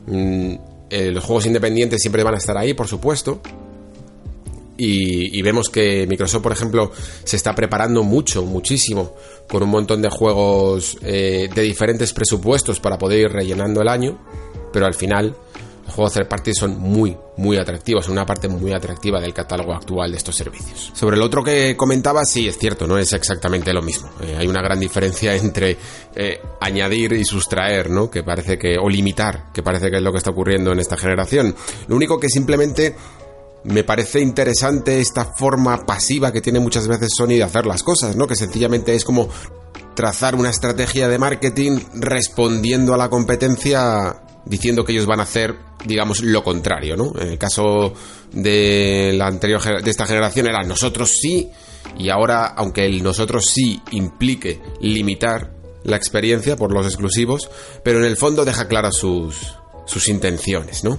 mm, 0.06 0.54
los 0.90 1.24
juegos 1.24 1.46
independientes 1.46 2.00
siempre 2.00 2.22
van 2.22 2.34
a 2.34 2.38
estar 2.38 2.56
ahí, 2.56 2.74
por 2.74 2.86
supuesto, 2.86 3.40
y, 4.76 5.42
vemos 5.42 5.68
que 5.68 6.06
Microsoft, 6.06 6.42
por 6.42 6.52
ejemplo, 6.52 6.90
se 7.24 7.36
está 7.36 7.54
preparando 7.54 8.02
mucho, 8.02 8.44
muchísimo, 8.44 9.14
con 9.48 9.62
un 9.62 9.70
montón 9.70 10.02
de 10.02 10.10
juegos 10.10 10.98
eh, 11.02 11.48
de 11.54 11.62
diferentes 11.62 12.12
presupuestos 12.12 12.80
para 12.80 12.98
poder 12.98 13.20
ir 13.20 13.32
rellenando 13.32 13.80
el 13.80 13.88
año, 13.88 14.18
pero 14.72 14.86
al 14.86 14.94
final 14.94 15.36
los 15.86 15.94
juegos 15.94 16.14
third 16.14 16.26
party 16.26 16.52
son 16.52 16.78
muy, 16.80 17.16
muy 17.36 17.56
atractivos, 17.56 18.04
son 18.04 18.12
una 18.12 18.26
parte 18.26 18.48
muy 18.48 18.72
atractiva 18.72 19.20
del 19.20 19.32
catálogo 19.32 19.72
actual 19.72 20.10
de 20.10 20.16
estos 20.16 20.34
servicios. 20.34 20.90
Sobre 20.92 21.16
el 21.16 21.22
otro 21.22 21.44
que 21.44 21.76
comentaba, 21.76 22.24
sí, 22.24 22.48
es 22.48 22.58
cierto, 22.58 22.88
no 22.88 22.98
es 22.98 23.12
exactamente 23.12 23.72
lo 23.72 23.82
mismo. 23.82 24.10
Eh, 24.20 24.34
hay 24.36 24.48
una 24.48 24.60
gran 24.62 24.80
diferencia 24.80 25.34
entre 25.36 25.76
eh, 26.16 26.40
añadir 26.60 27.12
y 27.12 27.24
sustraer, 27.24 27.88
¿no? 27.88 28.10
Que 28.10 28.24
parece 28.24 28.58
que, 28.58 28.76
o 28.78 28.88
limitar, 28.88 29.52
que 29.52 29.62
parece 29.62 29.88
que 29.88 29.98
es 29.98 30.02
lo 30.02 30.10
que 30.10 30.18
está 30.18 30.30
ocurriendo 30.30 30.72
en 30.72 30.80
esta 30.80 30.96
generación. 30.96 31.54
Lo 31.86 31.94
único 31.94 32.18
que 32.18 32.28
simplemente 32.28 32.96
me 33.66 33.84
parece 33.84 34.20
interesante 34.20 35.00
esta 35.00 35.24
forma 35.24 35.84
pasiva 35.84 36.32
que 36.32 36.40
tiene 36.40 36.60
muchas 36.60 36.86
veces 36.86 37.10
Sony 37.16 37.34
de 37.36 37.42
hacer 37.42 37.66
las 37.66 37.82
cosas, 37.82 38.16
¿no? 38.16 38.26
Que 38.26 38.36
sencillamente 38.36 38.94
es 38.94 39.04
como 39.04 39.28
trazar 39.94 40.34
una 40.34 40.50
estrategia 40.50 41.08
de 41.08 41.18
marketing 41.18 41.80
respondiendo 41.94 42.94
a 42.94 42.96
la 42.96 43.08
competencia 43.08 44.22
diciendo 44.44 44.84
que 44.84 44.92
ellos 44.92 45.06
van 45.06 45.20
a 45.20 45.24
hacer, 45.24 45.56
digamos, 45.84 46.22
lo 46.22 46.44
contrario, 46.44 46.96
¿no? 46.96 47.12
En 47.18 47.28
el 47.28 47.38
caso 47.38 47.92
de 48.32 49.12
la 49.16 49.26
anterior 49.26 49.82
de 49.82 49.90
esta 49.90 50.06
generación 50.06 50.46
era 50.46 50.62
nosotros 50.62 51.10
sí 51.20 51.50
y 51.98 52.10
ahora 52.10 52.46
aunque 52.46 52.84
el 52.86 53.02
nosotros 53.02 53.46
sí 53.46 53.80
implique 53.90 54.60
limitar 54.80 55.52
la 55.82 55.96
experiencia 55.96 56.56
por 56.56 56.72
los 56.72 56.86
exclusivos, 56.86 57.50
pero 57.82 57.98
en 57.98 58.04
el 58.04 58.16
fondo 58.16 58.44
deja 58.44 58.68
claras 58.68 58.96
sus 58.96 59.56
sus 59.86 60.08
intenciones, 60.08 60.84
¿no? 60.84 60.98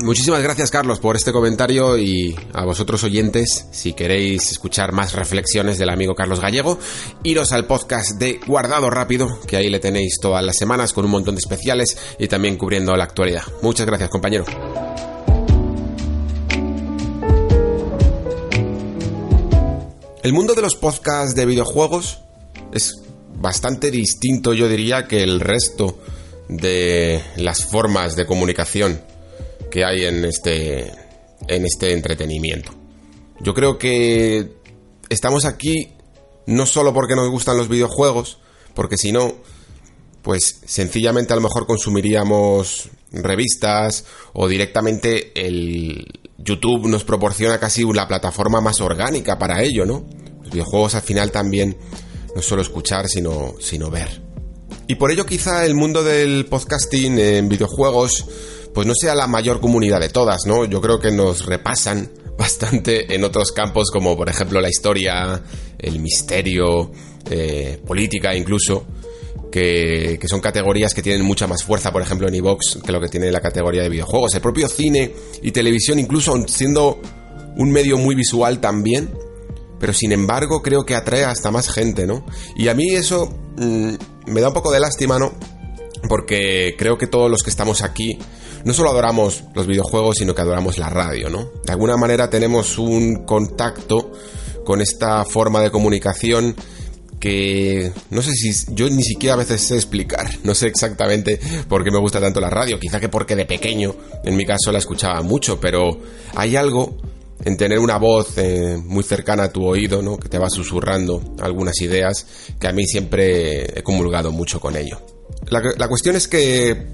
Muchísimas 0.00 0.42
gracias 0.44 0.70
Carlos 0.70 1.00
por 1.00 1.16
este 1.16 1.32
comentario 1.32 1.98
y 1.98 2.36
a 2.52 2.64
vosotros 2.64 3.02
oyentes, 3.02 3.66
si 3.72 3.94
queréis 3.94 4.52
escuchar 4.52 4.92
más 4.92 5.12
reflexiones 5.12 5.76
del 5.76 5.90
amigo 5.90 6.14
Carlos 6.14 6.40
Gallego, 6.40 6.78
iros 7.24 7.50
al 7.50 7.66
podcast 7.66 8.12
de 8.12 8.38
Guardado 8.46 8.90
Rápido, 8.90 9.40
que 9.48 9.56
ahí 9.56 9.68
le 9.68 9.80
tenéis 9.80 10.20
todas 10.20 10.44
las 10.44 10.56
semanas 10.56 10.92
con 10.92 11.04
un 11.04 11.10
montón 11.10 11.34
de 11.34 11.40
especiales 11.40 11.98
y 12.16 12.28
también 12.28 12.56
cubriendo 12.56 12.96
la 12.96 13.04
actualidad. 13.04 13.42
Muchas 13.60 13.86
gracias 13.86 14.08
compañero. 14.08 14.44
El 20.22 20.32
mundo 20.32 20.54
de 20.54 20.62
los 20.62 20.76
podcasts 20.76 21.34
de 21.34 21.44
videojuegos 21.44 22.20
es 22.72 23.02
bastante 23.34 23.90
distinto, 23.90 24.54
yo 24.54 24.68
diría, 24.68 25.08
que 25.08 25.24
el 25.24 25.40
resto 25.40 25.98
de 26.48 27.20
las 27.36 27.64
formas 27.64 28.14
de 28.14 28.26
comunicación 28.26 29.07
que 29.70 29.84
hay 29.84 30.04
en 30.04 30.24
este, 30.24 30.92
en 31.46 31.64
este 31.64 31.92
entretenimiento. 31.92 32.72
Yo 33.40 33.54
creo 33.54 33.78
que 33.78 34.52
estamos 35.08 35.44
aquí 35.44 35.92
no 36.46 36.66
solo 36.66 36.92
porque 36.92 37.14
nos 37.14 37.28
gustan 37.28 37.56
los 37.56 37.68
videojuegos, 37.68 38.38
porque 38.74 38.96
si 38.96 39.12
no, 39.12 39.34
pues 40.22 40.60
sencillamente 40.66 41.32
a 41.32 41.36
lo 41.36 41.42
mejor 41.42 41.66
consumiríamos 41.66 42.90
revistas 43.12 44.04
o 44.32 44.48
directamente 44.48 45.32
el 45.34 46.06
YouTube 46.38 46.86
nos 46.88 47.04
proporciona 47.04 47.58
casi 47.58 47.84
la 47.92 48.08
plataforma 48.08 48.60
más 48.60 48.80
orgánica 48.80 49.38
para 49.38 49.62
ello, 49.62 49.84
¿no? 49.84 50.06
Los 50.42 50.50
videojuegos 50.50 50.94
al 50.94 51.02
final 51.02 51.30
también 51.30 51.76
no 52.34 52.42
solo 52.42 52.62
escuchar, 52.62 53.08
sino, 53.08 53.54
sino 53.60 53.90
ver. 53.90 54.22
Y 54.86 54.94
por 54.94 55.10
ello 55.10 55.26
quizá 55.26 55.64
el 55.64 55.74
mundo 55.74 56.02
del 56.02 56.46
podcasting 56.46 57.18
en 57.18 57.48
videojuegos 57.48 58.26
pues 58.78 58.86
no 58.86 58.94
sea 58.94 59.16
la 59.16 59.26
mayor 59.26 59.58
comunidad 59.58 59.98
de 59.98 60.08
todas, 60.08 60.46
¿no? 60.46 60.64
Yo 60.64 60.80
creo 60.80 61.00
que 61.00 61.10
nos 61.10 61.46
repasan 61.46 62.12
bastante 62.38 63.12
en 63.12 63.24
otros 63.24 63.50
campos 63.50 63.90
como 63.90 64.16
por 64.16 64.28
ejemplo 64.28 64.60
la 64.60 64.68
historia, 64.68 65.42
el 65.76 65.98
misterio, 65.98 66.92
eh, 67.28 67.82
política 67.84 68.36
incluso, 68.36 68.86
que, 69.50 70.16
que, 70.20 70.28
son 70.28 70.40
categorías 70.40 70.94
que 70.94 71.02
tienen 71.02 71.22
mucha 71.22 71.48
más 71.48 71.64
fuerza, 71.64 71.90
por 71.90 72.02
ejemplo 72.02 72.28
en 72.28 72.36
Evox, 72.36 72.78
que 72.86 72.92
lo 72.92 73.00
que 73.00 73.08
tiene 73.08 73.32
la 73.32 73.40
categoría 73.40 73.82
de 73.82 73.88
videojuegos. 73.88 74.32
El 74.36 74.42
propio 74.42 74.68
cine 74.68 75.12
y 75.42 75.50
televisión, 75.50 75.98
incluso 75.98 76.36
siendo 76.46 77.00
un 77.56 77.72
medio 77.72 77.98
muy 77.98 78.14
visual 78.14 78.60
también, 78.60 79.10
pero 79.80 79.92
sin 79.92 80.12
embargo 80.12 80.62
creo 80.62 80.86
que 80.86 80.94
atrae 80.94 81.24
hasta 81.24 81.50
más 81.50 81.68
gente, 81.68 82.06
¿no? 82.06 82.24
Y 82.54 82.68
a 82.68 82.74
mí 82.74 82.90
eso 82.90 83.28
mm, 83.56 83.94
me 84.26 84.40
da 84.40 84.46
un 84.46 84.54
poco 84.54 84.70
de 84.70 84.78
lástima, 84.78 85.18
¿no? 85.18 85.32
Porque 86.08 86.76
creo 86.78 86.96
que 86.96 87.08
todos 87.08 87.28
los 87.28 87.42
que 87.42 87.50
estamos 87.50 87.82
aquí 87.82 88.20
no 88.64 88.74
solo 88.74 88.90
adoramos 88.90 89.44
los 89.54 89.66
videojuegos, 89.66 90.18
sino 90.18 90.34
que 90.34 90.42
adoramos 90.42 90.78
la 90.78 90.88
radio, 90.88 91.30
¿no? 91.30 91.50
De 91.64 91.72
alguna 91.72 91.96
manera 91.96 92.30
tenemos 92.30 92.78
un 92.78 93.24
contacto 93.24 94.12
con 94.64 94.80
esta 94.80 95.24
forma 95.24 95.60
de 95.60 95.70
comunicación 95.70 96.54
que 97.18 97.92
no 98.10 98.22
sé 98.22 98.32
si 98.32 98.52
yo 98.74 98.88
ni 98.88 99.02
siquiera 99.02 99.34
a 99.34 99.38
veces 99.38 99.62
sé 99.62 99.74
explicar, 99.74 100.30
no 100.44 100.54
sé 100.54 100.68
exactamente 100.68 101.40
por 101.68 101.82
qué 101.82 101.90
me 101.90 101.98
gusta 101.98 102.20
tanto 102.20 102.40
la 102.40 102.50
radio, 102.50 102.78
quizá 102.78 103.00
que 103.00 103.08
porque 103.08 103.34
de 103.34 103.44
pequeño 103.44 103.94
en 104.24 104.36
mi 104.36 104.46
caso 104.46 104.70
la 104.70 104.78
escuchaba 104.78 105.22
mucho, 105.22 105.58
pero 105.60 105.98
hay 106.36 106.56
algo 106.56 106.96
en 107.44 107.56
tener 107.56 107.78
una 107.78 107.98
voz 107.98 108.36
eh, 108.36 108.76
muy 108.84 109.02
cercana 109.04 109.44
a 109.44 109.52
tu 109.52 109.64
oído, 109.64 110.02
¿no? 110.02 110.18
que 110.18 110.28
te 110.28 110.38
va 110.38 110.50
susurrando 110.50 111.34
algunas 111.40 111.80
ideas, 111.80 112.26
que 112.58 112.68
a 112.68 112.72
mí 112.72 112.86
siempre 112.86 113.78
he 113.78 113.82
comulgado 113.82 114.32
mucho 114.32 114.60
con 114.60 114.76
ello. 114.76 115.00
La, 115.48 115.62
la 115.76 115.88
cuestión 115.88 116.16
es 116.16 116.28
que 116.28 116.86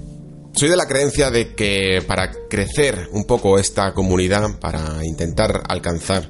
soy 0.55 0.69
de 0.69 0.77
la 0.77 0.87
creencia 0.87 1.31
de 1.31 1.53
que 1.53 2.01
para 2.07 2.31
crecer 2.49 3.09
un 3.11 3.25
poco 3.25 3.59
esta 3.59 3.93
comunidad, 3.93 4.57
para 4.59 5.03
intentar 5.03 5.63
alcanzar 5.67 6.29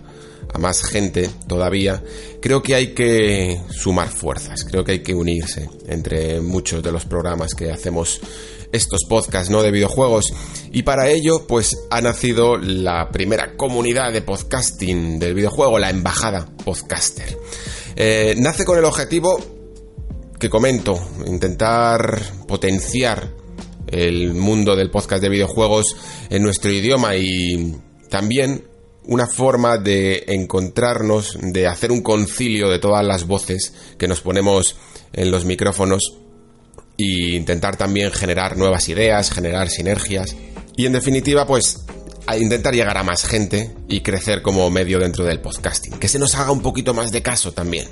a 0.52 0.58
más 0.58 0.84
gente 0.84 1.30
todavía, 1.48 2.04
creo 2.42 2.64
que 2.64 2.76
hay 2.76 2.94
que 2.94 3.62
sumar 3.70 4.10
fuerzas, 4.10 4.64
creo 4.64 4.84
que 4.84 4.94
hay 4.94 5.00
que 5.04 5.14
unirse 5.14 5.70
entre 5.88 6.42
muchos 6.42 6.82
de 6.82 6.92
los 6.92 7.06
programas 7.06 7.54
que 7.54 7.72
hacemos 7.72 8.20
estos 8.72 9.06
podcasts 9.08 9.50
no 9.50 9.62
de 9.62 9.72
videojuegos 9.72 10.34
y 10.72 10.84
para 10.84 11.08
ello 11.10 11.46
pues 11.48 11.78
ha 11.92 12.02
nacido 12.02 12.58
la 12.58 13.10
primera 13.12 13.56
comunidad 13.56 14.12
de 14.12 14.22
podcasting 14.22 15.20
del 15.20 15.36
videojuego, 15.36 15.78
la 15.78 15.92
embajada 15.92 16.50
podcaster. 16.64 17.38
Eh, 17.96 18.34
nace 18.38 18.66
con 18.66 18.78
el 18.78 18.86
objetivo 18.86 19.40
que 20.40 20.50
comento, 20.50 21.00
intentar 21.28 22.22
potenciar 22.48 23.35
el 23.88 24.34
mundo 24.34 24.76
del 24.76 24.92
podcast 24.92 25.22
de 25.22 25.30
videojuegos 25.30 25.96
en 26.30 26.44
nuestro 26.44 26.72
idioma 26.72 27.16
y 27.16 27.76
también 28.10 28.64
una 29.08 29.28
forma 29.28 29.78
de 29.78 30.24
encontrarnos, 30.28 31.38
de 31.42 31.68
hacer 31.68 31.92
un 31.92 32.02
concilio 32.02 32.70
de 32.70 32.80
todas 32.80 33.06
las 33.06 33.28
voces 33.28 33.74
que 33.98 34.08
nos 34.08 34.22
ponemos 34.22 34.76
en 35.14 35.32
los 35.32 35.46
micrófonos 35.46 36.18
e 36.98 37.36
intentar 37.36 37.78
también 37.78 38.12
generar 38.12 38.58
nuevas 38.58 38.90
ideas, 38.90 39.32
generar 39.32 39.70
sinergias 39.70 40.36
y 40.76 40.86
en 40.86 40.94
definitiva 40.94 41.46
pues 41.46 41.86
intentar 42.40 42.74
llegar 42.74 42.98
a 42.98 43.04
más 43.04 43.26
gente 43.26 43.76
y 43.88 44.02
crecer 44.02 44.42
como 44.42 44.70
medio 44.70 45.00
dentro 45.00 45.24
del 45.24 45.42
podcasting, 45.42 45.94
que 46.00 46.08
se 46.08 46.20
nos 46.20 46.36
haga 46.36 46.52
un 46.52 46.62
poquito 46.62 46.94
más 46.94 47.12
de 47.12 47.22
caso 47.22 47.52
también. 47.52 47.88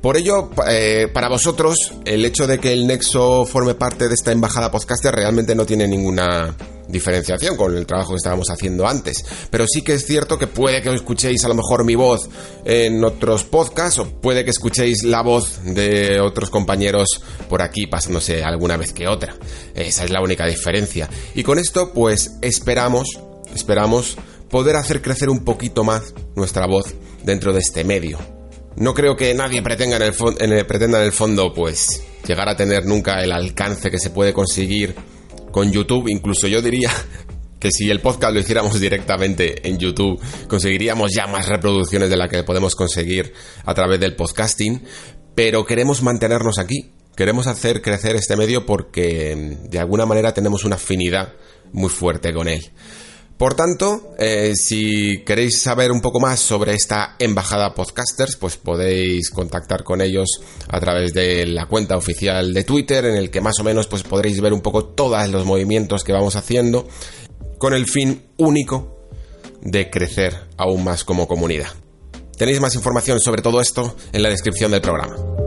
Por 0.00 0.16
ello, 0.16 0.50
eh, 0.68 1.08
para 1.12 1.28
vosotros, 1.28 1.92
el 2.04 2.24
hecho 2.24 2.46
de 2.46 2.58
que 2.58 2.72
el 2.72 2.86
Nexo 2.86 3.44
forme 3.44 3.74
parte 3.74 4.08
de 4.08 4.14
esta 4.14 4.32
embajada 4.32 4.70
podcaster 4.70 5.14
realmente 5.14 5.54
no 5.54 5.66
tiene 5.66 5.88
ninguna 5.88 6.54
diferenciación 6.88 7.56
con 7.56 7.76
el 7.76 7.86
trabajo 7.86 8.10
que 8.10 8.16
estábamos 8.16 8.48
haciendo 8.50 8.86
antes. 8.86 9.24
Pero 9.50 9.66
sí 9.66 9.82
que 9.82 9.94
es 9.94 10.06
cierto 10.06 10.38
que 10.38 10.46
puede 10.46 10.82
que 10.82 10.92
escuchéis 10.92 11.44
a 11.44 11.48
lo 11.48 11.54
mejor 11.54 11.84
mi 11.84 11.94
voz 11.94 12.28
en 12.64 13.04
otros 13.04 13.44
podcasts 13.44 13.98
o 13.98 14.06
puede 14.06 14.44
que 14.44 14.50
escuchéis 14.50 15.04
la 15.04 15.22
voz 15.22 15.60
de 15.64 16.20
otros 16.20 16.50
compañeros 16.50 17.22
por 17.48 17.62
aquí 17.62 17.86
pasándose 17.86 18.42
alguna 18.42 18.76
vez 18.76 18.92
que 18.92 19.06
otra. 19.06 19.36
Esa 19.74 20.04
es 20.04 20.10
la 20.10 20.22
única 20.22 20.46
diferencia. 20.46 21.08
Y 21.34 21.42
con 21.42 21.58
esto 21.58 21.92
pues 21.92 22.32
esperamos, 22.40 23.20
esperamos 23.54 24.16
poder 24.50 24.76
hacer 24.76 25.02
crecer 25.02 25.28
un 25.28 25.44
poquito 25.44 25.84
más 25.84 26.14
nuestra 26.34 26.66
voz 26.66 26.94
dentro 27.22 27.52
de 27.52 27.60
este 27.60 27.84
medio. 27.84 28.37
No 28.78 28.94
creo 28.94 29.16
que 29.16 29.34
nadie 29.34 29.60
pretenda 29.60 29.96
en 29.96 30.52
el, 30.52 30.94
el 30.94 31.12
fondo 31.12 31.52
pues 31.52 32.04
llegar 32.24 32.48
a 32.48 32.56
tener 32.56 32.86
nunca 32.86 33.22
el 33.24 33.32
alcance 33.32 33.90
que 33.90 33.98
se 33.98 34.10
puede 34.10 34.32
conseguir 34.32 34.94
con 35.50 35.72
YouTube, 35.72 36.08
incluso 36.08 36.46
yo 36.46 36.62
diría 36.62 36.92
que 37.58 37.72
si 37.72 37.90
el 37.90 38.00
podcast 38.00 38.34
lo 38.34 38.40
hiciéramos 38.40 38.78
directamente 38.78 39.68
en 39.68 39.78
YouTube, 39.78 40.20
conseguiríamos 40.46 41.10
ya 41.12 41.26
más 41.26 41.48
reproducciones 41.48 42.08
de 42.08 42.16
las 42.16 42.30
que 42.30 42.44
podemos 42.44 42.76
conseguir 42.76 43.32
a 43.64 43.74
través 43.74 43.98
del 43.98 44.14
podcasting, 44.14 44.84
pero 45.34 45.64
queremos 45.64 46.02
mantenernos 46.02 46.60
aquí, 46.60 46.92
queremos 47.16 47.48
hacer 47.48 47.82
crecer 47.82 48.14
este 48.14 48.36
medio 48.36 48.64
porque 48.64 49.56
de 49.68 49.78
alguna 49.80 50.06
manera 50.06 50.32
tenemos 50.32 50.64
una 50.64 50.76
afinidad 50.76 51.32
muy 51.72 51.90
fuerte 51.90 52.32
con 52.32 52.46
él. 52.46 52.70
Por 53.38 53.54
tanto, 53.54 54.14
eh, 54.18 54.54
si 54.56 55.22
queréis 55.24 55.62
saber 55.62 55.92
un 55.92 56.00
poco 56.00 56.18
más 56.18 56.40
sobre 56.40 56.74
esta 56.74 57.14
embajada 57.20 57.72
podcasters, 57.72 58.34
pues 58.34 58.56
podéis 58.56 59.30
contactar 59.30 59.84
con 59.84 60.00
ellos 60.00 60.26
a 60.68 60.80
través 60.80 61.14
de 61.14 61.46
la 61.46 61.66
cuenta 61.66 61.96
oficial 61.96 62.52
de 62.52 62.64
Twitter, 62.64 63.04
en 63.04 63.14
el 63.14 63.30
que 63.30 63.40
más 63.40 63.60
o 63.60 63.64
menos 63.64 63.86
pues 63.86 64.02
podréis 64.02 64.40
ver 64.40 64.52
un 64.52 64.60
poco 64.60 64.86
todos 64.86 65.28
los 65.28 65.44
movimientos 65.44 66.02
que 66.02 66.12
vamos 66.12 66.34
haciendo, 66.34 66.88
con 67.58 67.74
el 67.74 67.86
fin 67.86 68.24
único 68.38 69.06
de 69.62 69.88
crecer 69.88 70.34
aún 70.56 70.82
más 70.82 71.04
como 71.04 71.28
comunidad. 71.28 71.68
Tenéis 72.36 72.60
más 72.60 72.74
información 72.74 73.20
sobre 73.20 73.42
todo 73.42 73.60
esto 73.60 73.94
en 74.12 74.24
la 74.24 74.30
descripción 74.30 74.72
del 74.72 74.80
programa. 74.80 75.37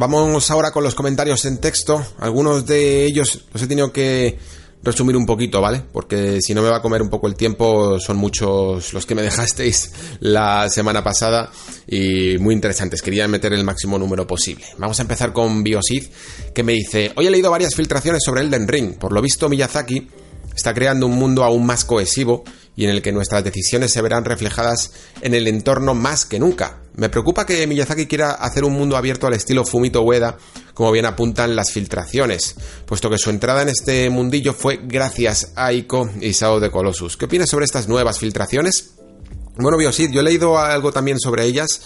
Vamos 0.00 0.50
ahora 0.50 0.70
con 0.70 0.82
los 0.82 0.94
comentarios 0.94 1.44
en 1.44 1.58
texto. 1.58 2.02
Algunos 2.20 2.64
de 2.64 3.04
ellos 3.04 3.44
los 3.52 3.62
he 3.62 3.66
tenido 3.66 3.92
que 3.92 4.38
resumir 4.82 5.14
un 5.14 5.26
poquito, 5.26 5.60
¿vale? 5.60 5.82
Porque 5.92 6.38
si 6.40 6.54
no 6.54 6.62
me 6.62 6.70
va 6.70 6.78
a 6.78 6.80
comer 6.80 7.02
un 7.02 7.10
poco 7.10 7.26
el 7.26 7.34
tiempo, 7.34 8.00
son 8.00 8.16
muchos 8.16 8.94
los 8.94 9.04
que 9.04 9.14
me 9.14 9.20
dejasteis 9.20 9.92
la 10.20 10.70
semana 10.70 11.04
pasada 11.04 11.50
y 11.86 12.38
muy 12.38 12.54
interesantes. 12.54 13.02
Quería 13.02 13.28
meter 13.28 13.52
el 13.52 13.62
máximo 13.62 13.98
número 13.98 14.26
posible. 14.26 14.64
Vamos 14.78 14.98
a 15.00 15.02
empezar 15.02 15.34
con 15.34 15.62
Biosid, 15.62 16.06
que 16.54 16.62
me 16.62 16.72
dice: 16.72 17.12
Hoy 17.16 17.26
he 17.26 17.30
leído 17.30 17.50
varias 17.50 17.74
filtraciones 17.74 18.22
sobre 18.24 18.40
Elden 18.40 18.68
Ring. 18.68 18.96
Por 18.96 19.12
lo 19.12 19.20
visto, 19.20 19.50
Miyazaki 19.50 20.08
está 20.56 20.72
creando 20.72 21.04
un 21.04 21.18
mundo 21.18 21.44
aún 21.44 21.66
más 21.66 21.84
cohesivo 21.84 22.44
y 22.74 22.84
en 22.84 22.90
el 22.90 23.02
que 23.02 23.12
nuestras 23.12 23.44
decisiones 23.44 23.92
se 23.92 24.00
verán 24.00 24.24
reflejadas 24.24 24.92
en 25.20 25.34
el 25.34 25.46
entorno 25.46 25.92
más 25.92 26.24
que 26.24 26.40
nunca. 26.40 26.79
Me 26.96 27.08
preocupa 27.08 27.46
que 27.46 27.66
Miyazaki 27.66 28.06
quiera 28.06 28.32
hacer 28.32 28.64
un 28.64 28.72
mundo 28.72 28.96
abierto 28.96 29.26
al 29.26 29.34
estilo 29.34 29.64
Fumito 29.64 30.02
Ueda, 30.02 30.36
como 30.74 30.92
bien 30.92 31.06
apuntan 31.06 31.54
las 31.54 31.70
filtraciones, 31.72 32.56
puesto 32.84 33.08
que 33.08 33.18
su 33.18 33.30
entrada 33.30 33.62
en 33.62 33.68
este 33.68 34.10
mundillo 34.10 34.52
fue 34.52 34.80
gracias 34.82 35.52
a 35.56 35.72
Ico 35.72 36.10
y 36.20 36.32
Sao 36.32 36.60
de 36.60 36.70
Colossus. 36.70 37.16
¿Qué 37.16 37.26
opinas 37.26 37.48
sobre 37.48 37.64
estas 37.64 37.88
nuevas 37.88 38.18
filtraciones? 38.18 38.94
Bueno, 39.56 39.78
Biosid, 39.78 40.10
yo 40.10 40.20
he 40.20 40.24
leído 40.24 40.58
algo 40.58 40.92
también 40.92 41.18
sobre 41.20 41.44
ellas 41.44 41.80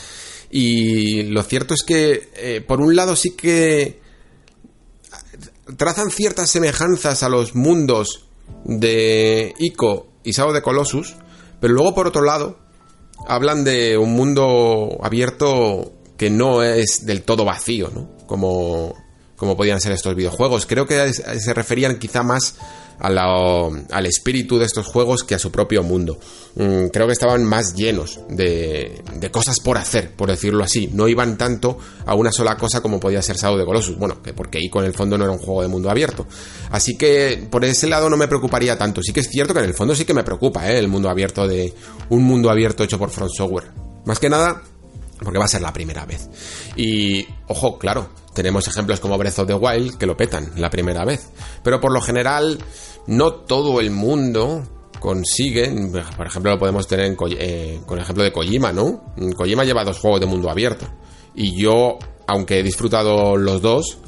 y 0.50 1.24
lo 1.24 1.42
cierto 1.42 1.74
es 1.74 1.82
que, 1.82 2.30
eh, 2.36 2.60
por 2.66 2.80
un 2.80 2.94
lado, 2.94 3.16
sí 3.16 3.30
que 3.30 4.00
trazan 5.76 6.10
ciertas 6.10 6.50
semejanzas 6.50 7.22
a 7.22 7.28
los 7.28 7.54
mundos 7.54 8.26
de 8.64 9.54
Ico 9.58 10.08
y 10.22 10.32
Sao 10.32 10.52
de 10.52 10.62
Colossus, 10.62 11.16
pero 11.60 11.74
luego 11.74 11.94
por 11.94 12.06
otro 12.06 12.22
lado 12.22 12.63
hablan 13.26 13.64
de 13.64 13.96
un 13.98 14.12
mundo 14.12 14.98
abierto 15.02 15.92
que 16.16 16.30
no 16.30 16.62
es 16.62 17.06
del 17.06 17.22
todo 17.22 17.44
vacío, 17.44 17.90
¿no? 17.92 18.08
Como, 18.26 18.94
como 19.36 19.56
podían 19.56 19.80
ser 19.80 19.92
estos 19.92 20.14
videojuegos. 20.14 20.66
Creo 20.66 20.86
que 20.86 21.12
se 21.12 21.54
referían 21.54 21.98
quizá 21.98 22.22
más 22.22 22.56
al 23.04 24.06
espíritu 24.06 24.58
de 24.58 24.64
estos 24.64 24.86
juegos 24.86 25.24
que 25.24 25.34
a 25.34 25.38
su 25.38 25.50
propio 25.50 25.82
mundo. 25.82 26.18
Mm, 26.56 26.86
creo 26.86 27.06
que 27.06 27.12
estaban 27.12 27.44
más 27.44 27.74
llenos 27.74 28.20
de, 28.28 29.02
cosas 29.30 29.60
por 29.60 29.76
hacer, 29.76 30.12
por 30.12 30.30
decirlo 30.30 30.64
así. 30.64 30.88
No 30.92 31.08
iban 31.08 31.36
tanto 31.36 31.78
a 32.06 32.14
una 32.14 32.32
sola 32.32 32.56
cosa 32.56 32.80
como 32.80 33.00
podía 33.00 33.20
ser 33.22 33.36
Shadow 33.36 33.58
de 33.58 33.64
Colossus. 33.64 33.98
Bueno, 33.98 34.22
que 34.22 34.32
porque 34.32 34.58
ahí 34.58 34.68
con 34.68 34.84
el 34.84 34.94
fondo 34.94 35.18
no 35.18 35.24
era 35.24 35.32
un 35.32 35.38
juego 35.38 35.62
de 35.62 35.68
mundo 35.68 35.90
abierto. 35.90 36.26
Así 36.70 36.96
que 36.96 37.46
por 37.50 37.64
ese 37.64 37.86
lado 37.86 38.08
no 38.08 38.16
me 38.16 38.28
preocuparía 38.28 38.78
tanto. 38.78 39.02
Sí 39.02 39.12
que 39.12 39.20
es 39.20 39.28
cierto 39.28 39.52
que 39.52 39.60
en 39.60 39.66
el 39.66 39.74
fondo 39.74 39.94
sí 39.94 40.04
que 40.04 40.14
me 40.14 40.24
preocupa 40.24 40.70
¿eh? 40.70 40.78
el 40.78 40.88
mundo 40.88 41.10
abierto 41.10 41.46
de 41.46 41.74
un 42.08 42.22
mundo 42.22 42.50
abierto 42.50 42.84
hecho 42.84 42.98
por 42.98 43.10
Front 43.10 43.32
Software. 43.34 43.70
Más 44.04 44.18
que 44.18 44.28
nada 44.28 44.62
porque 45.24 45.38
va 45.38 45.44
a 45.44 45.48
ser 45.48 45.62
la 45.62 45.72
primera 45.72 46.04
vez. 46.04 46.28
Y, 46.76 47.26
ojo, 47.48 47.78
claro, 47.78 48.10
tenemos 48.34 48.66
ejemplos 48.68 49.00
como 49.00 49.16
Breath 49.16 49.38
of 49.38 49.46
the 49.46 49.54
Wild 49.54 49.96
que 49.96 50.06
lo 50.06 50.16
petan 50.16 50.52
la 50.56 50.70
primera 50.70 51.04
vez. 51.04 51.28
Pero 51.62 51.80
por 51.80 51.92
lo 51.92 52.00
general, 52.00 52.58
no 53.06 53.32
todo 53.32 53.80
el 53.80 53.90
mundo 53.90 54.62
consigue, 55.00 55.70
por 56.16 56.26
ejemplo, 56.26 56.52
lo 56.52 56.58
podemos 56.58 56.86
tener 56.86 57.14
eh, 57.38 57.80
con 57.84 57.98
el 57.98 58.04
ejemplo 58.04 58.24
de 58.24 58.32
Kojima, 58.32 58.72
¿no? 58.72 59.14
Kojima 59.36 59.64
lleva 59.64 59.84
dos 59.84 59.98
juegos 59.98 60.20
de 60.20 60.26
mundo 60.26 60.48
abierto. 60.48 60.86
Y 61.34 61.60
yo, 61.60 61.98
aunque 62.26 62.60
he 62.60 62.62
disfrutado 62.62 63.36
los 63.36 63.60
dos, 63.60 63.98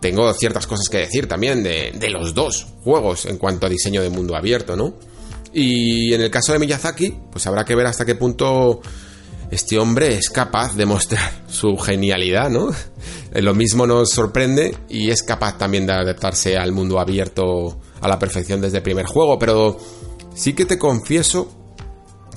tengo 0.00 0.30
ciertas 0.34 0.66
cosas 0.66 0.88
que 0.90 0.98
decir 0.98 1.26
también 1.28 1.62
de, 1.62 1.92
de 1.94 2.10
los 2.10 2.34
dos 2.34 2.66
juegos 2.82 3.24
en 3.24 3.38
cuanto 3.38 3.66
a 3.66 3.70
diseño 3.70 4.02
de 4.02 4.10
mundo 4.10 4.36
abierto, 4.36 4.76
¿no? 4.76 4.94
Y 5.52 6.12
en 6.12 6.20
el 6.20 6.30
caso 6.30 6.52
de 6.52 6.58
Miyazaki, 6.58 7.14
pues 7.30 7.46
habrá 7.46 7.64
que 7.64 7.74
ver 7.74 7.86
hasta 7.86 8.04
qué 8.04 8.14
punto 8.14 8.80
este 9.50 9.78
hombre 9.78 10.14
es 10.14 10.30
capaz 10.30 10.74
de 10.74 10.86
mostrar 10.86 11.44
su 11.48 11.76
genialidad, 11.76 12.50
¿no? 12.50 12.70
Lo 13.34 13.54
mismo 13.54 13.86
nos 13.86 14.10
sorprende 14.10 14.76
y 14.88 15.10
es 15.10 15.22
capaz 15.22 15.58
también 15.58 15.86
de 15.86 15.92
adaptarse 15.92 16.56
al 16.56 16.72
mundo 16.72 16.98
abierto 16.98 17.78
a 18.02 18.08
la 18.08 18.18
perfección 18.18 18.60
desde 18.60 18.78
el 18.78 18.82
primer 18.82 19.06
juego, 19.06 19.38
pero 19.38 19.78
sí 20.34 20.52
que 20.52 20.66
te 20.66 20.78
confieso 20.78 21.50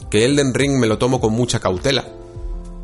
que 0.09 0.23
Elden 0.23 0.53
Ring 0.53 0.79
me 0.79 0.87
lo 0.87 0.97
tomo 0.97 1.19
con 1.19 1.33
mucha 1.33 1.59
cautela. 1.59 2.07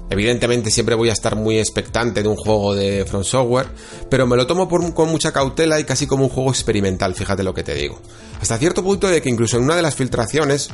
Evidentemente 0.10 0.72
siempre 0.72 0.96
voy 0.96 1.10
a 1.10 1.14
estar 1.14 1.38
muy 1.38 1.58
expectante 1.58 2.22
de 2.22 2.28
un 2.28 2.36
juego 2.36 2.76
de 2.76 3.06
From 3.06 3.24
Software, 3.24 3.68
pero 4.10 4.28
me 4.28 4.36
lo 4.36 4.46
tomo 4.46 4.68
con 4.68 5.10
mucha 5.10 5.32
cautela 5.32 5.80
y 5.80 5.86
casi 5.86 6.06
como 6.06 6.26
un 6.26 6.30
juego 6.30 6.50
experimental, 6.50 7.16
fíjate 7.16 7.44
lo 7.44 7.54
que 7.54 7.64
te 7.64 7.76
digo. 7.76 7.98
Hasta 8.42 8.58
cierto 8.58 8.84
punto 8.84 9.08
de 9.08 9.22
que 9.22 9.30
incluso 9.30 9.56
en 9.56 9.64
una 9.64 9.76
de 9.78 9.82
las 9.82 9.96
filtraciones 9.96 10.70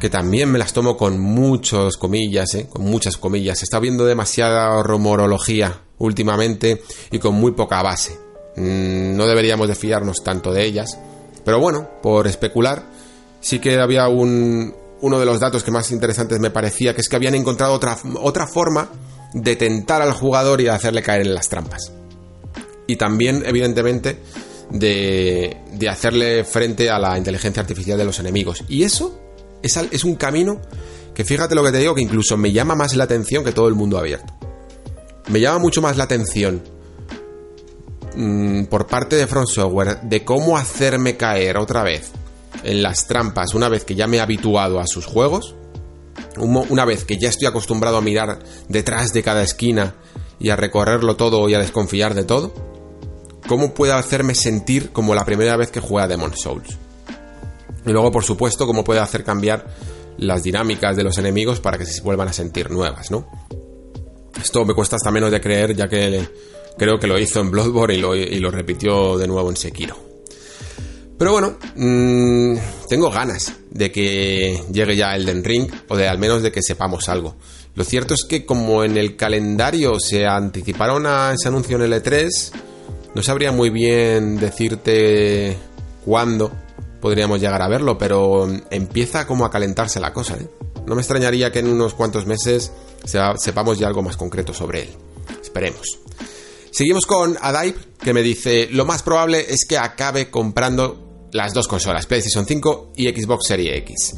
que 0.00 0.10
también 0.10 0.50
me 0.50 0.58
las 0.58 0.72
tomo 0.72 0.96
con 0.96 1.20
muchos 1.20 1.96
comillas, 1.96 2.54
¿eh? 2.54 2.66
con 2.68 2.82
muchas 2.82 3.16
comillas. 3.16 3.62
Está 3.62 3.78
viendo 3.78 4.06
demasiada 4.06 4.82
rumorología 4.82 5.82
últimamente 5.98 6.82
y 7.10 7.18
con 7.18 7.34
muy 7.34 7.52
poca 7.52 7.82
base. 7.82 8.29
Mm, 8.56 9.16
no 9.16 9.26
deberíamos 9.26 9.68
de 9.68 9.74
fiarnos 9.74 10.22
tanto 10.22 10.52
de 10.52 10.64
ellas. 10.64 10.98
Pero 11.44 11.60
bueno, 11.60 11.88
por 12.02 12.26
especular, 12.26 12.84
sí 13.40 13.58
que 13.58 13.78
había 13.78 14.08
un, 14.08 14.74
uno 15.00 15.18
de 15.18 15.26
los 15.26 15.40
datos 15.40 15.62
que 15.62 15.70
más 15.70 15.90
interesantes 15.90 16.38
me 16.38 16.50
parecía, 16.50 16.94
que 16.94 17.00
es 17.00 17.08
que 17.08 17.16
habían 17.16 17.34
encontrado 17.34 17.72
otra, 17.72 17.96
otra 18.20 18.46
forma 18.46 18.90
de 19.32 19.56
tentar 19.56 20.02
al 20.02 20.12
jugador 20.12 20.60
y 20.60 20.64
de 20.64 20.70
hacerle 20.70 21.02
caer 21.02 21.22
en 21.22 21.34
las 21.34 21.48
trampas. 21.48 21.92
Y 22.86 22.96
también, 22.96 23.42
evidentemente, 23.46 24.18
de, 24.70 25.56
de 25.72 25.88
hacerle 25.88 26.44
frente 26.44 26.90
a 26.90 26.98
la 26.98 27.16
inteligencia 27.16 27.60
artificial 27.60 27.96
de 27.96 28.04
los 28.04 28.18
enemigos. 28.18 28.64
Y 28.68 28.82
eso 28.82 29.20
es, 29.62 30.04
un 30.04 30.14
camino 30.16 30.60
que 31.14 31.24
fíjate 31.24 31.54
lo 31.54 31.62
que 31.64 31.72
te 31.72 31.78
digo, 31.78 31.94
que 31.94 32.02
incluso 32.02 32.36
me 32.36 32.52
llama 32.52 32.74
más 32.74 32.94
la 32.94 33.04
atención 33.04 33.44
que 33.44 33.52
todo 33.52 33.68
el 33.68 33.74
mundo 33.74 33.98
abierto. 33.98 34.32
Me 35.28 35.40
llama 35.40 35.58
mucho 35.58 35.82
más 35.82 35.96
la 35.96 36.04
atención 36.04 36.62
mm, 38.14 38.64
por 38.64 38.86
parte 38.86 39.16
de 39.16 39.26
Front 39.26 39.48
Software 39.48 40.00
de 40.02 40.24
cómo 40.24 40.56
hacerme 40.56 41.16
caer 41.16 41.58
otra 41.58 41.82
vez 41.82 42.10
en 42.64 42.82
las 42.82 43.06
trampas 43.06 43.54
una 43.54 43.68
vez 43.68 43.84
que 43.84 43.94
ya 43.94 44.06
me 44.06 44.18
he 44.18 44.20
habituado 44.20 44.80
a 44.80 44.86
sus 44.86 45.06
juegos, 45.06 45.54
una 46.36 46.84
vez 46.84 47.04
que 47.04 47.18
ya 47.18 47.28
estoy 47.28 47.46
acostumbrado 47.46 47.96
a 47.96 48.02
mirar 48.02 48.38
detrás 48.68 49.12
de 49.12 49.22
cada 49.22 49.42
esquina 49.42 49.94
y 50.38 50.50
a 50.50 50.56
recorrerlo 50.56 51.16
todo 51.16 51.48
y 51.48 51.54
a 51.54 51.58
desconfiar 51.58 52.14
de 52.14 52.24
todo, 52.24 52.52
cómo 53.46 53.74
puede 53.74 53.92
hacerme 53.92 54.34
sentir 54.34 54.90
como 54.90 55.14
la 55.14 55.24
primera 55.24 55.56
vez 55.56 55.70
que 55.70 55.80
jugué 55.80 56.04
a 56.04 56.08
Demon 56.08 56.36
Souls. 56.36 56.78
Y 57.84 57.90
luego, 57.90 58.12
por 58.12 58.24
supuesto, 58.24 58.66
cómo 58.66 58.84
puede 58.84 59.00
hacer 59.00 59.24
cambiar 59.24 59.66
las 60.18 60.42
dinámicas 60.42 60.96
de 60.96 61.02
los 61.02 61.18
enemigos 61.18 61.60
para 61.60 61.78
que 61.78 61.86
se 61.86 62.02
vuelvan 62.02 62.28
a 62.28 62.32
sentir 62.32 62.70
nuevas, 62.70 63.10
¿no? 63.10 63.26
Esto 64.40 64.64
me 64.64 64.74
cuesta 64.74 64.96
hasta 64.96 65.10
menos 65.10 65.30
de 65.30 65.40
creer, 65.40 65.74
ya 65.74 65.88
que 65.88 66.28
creo 66.78 66.98
que 66.98 67.06
lo 67.06 67.18
hizo 67.18 67.40
en 67.40 67.50
Bloodborne 67.50 67.94
y 67.94 68.38
lo, 68.40 68.50
repitió 68.50 69.18
de 69.18 69.26
nuevo 69.26 69.50
en 69.50 69.56
Sekiro. 69.56 69.96
Pero 71.18 71.32
bueno, 71.32 71.58
mm, 71.76 72.56
tengo 72.88 73.10
ganas 73.10 73.52
de 73.70 73.92
que 73.92 74.62
llegue 74.72 74.96
ya 74.96 75.14
Elden 75.14 75.44
Ring, 75.44 75.70
o 75.88 75.96
de 75.96 76.08
al 76.08 76.18
menos 76.18 76.42
de 76.42 76.50
que 76.50 76.62
sepamos 76.62 77.08
algo. 77.08 77.36
Lo 77.74 77.84
cierto 77.84 78.14
es 78.14 78.24
que 78.24 78.46
como 78.46 78.84
en 78.84 78.96
el 78.96 79.16
calendario 79.16 80.00
se 80.00 80.26
anticiparon 80.26 81.06
a 81.06 81.32
ese 81.34 81.48
anuncio 81.48 81.76
en 81.76 81.82
el 81.82 81.92
E3, 81.92 82.52
no 83.14 83.22
sabría 83.22 83.52
muy 83.52 83.70
bien 83.70 84.36
decirte 84.36 85.56
cuándo 86.04 86.50
podríamos 87.00 87.40
llegar 87.40 87.62
a 87.62 87.68
verlo, 87.68 87.98
pero 87.98 88.48
empieza 88.70 89.26
como 89.26 89.44
a 89.44 89.50
calentarse 89.50 90.00
la 90.00 90.12
cosa. 90.12 90.36
¿eh? 90.36 90.48
No 90.86 90.94
me 90.94 91.00
extrañaría 91.00 91.50
que 91.50 91.60
en 91.60 91.68
unos 91.68 91.94
cuantos 91.94 92.26
meses 92.26 92.72
sepamos 93.04 93.78
ya 93.78 93.86
algo 93.86 94.02
más 94.02 94.16
concreto 94.16 94.52
sobre 94.52 94.82
él. 94.82 94.88
Esperemos. 95.42 95.98
Seguimos 96.70 97.06
con 97.06 97.36
Adaib, 97.40 97.74
que 97.98 98.14
me 98.14 98.22
dice, 98.22 98.68
lo 98.70 98.84
más 98.84 99.02
probable 99.02 99.46
es 99.48 99.64
que 99.64 99.76
acabe 99.76 100.30
comprando 100.30 101.28
las 101.32 101.52
dos 101.52 101.68
consolas, 101.68 102.06
PlayStation 102.06 102.46
5 102.46 102.92
y 102.96 103.08
Xbox 103.08 103.46
Series 103.46 103.78
X. 103.78 104.14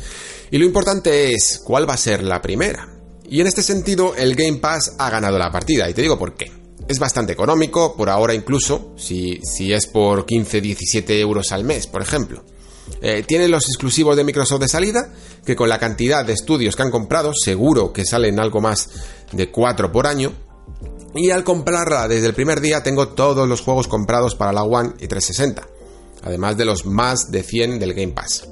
Y 0.51 0.59
lo 0.59 0.66
importante 0.66 1.35
es, 1.35 1.61
¿cuál 1.65 1.89
va 1.89 1.95
a 1.95 1.99
ser 1.99 2.23
la 2.23 2.43
primera? 2.43 2.89
Y 3.29 3.41
en 3.41 3.47
este 3.47 3.62
sentido, 3.62 4.15
el 4.15 4.35
Game 4.35 4.59
Pass 4.59 4.97
ha 4.99 5.09
ganado 5.09 5.39
la 5.39 5.51
partida, 5.51 5.89
y 5.89 5.95
te 5.95 6.03
digo 6.03 6.19
por 6.19 6.35
qué. 6.35 6.53
Es 6.89 6.99
bastante 6.99 7.33
económico, 7.33 7.97
por 7.97 8.11
ahora 8.11 8.35
incluso, 8.35 8.93
si, 8.97 9.41
si 9.43 9.73
es 9.73 9.87
por 9.87 10.27
15-17 10.27 11.19
euros 11.19 11.53
al 11.53 11.65
mes, 11.65 11.87
por 11.87 12.03
ejemplo. 12.03 12.45
Eh, 13.01 13.24
tiene 13.27 13.49
los 13.49 13.69
exclusivos 13.69 14.16
de 14.16 14.24
Microsoft 14.24 14.61
de 14.61 14.69
salida, 14.69 15.12
que 15.47 15.57
con 15.57 15.69
la 15.69 15.79
cantidad 15.79 16.24
de 16.24 16.35
estudios 16.35 16.77
que 16.77 16.83
han 16.83 16.91
comprado, 16.91 17.33
seguro 17.35 17.93
que 17.93 18.05
salen 18.05 18.39
algo 18.39 18.61
más 18.61 18.91
de 19.33 19.51
4 19.51 19.91
por 19.91 20.07
año. 20.07 20.33
Y 21.15 21.31
al 21.31 21.45
comprarla 21.45 22.09
desde 22.09 22.27
el 22.27 22.35
primer 22.35 22.61
día 22.61 22.83
tengo 22.83 23.09
todos 23.09 23.49
los 23.49 23.61
juegos 23.61 23.89
comprados 23.89 24.35
para 24.35 24.53
la 24.53 24.63
One 24.63 24.95
y 24.99 25.09
360, 25.09 25.67
además 26.23 26.57
de 26.57 26.65
los 26.65 26.87
más 26.87 27.31
de 27.31 27.43
100 27.43 27.79
del 27.79 27.95
Game 27.95 28.13
Pass. 28.13 28.49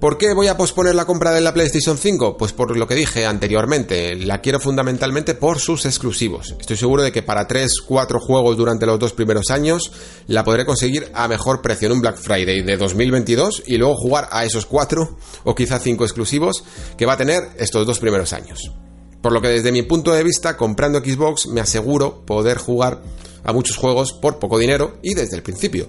¿Por 0.00 0.16
qué 0.16 0.32
voy 0.32 0.48
a 0.48 0.56
posponer 0.56 0.94
la 0.94 1.04
compra 1.04 1.30
de 1.30 1.42
la 1.42 1.52
PlayStation 1.52 1.98
5? 1.98 2.38
Pues 2.38 2.54
por 2.54 2.74
lo 2.74 2.88
que 2.88 2.94
dije 2.94 3.26
anteriormente, 3.26 4.16
la 4.16 4.40
quiero 4.40 4.58
fundamentalmente 4.58 5.34
por 5.34 5.58
sus 5.58 5.84
exclusivos. 5.84 6.54
Estoy 6.58 6.78
seguro 6.78 7.02
de 7.02 7.12
que 7.12 7.22
para 7.22 7.46
3-4 7.46 8.18
juegos 8.18 8.56
durante 8.56 8.86
los 8.86 8.98
dos 8.98 9.12
primeros 9.12 9.50
años 9.50 9.92
la 10.26 10.42
podré 10.42 10.64
conseguir 10.64 11.10
a 11.12 11.28
mejor 11.28 11.60
precio 11.60 11.84
en 11.84 11.92
un 11.92 12.00
Black 12.00 12.16
Friday 12.16 12.62
de 12.62 12.78
2022 12.78 13.64
y 13.66 13.76
luego 13.76 13.94
jugar 13.94 14.30
a 14.32 14.46
esos 14.46 14.64
4 14.64 15.18
o 15.44 15.54
quizá 15.54 15.78
5 15.78 16.02
exclusivos 16.02 16.64
que 16.96 17.04
va 17.04 17.12
a 17.12 17.18
tener 17.18 17.50
estos 17.58 17.86
dos 17.86 17.98
primeros 17.98 18.32
años. 18.32 18.72
Por 19.20 19.32
lo 19.32 19.40
que 19.40 19.48
desde 19.48 19.72
mi 19.72 19.82
punto 19.82 20.12
de 20.12 20.22
vista, 20.22 20.56
comprando 20.56 21.00
Xbox 21.00 21.46
me 21.48 21.60
aseguro 21.60 22.24
poder 22.24 22.58
jugar 22.58 23.02
a 23.44 23.52
muchos 23.52 23.76
juegos 23.76 24.12
por 24.12 24.38
poco 24.38 24.58
dinero 24.58 24.98
y 25.02 25.14
desde 25.14 25.36
el 25.36 25.42
principio. 25.42 25.86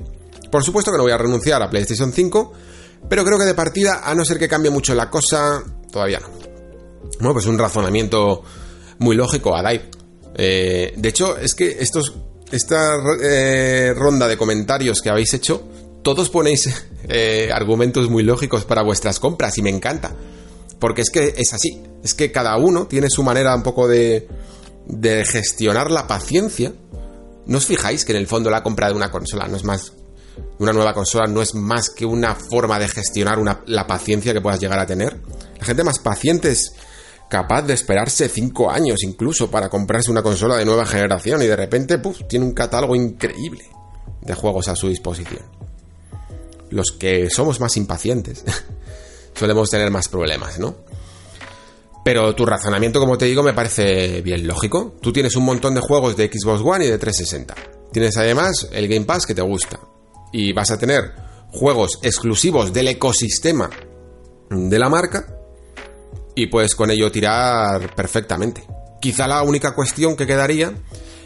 Por 0.51 0.63
supuesto 0.63 0.91
que 0.91 0.97
no 0.97 1.03
voy 1.03 1.13
a 1.13 1.17
renunciar 1.17 1.61
a 1.61 1.69
PlayStation 1.69 2.11
5, 2.11 2.53
pero 3.09 3.23
creo 3.23 3.39
que 3.39 3.45
de 3.45 3.53
partida, 3.53 4.01
a 4.03 4.13
no 4.13 4.25
ser 4.25 4.37
que 4.37 4.47
cambie 4.47 4.69
mucho 4.69 4.93
la 4.93 5.09
cosa, 5.09 5.63
todavía 5.91 6.19
no. 6.19 6.27
Bueno, 7.19 7.33
pues 7.33 7.45
un 7.45 7.57
razonamiento 7.57 8.43
muy 8.99 9.15
lógico, 9.15 9.55
Adai. 9.55 9.81
Eh, 10.35 10.93
de 10.95 11.09
hecho, 11.09 11.37
es 11.37 11.55
que 11.55 11.77
estos, 11.79 12.13
esta 12.51 12.95
eh, 13.21 13.93
ronda 13.95 14.27
de 14.27 14.37
comentarios 14.37 15.01
que 15.01 15.09
habéis 15.09 15.33
hecho, 15.33 15.63
todos 16.03 16.29
ponéis 16.29 16.69
eh, 17.07 17.49
argumentos 17.53 18.09
muy 18.09 18.23
lógicos 18.23 18.65
para 18.65 18.81
vuestras 18.81 19.19
compras 19.19 19.57
y 19.57 19.61
me 19.61 19.69
encanta. 19.69 20.15
Porque 20.81 21.03
es 21.03 21.09
que 21.09 21.33
es 21.37 21.53
así. 21.53 21.81
Es 22.03 22.13
que 22.13 22.33
cada 22.33 22.57
uno 22.57 22.87
tiene 22.87 23.07
su 23.09 23.23
manera 23.23 23.55
un 23.55 23.63
poco 23.63 23.87
de, 23.87 24.27
de 24.87 25.23
gestionar 25.23 25.89
la 25.91 26.07
paciencia. 26.07 26.73
¿No 27.45 27.57
os 27.57 27.65
fijáis 27.65 28.03
que 28.03 28.11
en 28.11 28.17
el 28.17 28.27
fondo 28.27 28.49
la 28.49 28.63
compra 28.63 28.87
de 28.89 28.95
una 28.95 29.09
consola 29.11 29.47
no 29.47 29.55
es 29.55 29.63
más 29.63 29.93
una 30.59 30.73
nueva 30.73 30.93
consola 30.93 31.27
no 31.27 31.41
es 31.41 31.55
más 31.55 31.89
que 31.89 32.05
una 32.05 32.35
forma 32.35 32.79
de 32.79 32.87
gestionar 32.87 33.39
la 33.65 33.87
paciencia 33.87 34.33
que 34.33 34.41
puedas 34.41 34.59
llegar 34.59 34.79
a 34.79 34.85
tener. 34.85 35.19
La 35.59 35.65
gente 35.65 35.83
más 35.83 35.99
paciente 35.99 36.51
es 36.51 36.73
capaz 37.29 37.63
de 37.63 37.73
esperarse 37.73 38.29
5 38.29 38.69
años 38.69 38.99
incluso 39.03 39.49
para 39.49 39.69
comprarse 39.69 40.11
una 40.11 40.21
consola 40.21 40.57
de 40.57 40.65
nueva 40.65 40.85
generación 40.85 41.41
y 41.41 41.47
de 41.47 41.55
repente 41.55 41.99
tiene 42.27 42.45
un 42.45 42.53
catálogo 42.53 42.95
increíble 42.95 43.65
de 44.21 44.33
juegos 44.33 44.67
a 44.67 44.75
su 44.75 44.87
disposición. 44.89 45.41
Los 46.69 46.91
que 46.91 47.29
somos 47.29 47.59
más 47.59 47.75
impacientes 47.77 48.43
solemos 49.41 49.71
tener 49.71 49.89
más 49.89 50.07
problemas, 50.07 50.59
¿no? 50.59 50.75
Pero 52.05 52.35
tu 52.35 52.45
razonamiento, 52.45 52.99
como 52.99 53.17
te 53.17 53.25
digo, 53.25 53.41
me 53.41 53.53
parece 53.53 54.21
bien 54.21 54.45
lógico. 54.45 54.95
Tú 55.01 55.11
tienes 55.11 55.35
un 55.35 55.45
montón 55.45 55.73
de 55.73 55.81
juegos 55.81 56.15
de 56.15 56.29
Xbox 56.31 56.61
One 56.63 56.85
y 56.85 56.89
de 56.89 56.99
360. 56.99 57.55
Tienes 57.91 58.17
además 58.17 58.69
el 58.71 58.87
Game 58.87 59.05
Pass 59.05 59.25
que 59.25 59.33
te 59.33 59.41
gusta 59.41 59.79
y 60.31 60.53
vas 60.53 60.69
a 60.69 60.77
tener 60.77 61.13
juegos 61.51 61.97
exclusivos 62.03 62.71
del 62.71 62.89
ecosistema 62.89 63.71
de 64.51 64.79
la 64.79 64.89
marca 64.89 65.25
y 66.35 66.45
puedes 66.45 66.75
con 66.75 66.91
ello 66.91 67.11
tirar 67.11 67.95
perfectamente. 67.95 68.63
Quizá 69.01 69.27
la 69.27 69.41
única 69.41 69.73
cuestión 69.73 70.15
que 70.15 70.27
quedaría 70.27 70.71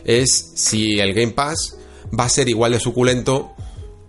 es 0.05 0.53
si 0.55 1.01
el 1.01 1.13
Game 1.13 1.33
Pass 1.33 1.77
va 2.17 2.23
a 2.23 2.29
ser 2.29 2.47
igual 2.47 2.71
de 2.71 2.79
suculento 2.79 3.54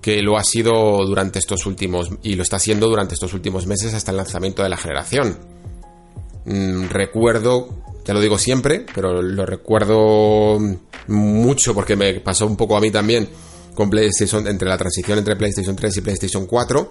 que 0.06 0.22
lo 0.22 0.38
ha 0.38 0.44
sido 0.44 1.04
durante 1.04 1.40
estos 1.40 1.66
últimos 1.66 2.12
y 2.22 2.36
lo 2.36 2.44
está 2.44 2.60
siendo 2.60 2.86
durante 2.88 3.14
estos 3.14 3.34
últimos 3.34 3.66
meses 3.66 3.92
hasta 3.92 4.12
el 4.12 4.18
lanzamiento 4.18 4.62
de 4.62 4.68
la 4.68 4.76
generación. 4.76 5.36
Mm, 6.44 6.84
recuerdo, 6.90 7.82
ya 8.04 8.14
lo 8.14 8.20
digo 8.20 8.38
siempre, 8.38 8.86
pero 8.94 9.20
lo 9.20 9.44
recuerdo 9.44 10.60
mucho 11.08 11.74
porque 11.74 11.96
me 11.96 12.20
pasó 12.20 12.46
un 12.46 12.56
poco 12.56 12.76
a 12.76 12.80
mí 12.80 12.92
también 12.92 13.28
con 13.74 13.90
PlayStation, 13.90 14.46
entre 14.46 14.68
la 14.68 14.78
transición 14.78 15.18
entre 15.18 15.34
PlayStation 15.34 15.74
3 15.74 15.96
y 15.96 16.00
PlayStation 16.02 16.46
4, 16.46 16.90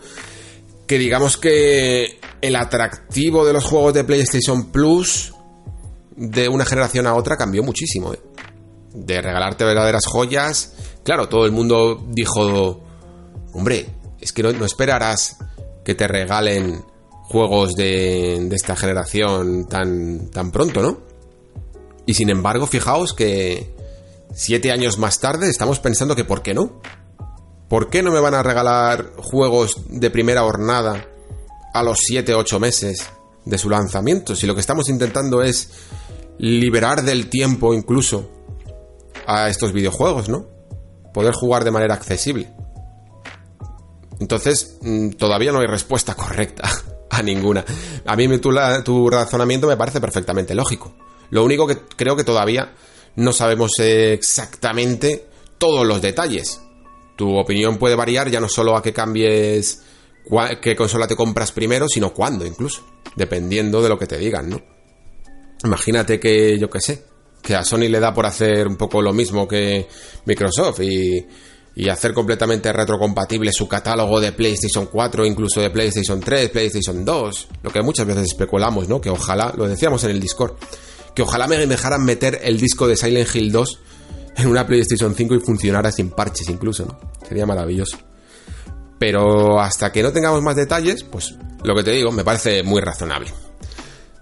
que 0.86 0.98
digamos 1.00 1.38
que 1.38 2.20
el 2.42 2.56
atractivo 2.58 3.46
de 3.46 3.54
los 3.54 3.64
juegos 3.64 3.94
de 3.94 4.04
PlayStation 4.04 4.74
Plus 4.74 5.34
de 6.18 6.50
una 6.50 6.66
generación 6.66 7.08
a 7.08 7.16
otra 7.16 7.38
cambió 7.38 7.64
muchísimo. 7.64 8.14
¿eh? 8.14 8.20
De 8.94 9.22
regalarte 9.22 9.64
verdaderas 9.64 10.06
joyas. 10.06 10.74
Claro, 11.06 11.30
todo 11.30 11.46
el 11.46 11.54
mundo 11.54 12.06
dijo, 12.10 12.85
hombre, 13.56 13.88
es 14.22 14.32
que 14.32 14.44
no, 14.44 14.66
esperarás 14.66 15.38
que 15.84 15.96
te 15.96 16.08
regalen 16.08 16.84
juegos 17.24 17.76
de, 17.76 18.46
de, 18.48 18.56
esta 18.56 18.76
generación 18.76 19.68
tan, 19.68 20.30
tan 20.30 20.52
pronto, 20.52 20.82
¿no? 20.82 21.00
Y 22.06 22.14
sin 22.14 22.30
embargo, 22.30 22.68
fijaos 22.68 23.14
que 23.14 23.76
Siete 24.38 24.74
años 24.74 24.98
más 24.98 25.20
tarde 25.22 25.50
estamos 25.50 25.80
pensando 25.80 26.14
que 26.14 26.26
¿por 26.26 26.42
qué 26.42 26.54
no? 26.54 26.82
¿Por 27.70 27.90
qué 27.90 28.04
no 28.04 28.12
me 28.12 28.20
van 28.20 28.34
a 28.34 28.44
regalar 28.44 29.14
juegos 29.16 29.78
de 29.88 30.12
primera 30.12 30.44
hornada 30.44 31.06
a 31.74 31.84
los 31.84 32.00
7 32.02 32.36
ocho 32.36 32.60
meses 32.60 33.10
de 33.46 33.58
su 33.58 33.70
lanzamiento? 33.70 34.36
Si 34.36 34.46
lo 34.46 34.54
que 34.54 34.60
estamos 34.60 34.90
intentando 34.90 35.42
es 35.42 35.70
liberar 36.38 37.04
del 37.04 37.30
tiempo 37.30 37.74
incluso 37.74 38.30
a 39.26 39.48
estos 39.50 39.72
videojuegos, 39.72 40.28
¿no? 40.28 40.48
Poder 41.14 41.34
jugar 41.34 41.64
de 41.64 41.72
manera 41.72 41.94
accesible. 41.94 42.52
Entonces, 44.20 44.78
mm, 44.82 45.12
todavía 45.12 45.52
no 45.52 45.60
hay 45.60 45.68
respuesta 45.68 46.16
correcta 46.16 46.70
a 47.10 47.22
ninguna. 47.22 47.64
A 48.06 48.16
mí 48.16 48.28
tu, 48.40 48.54
tu 48.84 49.10
razonamiento 49.10 49.68
me 49.68 49.78
parece 49.78 50.02
perfectamente 50.02 50.56
lógico. 50.56 50.94
Lo 51.30 51.44
único 51.44 51.68
que 51.68 51.78
creo 51.96 52.16
que 52.16 52.24
todavía 52.24 52.74
no 53.16 53.34
sabemos 53.34 53.72
exactamente 53.80 55.28
todos 55.58 55.86
los 55.86 56.02
detalles. 56.02 56.62
Tu 57.16 57.36
opinión 57.38 57.78
puede 57.78 57.96
variar 57.96 58.30
ya 58.30 58.40
no 58.40 58.50
solo 58.50 58.76
a 58.76 58.84
que 58.84 58.94
cambies 58.94 59.82
qué 60.62 60.76
consola 60.76 61.08
te 61.08 61.16
compras 61.16 61.52
primero, 61.52 61.88
sino 61.88 62.14
cuándo 62.14 62.46
incluso, 62.46 62.84
dependiendo 63.16 63.82
de 63.82 63.90
lo 63.90 63.98
que 63.98 64.08
te 64.08 64.18
digan, 64.18 64.50
¿no? 64.50 64.62
Imagínate 65.64 66.20
que, 66.20 66.58
yo 66.60 66.70
qué 66.70 66.82
sé, 66.82 67.04
que 67.42 67.56
a 67.56 67.64
Sony 67.64 67.88
le 67.90 68.00
da 68.00 68.14
por 68.14 68.26
hacer 68.26 68.68
un 68.68 68.76
poco 68.76 69.02
lo 69.02 69.14
mismo 69.14 69.48
que 69.48 69.88
Microsoft 70.26 70.82
y, 70.82 71.26
y 71.76 71.90
hacer 71.90 72.14
completamente 72.14 72.72
retrocompatible 72.72 73.52
su 73.52 73.68
catálogo 73.68 74.22
de 74.22 74.32
PlayStation 74.32 74.86
4, 74.86 75.26
incluso 75.26 75.60
de 75.60 75.70
PlayStation 75.70 76.22
3, 76.22 76.50
PlayStation 76.50 77.04
2, 77.04 77.48
lo 77.64 77.72
que 77.72 77.82
muchas 77.82 78.08
veces 78.08 78.28
especulamos, 78.28 78.88
¿no? 78.88 79.02
Que 79.02 79.10
ojalá, 79.10 79.54
lo 79.58 79.68
decíamos 79.68 80.04
en 80.06 80.12
el 80.12 80.22
Discord, 80.22 80.54
que 81.14 81.22
ojalá 81.22 81.48
me 81.48 81.58
dejaran 81.68 82.04
meter 82.06 82.40
el 82.44 82.58
disco 82.60 82.88
de 82.88 82.96
Silent 82.96 83.36
Hill 83.36 83.52
2 83.52 83.80
en 84.38 84.48
una 84.48 84.66
PlayStation 84.66 85.14
5 85.14 85.36
y 85.36 85.40
funcionara 85.40 85.92
sin 85.92 86.12
parches 86.12 86.48
incluso, 86.50 86.86
¿no? 86.86 86.98
Sería 87.28 87.46
maravilloso. 87.46 87.98
Pero 88.98 89.60
hasta 89.60 89.92
que 89.92 90.02
no 90.02 90.14
tengamos 90.14 90.42
más 90.42 90.56
detalles, 90.56 91.04
pues 91.04 91.36
lo 91.62 91.76
que 91.76 91.84
te 91.84 91.92
digo 91.92 92.12
me 92.12 92.24
parece 92.24 92.64
muy 92.64 92.82
razonable. 92.82 93.34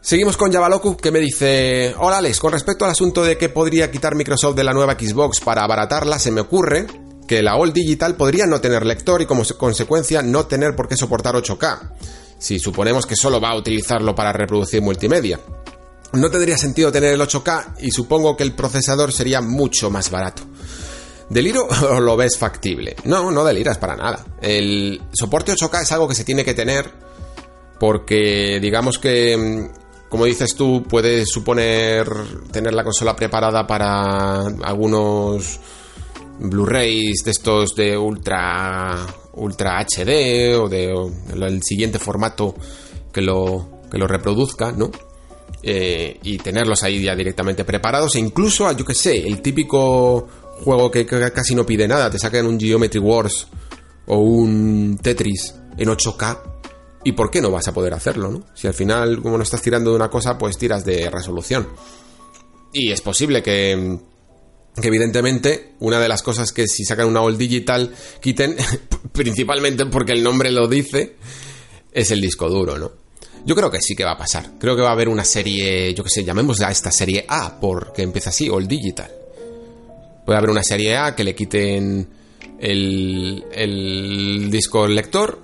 Seguimos 0.01 0.37
con 0.37 0.51
Javaloku 0.51 0.97
que 0.97 1.11
me 1.11 1.19
dice, 1.19 1.95
hola 1.97 2.17
Alex, 2.17 2.39
con 2.39 2.51
respecto 2.51 2.83
al 2.83 2.91
asunto 2.91 3.23
de 3.23 3.37
que 3.37 3.49
podría 3.49 3.89
quitar 3.91 4.15
Microsoft 4.15 4.55
de 4.55 4.63
la 4.63 4.73
nueva 4.73 4.93
Xbox 4.93 5.39
para 5.39 5.63
abaratarla, 5.63 6.19
se 6.19 6.31
me 6.31 6.41
ocurre 6.41 6.87
que 7.27 7.41
la 7.41 7.55
All 7.55 7.73
Digital 7.73 8.15
podría 8.15 8.45
no 8.45 8.61
tener 8.61 8.85
lector 8.85 9.21
y 9.21 9.25
como 9.25 9.43
consecuencia 9.57 10.21
no 10.21 10.45
tener 10.45 10.75
por 10.75 10.87
qué 10.87 10.95
soportar 10.95 11.35
8K, 11.35 11.91
si 12.37 12.59
suponemos 12.59 13.05
que 13.05 13.15
solo 13.15 13.39
va 13.39 13.51
a 13.51 13.57
utilizarlo 13.57 14.13
para 14.15 14.33
reproducir 14.33 14.81
multimedia. 14.81 15.39
No 16.13 16.29
tendría 16.29 16.57
sentido 16.57 16.91
tener 16.91 17.13
el 17.13 17.21
8K 17.21 17.75
y 17.79 17.91
supongo 17.91 18.37
que 18.37 18.43
el 18.43 18.53
procesador 18.53 19.11
sería 19.11 19.41
mucho 19.41 19.89
más 19.89 20.11
barato. 20.11 20.43
¿Deliro 21.29 21.67
o 21.89 21.99
lo 21.99 22.15
ves 22.15 22.37
factible? 22.37 22.95
No, 23.05 23.31
no 23.31 23.43
deliras 23.43 23.77
para 23.77 23.95
nada. 23.95 24.23
El 24.41 25.01
soporte 25.11 25.53
8K 25.53 25.81
es 25.81 25.91
algo 25.91 26.07
que 26.07 26.15
se 26.15 26.23
tiene 26.23 26.45
que 26.45 26.53
tener 26.53 26.91
porque 27.79 28.59
digamos 28.61 28.99
que, 28.99 29.35
mm, 29.35 30.07
como 30.09 30.25
dices 30.25 30.55
tú, 30.55 30.83
puede 30.83 31.25
suponer 31.25 32.07
tener 32.51 32.73
la 32.73 32.83
consola 32.83 33.15
preparada 33.15 33.65
para 33.65 34.41
algunos 34.63 35.59
Blu-rays 36.43 37.23
de 37.23 37.31
estos 37.31 37.75
de 37.75 37.97
ultra 37.97 39.05
ultra 39.33 39.79
HD 39.79 40.55
o 40.55 40.69
de 40.69 40.93
el 41.33 41.63
siguiente 41.63 41.97
formato 41.97 42.55
que 43.11 43.21
lo 43.21 43.81
que 43.89 43.97
lo 43.97 44.07
reproduzca, 44.07 44.71
¿no? 44.71 44.91
Eh, 45.61 46.19
y 46.23 46.37
tenerlos 46.37 46.83
ahí 46.83 47.01
ya 47.01 47.15
directamente 47.15 47.63
preparados 47.63 48.15
e 48.15 48.19
incluso, 48.19 48.69
yo 48.73 48.83
que 48.83 48.93
sé, 48.93 49.25
el 49.25 49.41
típico 49.41 50.27
juego 50.63 50.91
que, 50.91 51.05
casi 51.05 51.55
no 51.55 51.65
pide 51.65 51.87
nada, 51.87 52.09
te 52.09 52.19
sacan 52.19 52.45
un 52.45 52.59
Geometry 52.59 52.99
Wars 52.99 53.47
o 54.07 54.17
un 54.17 54.99
Tetris 55.01 55.55
en 55.77 55.89
8K 55.89 56.53
¿Y 57.05 57.11
por 57.11 57.29
qué 57.29 57.41
no 57.41 57.51
vas 57.51 57.67
a 57.67 57.73
poder 57.73 57.93
hacerlo, 57.93 58.31
no? 58.31 58.43
Si 58.53 58.67
al 58.67 58.73
final, 58.73 59.21
como 59.21 59.37
no 59.37 59.43
estás 59.43 59.61
tirando 59.61 59.89
de 59.89 59.97
una 59.97 60.09
cosa, 60.09 60.37
pues 60.37 60.57
tiras 60.57 60.85
de 60.85 61.09
resolución. 61.09 61.67
Y 62.71 62.91
es 62.91 63.01
posible 63.01 63.43
que, 63.43 63.99
que 64.81 64.87
evidentemente, 64.87 65.73
una 65.79 65.99
de 65.99 66.07
las 66.07 66.23
cosas 66.23 66.51
que 66.51 66.67
si 66.67 66.83
sacan 66.83 67.07
una 67.07 67.21
all 67.21 67.37
digital 67.37 67.93
quiten, 68.21 68.55
principalmente 69.11 69.85
porque 69.85 70.13
el 70.13 70.23
nombre 70.23 70.51
lo 70.51 70.67
dice, 70.67 71.15
es 71.91 72.11
el 72.11 72.21
disco 72.21 72.49
duro, 72.49 72.77
¿no? 72.77 72.91
Yo 73.45 73.55
creo 73.55 73.69
que 73.69 73.81
sí 73.81 73.95
que 73.95 74.05
va 74.05 74.11
a 74.11 74.17
pasar. 74.17 74.51
Creo 74.57 74.75
que 74.75 74.81
va 74.81 74.89
a 74.89 74.93
haber 74.93 75.09
una 75.09 75.25
serie, 75.25 75.93
yo 75.93 76.03
qué 76.03 76.09
sé, 76.09 76.23
llamémosla 76.23 76.71
esta 76.71 76.91
serie 76.91 77.25
A, 77.27 77.59
porque 77.59 78.01
empieza 78.01 78.29
así, 78.29 78.49
all 78.49 78.67
digital. 78.67 79.11
Puede 80.25 80.37
haber 80.37 80.49
una 80.49 80.63
serie 80.63 80.95
A 80.97 81.13
que 81.13 81.25
le 81.25 81.35
quiten 81.35 82.07
el, 82.59 83.43
el 83.51 84.49
disco 84.49 84.87
lector, 84.87 85.41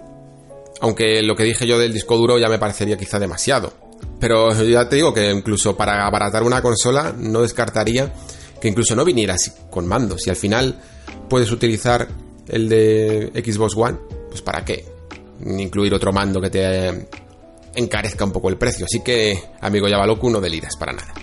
aunque 0.80 1.22
lo 1.22 1.36
que 1.36 1.44
dije 1.44 1.68
yo 1.68 1.78
del 1.78 1.94
disco 1.94 2.16
duro 2.16 2.40
ya 2.40 2.48
me 2.48 2.58
parecería 2.58 2.98
quizá 2.98 3.20
demasiado. 3.20 3.74
Pero 4.20 4.54
ya 4.64 4.88
te 4.88 4.96
digo 4.96 5.14
que 5.14 5.30
incluso 5.30 5.76
para 5.76 6.08
abaratar 6.08 6.44
una 6.44 6.62
consola 6.62 7.14
no 7.18 7.42
descartaría 7.42 8.14
que 8.60 8.68
incluso 8.68 8.96
no 8.96 9.06
viniera 9.06 9.36
así 9.36 9.52
con 9.70 9.88
mandos. 9.88 10.26
Y 10.28 10.30
al 10.30 10.36
final 10.36 10.80
puedes 11.30 11.52
utilizar 11.52 12.08
el 12.48 12.70
de 12.70 13.32
Xbox 13.46 13.76
One, 13.76 13.98
pues 14.30 14.42
para 14.42 14.66
qué? 14.66 14.86
Incluir 15.46 15.94
otro 15.94 16.12
mando 16.12 16.42
que 16.42 16.50
te 16.50 17.08
encarezca 17.76 18.26
un 18.26 18.32
poco 18.32 18.50
el 18.50 18.58
precio. 18.58 18.86
Así 18.86 19.02
que, 19.02 19.42
amigo 19.62 19.88
Yavaloku, 19.88 20.30
no 20.30 20.42
deliras 20.42 20.76
para 20.76 20.94
nada. 20.94 21.14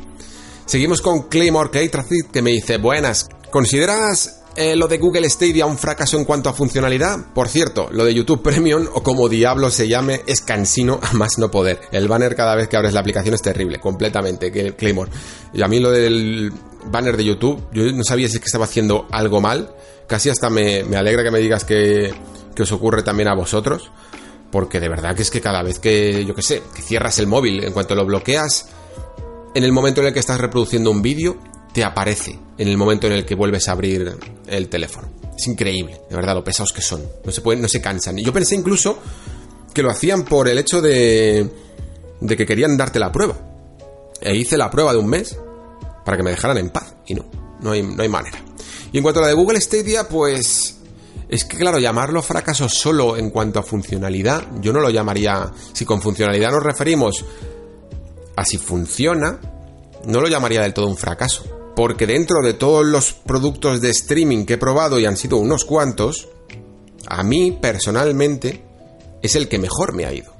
Seguimos 0.65 1.01
con 1.01 1.29
Claymore 1.29 1.71
Claytracid 1.71 2.27
que 2.33 2.43
me 2.43 2.51
dice, 2.51 2.79
buenas, 2.79 3.29
¿consideras 3.51 4.43
eh, 4.57 4.75
lo 4.75 4.89
de 4.89 4.99
Google 4.99 5.29
Stadia 5.31 5.67
un 5.67 5.79
fracaso 5.79 6.19
en 6.19 6.25
cuanto 6.25 6.49
a 6.49 6.55
funcionalidad? 6.55 7.33
Por 7.35 7.49
cierto, 7.49 7.89
lo 7.93 8.05
de 8.05 8.15
YouTube 8.15 8.43
Premium 8.43 8.87
o 8.93 9.03
como 9.03 9.29
diablo 9.29 9.71
se 9.71 9.87
llame 9.87 10.23
es 10.27 10.41
cansino 10.41 10.99
a 11.03 11.13
más 11.13 11.39
no 11.39 11.51
poder. 11.51 11.83
El 11.93 12.09
banner 12.09 12.35
cada 12.35 12.57
vez 12.57 12.67
que 12.69 12.77
abres 12.77 12.95
la 12.95 13.01
aplicación 13.01 13.35
es 13.35 13.43
terrible, 13.43 13.79
completamente, 13.79 14.75
Claymore. 14.75 15.11
Y 15.53 15.63
a 15.63 15.69
mí 15.69 15.79
lo 15.79 15.91
del 15.91 16.53
banner 16.91 17.17
de 17.17 17.25
YouTube, 17.25 17.69
yo 17.73 17.91
no 17.93 18.05
sabía 18.05 18.29
si 18.29 18.35
es 18.35 18.41
que 18.41 18.47
estaba 18.47 18.65
haciendo 18.65 19.07
algo 19.11 19.41
mal. 19.41 19.75
Casi 20.07 20.31
hasta 20.31 20.51
me, 20.51 20.81
alegra 20.97 21.25
que 21.25 21.31
me 21.31 21.39
digas 21.39 21.65
que, 21.65 22.15
que 22.55 22.63
os 22.63 22.73
ocurre 22.73 23.03
también 23.03 23.29
a 23.29 23.35
vosotros. 23.35 23.91
Porque 24.51 24.81
de 24.81 24.89
verdad 24.89 25.15
que 25.17 25.23
es 25.23 25.31
que 25.31 25.41
cada 25.41 25.63
vez 25.63 25.79
que, 25.79 26.25
yo 26.25 26.35
que 26.35 26.43
sé, 26.43 26.63
que 26.75 26.83
cierras 26.83 27.19
el 27.19 27.27
móvil, 27.27 27.65
en 27.65 27.73
cuanto 27.73 27.95
lo 27.95 28.07
bloqueas, 28.07 28.69
en 29.55 29.65
el 29.65 29.73
momento 29.73 30.01
en 30.01 30.09
el 30.09 30.13
que 30.13 30.21
estás 30.21 30.41
reproduciendo 30.41 30.91
un 30.91 31.03
vídeo, 31.03 31.37
te 31.73 31.85
aparece 31.85 32.39
en 32.57 32.69
el 32.69 32.77
momento 32.79 33.07
en 33.07 33.13
el 33.13 33.27
que 33.27 33.35
vuelves 33.35 33.69
a 33.69 33.73
abrir 33.73 34.17
el 34.47 34.69
teléfono. 34.69 35.09
Es 35.37 35.47
increíble, 35.47 36.01
de 36.09 36.17
verdad, 36.17 36.35
lo 36.35 36.45
pesados 36.45 36.73
que 36.73 36.81
son. 36.81 37.03
No 37.25 37.33
se 37.33 37.41
pueden, 37.41 37.61
no 37.61 37.69
se 37.69 37.83
cansan. 37.83 38.19
Y 38.19 38.25
yo 38.25 38.33
pensé 38.33 38.55
incluso 38.55 38.99
que 39.75 39.83
lo 39.83 39.91
hacían 39.91 40.25
por 40.25 40.49
el 40.49 40.57
hecho 40.57 40.81
de, 40.81 41.51
de 42.21 42.37
que 42.37 42.47
querían 42.47 42.77
darte 42.77 42.99
la 42.99 43.13
prueba. 43.13 43.37
E 44.21 44.35
hice 44.35 44.57
la 44.57 44.71
prueba 44.71 44.93
de 44.93 44.99
un 44.99 45.09
mes 45.09 45.37
para 46.07 46.17
que 46.17 46.23
me 46.23 46.31
dejaran 46.31 46.57
en 46.57 46.71
paz. 46.71 46.95
Y 47.07 47.15
no, 47.15 47.27
no 47.61 47.73
hay, 47.73 47.83
no 47.83 48.01
hay 48.03 48.09
manera. 48.09 48.39
Y 48.93 48.97
en 48.97 49.03
cuanto 49.03 49.21
a 49.21 49.25
la 49.25 49.29
de 49.29 49.35
Google 49.35 49.61
Stadia, 49.61 50.09
pues 50.09 50.79
es 51.29 51.45
que 51.45 51.59
claro, 51.59 51.79
llamarlo 51.79 52.23
fracaso 52.23 52.69
solo 52.69 53.17
en 53.17 53.31
cuanto 53.31 53.59
a 53.59 53.63
funcionalidad, 53.63 54.47
yo 54.61 54.73
no 54.73 54.81
lo 54.81 54.89
llamaría, 54.89 55.53
si 55.73 55.85
con 55.85 56.01
funcionalidad 56.01 56.53
nos 56.53 56.63
referimos 56.63 57.25
así 58.37 58.59
funciona, 58.59 59.41
no 60.05 60.21
lo 60.21 60.29
llamaría 60.29 60.63
del 60.63 60.73
todo 60.75 60.87
un 60.87 60.97
fracaso. 60.97 61.45
Porque 61.75 62.07
dentro 62.07 62.41
de 62.43 62.55
todos 62.55 62.87
los 62.87 63.13
productos 63.13 63.81
de 63.81 63.91
streaming 63.91 64.47
que 64.47 64.55
he 64.55 64.59
probado, 64.59 64.99
y 64.99 65.07
han 65.07 65.17
sido 65.17 65.39
unos 65.39 65.65
cuantos, 65.65 66.29
a 67.09 67.23
mí 67.23 67.59
personalmente 67.61 68.63
es 69.23 69.35
el 69.35 69.49
que 69.49 69.59
mejor 69.59 69.95
me 69.95 70.07
ha 70.07 70.13
ido. 70.13 70.33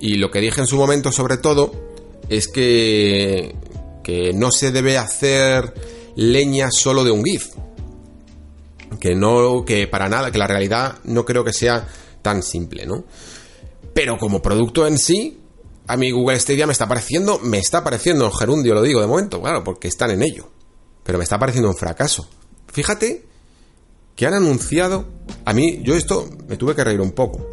Y 0.00 0.14
lo 0.16 0.30
que 0.30 0.40
dije 0.40 0.60
en 0.60 0.66
su 0.66 0.76
momento 0.76 1.12
sobre 1.12 1.36
todo 1.36 1.72
es 2.28 2.48
que, 2.48 3.54
que 4.04 4.32
no 4.32 4.52
se 4.52 4.70
debe 4.70 4.96
hacer 4.96 5.74
leña 6.14 6.70
solo 6.70 7.02
de 7.02 7.10
un 7.10 7.24
GIF. 7.24 7.48
Que 9.00 9.16
no, 9.16 9.64
que 9.64 9.88
para 9.88 10.08
nada, 10.08 10.30
que 10.30 10.38
la 10.38 10.46
realidad 10.46 10.98
no 11.02 11.24
creo 11.24 11.42
que 11.42 11.52
sea 11.52 11.88
tan 12.22 12.44
simple, 12.44 12.86
¿no? 12.86 13.04
Pero 13.92 14.16
como 14.18 14.40
producto 14.40 14.86
en 14.86 14.98
sí, 14.98 15.40
a 15.86 15.96
mí 15.96 16.10
Google 16.10 16.38
Stadia 16.38 16.66
me 16.66 16.72
está 16.72 16.86
pareciendo, 16.86 17.38
me 17.40 17.58
está 17.58 17.82
pareciendo, 17.82 18.30
gerundio 18.30 18.74
lo 18.74 18.82
digo 18.82 19.00
de 19.00 19.06
momento, 19.06 19.40
claro, 19.40 19.64
porque 19.64 19.88
están 19.88 20.10
en 20.12 20.22
ello. 20.22 20.48
Pero 21.02 21.18
me 21.18 21.24
está 21.24 21.38
pareciendo 21.38 21.68
un 21.68 21.76
fracaso. 21.76 22.28
Fíjate 22.72 23.24
que 24.16 24.26
han 24.26 24.34
anunciado, 24.34 25.06
a 25.44 25.52
mí, 25.52 25.80
yo 25.82 25.94
esto 25.94 26.28
me 26.48 26.56
tuve 26.56 26.74
que 26.74 26.84
reír 26.84 27.00
un 27.00 27.12
poco. 27.12 27.46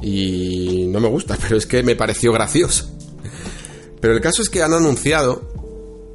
Y 0.00 0.86
no 0.88 1.00
me 1.00 1.08
gusta, 1.08 1.36
pero 1.42 1.56
es 1.56 1.66
que 1.66 1.82
me 1.82 1.96
pareció 1.96 2.32
gracioso. 2.32 2.93
Pero 4.04 4.12
el 4.12 4.20
caso 4.20 4.42
es 4.42 4.50
que 4.50 4.62
han 4.62 4.74
anunciado 4.74 5.48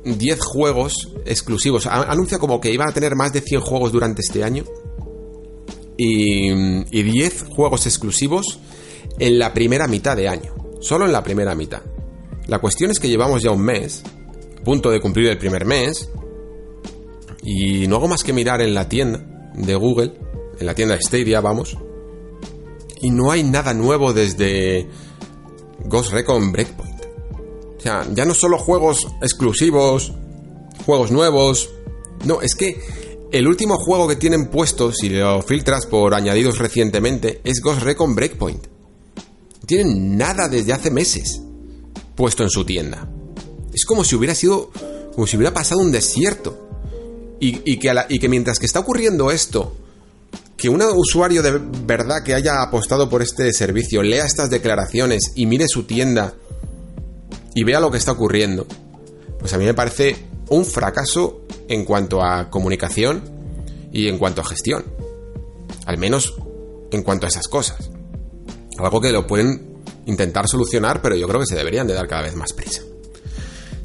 10 0.05 0.39
juegos 0.39 1.09
exclusivos. 1.25 1.87
Anuncia 1.87 2.37
como 2.37 2.61
que 2.61 2.71
iban 2.71 2.87
a 2.87 2.93
tener 2.93 3.15
más 3.15 3.33
de 3.33 3.41
100 3.41 3.61
juegos 3.61 3.91
durante 3.91 4.21
este 4.21 4.43
año. 4.43 4.63
Y, 5.97 6.51
y 6.51 7.01
10 7.01 7.45
juegos 7.49 7.87
exclusivos 7.87 8.59
en 9.17 9.39
la 9.39 9.55
primera 9.55 9.87
mitad 9.87 10.15
de 10.15 10.29
año 10.29 10.59
solo 10.79 11.05
en 11.05 11.11
la 11.11 11.23
primera 11.23 11.55
mitad. 11.55 11.81
La 12.47 12.59
cuestión 12.59 12.91
es 12.91 12.99
que 12.99 13.09
llevamos 13.09 13.41
ya 13.41 13.51
un 13.51 13.61
mes, 13.61 14.03
punto 14.63 14.89
de 14.89 14.99
cumplir 14.99 15.27
el 15.27 15.37
primer 15.37 15.65
mes, 15.65 16.09
y 17.43 17.87
no 17.87 17.97
hago 17.97 18.07
más 18.07 18.23
que 18.23 18.33
mirar 18.33 18.61
en 18.61 18.73
la 18.73 18.89
tienda 18.89 19.51
de 19.55 19.75
Google, 19.75 20.13
en 20.59 20.65
la 20.65 20.75
tienda 20.75 20.95
de 20.95 21.01
Stadia, 21.01 21.41
vamos, 21.41 21.77
y 23.01 23.11
no 23.11 23.31
hay 23.31 23.43
nada 23.43 23.73
nuevo 23.73 24.13
desde 24.13 24.87
Ghost 25.85 26.11
Recon 26.11 26.51
Breakpoint. 26.51 26.98
O 27.79 27.81
sea, 27.81 28.05
ya 28.13 28.25
no 28.25 28.33
solo 28.33 28.59
juegos 28.59 29.07
exclusivos, 29.21 30.13
juegos 30.85 31.11
nuevos, 31.11 31.69
no, 32.25 32.41
es 32.41 32.53
que 32.53 32.79
el 33.31 33.47
último 33.47 33.77
juego 33.77 34.07
que 34.07 34.15
tienen 34.15 34.49
puesto, 34.49 34.91
si 34.91 35.09
lo 35.09 35.41
filtras 35.41 35.87
por 35.87 36.13
añadidos 36.13 36.59
recientemente, 36.59 37.41
es 37.43 37.61
Ghost 37.61 37.81
Recon 37.81 38.15
Breakpoint 38.15 38.67
tienen 39.69 40.17
nada 40.17 40.47
desde 40.47 40.73
hace 40.73 40.89
meses 40.89 41.41
puesto 42.15 42.41
en 42.41 42.49
su 42.49 42.65
tienda. 42.65 43.07
Es 43.71 43.85
como 43.85 44.03
si 44.03 44.15
hubiera 44.15 44.33
sido, 44.33 44.71
como 45.13 45.27
si 45.27 45.37
hubiera 45.37 45.53
pasado 45.53 45.79
un 45.81 45.91
desierto. 45.91 46.67
Y, 47.39 47.61
y 47.63 47.77
que 47.77 48.29
mientras 48.29 48.57
que 48.57 48.65
está 48.65 48.79
ocurriendo 48.79 49.29
esto, 49.29 49.77
que 50.57 50.69
un 50.69 50.81
usuario 50.81 51.43
de 51.43 51.59
verdad 51.85 52.23
que 52.25 52.33
haya 52.33 52.63
apostado 52.63 53.09
por 53.09 53.21
este 53.21 53.53
servicio 53.53 54.01
lea 54.01 54.25
estas 54.25 54.49
declaraciones 54.49 55.33
y 55.35 55.45
mire 55.45 55.67
su 55.67 55.83
tienda 55.83 56.33
y 57.55 57.63
vea 57.63 57.79
lo 57.79 57.91
que 57.91 57.97
está 57.97 58.11
ocurriendo, 58.11 58.65
pues 59.39 59.53
a 59.53 59.57
mí 59.57 59.65
me 59.65 59.73
parece 59.73 60.27
un 60.49 60.65
fracaso 60.65 61.41
en 61.67 61.85
cuanto 61.85 62.23
a 62.23 62.49
comunicación 62.49 63.23
y 63.91 64.07
en 64.07 64.17
cuanto 64.17 64.41
a 64.41 64.45
gestión. 64.45 64.83
Al 65.85 65.97
menos 65.97 66.35
en 66.91 67.03
cuanto 67.03 67.25
a 67.25 67.29
esas 67.29 67.47
cosas. 67.47 67.89
Algo 68.77 69.01
que 69.01 69.11
lo 69.11 69.27
pueden 69.27 69.81
intentar 70.05 70.47
solucionar, 70.47 71.01
pero 71.01 71.15
yo 71.15 71.27
creo 71.27 71.41
que 71.41 71.45
se 71.45 71.55
deberían 71.55 71.87
de 71.87 71.93
dar 71.93 72.07
cada 72.07 72.23
vez 72.23 72.35
más 72.35 72.53
prisa. 72.53 72.81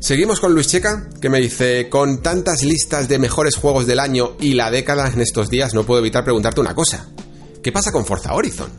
Seguimos 0.01 0.39
con 0.39 0.53
Luis 0.53 0.69
Checa, 0.69 1.09
que 1.21 1.31
me 1.31 1.41
dice, 1.41 1.89
con 1.89 2.21
tantas 2.23 2.63
listas 2.63 3.09
de 3.09 3.19
mejores 3.19 3.57
juegos 3.57 3.87
del 3.87 4.01
año 4.01 4.37
y 4.39 4.53
la 4.55 4.71
década 4.71 5.09
en 5.09 5.21
estos 5.21 5.49
días, 5.49 5.73
no 5.73 5.85
puedo 5.85 6.01
evitar 6.01 6.25
preguntarte 6.25 6.61
una 6.61 6.75
cosa. 6.75 7.09
¿Qué 7.63 7.73
pasa 7.73 7.91
con 7.91 8.05
Forza 8.05 8.35
Horizon? 8.35 8.71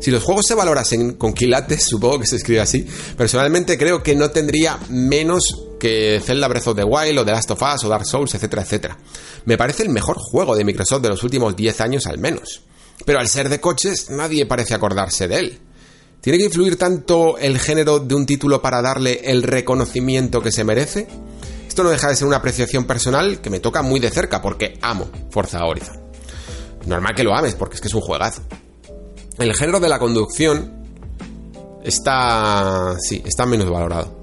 Si 0.00 0.10
los 0.10 0.22
juegos 0.22 0.46
se 0.46 0.54
valorasen 0.54 1.14
con 1.14 1.32
quilates, 1.32 1.84
supongo 1.88 2.20
que 2.20 2.26
se 2.26 2.36
escribe 2.36 2.60
así, 2.60 2.86
personalmente 3.16 3.76
creo 3.76 4.02
que 4.02 4.14
no 4.14 4.30
tendría 4.30 4.78
menos 4.90 5.42
que 5.78 6.20
Zelda 6.24 6.48
Breath 6.48 6.68
of 6.68 6.76
the 6.76 6.84
Wild 6.84 7.18
o 7.18 7.24
The 7.24 7.32
Last 7.32 7.50
of 7.50 7.62
Us 7.62 7.84
o 7.84 7.88
Dark 7.88 8.06
Souls, 8.06 8.34
etcétera, 8.34 8.62
etcétera. 8.62 8.98
Me 9.44 9.56
parece 9.56 9.84
el 9.84 9.90
mejor 9.90 10.16
juego 10.18 10.56
de 10.56 10.64
Microsoft 10.64 11.02
de 11.02 11.08
los 11.08 11.22
últimos 11.22 11.54
10 11.56 11.80
años 11.80 12.06
al 12.06 12.18
menos. 12.18 12.62
Pero 13.04 13.20
al 13.20 13.28
ser 13.28 13.48
de 13.48 13.60
coches, 13.60 14.10
nadie 14.10 14.46
parece 14.46 14.74
acordarse 14.74 15.28
de 15.28 15.38
él. 15.38 15.60
¿Tiene 16.20 16.38
que 16.38 16.46
influir 16.46 16.76
tanto 16.76 17.38
el 17.38 17.58
género 17.58 18.00
de 18.00 18.14
un 18.14 18.26
título 18.26 18.60
para 18.60 18.82
darle 18.82 19.20
el 19.24 19.42
reconocimiento 19.44 20.42
que 20.42 20.50
se 20.50 20.64
merece? 20.64 21.06
Esto 21.68 21.84
no 21.84 21.90
deja 21.90 22.08
de 22.08 22.16
ser 22.16 22.26
una 22.26 22.38
apreciación 22.38 22.84
personal 22.86 23.40
que 23.40 23.50
me 23.50 23.60
toca 23.60 23.82
muy 23.82 24.00
de 24.00 24.10
cerca 24.10 24.42
porque 24.42 24.78
amo 24.82 25.08
Forza 25.30 25.64
Horizon. 25.64 25.96
Normal 26.86 27.14
que 27.14 27.22
lo 27.22 27.36
ames 27.36 27.54
porque 27.54 27.76
es 27.76 27.80
que 27.80 27.88
es 27.88 27.94
un 27.94 28.00
juegazo. 28.00 28.42
El 29.38 29.54
género 29.54 29.78
de 29.78 29.88
la 29.88 29.98
conducción 29.98 30.84
está... 31.84 32.96
sí, 33.00 33.22
está 33.24 33.46
menos 33.46 33.70
valorado. 33.70 34.18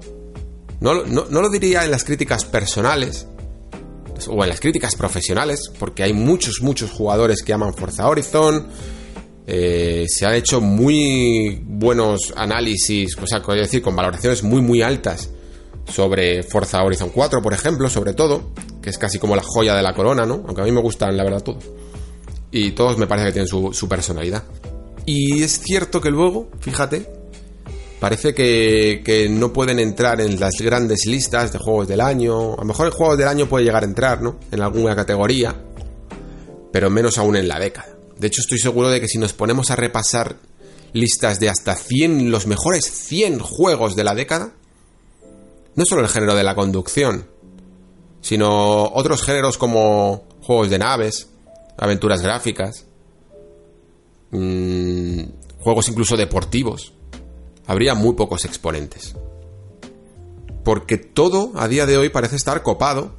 No, 0.80 1.04
no, 1.04 1.24
lo 1.24 1.48
diría 1.48 1.84
en 1.84 1.90
las 1.90 2.04
críticas 2.04 2.44
personales 2.44 3.26
o 4.28 4.42
en 4.42 4.48
las 4.50 4.60
críticas 4.60 4.94
profesionales, 4.94 5.70
porque 5.78 6.02
hay 6.02 6.12
muchos, 6.12 6.60
muchos 6.60 6.90
jugadores 6.90 7.42
que 7.42 7.54
aman 7.54 7.72
Forza 7.74 8.06
Horizon. 8.08 8.66
Eh, 9.46 10.04
se 10.08 10.26
han 10.26 10.34
hecho 10.34 10.60
muy 10.60 11.62
buenos 11.64 12.34
análisis, 12.36 13.16
o 13.16 13.26
sea, 13.26 13.40
decir, 13.54 13.80
con 13.80 13.96
valoraciones 13.96 14.42
muy, 14.42 14.60
muy 14.60 14.82
altas 14.82 15.30
sobre 15.88 16.42
Forza 16.42 16.82
Horizon 16.82 17.10
4, 17.10 17.40
por 17.40 17.54
ejemplo, 17.54 17.88
sobre 17.88 18.12
todo, 18.12 18.50
que 18.82 18.90
es 18.90 18.98
casi 18.98 19.18
como 19.18 19.34
la 19.34 19.42
joya 19.42 19.74
de 19.74 19.82
la 19.82 19.94
corona, 19.94 20.26
¿no? 20.26 20.42
Aunque 20.46 20.60
a 20.60 20.64
mí 20.64 20.72
me 20.72 20.82
gustan, 20.82 21.16
la 21.16 21.24
verdad, 21.24 21.42
todos. 21.42 21.64
Y 22.50 22.72
todos 22.72 22.98
me 22.98 23.06
parece 23.06 23.28
que 23.28 23.32
tienen 23.32 23.48
su, 23.48 23.72
su 23.72 23.88
personalidad. 23.88 24.42
Y 25.06 25.44
es 25.44 25.60
cierto 25.60 26.00
que 26.00 26.10
luego, 26.10 26.48
fíjate, 26.60 27.06
parece 28.00 28.34
que, 28.34 29.28
no 29.30 29.52
pueden 29.52 29.78
entrar 29.78 30.20
en 30.20 30.38
las 30.38 30.60
grandes 30.60 31.06
listas 31.06 31.52
de 31.52 31.58
juegos 31.58 31.86
del 31.86 32.00
año. 32.00 32.54
A 32.54 32.58
lo 32.58 32.64
mejor 32.64 32.86
el 32.86 32.92
juego 32.92 33.16
del 33.16 33.28
año 33.28 33.48
puede 33.48 33.64
llegar 33.64 33.84
a 33.84 33.86
entrar, 33.86 34.20
¿no? 34.20 34.40
En 34.50 34.60
alguna 34.60 34.96
categoría, 34.96 35.54
pero 36.72 36.90
menos 36.90 37.18
aún 37.18 37.36
en 37.36 37.46
la 37.46 37.60
década. 37.60 37.96
De 38.18 38.26
hecho, 38.26 38.40
estoy 38.40 38.58
seguro 38.58 38.88
de 38.88 39.00
que 39.00 39.08
si 39.08 39.18
nos 39.18 39.32
ponemos 39.32 39.70
a 39.70 39.76
repasar 39.76 40.36
listas 40.92 41.38
de 41.38 41.50
hasta 41.50 41.76
100, 41.76 42.30
los 42.30 42.46
mejores 42.46 42.90
100 42.90 43.38
juegos 43.38 43.94
de 43.94 44.04
la 44.04 44.14
década, 44.14 44.54
no 45.76 45.84
solo 45.84 46.02
el 46.02 46.08
género 46.08 46.34
de 46.34 46.42
la 46.42 46.54
conducción, 46.54 47.28
sino 48.22 48.84
otros 48.92 49.22
géneros 49.22 49.56
como 49.56 50.24
juegos 50.42 50.70
de 50.70 50.78
naves, 50.78 51.28
aventuras 51.76 52.22
gráficas, 52.22 52.86
mm, 54.36 55.60
juegos 55.60 55.88
incluso 55.88 56.16
deportivos, 56.16 56.92
habría 57.66 57.94
muy 57.94 58.14
pocos 58.14 58.44
exponentes. 58.44 59.14
Porque 60.64 60.96
todo 60.96 61.52
a 61.56 61.68
día 61.68 61.86
de 61.86 61.96
hoy 61.96 62.08
parece 62.08 62.36
estar 62.36 62.62
copado 62.62 63.14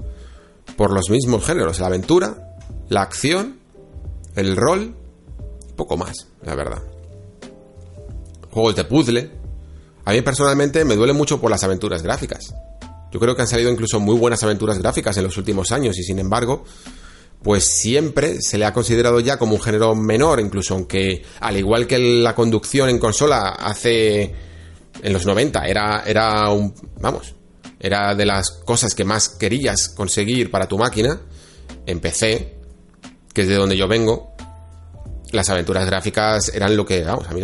por 0.76 0.94
los 0.94 1.10
mismos 1.10 1.46
géneros, 1.46 1.80
la 1.80 1.88
aventura, 1.88 2.58
la 2.90 3.02
acción, 3.02 3.60
el 4.36 4.56
rol, 4.56 4.96
poco 5.76 5.98
más, 5.98 6.28
la 6.44 6.56
verdad. 6.56 6.82
Juegos 8.52 8.76
de 8.76 8.84
puzzle. 8.84 9.32
A 10.06 10.12
mí 10.12 10.22
personalmente 10.22 10.86
me 10.86 10.96
duele 10.96 11.14
mucho 11.14 11.40
por 11.40 11.52
las 11.52 11.64
aventuras 11.64 12.02
gráficas. 12.02 12.54
Yo 13.12 13.20
creo 13.20 13.36
que 13.36 13.42
han 13.42 13.48
salido 13.48 13.72
incluso 13.72 14.00
muy 14.00 14.18
buenas 14.18 14.44
aventuras 14.44 14.80
gráficas 14.80 15.18
en 15.18 15.24
los 15.24 15.38
últimos 15.38 15.72
años 15.72 15.98
y 15.98 16.04
sin 16.04 16.20
embargo, 16.20 16.64
pues 17.44 17.66
siempre 17.66 18.42
se 18.42 18.58
le 18.58 18.66
ha 18.66 18.74
considerado 18.74 19.20
ya 19.20 19.38
como 19.38 19.56
un 19.56 19.62
género 19.62 19.96
menor, 19.96 20.40
incluso 20.40 20.74
aunque 20.74 21.24
al 21.40 21.58
igual 21.58 21.88
que 21.88 21.98
la 21.98 22.36
conducción 22.36 22.90
en 22.90 23.00
consola 23.00 23.50
hace 23.50 24.34
en 25.02 25.14
los 25.14 25.26
90 25.26 25.66
era 25.68 26.04
era 26.06 26.50
un 26.50 26.74
vamos, 27.00 27.36
era 27.80 28.16
de 28.16 28.26
las 28.26 28.50
cosas 28.50 28.96
que 28.96 29.06
más 29.06 29.30
querías 29.30 29.90
conseguir 29.90 30.50
para 30.50 30.68
tu 30.68 30.78
máquina 30.78 31.22
en 31.86 32.00
PC, 32.00 32.56
que 33.34 33.42
es 33.42 33.48
de 33.48 33.56
donde 33.56 33.78
yo 33.78 33.88
vengo. 33.88 34.34
Las 35.32 35.50
aventuras 35.50 35.86
gráficas 35.86 36.50
eran 36.56 36.78
lo 36.78 36.86
que, 36.86 37.04
vamos, 37.04 37.28
a 37.28 37.34
mí 37.34 37.42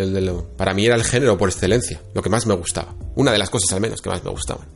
para 0.55 0.73
mí 0.73 0.85
era 0.85 0.95
el 0.95 1.03
género 1.03 1.37
por 1.37 1.49
excelencia, 1.49 2.01
lo 2.13 2.21
que 2.21 2.29
más 2.29 2.45
me 2.45 2.53
gustaba. 2.55 2.95
Una 3.15 3.31
de 3.31 3.37
las 3.37 3.49
cosas 3.49 3.73
al 3.73 3.81
menos 3.81 4.01
que 4.01 4.09
más 4.09 4.23
me 4.23 4.31
gustaban. 4.31 4.67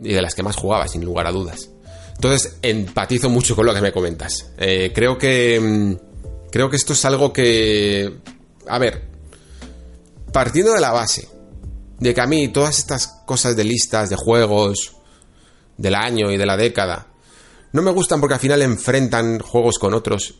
Y 0.00 0.12
de 0.12 0.20
las 0.20 0.34
que 0.34 0.42
más 0.42 0.56
jugaba, 0.56 0.88
sin 0.88 1.04
lugar 1.04 1.28
a 1.28 1.30
dudas. 1.30 1.70
Entonces, 2.14 2.56
empatizo 2.62 3.28
mucho 3.28 3.56
con 3.56 3.66
lo 3.66 3.74
que 3.74 3.80
me 3.80 3.92
comentas. 3.92 4.50
Eh, 4.58 4.92
creo 4.94 5.18
que. 5.18 5.60
Mm, 5.60 5.94
creo 6.50 6.70
que 6.70 6.76
esto 6.76 6.92
es 6.92 7.04
algo 7.04 7.32
que. 7.32 8.18
A 8.68 8.78
ver. 8.78 9.10
Partiendo 10.32 10.72
de 10.72 10.80
la 10.80 10.92
base 10.92 11.28
de 11.98 12.14
que 12.14 12.20
a 12.20 12.26
mí 12.26 12.48
todas 12.48 12.78
estas 12.78 13.06
cosas 13.26 13.54
de 13.54 13.64
listas, 13.64 14.08
de 14.10 14.16
juegos, 14.16 14.96
del 15.76 15.94
año 15.94 16.30
y 16.30 16.36
de 16.36 16.46
la 16.46 16.56
década, 16.56 17.08
no 17.72 17.82
me 17.82 17.90
gustan 17.90 18.20
porque 18.20 18.34
al 18.34 18.40
final 18.40 18.62
enfrentan 18.62 19.38
juegos 19.40 19.78
con 19.78 19.94
otros 19.94 20.34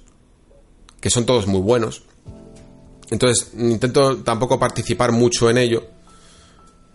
que 1.00 1.10
son 1.10 1.26
todos 1.26 1.46
muy 1.46 1.60
buenos. 1.60 2.04
Entonces, 3.10 3.52
intento 3.58 4.18
tampoco 4.18 4.58
participar 4.58 5.12
mucho 5.12 5.50
en 5.50 5.58
ello. 5.58 5.84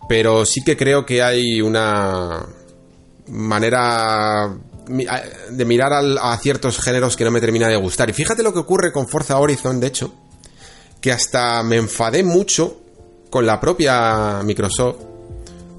Pero 0.08 0.46
sí 0.46 0.64
que 0.64 0.78
creo 0.78 1.06
que 1.06 1.22
hay 1.22 1.62
una 1.62 2.46
manera 3.28 4.58
de 4.88 5.66
mirar 5.66 5.92
a 5.94 6.38
ciertos 6.38 6.80
géneros 6.80 7.16
que 7.16 7.24
no 7.24 7.32
me 7.32 7.42
termina 7.42 7.68
de 7.68 7.76
gustar. 7.76 8.10
Y 8.10 8.14
fíjate 8.14 8.44
lo 8.44 8.54
que 8.54 8.60
ocurre 8.60 8.92
con 8.92 9.08
Forza 9.08 9.38
Horizon, 9.38 9.80
de 9.80 9.88
hecho, 9.88 10.14
que 11.02 11.12
hasta 11.12 11.62
me 11.64 11.78
enfadé 11.78 12.24
mucho 12.24 12.82
con 13.30 13.46
la 13.46 13.60
propia 13.60 14.42
Microsoft 14.44 14.98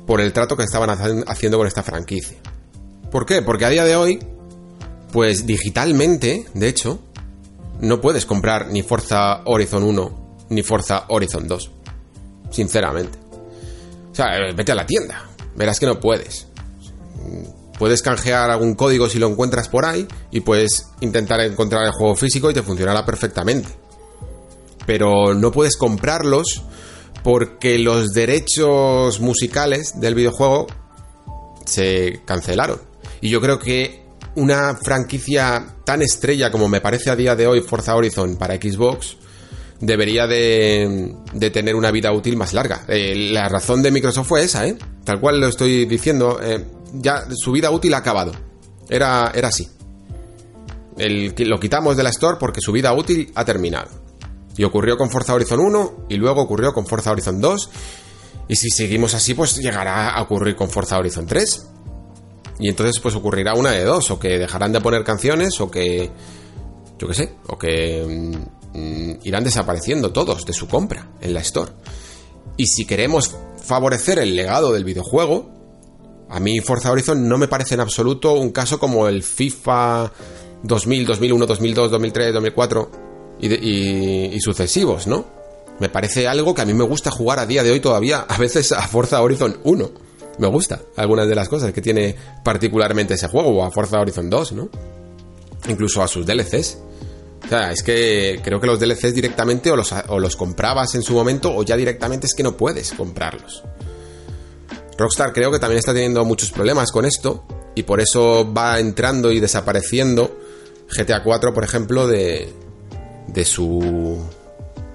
por 0.06 0.20
el 0.20 0.32
trato 0.32 0.56
que 0.56 0.64
estaban 0.64 0.90
haciendo 1.26 1.58
con 1.58 1.66
esta 1.66 1.82
franquicia. 1.82 2.38
¿Por 3.10 3.26
qué? 3.26 3.42
Porque 3.42 3.64
a 3.64 3.70
día 3.70 3.84
de 3.84 3.96
hoy, 3.96 4.18
pues 5.12 5.46
digitalmente, 5.46 6.46
de 6.54 6.68
hecho, 6.68 7.00
no 7.80 8.00
puedes 8.00 8.26
comprar 8.26 8.68
ni 8.68 8.82
Forza 8.82 9.42
Horizon 9.44 9.82
1 9.82 10.46
ni 10.50 10.62
Forza 10.62 11.04
Horizon 11.08 11.46
2. 11.46 11.70
Sinceramente. 12.50 13.18
O 14.10 14.14
sea, 14.14 14.26
vete 14.54 14.72
a 14.72 14.74
la 14.74 14.86
tienda. 14.86 15.24
Verás 15.54 15.78
que 15.78 15.86
no 15.86 16.00
puedes. 16.00 16.46
Puedes 17.78 18.02
canjear 18.02 18.50
algún 18.50 18.74
código 18.74 19.08
si 19.08 19.18
lo 19.18 19.28
encuentras 19.28 19.68
por 19.68 19.84
ahí 19.84 20.06
y 20.30 20.40
puedes 20.40 20.88
intentar 21.00 21.40
encontrar 21.40 21.84
el 21.84 21.92
juego 21.92 22.16
físico 22.16 22.50
y 22.50 22.54
te 22.54 22.62
funcionará 22.62 23.06
perfectamente. 23.06 23.68
Pero 24.86 25.34
no 25.34 25.52
puedes 25.52 25.76
comprarlos 25.76 26.62
porque 27.22 27.78
los 27.78 28.12
derechos 28.12 29.20
musicales 29.20 30.00
del 30.00 30.14
videojuego 30.14 30.66
se 31.66 32.20
cancelaron. 32.24 32.80
Y 33.20 33.30
yo 33.30 33.40
creo 33.40 33.58
que 33.58 34.02
una 34.34 34.76
franquicia 34.76 35.74
tan 35.84 36.02
estrella 36.02 36.50
como 36.50 36.68
me 36.68 36.80
parece 36.80 37.10
a 37.10 37.16
día 37.16 37.34
de 37.36 37.46
hoy 37.46 37.60
Forza 37.60 37.94
Horizon 37.96 38.36
para 38.36 38.54
Xbox 38.54 39.16
debería 39.80 40.26
de, 40.26 41.14
tener 41.52 41.74
una 41.74 41.90
vida 41.90 42.12
útil 42.12 42.36
más 42.36 42.52
larga. 42.52 42.84
Eh, 42.88 43.30
la 43.32 43.48
razón 43.48 43.82
de 43.82 43.90
Microsoft 43.90 44.28
fue 44.28 44.42
esa, 44.42 44.66
¿eh? 44.66 44.76
Tal 45.04 45.20
cual 45.20 45.40
lo 45.40 45.48
estoy 45.48 45.86
diciendo. 45.86 46.40
Eh, 46.42 46.64
ya 46.92 47.26
su 47.34 47.52
vida 47.52 47.70
útil 47.70 47.94
ha 47.94 47.98
acabado. 47.98 48.32
Era, 48.88 49.32
era 49.34 49.48
así. 49.48 49.68
El, 50.96 51.34
lo 51.38 51.60
quitamos 51.60 51.96
de 51.96 52.02
la 52.02 52.10
Store 52.10 52.38
porque 52.40 52.60
su 52.60 52.72
vida 52.72 52.92
útil 52.92 53.30
ha 53.34 53.44
terminado. 53.44 53.88
Y 54.56 54.64
ocurrió 54.64 54.96
con 54.96 55.10
Forza 55.10 55.34
Horizon 55.34 55.60
1 55.60 56.06
y 56.08 56.16
luego 56.16 56.42
ocurrió 56.42 56.72
con 56.72 56.86
Forza 56.86 57.12
Horizon 57.12 57.40
2. 57.40 57.70
Y 58.48 58.56
si 58.56 58.70
seguimos 58.70 59.14
así, 59.14 59.34
pues 59.34 59.56
llegará 59.56 60.10
a 60.10 60.22
ocurrir 60.22 60.56
con 60.56 60.68
Forza 60.68 60.98
Horizon 60.98 61.26
3. 61.26 61.68
Y 62.60 62.68
entonces 62.68 62.98
pues 63.00 63.14
ocurrirá 63.14 63.54
una 63.54 63.70
de 63.70 63.84
dos, 63.84 64.10
o 64.10 64.18
que 64.18 64.38
dejarán 64.38 64.72
de 64.72 64.80
poner 64.80 65.04
canciones, 65.04 65.60
o 65.60 65.70
que... 65.70 66.10
Yo 66.98 67.06
qué 67.06 67.14
sé, 67.14 67.34
o 67.46 67.56
que 67.56 68.34
mm, 68.74 69.18
irán 69.22 69.44
desapareciendo 69.44 70.10
todos 70.10 70.44
de 70.44 70.52
su 70.52 70.66
compra 70.66 71.12
en 71.20 71.32
la 71.32 71.40
Store. 71.40 71.70
Y 72.56 72.66
si 72.66 72.84
queremos 72.84 73.36
favorecer 73.62 74.18
el 74.18 74.34
legado 74.34 74.72
del 74.72 74.82
videojuego, 74.82 75.57
a 76.30 76.40
mí 76.40 76.60
Forza 76.60 76.90
Horizon 76.90 77.28
no 77.28 77.38
me 77.38 77.48
parece 77.48 77.74
en 77.74 77.80
absoluto 77.80 78.34
un 78.34 78.50
caso 78.50 78.78
como 78.78 79.08
el 79.08 79.22
FIFA 79.22 80.12
2000, 80.62 81.06
2001, 81.06 81.46
2002, 81.46 81.90
2003, 81.90 82.34
2004 82.34 82.90
y, 83.40 84.40
sucesivos, 84.40 85.06
¿no? 85.06 85.24
Me 85.80 85.88
parece 85.88 86.26
algo 86.26 86.54
que 86.54 86.62
a 86.62 86.64
mí 86.64 86.74
me 86.74 86.84
gusta 86.84 87.10
jugar 87.10 87.38
a 87.38 87.46
día 87.46 87.62
de 87.62 87.70
hoy 87.70 87.80
todavía, 87.80 88.26
a 88.28 88.36
veces 88.36 88.72
a 88.72 88.82
Forza 88.82 89.22
Horizon 89.22 89.58
1. 89.62 89.90
Me 90.38 90.48
gusta 90.48 90.80
algunas 90.96 91.28
de 91.28 91.34
las 91.34 91.48
cosas 91.48 91.72
que 91.72 91.80
tiene 91.80 92.14
particularmente 92.44 93.14
ese 93.14 93.28
juego, 93.28 93.50
o 93.50 93.64
a 93.64 93.70
Forza 93.70 94.00
Horizon 94.00 94.28
2, 94.28 94.52
¿no? 94.52 94.68
Incluso 95.68 96.02
a 96.02 96.08
sus 96.08 96.26
DLCs. 96.26 96.78
O 97.44 97.48
sea, 97.48 97.70
es 97.70 97.82
que 97.82 98.40
creo 98.42 98.60
que 98.60 98.66
los 98.66 98.80
DLCs 98.80 99.14
directamente 99.14 99.70
o 99.70 99.76
los, 99.76 99.94
o 100.08 100.18
los 100.18 100.36
comprabas 100.36 100.94
en 100.96 101.02
su 101.02 101.14
momento 101.14 101.54
o 101.54 101.62
ya 101.62 101.76
directamente 101.76 102.26
es 102.26 102.34
que 102.34 102.42
no 102.42 102.56
puedes 102.56 102.92
comprarlos. 102.92 103.62
Rockstar 104.98 105.32
creo 105.32 105.52
que 105.52 105.60
también 105.60 105.78
está 105.78 105.94
teniendo 105.94 106.24
muchos 106.24 106.50
problemas 106.50 106.90
con 106.90 107.04
esto 107.04 107.44
y 107.76 107.84
por 107.84 108.00
eso 108.00 108.52
va 108.52 108.80
entrando 108.80 109.30
y 109.30 109.38
desapareciendo 109.38 110.36
GTA 110.90 111.22
4, 111.22 111.54
por 111.54 111.64
ejemplo, 111.64 112.06
de, 112.06 112.52
de 113.28 113.44
su... 113.44 114.18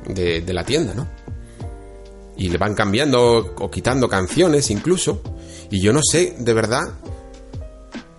De, 0.05 0.43
la 0.51 0.65
tienda, 0.65 0.93
¿no? 0.93 1.07
Y 2.35 2.49
le 2.49 2.57
van 2.57 2.75
cambiando 2.75 3.55
o 3.57 3.71
quitando 3.71 4.09
canciones 4.09 4.69
incluso. 4.69 5.21
Y 5.71 5.79
yo 5.79 5.93
no 5.93 6.01
sé, 6.03 6.35
de 6.37 6.53
verdad, 6.53 6.83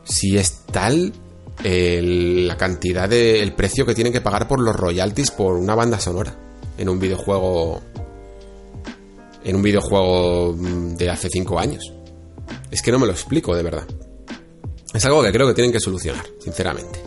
si 0.04 0.38
es 0.38 0.60
tal 0.72 1.12
la 1.62 2.56
cantidad 2.56 3.08
de 3.08 3.42
el 3.42 3.52
precio 3.52 3.84
que 3.84 3.94
tienen 3.94 4.12
que 4.12 4.20
pagar 4.20 4.48
por 4.48 4.60
los 4.60 4.74
royalties 4.74 5.30
por 5.30 5.56
una 5.56 5.74
banda 5.74 6.00
sonora 6.00 6.34
en 6.76 6.88
un 6.88 6.98
videojuego 6.98 7.80
en 9.44 9.56
un 9.56 9.62
videojuego 9.62 10.54
mm, 10.54 10.96
de 10.96 11.10
hace 11.10 11.28
5 11.28 11.58
años. 11.58 11.92
Es 12.70 12.82
que 12.82 12.90
no 12.90 12.98
me 12.98 13.06
lo 13.06 13.12
explico 13.12 13.54
de 13.54 13.62
verdad. 13.62 13.86
Es 14.92 15.04
algo 15.04 15.22
que 15.22 15.32
creo 15.32 15.46
que 15.46 15.54
tienen 15.54 15.72
que 15.72 15.80
solucionar, 15.80 16.24
sinceramente. 16.38 17.00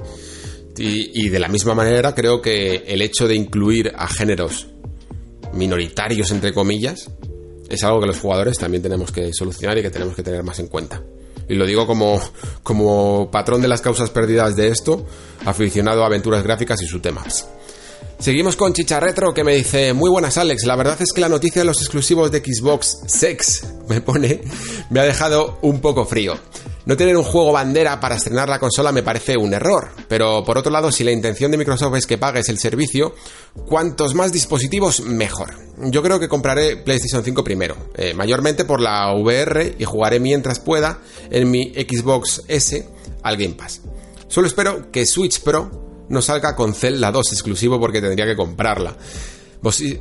Y, 0.79 1.29
de 1.29 1.39
la 1.39 1.47
misma 1.47 1.73
manera 1.73 2.13
creo 2.13 2.39
que 2.39 2.83
el 2.87 3.01
hecho 3.01 3.27
de 3.27 3.35
incluir 3.35 3.91
a 3.95 4.07
géneros 4.07 4.67
minoritarios, 5.53 6.29
entre 6.29 6.53
comillas, 6.53 7.09
es 7.67 7.83
algo 7.83 7.99
que 7.99 8.05
los 8.05 8.19
jugadores 8.19 8.59
también 8.59 8.83
tenemos 8.83 9.11
que 9.11 9.33
solucionar 9.33 9.77
y 9.79 9.81
que 9.81 9.89
tenemos 9.89 10.15
que 10.15 10.21
tener 10.21 10.43
más 10.43 10.59
en 10.59 10.67
cuenta. 10.67 11.01
Y 11.49 11.55
lo 11.55 11.65
digo 11.65 11.87
como, 11.87 12.21
como 12.61 13.31
patrón 13.31 13.61
de 13.61 13.67
las 13.67 13.81
causas 13.81 14.11
perdidas 14.11 14.55
de 14.55 14.67
esto, 14.67 15.05
aficionado 15.45 16.03
a 16.03 16.07
aventuras 16.07 16.43
gráficas 16.43 16.81
y 16.83 16.85
su 16.85 16.99
temas. 16.99 17.47
Seguimos 18.19 18.55
con 18.55 18.73
Chicha 18.73 18.99
Retro 18.99 19.31
que 19.31 19.43
me 19.43 19.55
dice, 19.55 19.93
muy 19.93 20.09
buenas 20.09 20.37
Alex, 20.37 20.65
la 20.65 20.75
verdad 20.75 20.99
es 20.99 21.13
que 21.13 21.21
la 21.21 21.29
noticia 21.29 21.61
de 21.61 21.67
los 21.67 21.79
exclusivos 21.81 22.31
de 22.31 22.39
Xbox 22.39 23.01
Sex, 23.05 23.73
me 23.87 24.01
pone, 24.01 24.41
me 24.89 24.99
ha 24.99 25.03
dejado 25.03 25.59
un 25.61 25.79
poco 25.81 26.05
frío. 26.05 26.33
No 26.85 26.97
tener 26.97 27.15
un 27.15 27.23
juego 27.23 27.51
bandera 27.51 27.99
para 27.99 28.15
estrenar 28.15 28.49
la 28.49 28.59
consola 28.59 28.91
me 28.91 29.03
parece 29.03 29.37
un 29.37 29.53
error, 29.53 29.89
pero 30.07 30.43
por 30.43 30.57
otro 30.57 30.71
lado, 30.71 30.91
si 30.91 31.03
la 31.03 31.11
intención 31.11 31.51
de 31.51 31.57
Microsoft 31.57 31.95
es 31.95 32.07
que 32.07 32.17
pagues 32.17 32.49
el 32.49 32.57
servicio, 32.57 33.13
cuantos 33.67 34.15
más 34.15 34.31
dispositivos, 34.31 35.01
mejor. 35.01 35.53
Yo 35.77 36.01
creo 36.01 36.19
que 36.19 36.29
compraré 36.29 36.77
PlayStation 36.77 37.23
5 37.23 37.43
primero, 37.43 37.75
eh, 37.95 38.13
mayormente 38.13 38.65
por 38.65 38.81
la 38.81 39.13
VR 39.13 39.75
y 39.77 39.83
jugaré 39.83 40.19
mientras 40.19 40.59
pueda 40.59 41.01
en 41.29 41.51
mi 41.51 41.73
Xbox 41.73 42.43
S 42.47 42.87
al 43.21 43.37
Game 43.37 43.55
Pass. 43.55 43.81
Solo 44.27 44.47
espero 44.47 44.89
que 44.91 45.05
Switch 45.05 45.41
Pro 45.41 45.86
no 46.09 46.21
salga 46.21 46.55
con 46.55 46.73
Zelda 46.73 47.11
2 47.11 47.33
exclusivo 47.33 47.79
porque 47.79 48.01
tendría 48.01 48.25
que 48.25 48.35
comprarla. 48.35 48.95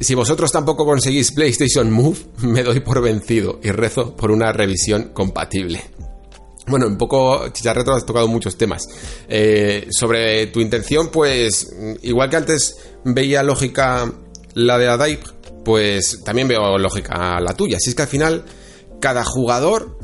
Si 0.00 0.14
vosotros 0.14 0.52
tampoco 0.52 0.84
conseguís 0.84 1.32
PlayStation 1.32 1.90
Move, 1.90 2.18
me 2.42 2.62
doy 2.62 2.80
por 2.80 3.02
vencido 3.02 3.58
y 3.62 3.70
rezo 3.70 4.14
por 4.14 4.30
una 4.30 4.52
revisión 4.52 5.10
compatible. 5.12 5.82
Bueno, 6.68 6.86
un 6.88 6.98
poco, 6.98 7.48
Chicharreto, 7.50 7.92
has 7.92 8.04
tocado 8.04 8.26
muchos 8.26 8.56
temas. 8.56 8.88
Eh, 9.28 9.86
sobre 9.90 10.48
tu 10.48 10.60
intención, 10.60 11.10
pues, 11.10 11.72
igual 12.02 12.28
que 12.28 12.36
antes 12.36 12.76
veía 13.04 13.44
lógica 13.44 14.12
la 14.54 14.76
de 14.76 14.88
Adaip, 14.88 15.22
pues 15.64 16.22
también 16.24 16.48
veo 16.48 16.76
lógica 16.76 17.40
la 17.40 17.54
tuya. 17.54 17.78
Si 17.78 17.90
es 17.90 17.94
que 17.94 18.02
al 18.02 18.08
final, 18.08 18.44
cada 19.00 19.24
jugador 19.24 19.96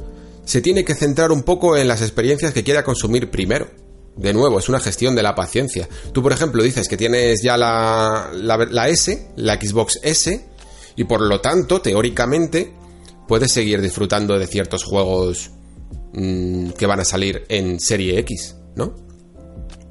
se 0.44 0.60
tiene 0.60 0.84
que 0.84 0.94
centrar 0.94 1.32
un 1.32 1.42
poco 1.42 1.76
en 1.76 1.88
las 1.88 2.00
experiencias 2.00 2.52
que 2.52 2.62
quiera 2.62 2.84
consumir 2.84 3.30
primero. 3.30 3.68
De 4.16 4.34
nuevo, 4.34 4.58
es 4.58 4.68
una 4.68 4.80
gestión 4.80 5.14
de 5.14 5.22
la 5.22 5.34
paciencia. 5.34 5.88
Tú, 6.12 6.22
por 6.22 6.32
ejemplo, 6.32 6.62
dices 6.62 6.88
que 6.88 6.96
tienes 6.96 7.42
ya 7.42 7.56
la, 7.56 8.30
la, 8.34 8.88
S, 8.88 9.28
la 9.36 9.54
Xbox 9.54 10.00
S, 10.02 10.48
y 10.96 11.04
por 11.04 11.22
lo 11.22 11.40
tanto, 11.40 11.80
teóricamente, 11.80 12.74
puedes 13.26 13.52
seguir 13.52 13.80
disfrutando 13.80 14.38
de 14.38 14.46
ciertos 14.46 14.84
juegos 14.84 15.50
mm, 16.12 16.70
que 16.70 16.86
van 16.86 17.00
a 17.00 17.04
salir 17.04 17.44
en 17.48 17.80
serie 17.80 18.18
X, 18.18 18.56
¿no? 18.76 18.94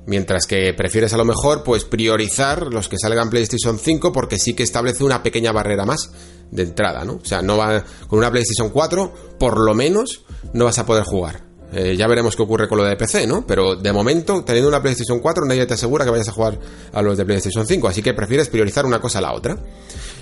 Mientras 0.05 0.45
que 0.45 0.73
prefieres 0.73 1.13
a 1.13 1.17
lo 1.17 1.25
mejor, 1.25 1.63
pues 1.63 1.85
priorizar 1.85 2.67
los 2.67 2.89
que 2.89 2.97
salgan 2.97 3.29
PlayStation 3.29 3.79
5 3.79 4.11
porque 4.11 4.39
sí 4.39 4.53
que 4.53 4.63
establece 4.63 5.03
una 5.03 5.23
pequeña 5.23 5.51
barrera 5.51 5.85
más 5.85 6.11
de 6.51 6.63
entrada, 6.63 7.05
¿no? 7.05 7.13
O 7.13 7.25
sea, 7.25 7.41
no 7.41 7.57
va 7.57 7.83
con 8.07 8.19
una 8.19 8.31
PlayStation 8.31 8.69
4, 8.69 9.37
por 9.39 9.59
lo 9.59 9.73
menos 9.73 10.25
no 10.53 10.65
vas 10.65 10.79
a 10.79 10.85
poder 10.85 11.03
jugar. 11.03 11.50
Eh, 11.73 11.95
ya 11.95 12.05
veremos 12.07 12.35
qué 12.35 12.43
ocurre 12.43 12.67
con 12.67 12.77
lo 12.77 12.83
de 12.83 12.97
PC, 12.97 13.25
¿no? 13.25 13.45
Pero 13.47 13.75
de 13.75 13.93
momento, 13.93 14.43
teniendo 14.43 14.67
una 14.67 14.81
PlayStation 14.81 15.19
4, 15.19 15.45
nadie 15.45 15.65
te 15.65 15.75
asegura 15.75 16.03
que 16.03 16.11
vayas 16.11 16.27
a 16.27 16.33
jugar 16.33 16.59
a 16.91 17.01
los 17.01 17.17
de 17.17 17.25
PlayStation 17.25 17.65
5, 17.65 17.87
así 17.87 18.01
que 18.01 18.13
prefieres 18.13 18.49
priorizar 18.49 18.85
una 18.85 18.99
cosa 18.99 19.19
a 19.19 19.21
la 19.21 19.33
otra. 19.33 19.57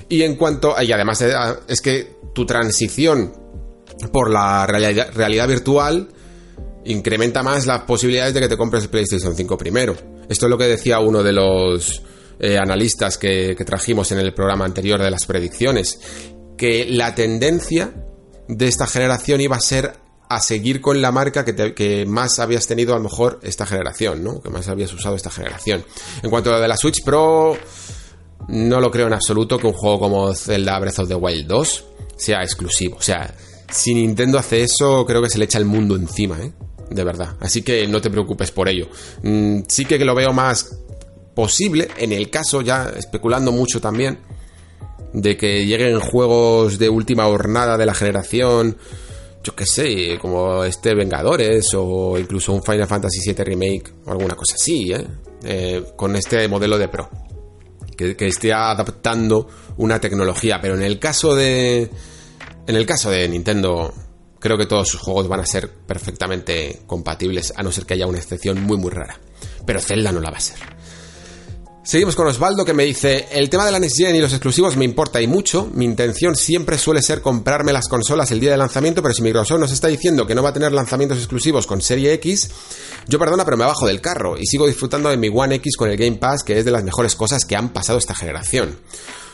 Y 0.08 0.22
en 0.22 0.36
cuanto, 0.36 0.76
y 0.80 0.92
además 0.92 1.22
eh, 1.22 1.34
es 1.68 1.82
que 1.82 2.20
tu 2.34 2.46
transición 2.46 3.34
por 4.12 4.30
la 4.30 4.68
realidad, 4.68 5.48
virtual 5.48 6.10
incrementa 6.86 7.44
más 7.44 7.66
las 7.66 7.82
posibilidades 7.82 8.34
de 8.34 8.42
que 8.42 8.48
te 8.48 8.58
compres 8.58 8.88
PlayStation 8.88 9.36
5 9.36 9.58
primero. 9.58 9.96
Esto 10.30 10.46
es 10.46 10.50
lo 10.50 10.58
que 10.58 10.66
decía 10.66 11.00
uno 11.00 11.24
de 11.24 11.34
los 11.34 12.04
eh, 12.40 12.58
analistas 12.58 13.18
que 13.18 13.56
trajimos 13.66 14.12
en 14.12 14.20
el 14.20 14.34
programa 14.34 14.66
anterior 14.66 15.02
de 15.02 15.10
las 15.10 15.26
predicciones, 15.26 16.00
que 16.58 16.86
la 16.86 17.16
tendencia 17.16 17.92
de 18.48 18.68
esta 18.68 18.88
generación 18.88 19.42
iba 19.42 19.56
a 19.56 19.62
ser 19.62 19.94
a 20.30 20.40
seguir 20.40 20.80
con 20.80 21.02
la 21.02 21.12
marca 21.12 21.44
que, 21.44 22.06
más 22.06 22.38
habías 22.38 22.68
tenido 22.68 22.94
a 22.94 22.98
lo 22.98 23.04
mejor 23.04 23.40
esta 23.42 23.66
generación, 23.66 24.24
¿no? 24.24 24.42
Que 24.42 24.52
más 24.52 24.68
habías 24.68 24.94
usado 24.94 25.16
esta 25.16 25.32
generación. 25.32 25.84
En 26.22 26.30
cuanto 26.30 26.52
a 26.52 26.54
lo 26.54 26.62
de 26.62 26.68
la 26.68 26.78
Switch 26.78 27.04
Pro, 27.04 27.58
no 28.48 28.80
lo 28.80 28.92
creo 28.92 29.08
en 29.08 29.14
absoluto 29.14 29.58
que 29.58 29.66
un 29.66 29.74
juego 29.74 30.00
como 30.00 30.34
Zelda 30.36 30.80
Breath 30.80 31.00
of 31.00 31.08
the 31.08 31.16
Wild 31.16 31.48
2 31.48 31.86
sea 32.16 32.44
exclusivo. 32.44 32.98
O 32.98 33.02
sea, 33.02 33.34
si 33.72 33.96
Nintendo 33.96 34.38
hace 34.38 34.62
eso, 34.62 35.04
creo 35.04 35.20
que 35.24 35.32
se 35.32 35.40
le 35.40 35.46
echa 35.46 35.58
el 35.58 35.66
mundo 35.66 35.96
encima, 35.96 36.38
¿eh? 36.40 36.54
De 36.92 37.04
verdad. 37.04 37.36
Así 37.40 37.64
que 37.64 37.88
no 37.88 38.00
te 38.00 38.12
preocupes 38.12 38.52
por 38.52 38.70
ello. 38.70 38.88
Mm, 39.24 39.62
sí 39.68 39.86
que 39.86 39.98
lo 39.98 40.14
veo 40.14 40.32
más 40.32 40.78
posible, 41.34 41.88
en 41.98 42.12
el 42.12 42.30
caso, 42.30 42.62
ya 42.62 42.92
especulando 42.96 43.52
mucho 43.52 43.82
también, 43.82 44.20
de 45.12 45.38
que 45.38 45.66
lleguen 45.66 46.00
juegos 46.00 46.78
de 46.78 46.88
última 46.90 47.24
jornada 47.24 47.78
de 47.78 47.86
la 47.88 47.96
generación 47.96 48.78
yo 49.44 49.56
qué 49.56 49.66
sé, 49.66 50.18
como 50.20 50.64
este 50.64 50.94
Vengadores 50.94 51.68
o 51.76 52.18
incluso 52.18 52.54
un 52.54 52.64
Final 52.64 52.88
Fantasy 52.88 53.20
VII 53.26 53.44
Remake 53.44 53.94
o 54.06 54.12
alguna 54.12 54.36
cosa 54.36 54.56
así, 54.56 54.92
¿eh? 54.92 55.08
¿eh? 55.44 55.84
con 55.96 56.16
este 56.16 56.48
modelo 56.48 56.78
de 56.78 56.88
Pro. 56.88 57.10
Que, 57.96 58.16
que, 58.16 58.28
esté 58.28 58.54
adaptando 58.54 59.48
una 59.78 60.00
tecnología. 60.00 60.60
Pero 60.62 60.76
en 60.76 60.84
el 60.84 61.00
caso 61.00 61.36
de. 61.36 61.90
En 62.68 62.76
el 62.76 62.86
caso 62.86 63.10
de 63.10 63.28
Nintendo, 63.28 63.94
creo 64.40 64.58
que 64.58 64.66
todos 64.66 64.88
sus 64.88 65.02
juegos 65.02 65.28
van 65.28 65.42
a 65.42 65.46
ser 65.46 65.70
perfectamente 65.70 66.82
compatibles, 66.86 67.54
a 67.56 67.64
no 67.64 67.72
ser 67.72 67.86
que 67.86 67.96
haya 67.96 68.08
una 68.08 68.20
excepción 68.20 68.62
muy 68.64 68.78
muy 68.78 68.92
rara. 68.92 69.20
Pero 69.66 69.80
Zelda 69.82 70.12
no 70.12 70.22
la 70.22 70.32
va 70.32 70.38
a 70.38 70.42
ser. 70.42 70.79
Seguimos 71.82 72.16
con 72.16 72.28
Osvaldo 72.28 72.66
que 72.66 72.74
me 72.74 72.84
dice, 72.84 73.30
el 73.32 73.50
tema 73.50 73.66
de 73.66 73.72
la 73.72 73.80
Next 73.80 73.98
Gen 73.98 74.16
y 74.16 74.20
los 74.20 74.34
exclusivos 74.34 74.76
me 74.76 74.84
importa 74.84 75.22
y 75.22 75.28
mucho, 75.28 75.70
mi 75.74 75.86
intención 75.86 76.36
siempre 76.36 76.78
suele 76.78 77.02
ser 77.02 77.22
comprarme 77.22 77.72
las 77.72 77.88
consolas 77.88 78.30
el 78.32 78.40
día 78.42 78.52
de 78.52 78.58
lanzamiento, 78.58 79.02
pero 79.02 79.14
si 79.14 79.22
Microsoft 79.22 79.60
nos 79.60 79.72
está 79.72 79.88
diciendo 79.88 80.28
que 80.28 80.36
no 80.36 80.44
va 80.44 80.50
a 80.50 80.54
tener 80.54 80.74
lanzamientos 80.74 81.18
exclusivos 81.18 81.66
con 81.66 81.82
Serie 81.82 82.14
X, 82.14 82.50
yo 83.08 83.18
perdona, 83.18 83.46
pero 83.46 83.56
me 83.56 83.66
bajo 83.66 83.88
del 83.88 84.02
carro 84.02 84.38
y 84.38 84.46
sigo 84.46 84.68
disfrutando 84.68 85.10
de 85.10 85.18
mi 85.18 85.30
One 85.34 85.56
X 85.56 85.78
con 85.78 85.90
el 85.90 85.98
Game 85.98 86.18
Pass, 86.18 86.44
que 86.44 86.60
es 86.60 86.66
de 86.66 86.72
las 86.72 86.84
mejores 86.84 87.16
cosas 87.16 87.46
que 87.46 87.56
han 87.56 87.70
pasado 87.70 87.98
esta 87.98 88.14
generación. 88.14 88.78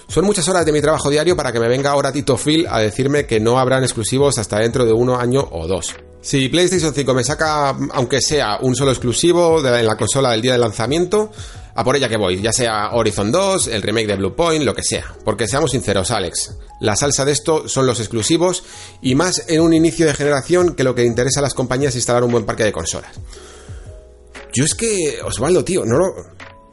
Son 0.08 0.26
muchas 0.26 0.48
horas 0.48 0.66
de 0.66 0.72
mi 0.72 0.82
trabajo 0.82 1.10
diario 1.10 1.36
para 1.36 1.52
que 1.52 1.60
me 1.60 1.68
venga 1.68 1.92
ahora 1.92 2.12
Tito 2.12 2.38
Phil 2.38 2.68
a 2.70 2.80
decirme 2.80 3.26
que 3.26 3.40
no 3.40 3.60
habrán 3.60 3.84
exclusivos 3.84 4.38
hasta 4.38 4.60
dentro 4.60 4.86
de 4.86 4.94
un 4.94 5.10
año 5.10 5.48
o 5.52 5.68
dos. 5.68 5.96
Si 6.22 6.50
PlayStation 6.50 6.94
5 6.94 7.14
me 7.14 7.24
saca, 7.24 7.76
aunque 7.94 8.20
sea 8.20 8.58
un 8.62 8.76
solo 8.76 8.92
exclusivo 8.92 9.60
en 9.66 9.86
la 9.86 9.96
consola 9.96 10.32
del 10.32 10.42
día 10.42 10.54
de 10.54 10.58
lanzamiento, 10.58 11.32
a 11.76 11.84
por 11.84 11.96
ella 11.96 12.10
que 12.10 12.18
voy, 12.18 12.42
ya 12.42 12.54
sea 12.54 12.92
Horizon 12.94 13.32
2, 13.32 13.68
el 13.68 13.82
remake 13.82 14.08
de 14.08 14.16
Blue 14.16 14.36
Point, 14.36 14.64
lo 14.64 14.74
que 14.74 14.82
sea. 14.82 15.14
Porque 15.24 15.48
seamos 15.48 15.72
sinceros, 15.72 16.10
Alex, 16.10 16.58
la 16.80 16.96
salsa 16.96 17.26
de 17.26 17.34
esto 17.34 17.68
son 17.68 17.86
los 17.86 18.00
exclusivos 18.00 18.64
y 19.02 19.14
más 19.14 19.44
en 19.50 19.62
un 19.62 19.74
inicio 19.74 20.08
de 20.08 20.14
generación 20.14 20.74
que 20.74 20.84
lo 20.84 20.96
que 20.96 21.04
interesa 21.04 21.42
a 21.42 21.44
las 21.44 21.54
compañías 21.54 21.92
es 21.92 21.98
instalar 21.98 22.24
un 22.24 22.32
buen 22.32 22.46
parque 22.46 22.64
de 22.64 22.72
consolas. 22.72 23.12
Yo 24.54 24.64
es 24.64 24.74
que, 24.74 25.20
Osvaldo, 25.22 25.64
tío, 25.64 25.84
no 25.86 25.98
lo, 25.98 26.16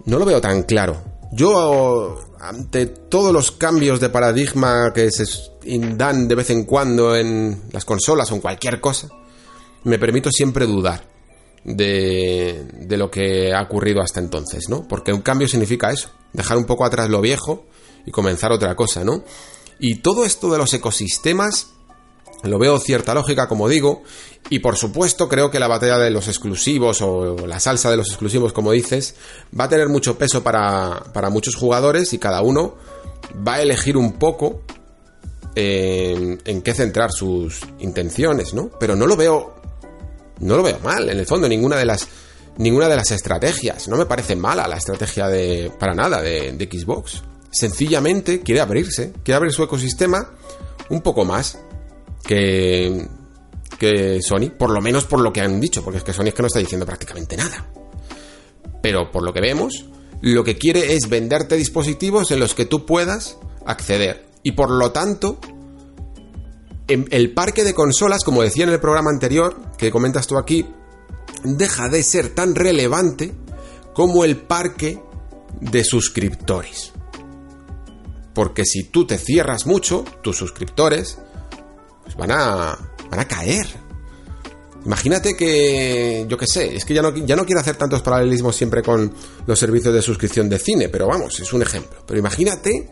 no 0.06 0.18
lo 0.18 0.24
veo 0.24 0.40
tan 0.40 0.62
claro. 0.62 1.11
Yo, 1.34 2.20
ante 2.40 2.86
todos 2.86 3.32
los 3.32 3.52
cambios 3.52 4.00
de 4.00 4.10
paradigma 4.10 4.92
que 4.94 5.10
se 5.10 5.24
dan 5.96 6.28
de 6.28 6.34
vez 6.34 6.50
en 6.50 6.64
cuando 6.64 7.16
en 7.16 7.62
las 7.72 7.86
consolas 7.86 8.30
o 8.30 8.34
en 8.34 8.42
cualquier 8.42 8.82
cosa, 8.82 9.08
me 9.84 9.98
permito 9.98 10.30
siempre 10.30 10.66
dudar 10.66 11.08
de, 11.64 12.66
de 12.80 12.96
lo 12.98 13.10
que 13.10 13.52
ha 13.54 13.62
ocurrido 13.62 14.02
hasta 14.02 14.20
entonces, 14.20 14.68
¿no? 14.68 14.86
Porque 14.86 15.14
un 15.14 15.22
cambio 15.22 15.48
significa 15.48 15.90
eso, 15.90 16.10
dejar 16.34 16.58
un 16.58 16.66
poco 16.66 16.84
atrás 16.84 17.08
lo 17.08 17.22
viejo 17.22 17.64
y 18.04 18.10
comenzar 18.10 18.52
otra 18.52 18.74
cosa, 18.76 19.02
¿no? 19.02 19.24
Y 19.78 19.96
todo 19.96 20.26
esto 20.26 20.50
de 20.52 20.58
los 20.58 20.74
ecosistemas 20.74 21.68
lo 22.42 22.58
veo 22.58 22.78
cierta 22.78 23.14
lógica, 23.14 23.48
como 23.48 23.68
digo, 23.68 24.02
y 24.50 24.58
por 24.58 24.76
supuesto 24.76 25.28
creo 25.28 25.50
que 25.50 25.60
la 25.60 25.68
batalla 25.68 25.98
de 25.98 26.10
los 26.10 26.28
exclusivos 26.28 27.00
o 27.02 27.46
la 27.46 27.60
salsa 27.60 27.90
de 27.90 27.96
los 27.96 28.08
exclusivos, 28.08 28.52
como 28.52 28.72
dices, 28.72 29.14
va 29.58 29.64
a 29.64 29.68
tener 29.68 29.88
mucho 29.88 30.18
peso 30.18 30.42
para, 30.42 31.04
para 31.12 31.30
muchos 31.30 31.54
jugadores 31.54 32.12
y 32.12 32.18
cada 32.18 32.42
uno 32.42 32.74
va 33.46 33.54
a 33.54 33.62
elegir 33.62 33.96
un 33.96 34.14
poco 34.14 34.62
en, 35.54 36.40
en 36.44 36.62
qué 36.62 36.74
centrar 36.74 37.12
sus 37.12 37.60
intenciones, 37.78 38.54
¿no? 38.54 38.70
Pero 38.78 38.96
no 38.96 39.06
lo 39.06 39.16
veo 39.16 39.62
no 40.40 40.56
lo 40.56 40.62
veo 40.62 40.78
mal, 40.80 41.08
en 41.08 41.18
el 41.18 41.26
fondo, 41.26 41.48
ninguna 41.48 41.76
de 41.76 41.84
las 41.84 42.08
ninguna 42.58 42.88
de 42.88 42.96
las 42.96 43.10
estrategias. 43.10 43.88
No 43.88 43.96
me 43.96 44.06
parece 44.06 44.36
mala 44.36 44.66
la 44.68 44.76
estrategia 44.76 45.28
de 45.28 45.72
para 45.78 45.94
nada 45.94 46.20
de, 46.20 46.52
de, 46.52 46.64
Xbox. 46.66 47.22
Sencillamente 47.50 48.40
quiere 48.40 48.60
abrirse, 48.60 49.12
quiere 49.22 49.36
abrir 49.36 49.52
su 49.52 49.62
ecosistema 49.62 50.32
un 50.88 51.00
poco 51.00 51.24
más 51.24 51.58
que 52.22 53.08
Sony, 54.22 54.50
por 54.56 54.70
lo 54.70 54.80
menos 54.80 55.04
por 55.04 55.20
lo 55.20 55.32
que 55.32 55.40
han 55.40 55.60
dicho, 55.60 55.82
porque 55.82 55.98
es 55.98 56.04
que 56.04 56.12
Sony 56.12 56.26
es 56.26 56.34
que 56.34 56.42
no 56.42 56.46
está 56.46 56.60
diciendo 56.60 56.86
prácticamente 56.86 57.36
nada. 57.36 57.66
Pero 58.80 59.10
por 59.10 59.22
lo 59.22 59.32
que 59.32 59.40
vemos, 59.40 59.86
lo 60.20 60.44
que 60.44 60.56
quiere 60.56 60.94
es 60.94 61.08
venderte 61.08 61.56
dispositivos 61.56 62.30
en 62.30 62.40
los 62.40 62.54
que 62.54 62.64
tú 62.64 62.86
puedas 62.86 63.38
acceder. 63.66 64.26
Y 64.42 64.52
por 64.52 64.70
lo 64.70 64.92
tanto, 64.92 65.38
el 66.88 67.32
parque 67.32 67.64
de 67.64 67.74
consolas, 67.74 68.24
como 68.24 68.42
decía 68.42 68.64
en 68.64 68.70
el 68.70 68.80
programa 68.80 69.10
anterior, 69.10 69.56
que 69.78 69.90
comentas 69.90 70.26
tú 70.26 70.38
aquí, 70.38 70.66
deja 71.44 71.88
de 71.88 72.02
ser 72.02 72.28
tan 72.28 72.54
relevante 72.54 73.32
como 73.94 74.24
el 74.24 74.36
parque 74.36 75.00
de 75.60 75.84
suscriptores. 75.84 76.92
Porque 78.34 78.64
si 78.64 78.84
tú 78.84 79.06
te 79.06 79.18
cierras 79.18 79.66
mucho, 79.66 80.04
tus 80.22 80.36
suscriptores 80.36 81.18
pues 82.14 82.28
van 82.28 82.30
a 82.30 82.78
van 83.10 83.20
a 83.20 83.24
caer. 83.26 83.66
Imagínate 84.84 85.36
que, 85.36 86.26
yo 86.28 86.36
qué 86.36 86.46
sé, 86.46 86.74
es 86.74 86.84
que 86.84 86.94
ya 86.94 87.02
no, 87.02 87.14
ya 87.14 87.36
no 87.36 87.46
quiero 87.46 87.60
hacer 87.60 87.76
tantos 87.76 88.02
paralelismos 88.02 88.56
siempre 88.56 88.82
con 88.82 89.14
los 89.46 89.58
servicios 89.58 89.94
de 89.94 90.02
suscripción 90.02 90.48
de 90.48 90.58
cine, 90.58 90.88
pero 90.88 91.06
vamos, 91.06 91.38
es 91.38 91.52
un 91.52 91.62
ejemplo. 91.62 92.02
Pero 92.04 92.18
imagínate 92.18 92.90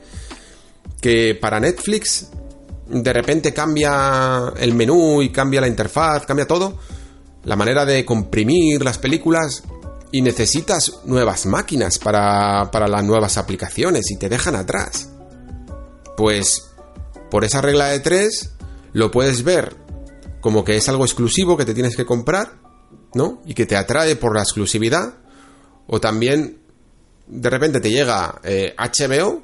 que 1.01 1.35
para 1.35 1.59
Netflix 1.59 2.29
de 2.87 3.13
repente 3.13 3.53
cambia 3.53 4.53
el 4.57 4.75
menú 4.75 5.21
y 5.21 5.31
cambia 5.31 5.61
la 5.61 5.69
interfaz, 5.69 6.27
cambia 6.27 6.47
todo, 6.47 6.79
la 7.45 7.57
manera 7.57 7.85
de 7.85 8.05
comprimir 8.05 8.85
las 8.85 8.99
películas 8.99 9.65
y 10.13 10.23
necesitas 10.23 11.01
nuevas 11.07 11.47
máquinas 11.47 11.99
para, 11.99 12.71
para 12.71 12.87
las 12.87 13.03
nuevas 13.03 13.37
aplicaciones 13.37 14.11
y 14.11 14.17
te 14.17 14.29
dejan 14.29 14.55
atrás. 14.55 15.09
Pues 16.17 16.71
por 17.31 17.45
esa 17.45 17.61
regla 17.61 17.87
de 17.87 18.01
tres 18.01 18.51
lo 18.93 19.11
puedes 19.11 19.43
ver 19.43 19.77
como 20.41 20.65
que 20.65 20.77
es 20.77 20.89
algo 20.89 21.05
exclusivo 21.05 21.57
que 21.57 21.65
te 21.65 21.75
tienes 21.75 21.97
que 21.97 22.07
comprar, 22.07 22.55
¿no? 23.15 23.43
Y 23.45 23.55
que 23.55 23.67
te 23.67 23.77
atrae 23.77 24.17
por 24.17 24.35
la 24.35 24.43
exclusividad. 24.43 25.15
O 25.87 26.01
también 26.01 26.59
de 27.27 27.51
repente 27.51 27.81
te 27.81 27.91
llega 27.91 28.41
HBO 28.43 28.43
eh, 28.45 29.43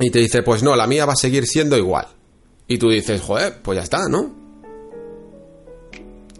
y 0.00 0.10
te 0.10 0.18
dice, 0.18 0.42
pues 0.42 0.62
no, 0.62 0.76
la 0.76 0.86
mía 0.86 1.06
va 1.06 1.14
a 1.14 1.16
seguir 1.16 1.46
siendo 1.46 1.76
igual. 1.76 2.06
Y 2.66 2.78
tú 2.78 2.90
dices, 2.90 3.20
joder, 3.20 3.60
pues 3.62 3.76
ya 3.76 3.82
está, 3.82 4.08
¿no? 4.08 4.38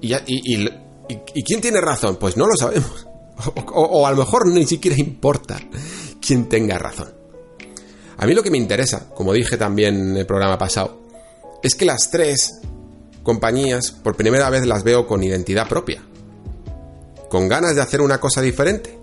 Y, 0.00 0.14
y, 0.14 0.68
y, 1.08 1.42
quién 1.42 1.60
tiene 1.60 1.80
razón? 1.80 2.16
Pues 2.16 2.36
no 2.36 2.46
lo 2.46 2.56
sabemos. 2.56 3.06
o 3.74 4.06
a 4.06 4.10
lo 4.10 4.16
mejor 4.16 4.46
ni 4.46 4.66
siquiera 4.66 4.96
importa 4.98 5.58
quién 6.20 6.48
tenga 6.48 6.78
razón. 6.78 7.12
A 8.16 8.26
mí 8.26 8.34
lo 8.34 8.42
que 8.42 8.50
me 8.50 8.58
interesa, 8.58 9.08
como 9.14 9.32
dije 9.32 9.56
también 9.56 10.10
en 10.10 10.16
el 10.16 10.26
programa 10.26 10.58
pasado, 10.58 10.99
es 11.62 11.74
que 11.74 11.84
las 11.84 12.10
tres 12.10 12.60
compañías 13.22 13.90
por 13.90 14.16
primera 14.16 14.50
vez 14.50 14.66
las 14.66 14.82
veo 14.82 15.06
con 15.06 15.22
identidad 15.22 15.68
propia, 15.68 16.02
con 17.28 17.48
ganas 17.48 17.74
de 17.74 17.82
hacer 17.82 18.00
una 18.00 18.18
cosa 18.18 18.40
diferente. 18.40 18.98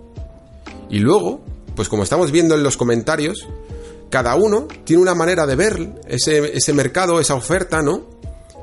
Y 0.90 0.98
luego, 0.98 1.40
pues 1.76 1.88
como 1.88 2.02
estamos 2.02 2.30
viendo 2.32 2.54
en 2.54 2.62
los 2.62 2.76
comentarios, 2.76 3.46
cada 4.10 4.34
uno 4.36 4.66
tiene 4.84 5.02
una 5.02 5.14
manera 5.14 5.46
de 5.46 5.54
ver 5.54 6.00
ese, 6.08 6.72
mercado, 6.72 7.20
esa 7.20 7.34
oferta, 7.34 7.82
¿no? 7.82 8.06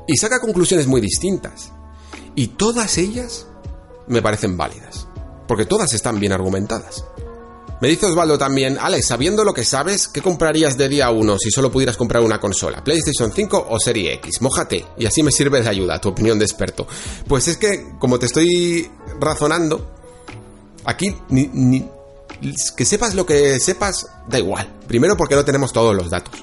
Y 0.06 0.16
saca 0.16 0.40
conclusiones 0.40 0.86
muy 0.86 1.00
distintas. 1.00 1.72
Y 2.34 2.48
todas 2.48 2.98
ellas 2.98 3.46
me 4.08 4.22
parecen 4.22 4.56
válidas, 4.56 5.06
porque 5.48 5.66
todas 5.66 5.92
están 5.94 6.20
bien 6.20 6.32
argumentadas. 6.32 7.04
Me 7.78 7.88
dice 7.88 8.06
Osvaldo 8.06 8.38
también, 8.38 8.78
Alex, 8.80 9.08
sabiendo 9.08 9.44
lo 9.44 9.52
que 9.52 9.62
sabes, 9.64 10.08
¿qué 10.08 10.22
comprarías 10.22 10.78
de 10.78 10.88
día 10.88 11.10
1 11.10 11.38
si 11.38 11.50
solo 11.50 11.70
pudieras 11.70 11.98
comprar 11.98 12.22
una 12.22 12.40
consola? 12.40 12.82
¿PlayStation 12.82 13.30
5 13.30 13.66
o 13.68 13.78
Serie 13.78 14.14
X? 14.14 14.40
Mójate, 14.40 14.86
y 14.96 15.04
así 15.04 15.22
me 15.22 15.30
sirve 15.30 15.60
de 15.60 15.68
ayuda, 15.68 16.00
tu 16.00 16.08
opinión 16.08 16.38
de 16.38 16.46
experto. 16.46 16.86
Pues 17.28 17.48
es 17.48 17.58
que, 17.58 17.92
como 17.98 18.18
te 18.18 18.26
estoy 18.26 18.90
razonando, 19.20 19.94
aquí 20.86 21.14
ni, 21.28 21.86
que 22.74 22.84
sepas 22.86 23.14
lo 23.14 23.26
que 23.26 23.60
sepas, 23.60 24.06
da 24.26 24.38
igual. 24.38 24.72
Primero 24.86 25.14
porque 25.14 25.34
no 25.34 25.44
tenemos 25.44 25.70
todos 25.74 25.94
los 25.94 26.08
datos. 26.08 26.42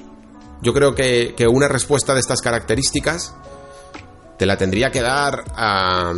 Yo 0.62 0.72
creo 0.72 0.94
que, 0.94 1.34
una 1.50 1.66
respuesta 1.66 2.14
de 2.14 2.20
estas 2.20 2.42
características 2.42 3.34
te 4.38 4.46
la 4.46 4.56
tendría 4.56 4.92
que 4.92 5.02
dar 5.02 5.44
a 5.56 6.12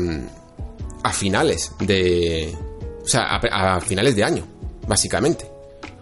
finales 1.15 1.73
de... 1.79 2.55
O 3.03 3.09
sea, 3.09 3.37
a 3.37 3.81
finales 3.81 4.15
de 4.17 4.25
año 4.25 4.56
básicamente. 4.87 5.51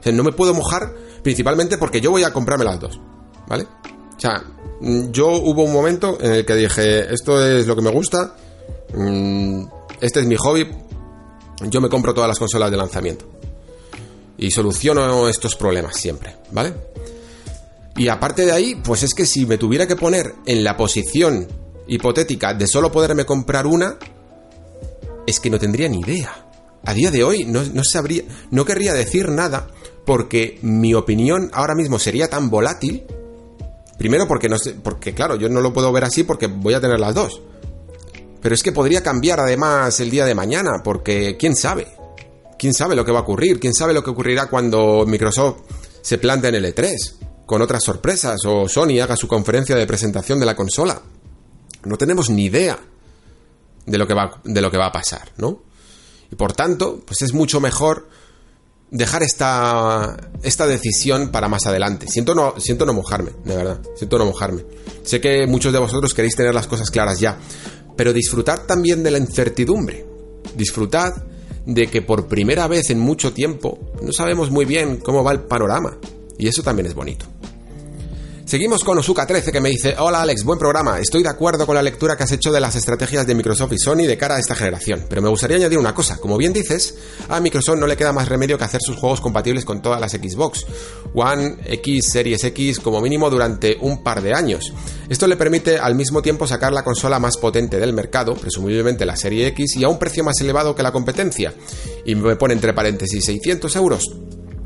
O 0.00 0.02
sea, 0.02 0.12
no 0.12 0.22
me 0.22 0.32
puedo 0.32 0.54
mojar 0.54 0.92
principalmente 1.22 1.78
porque 1.78 2.00
yo 2.00 2.10
voy 2.10 2.22
a 2.24 2.32
comprarme 2.32 2.64
las 2.64 2.78
dos, 2.78 3.00
¿vale? 3.46 3.66
O 4.16 4.20
sea, 4.20 4.44
mm, 4.80 5.10
yo 5.10 5.28
hubo 5.28 5.64
un 5.64 5.72
momento 5.72 6.18
en 6.20 6.32
el 6.32 6.46
que 6.46 6.54
dije, 6.54 7.12
esto 7.12 7.44
es 7.44 7.66
lo 7.66 7.74
que 7.74 7.82
me 7.82 7.90
gusta, 7.90 8.36
mm, 8.94 9.64
este 10.00 10.20
es 10.20 10.26
mi 10.26 10.36
hobby, 10.36 10.68
yo 11.62 11.80
me 11.80 11.88
compro 11.88 12.14
todas 12.14 12.28
las 12.28 12.38
consolas 12.38 12.70
de 12.70 12.76
lanzamiento. 12.76 13.26
Y 14.36 14.50
soluciono 14.50 15.28
estos 15.28 15.56
problemas 15.56 15.96
siempre, 15.96 16.36
¿vale? 16.50 16.74
Y 17.96 18.08
aparte 18.08 18.44
de 18.44 18.52
ahí, 18.52 18.74
pues 18.74 19.04
es 19.04 19.14
que 19.14 19.24
si 19.24 19.46
me 19.46 19.56
tuviera 19.56 19.86
que 19.86 19.94
poner 19.94 20.34
en 20.46 20.64
la 20.64 20.76
posición 20.76 21.46
hipotética 21.86 22.52
de 22.52 22.66
solo 22.66 22.90
poderme 22.90 23.24
comprar 23.24 23.66
una, 23.66 23.96
es 25.26 25.38
que 25.38 25.48
no 25.48 25.58
tendría 25.58 25.88
ni 25.88 26.00
idea 26.00 26.43
a 26.86 26.94
día 26.94 27.10
de 27.10 27.24
hoy 27.24 27.44
no, 27.44 27.84
sabría, 27.84 28.24
no 28.50 28.64
querría 28.64 28.92
decir 28.92 29.28
nada 29.28 29.68
porque 30.04 30.58
mi 30.62 30.94
opinión 30.94 31.50
ahora 31.52 31.74
mismo 31.74 31.98
sería 31.98 32.28
tan 32.28 32.50
volátil. 32.50 33.04
Primero 33.98 34.26
porque 34.28 34.48
no 34.48 34.58
sé, 34.58 34.74
porque 34.74 35.14
claro, 35.14 35.36
yo 35.36 35.48
no 35.48 35.60
lo 35.60 35.72
puedo 35.72 35.92
ver 35.92 36.04
así 36.04 36.24
porque 36.24 36.46
voy 36.46 36.74
a 36.74 36.80
tener 36.80 37.00
las 37.00 37.14
dos. 37.14 37.40
Pero 38.42 38.54
es 38.54 38.62
que 38.62 38.72
podría 38.72 39.02
cambiar 39.02 39.40
además 39.40 39.98
el 40.00 40.10
día 40.10 40.26
de 40.26 40.34
mañana 40.34 40.82
porque 40.82 41.36
quién 41.38 41.56
sabe. 41.56 41.86
¿Quién 42.58 42.74
sabe 42.74 42.94
lo 42.94 43.04
que 43.04 43.12
va 43.12 43.20
a 43.20 43.22
ocurrir? 43.22 43.58
¿Quién 43.58 43.74
sabe 43.74 43.94
lo 43.94 44.04
que 44.04 44.10
ocurrirá 44.10 44.46
cuando 44.46 45.04
Microsoft 45.06 45.62
se 46.02 46.18
plante 46.18 46.48
en 46.48 46.56
el 46.56 46.74
E3? 46.74 47.44
Con 47.46 47.62
otras 47.62 47.82
sorpresas 47.82 48.40
o 48.46 48.68
Sony 48.68 49.00
haga 49.02 49.16
su 49.16 49.28
conferencia 49.28 49.76
de 49.76 49.86
presentación 49.86 50.40
de 50.40 50.46
la 50.46 50.56
consola. 50.56 51.00
No 51.84 51.96
tenemos 51.96 52.30
ni 52.30 52.44
idea 52.44 52.78
de 53.86 53.98
lo 53.98 54.06
que 54.06 54.14
va, 54.14 54.40
de 54.44 54.60
lo 54.60 54.70
que 54.70 54.78
va 54.78 54.86
a 54.86 54.92
pasar, 54.92 55.32
¿no? 55.36 55.62
Y 56.34 56.36
por 56.36 56.52
tanto, 56.52 57.00
pues 57.06 57.22
es 57.22 57.32
mucho 57.32 57.60
mejor 57.60 58.08
dejar 58.90 59.22
esta, 59.22 60.16
esta 60.42 60.66
decisión 60.66 61.28
para 61.28 61.46
más 61.46 61.64
adelante. 61.66 62.08
Siento 62.08 62.34
no, 62.34 62.54
siento 62.58 62.84
no 62.84 62.92
mojarme, 62.92 63.30
de 63.44 63.54
verdad. 63.54 63.80
Siento 63.94 64.18
no 64.18 64.26
mojarme. 64.26 64.64
Sé 65.04 65.20
que 65.20 65.46
muchos 65.46 65.72
de 65.72 65.78
vosotros 65.78 66.12
queréis 66.12 66.34
tener 66.34 66.52
las 66.52 66.66
cosas 66.66 66.90
claras 66.90 67.20
ya. 67.20 67.38
Pero 67.96 68.12
disfrutad 68.12 68.62
también 68.66 69.04
de 69.04 69.12
la 69.12 69.18
incertidumbre. 69.18 70.04
Disfrutad 70.56 71.22
de 71.66 71.86
que 71.86 72.02
por 72.02 72.26
primera 72.26 72.66
vez 72.66 72.90
en 72.90 72.98
mucho 72.98 73.32
tiempo 73.32 73.78
no 74.02 74.12
sabemos 74.12 74.50
muy 74.50 74.64
bien 74.64 74.96
cómo 74.96 75.22
va 75.22 75.30
el 75.30 75.42
panorama. 75.42 75.98
Y 76.36 76.48
eso 76.48 76.64
también 76.64 76.86
es 76.86 76.94
bonito. 76.94 77.26
Seguimos 78.46 78.84
con 78.84 78.98
Osuka13 78.98 79.50
que 79.50 79.60
me 79.60 79.70
dice, 79.70 79.94
hola 79.98 80.20
Alex, 80.20 80.44
buen 80.44 80.58
programa, 80.58 81.00
estoy 81.00 81.22
de 81.22 81.30
acuerdo 81.30 81.64
con 81.64 81.74
la 81.74 81.82
lectura 81.82 82.14
que 82.14 82.24
has 82.24 82.32
hecho 82.32 82.52
de 82.52 82.60
las 82.60 82.76
estrategias 82.76 83.26
de 83.26 83.34
Microsoft 83.34 83.72
y 83.72 83.78
Sony 83.78 84.06
de 84.06 84.18
cara 84.18 84.36
a 84.36 84.38
esta 84.38 84.54
generación, 84.54 85.06
pero 85.08 85.22
me 85.22 85.30
gustaría 85.30 85.56
añadir 85.56 85.78
una 85.78 85.94
cosa, 85.94 86.18
como 86.18 86.36
bien 86.36 86.52
dices, 86.52 86.94
a 87.30 87.40
Microsoft 87.40 87.78
no 87.78 87.86
le 87.86 87.96
queda 87.96 88.12
más 88.12 88.28
remedio 88.28 88.58
que 88.58 88.64
hacer 88.64 88.82
sus 88.82 88.96
juegos 88.96 89.22
compatibles 89.22 89.64
con 89.64 89.80
todas 89.80 89.98
las 89.98 90.12
Xbox, 90.12 90.66
One, 91.14 91.56
X, 91.64 92.10
Series 92.12 92.44
X 92.44 92.80
como 92.80 93.00
mínimo 93.00 93.30
durante 93.30 93.78
un 93.80 94.02
par 94.02 94.20
de 94.20 94.34
años. 94.34 94.74
Esto 95.08 95.26
le 95.26 95.36
permite 95.36 95.78
al 95.78 95.94
mismo 95.94 96.20
tiempo 96.20 96.46
sacar 96.46 96.74
la 96.74 96.84
consola 96.84 97.18
más 97.18 97.38
potente 97.38 97.80
del 97.80 97.94
mercado, 97.94 98.34
presumiblemente 98.34 99.06
la 99.06 99.16
Serie 99.16 99.46
X, 99.48 99.76
y 99.76 99.84
a 99.84 99.88
un 99.88 99.98
precio 99.98 100.22
más 100.22 100.38
elevado 100.42 100.74
que 100.74 100.82
la 100.82 100.92
competencia. 100.92 101.54
Y 102.04 102.14
me 102.14 102.36
pone 102.36 102.52
entre 102.52 102.74
paréntesis 102.74 103.24
600 103.24 103.74
euros. 103.76 104.10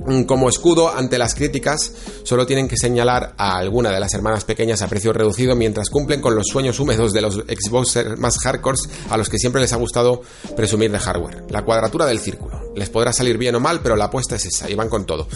Mm, 0.06 0.22
como 0.22 0.48
escudo 0.48 0.94
ante 0.94 1.18
las 1.18 1.34
críticas, 1.34 1.92
solo 2.22 2.46
tienen 2.46 2.68
que 2.68 2.76
señalar 2.76 3.34
a 3.36 3.58
alguna 3.58 3.90
de 3.90 4.00
las 4.00 4.14
hermanas 4.14 4.44
pequeñas 4.44 4.82
a 4.82 4.88
precio 4.88 5.12
reducido 5.12 5.56
mientras 5.56 5.90
cumplen 5.90 6.20
con 6.20 6.34
los 6.34 6.46
sueños 6.46 6.78
húmedos 6.80 7.12
de 7.12 7.20
los 7.20 7.34
Xboxers 7.34 8.18
más 8.18 8.38
hardcore 8.38 8.78
a 9.10 9.16
los 9.16 9.28
que 9.28 9.38
siempre 9.38 9.60
les 9.60 9.72
ha 9.72 9.76
gustado 9.76 10.22
presumir 10.56 10.90
de 10.92 10.98
hardware. 10.98 11.44
La 11.50 11.64
cuadratura 11.64 12.06
del 12.06 12.20
círculo. 12.20 12.72
Les 12.76 12.90
podrá 12.90 13.12
salir 13.12 13.38
bien 13.38 13.54
o 13.56 13.60
mal, 13.60 13.80
pero 13.82 13.96
la 13.96 14.04
apuesta 14.04 14.36
es 14.36 14.46
esa 14.46 14.70
y 14.70 14.74
van 14.74 14.88
con 14.88 15.04
todo. 15.04 15.26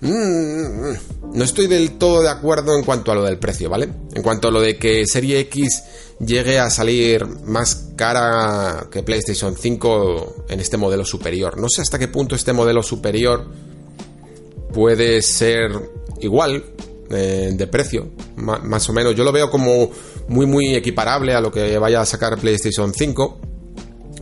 Mm, 0.00 0.92
no 1.34 1.44
estoy 1.44 1.66
del 1.66 1.98
todo 1.98 2.22
de 2.22 2.30
acuerdo 2.30 2.74
en 2.76 2.84
cuanto 2.84 3.12
a 3.12 3.14
lo 3.14 3.22
del 3.22 3.38
precio, 3.38 3.68
¿vale? 3.68 3.88
En 4.14 4.22
cuanto 4.22 4.48
a 4.48 4.50
lo 4.50 4.60
de 4.60 4.78
que 4.78 5.04
Serie 5.06 5.40
X 5.40 5.82
llegue 6.20 6.58
a 6.58 6.70
salir 6.70 7.26
más 7.26 7.90
cara 7.96 8.86
que 8.90 9.02
PlayStation 9.02 9.54
5 9.56 10.46
en 10.48 10.60
este 10.60 10.78
modelo 10.78 11.04
superior. 11.04 11.58
No 11.58 11.68
sé 11.68 11.82
hasta 11.82 11.98
qué 11.98 12.08
punto 12.08 12.34
este 12.34 12.54
modelo 12.54 12.82
superior 12.82 13.46
puede 14.72 15.22
ser 15.22 15.70
igual 16.20 16.64
eh, 17.10 17.50
de 17.52 17.66
precio, 17.66 18.10
más 18.36 18.88
o 18.88 18.92
menos. 18.92 19.14
Yo 19.14 19.24
lo 19.24 19.32
veo 19.32 19.50
como 19.50 19.90
muy, 20.28 20.46
muy 20.46 20.74
equiparable 20.74 21.34
a 21.34 21.40
lo 21.40 21.50
que 21.50 21.76
vaya 21.78 22.00
a 22.00 22.06
sacar 22.06 22.38
PlayStation 22.38 22.94
5. 22.94 23.40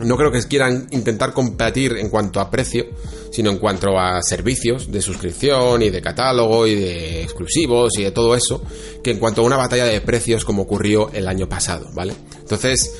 no 0.01 0.17
creo 0.17 0.31
que 0.31 0.41
quieran 0.43 0.87
intentar 0.91 1.33
competir 1.33 1.97
en 1.97 2.09
cuanto 2.09 2.39
a 2.39 2.49
precio, 2.49 2.85
sino 3.31 3.51
en 3.51 3.57
cuanto 3.59 3.99
a 3.99 4.21
servicios 4.23 4.91
de 4.91 5.01
suscripción 5.01 5.83
y 5.83 5.89
de 5.89 6.01
catálogo 6.01 6.65
y 6.65 6.75
de 6.75 7.21
exclusivos 7.21 7.97
y 7.99 8.03
de 8.03 8.11
todo 8.11 8.33
eso, 8.33 8.63
que 9.03 9.11
en 9.11 9.19
cuanto 9.19 9.41
a 9.41 9.45
una 9.45 9.57
batalla 9.57 9.85
de 9.85 10.01
precios 10.01 10.45
como 10.45 10.63
ocurrió 10.63 11.11
el 11.13 11.27
año 11.27 11.47
pasado, 11.47 11.89
¿vale? 11.93 12.13
Entonces, 12.39 12.95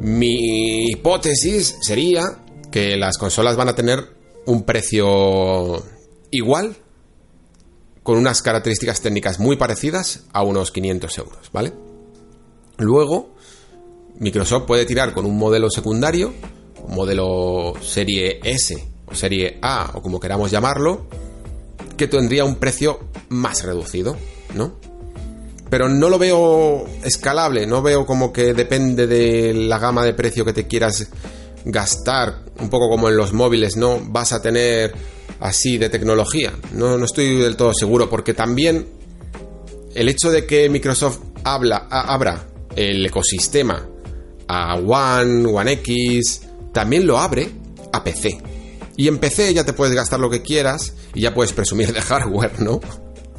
mi 0.00 0.90
hipótesis 0.90 1.76
sería 1.82 2.22
que 2.72 2.96
las 2.96 3.16
consolas 3.16 3.54
van 3.56 3.68
a 3.68 3.76
tener 3.76 4.00
un 4.46 4.64
precio 4.64 5.84
igual, 6.32 6.76
con 8.02 8.18
unas 8.18 8.42
características 8.42 9.00
técnicas 9.00 9.38
muy 9.38 9.56
parecidas, 9.56 10.24
a 10.32 10.42
unos 10.42 10.72
500 10.72 11.18
euros, 11.18 11.50
¿vale? 11.52 11.72
Luego, 12.78 13.34
Microsoft 14.18 14.66
puede 14.66 14.84
tirar 14.84 15.12
con 15.12 15.24
un 15.24 15.38
modelo 15.38 15.70
secundario, 15.70 16.32
un 16.84 16.94
modelo 16.94 17.74
serie 17.80 18.40
S 18.42 18.88
o 19.06 19.14
serie 19.14 19.58
A 19.62 19.92
o 19.94 20.02
como 20.02 20.18
queramos 20.18 20.50
llamarlo, 20.50 21.06
que 21.96 22.08
tendría 22.08 22.44
un 22.44 22.56
precio 22.56 22.98
más 23.28 23.62
reducido, 23.62 24.16
¿no? 24.54 24.74
Pero 25.70 25.88
no 25.88 26.08
lo 26.08 26.18
veo 26.18 26.86
escalable, 27.04 27.66
no 27.66 27.82
veo 27.82 28.04
como 28.04 28.32
que 28.32 28.52
depende 28.52 29.06
de 29.06 29.54
la 29.54 29.78
gama 29.78 30.04
de 30.04 30.12
precio 30.12 30.44
que 30.44 30.52
te 30.52 30.66
quieras 30.66 31.08
gastar, 31.64 32.42
un 32.58 32.68
poco 32.68 32.88
como 32.88 33.08
en 33.08 33.16
los 33.16 33.32
móviles, 33.32 33.76
¿no? 33.76 34.00
Vas 34.02 34.32
a 34.32 34.42
tener 34.42 34.92
así 35.42 35.76
de 35.76 35.88
tecnología. 35.88 36.52
No, 36.72 36.96
no 36.96 37.04
estoy 37.04 37.36
del 37.36 37.56
todo 37.56 37.74
seguro, 37.74 38.08
porque 38.08 38.32
también 38.32 38.86
el 39.94 40.08
hecho 40.08 40.30
de 40.30 40.46
que 40.46 40.68
Microsoft 40.70 41.18
habla, 41.44 41.88
abra 41.90 42.46
el 42.76 43.04
ecosistema 43.04 43.86
a 44.48 44.76
One, 44.76 45.46
One 45.46 45.72
X, 45.72 46.42
también 46.72 47.06
lo 47.06 47.18
abre 47.18 47.50
a 47.92 48.04
PC. 48.04 48.40
Y 48.96 49.08
en 49.08 49.18
PC 49.18 49.52
ya 49.52 49.64
te 49.64 49.72
puedes 49.72 49.94
gastar 49.94 50.20
lo 50.20 50.30
que 50.30 50.42
quieras 50.42 50.94
y 51.14 51.22
ya 51.22 51.34
puedes 51.34 51.52
presumir 51.52 51.92
de 51.92 52.00
hardware, 52.02 52.60
¿no? 52.60 52.80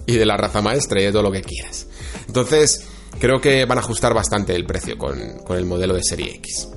Y 0.05 0.17
de 0.17 0.25
la 0.25 0.35
raza 0.35 0.61
maestra 0.61 1.01
y 1.01 1.05
de 1.05 1.11
todo 1.11 1.23
lo 1.23 1.31
que 1.31 1.41
quieras. 1.41 1.87
Entonces, 2.27 2.83
creo 3.19 3.39
que 3.39 3.63
van 3.65 3.77
a 3.77 3.81
ajustar 3.81 4.13
bastante 4.13 4.55
el 4.55 4.65
precio 4.65 4.97
con, 4.97 5.39
con 5.45 5.57
el 5.57 5.65
modelo 5.65 5.93
de 5.93 6.03
serie 6.03 6.35
X. 6.35 6.67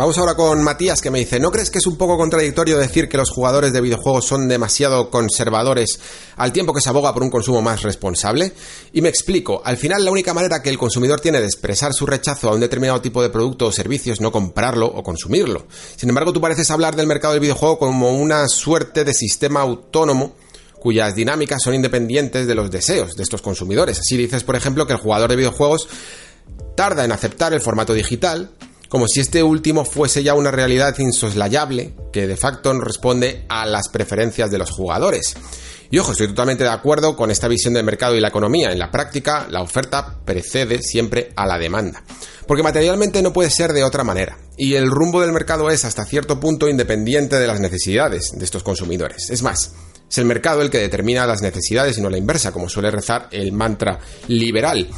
Vamos 0.00 0.16
ahora 0.16 0.34
con 0.34 0.64
Matías 0.64 1.02
que 1.02 1.10
me 1.10 1.18
dice, 1.18 1.38
¿no 1.38 1.50
crees 1.50 1.68
que 1.68 1.76
es 1.76 1.86
un 1.86 1.98
poco 1.98 2.16
contradictorio 2.16 2.78
decir 2.78 3.06
que 3.06 3.18
los 3.18 3.28
jugadores 3.28 3.70
de 3.74 3.82
videojuegos 3.82 4.24
son 4.24 4.48
demasiado 4.48 5.10
conservadores 5.10 6.00
al 6.36 6.54
tiempo 6.54 6.72
que 6.72 6.80
se 6.80 6.88
aboga 6.88 7.12
por 7.12 7.22
un 7.22 7.28
consumo 7.28 7.60
más 7.60 7.82
responsable? 7.82 8.54
Y 8.94 9.02
me 9.02 9.10
explico, 9.10 9.60
al 9.62 9.76
final 9.76 10.02
la 10.02 10.10
única 10.10 10.32
manera 10.32 10.62
que 10.62 10.70
el 10.70 10.78
consumidor 10.78 11.20
tiene 11.20 11.38
de 11.38 11.44
expresar 11.44 11.92
su 11.92 12.06
rechazo 12.06 12.48
a 12.48 12.54
un 12.54 12.60
determinado 12.60 13.02
tipo 13.02 13.20
de 13.20 13.28
producto 13.28 13.66
o 13.66 13.72
servicio 13.72 14.14
es 14.14 14.22
no 14.22 14.32
comprarlo 14.32 14.86
o 14.86 15.02
consumirlo. 15.02 15.66
Sin 15.96 16.08
embargo, 16.08 16.32
tú 16.32 16.40
pareces 16.40 16.70
hablar 16.70 16.96
del 16.96 17.06
mercado 17.06 17.34
del 17.34 17.42
videojuego 17.42 17.78
como 17.78 18.10
una 18.16 18.48
suerte 18.48 19.04
de 19.04 19.12
sistema 19.12 19.60
autónomo 19.60 20.32
cuyas 20.78 21.14
dinámicas 21.14 21.62
son 21.62 21.74
independientes 21.74 22.46
de 22.46 22.54
los 22.54 22.70
deseos 22.70 23.16
de 23.16 23.22
estos 23.22 23.42
consumidores. 23.42 23.98
Así 24.00 24.16
dices, 24.16 24.44
por 24.44 24.56
ejemplo, 24.56 24.86
que 24.86 24.94
el 24.94 24.98
jugador 24.98 25.28
de 25.28 25.36
videojuegos 25.36 25.88
tarda 26.74 27.04
en 27.04 27.12
aceptar 27.12 27.52
el 27.52 27.60
formato 27.60 27.92
digital, 27.92 28.50
como 28.90 29.06
si 29.06 29.20
este 29.20 29.42
último 29.42 29.84
fuese 29.84 30.22
ya 30.24 30.34
una 30.34 30.50
realidad 30.50 30.98
insoslayable 30.98 31.94
que 32.12 32.26
de 32.26 32.36
facto 32.36 32.74
responde 32.74 33.44
a 33.48 33.64
las 33.64 33.88
preferencias 33.88 34.50
de 34.50 34.58
los 34.58 34.70
jugadores. 34.72 35.36
Y 35.92 35.98
ojo, 35.98 36.12
estoy 36.12 36.26
totalmente 36.26 36.64
de 36.64 36.70
acuerdo 36.70 37.16
con 37.16 37.30
esta 37.30 37.48
visión 37.48 37.72
del 37.72 37.84
mercado 37.84 38.16
y 38.16 38.20
la 38.20 38.28
economía. 38.28 38.72
En 38.72 38.80
la 38.80 38.90
práctica, 38.90 39.46
la 39.48 39.62
oferta 39.62 40.18
precede 40.24 40.82
siempre 40.82 41.32
a 41.36 41.46
la 41.46 41.56
demanda. 41.56 42.02
Porque 42.46 42.64
materialmente 42.64 43.22
no 43.22 43.32
puede 43.32 43.50
ser 43.50 43.72
de 43.72 43.84
otra 43.84 44.02
manera. 44.02 44.38
Y 44.56 44.74
el 44.74 44.90
rumbo 44.90 45.20
del 45.20 45.32
mercado 45.32 45.70
es 45.70 45.84
hasta 45.84 46.04
cierto 46.04 46.40
punto 46.40 46.68
independiente 46.68 47.38
de 47.38 47.46
las 47.46 47.60
necesidades 47.60 48.32
de 48.34 48.44
estos 48.44 48.64
consumidores. 48.64 49.30
Es 49.30 49.42
más, 49.42 49.72
es 50.10 50.18
el 50.18 50.24
mercado 50.24 50.62
el 50.62 50.70
que 50.70 50.78
determina 50.78 51.26
las 51.26 51.42
necesidades 51.42 51.96
y 51.96 52.00
no 52.00 52.10
la 52.10 52.18
inversa, 52.18 52.50
como 52.50 52.68
suele 52.68 52.90
rezar 52.90 53.28
el 53.30 53.52
mantra 53.52 54.00
liberal. 54.26 54.88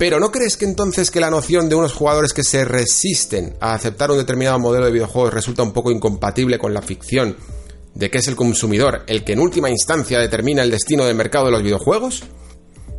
Pero 0.00 0.18
¿no 0.18 0.32
crees 0.32 0.56
que 0.56 0.64
entonces 0.64 1.10
que 1.10 1.20
la 1.20 1.28
noción 1.28 1.68
de 1.68 1.74
unos 1.74 1.92
jugadores 1.92 2.32
que 2.32 2.42
se 2.42 2.64
resisten 2.64 3.58
a 3.60 3.74
aceptar 3.74 4.10
un 4.10 4.16
determinado 4.16 4.58
modelo 4.58 4.86
de 4.86 4.92
videojuegos 4.92 5.34
resulta 5.34 5.62
un 5.62 5.74
poco 5.74 5.90
incompatible 5.90 6.58
con 6.58 6.72
la 6.72 6.80
ficción 6.80 7.36
de 7.94 8.10
que 8.10 8.16
es 8.16 8.26
el 8.26 8.34
consumidor 8.34 9.02
el 9.06 9.24
que 9.24 9.34
en 9.34 9.40
última 9.40 9.68
instancia 9.68 10.18
determina 10.18 10.62
el 10.62 10.70
destino 10.70 11.04
del 11.04 11.16
mercado 11.16 11.44
de 11.44 11.50
los 11.50 11.62
videojuegos? 11.62 12.22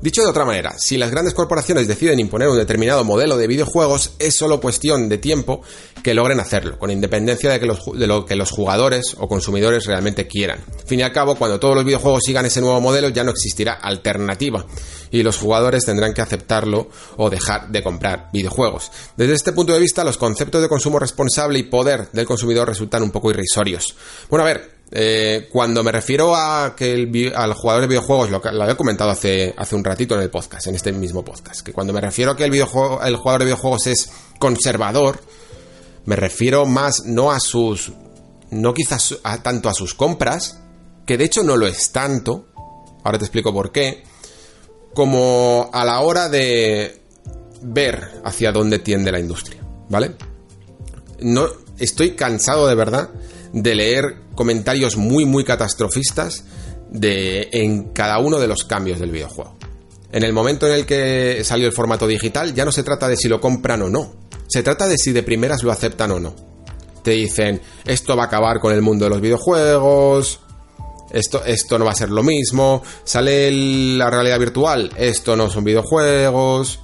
Dicho 0.01 0.23
de 0.23 0.29
otra 0.29 0.45
manera, 0.45 0.73
si 0.79 0.97
las 0.97 1.11
grandes 1.11 1.35
corporaciones 1.35 1.87
deciden 1.87 2.19
imponer 2.19 2.49
un 2.49 2.57
determinado 2.57 3.03
modelo 3.03 3.37
de 3.37 3.45
videojuegos, 3.45 4.13
es 4.17 4.35
solo 4.35 4.59
cuestión 4.59 5.09
de 5.09 5.19
tiempo 5.19 5.61
que 6.01 6.15
logren 6.15 6.39
hacerlo, 6.39 6.79
con 6.79 6.89
independencia 6.89 7.51
de, 7.51 7.59
que 7.59 7.67
los, 7.67 7.85
de, 7.93 8.07
lo 8.07 8.25
que 8.25 8.35
los 8.35 8.49
jugadores 8.49 9.15
o 9.19 9.27
consumidores 9.27 9.85
realmente 9.85 10.25
quieran. 10.25 10.59
Fin 10.87 11.01
y 11.01 11.03
al 11.03 11.13
cabo, 11.13 11.35
cuando 11.35 11.59
todos 11.59 11.75
los 11.75 11.85
videojuegos 11.85 12.23
sigan 12.25 12.47
ese 12.47 12.61
nuevo 12.61 12.81
modelo, 12.81 13.09
ya 13.09 13.23
no 13.23 13.29
existirá 13.29 13.73
alternativa 13.73 14.65
y 15.11 15.21
los 15.21 15.37
jugadores 15.37 15.85
tendrán 15.85 16.15
que 16.15 16.21
aceptarlo 16.21 16.89
o 17.17 17.29
dejar 17.29 17.69
de 17.69 17.83
comprar 17.83 18.29
videojuegos. 18.33 18.91
Desde 19.15 19.33
este 19.33 19.51
punto 19.51 19.73
de 19.73 19.79
vista, 19.79 20.03
los 20.03 20.17
conceptos 20.17 20.63
de 20.63 20.69
consumo 20.69 20.97
responsable 20.97 21.59
y 21.59 21.63
poder 21.63 22.09
del 22.11 22.25
consumidor 22.25 22.67
resultan 22.67 23.03
un 23.03 23.11
poco 23.11 23.29
irrisorios. 23.29 23.93
Bueno, 24.29 24.45
a 24.45 24.47
ver, 24.47 24.80
eh, 24.93 25.47
cuando 25.49 25.85
me 25.85 25.91
refiero 25.91 26.35
a 26.35 26.75
que 26.75 26.93
el, 26.93 27.33
al 27.33 27.53
jugador 27.53 27.83
de 27.83 27.87
videojuegos, 27.87 28.29
lo, 28.29 28.41
lo 28.51 28.63
había 28.63 28.75
comentado 28.75 29.09
hace, 29.09 29.53
hace 29.57 29.75
un 29.75 29.85
ratito 29.85 30.15
en 30.15 30.21
el 30.21 30.29
podcast, 30.29 30.67
en 30.67 30.75
este 30.75 30.91
mismo 30.91 31.23
podcast, 31.23 31.61
que 31.61 31.71
cuando 31.71 31.93
me 31.93 32.01
refiero 32.01 32.31
a 32.31 32.37
que 32.37 32.43
el, 32.43 32.51
videojuego, 32.51 33.01
el 33.01 33.15
jugador 33.15 33.39
de 33.39 33.45
videojuegos 33.45 33.87
es 33.87 34.11
conservador, 34.37 35.21
me 36.05 36.17
refiero 36.17 36.65
más 36.65 37.05
no 37.05 37.31
a 37.31 37.39
sus, 37.39 37.93
no 38.49 38.73
quizás 38.73 39.17
a, 39.23 39.41
tanto 39.41 39.69
a 39.69 39.73
sus 39.73 39.93
compras, 39.93 40.59
que 41.05 41.17
de 41.17 41.23
hecho 41.23 41.43
no 41.43 41.55
lo 41.55 41.67
es 41.67 41.93
tanto, 41.93 42.47
ahora 43.05 43.17
te 43.17 43.23
explico 43.23 43.53
por 43.53 43.71
qué, 43.71 44.03
como 44.93 45.69
a 45.71 45.85
la 45.85 46.01
hora 46.01 46.27
de 46.27 47.01
ver 47.61 48.21
hacia 48.25 48.51
dónde 48.51 48.79
tiende 48.79 49.13
la 49.13 49.21
industria, 49.21 49.65
¿vale? 49.87 50.15
No 51.21 51.47
estoy 51.79 52.11
cansado 52.17 52.67
de 52.67 52.75
verdad 52.75 53.09
de 53.53 53.75
leer 53.75 54.03
comentarios 54.35 54.97
muy 54.97 55.25
muy 55.25 55.43
catastrofistas 55.43 56.45
de 56.89 57.49
en 57.51 57.89
cada 57.89 58.19
uno 58.19 58.39
de 58.39 58.47
los 58.47 58.63
cambios 58.63 58.99
del 58.99 59.11
videojuego. 59.11 59.57
En 60.11 60.23
el 60.23 60.33
momento 60.33 60.67
en 60.67 60.73
el 60.73 60.85
que 60.85 61.41
salió 61.43 61.67
el 61.67 61.73
formato 61.73 62.05
digital 62.05 62.53
ya 62.53 62.65
no 62.65 62.71
se 62.71 62.83
trata 62.83 63.07
de 63.07 63.15
si 63.15 63.29
lo 63.29 63.39
compran 63.39 63.81
o 63.81 63.89
no, 63.89 64.13
se 64.47 64.63
trata 64.63 64.87
de 64.87 64.97
si 64.97 65.13
de 65.13 65.23
primeras 65.23 65.63
lo 65.63 65.71
aceptan 65.71 66.11
o 66.11 66.19
no. 66.19 66.35
Te 67.03 67.11
dicen, 67.11 67.61
esto 67.85 68.15
va 68.15 68.23
a 68.23 68.25
acabar 68.27 68.59
con 68.59 68.73
el 68.73 68.81
mundo 68.81 69.05
de 69.05 69.09
los 69.09 69.21
videojuegos, 69.21 70.41
esto, 71.11 71.43
esto 71.45 71.79
no 71.79 71.85
va 71.85 71.91
a 71.91 71.95
ser 71.95 72.09
lo 72.09 72.23
mismo, 72.23 72.83
sale 73.03 73.49
la 73.97 74.09
realidad 74.09 74.39
virtual, 74.39 74.91
esto 74.97 75.35
no 75.35 75.49
son 75.49 75.63
videojuegos. 75.63 76.79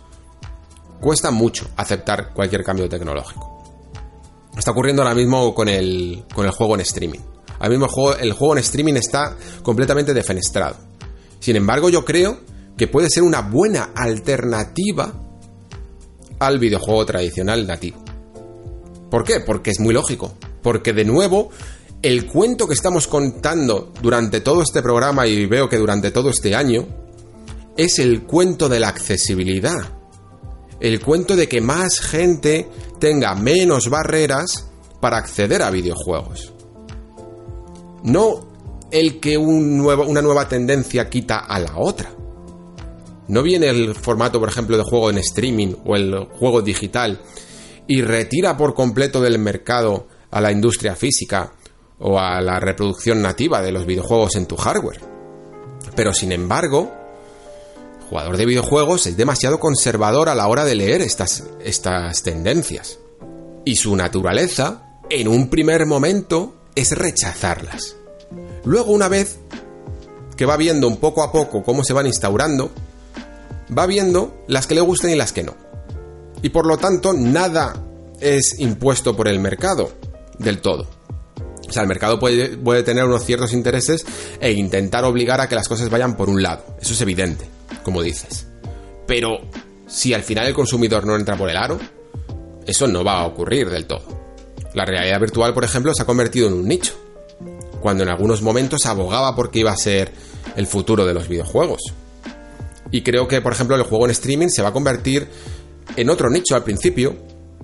Cuesta 1.00 1.30
mucho 1.30 1.68
aceptar 1.76 2.34
cualquier 2.34 2.64
cambio 2.64 2.90
tecnológico. 2.90 3.57
Está 4.58 4.72
ocurriendo 4.72 5.04
ahora 5.04 5.16
mismo 5.16 5.54
con 5.54 5.70
el, 5.70 6.24
con 6.34 6.46
el 6.46 6.52
juego 6.52 6.76
en 6.76 6.82
streaming. 6.82 7.20
Ahora 7.60 7.70
mismo 7.70 7.86
el 7.86 7.92
juego, 7.92 8.16
el 8.16 8.34
juego 8.34 8.54
en 8.56 8.60
streaming 8.60 8.96
está 8.96 9.38
completamente 9.62 10.14
defenestrado. 10.14 10.78
Sin 11.40 11.56
embargo, 11.56 11.90
yo 11.90 12.04
creo 12.04 12.40
que 12.76 12.88
puede 12.88 13.10
ser 13.10 13.24
una 13.24 13.42
buena 13.42 13.92
alternativa 13.96 15.14
al 16.40 16.60
videojuego 16.60 17.06
tradicional 17.06 17.66
nativo. 17.66 18.04
¿Por 19.10 19.24
qué? 19.24 19.40
Porque 19.40 19.72
es 19.72 19.80
muy 19.80 19.94
lógico. 19.94 20.34
Porque 20.62 20.94
de 20.94 21.06
nuevo 21.06 21.50
el 22.02 22.28
cuento 22.28 22.68
que 22.68 22.74
estamos 22.74 23.08
contando 23.08 23.92
durante 24.02 24.42
todo 24.42 24.62
este 24.62 24.82
programa 24.82 25.26
y 25.28 25.46
veo 25.46 25.70
que 25.70 25.78
durante 25.78 26.12
todo 26.12 26.30
este 26.30 26.56
año 26.56 26.86
es 27.76 28.00
el 28.00 28.24
cuento 28.24 28.70
de 28.70 28.80
la 28.80 28.90
accesibilidad. 28.90 29.97
El 30.80 31.02
cuento 31.02 31.36
de 31.36 31.48
que 31.48 31.62
más 31.62 32.00
gente 32.00 32.70
tenga 33.00 33.36
menos 33.36 33.90
barreras 33.90 34.70
para 35.00 35.18
acceder 35.18 35.62
a 35.62 35.72
videojuegos. 35.72 36.54
No 38.04 38.48
el 38.92 39.20
que 39.20 39.38
un 39.38 39.78
nuevo, 39.78 40.06
una 40.06 40.22
nueva 40.22 40.48
tendencia 40.48 41.10
quita 41.10 41.40
a 41.40 41.60
la 41.60 41.78
otra. 41.78 42.12
No 43.28 43.44
viene 43.44 43.68
el 43.68 43.94
formato, 43.96 44.40
por 44.40 44.50
ejemplo, 44.50 44.78
de 44.78 44.84
juego 44.84 45.10
en 45.10 45.18
streaming 45.18 45.76
o 45.86 45.96
el 45.96 46.26
juego 46.26 46.62
digital 46.62 47.20
y 47.88 48.02
retira 48.02 48.56
por 48.56 48.74
completo 48.74 49.20
del 49.20 49.40
mercado 49.40 50.08
a 50.32 50.40
la 50.40 50.52
industria 50.52 50.96
física 50.96 51.54
o 52.00 52.20
a 52.20 52.40
la 52.42 52.60
reproducción 52.60 53.22
nativa 53.22 53.62
de 53.62 53.72
los 53.72 53.86
videojuegos 53.86 54.36
en 54.36 54.46
tu 54.46 54.56
hardware. 54.56 55.02
Pero 55.96 56.14
sin 56.14 56.32
embargo, 56.32 56.94
jugador 58.10 58.38
de 58.38 58.46
videojuegos 58.46 59.06
es 59.08 59.18
demasiado 59.18 59.60
conservador 59.60 60.30
a 60.30 60.36
la 60.36 60.48
hora 60.48 60.66
de 60.66 60.76
leer 60.76 61.02
estas, 61.02 61.44
estas 61.64 62.24
tendencias. 62.24 63.00
Y 63.66 63.76
su 63.76 63.96
naturaleza, 63.96 65.00
en 65.10 65.28
un 65.28 65.50
primer 65.50 65.86
momento, 65.86 66.56
es 66.76 66.92
rechazarlas. 66.92 67.96
Luego, 68.64 68.92
una 68.92 69.08
vez 69.08 69.40
que 70.36 70.46
va 70.46 70.56
viendo 70.56 70.88
un 70.88 70.98
poco 70.98 71.24
a 71.24 71.32
poco 71.32 71.64
cómo 71.64 71.84
se 71.84 71.94
van 71.94 72.08
instaurando, 72.08 72.72
va 73.78 73.86
viendo 73.86 74.44
las 74.48 74.68
que 74.68 74.76
le 74.76 74.82
gustan 74.82 75.12
y 75.12 75.16
las 75.16 75.34
que 75.34 75.44
no. 75.44 75.56
Y 76.42 76.50
por 76.50 76.66
lo 76.66 76.78
tanto, 76.78 77.14
nada 77.14 77.84
es 78.22 78.60
impuesto 78.60 79.16
por 79.16 79.28
el 79.28 79.40
mercado 79.40 79.92
del 80.38 80.62
todo. 80.62 80.88
O 81.68 81.72
sea, 81.72 81.82
el 81.82 81.90
mercado 81.90 82.20
puede, 82.20 82.56
puede, 82.58 82.84
tener 82.84 83.04
unos 83.04 83.26
ciertos 83.26 83.52
intereses 83.52 84.06
e 84.40 84.54
intentar 84.54 85.04
obligar 85.04 85.42
a 85.42 85.50
que 85.50 85.56
las 85.56 85.68
cosas 85.68 85.90
vayan 85.90 86.16
por 86.16 86.30
un 86.30 86.42
lado. 86.42 86.64
Eso 86.80 86.94
es 86.94 87.02
evidente, 87.02 87.50
como 87.84 88.02
dices. 88.02 88.48
Pero 89.06 89.40
si 89.88 90.14
al 90.14 90.24
final 90.24 90.48
el 90.48 90.54
consumidor 90.54 91.06
no 91.06 91.16
entra 91.16 91.38
por 91.38 91.50
el 91.50 91.58
aro, 91.58 91.80
eso 92.66 92.88
no 92.88 93.04
va 93.04 93.22
a 93.22 93.26
ocurrir 93.26 93.70
del 93.70 93.86
todo. 93.86 94.04
La 94.74 94.86
realidad 94.86 95.20
virtual, 95.20 95.54
por 95.54 95.64
ejemplo, 95.64 95.94
se 95.94 96.04
ha 96.04 96.06
convertido 96.06 96.48
en 96.48 96.54
un 96.54 96.68
nicho, 96.68 96.94
cuando 97.82 98.04
en 98.04 98.10
algunos 98.10 98.42
momentos 98.42 98.86
abogaba 98.86 99.36
porque 99.36 99.60
iba 99.60 99.72
a 99.72 99.78
ser 99.78 100.12
el 100.56 100.68
futuro 100.68 101.06
de 101.06 101.14
los 101.14 101.28
videojuegos. 101.28 101.82
Y 102.92 103.02
creo 103.02 103.28
que, 103.28 103.42
por 103.42 103.54
ejemplo, 103.54 103.76
el 103.76 103.84
juego 103.84 104.06
en 104.06 104.12
streaming 104.12 104.50
se 104.50 104.62
va 104.62 104.70
a 104.70 104.74
convertir 104.74 105.28
en 105.96 106.10
otro 106.10 106.30
nicho 106.30 106.56
al 106.56 106.64
principio, 106.64 107.16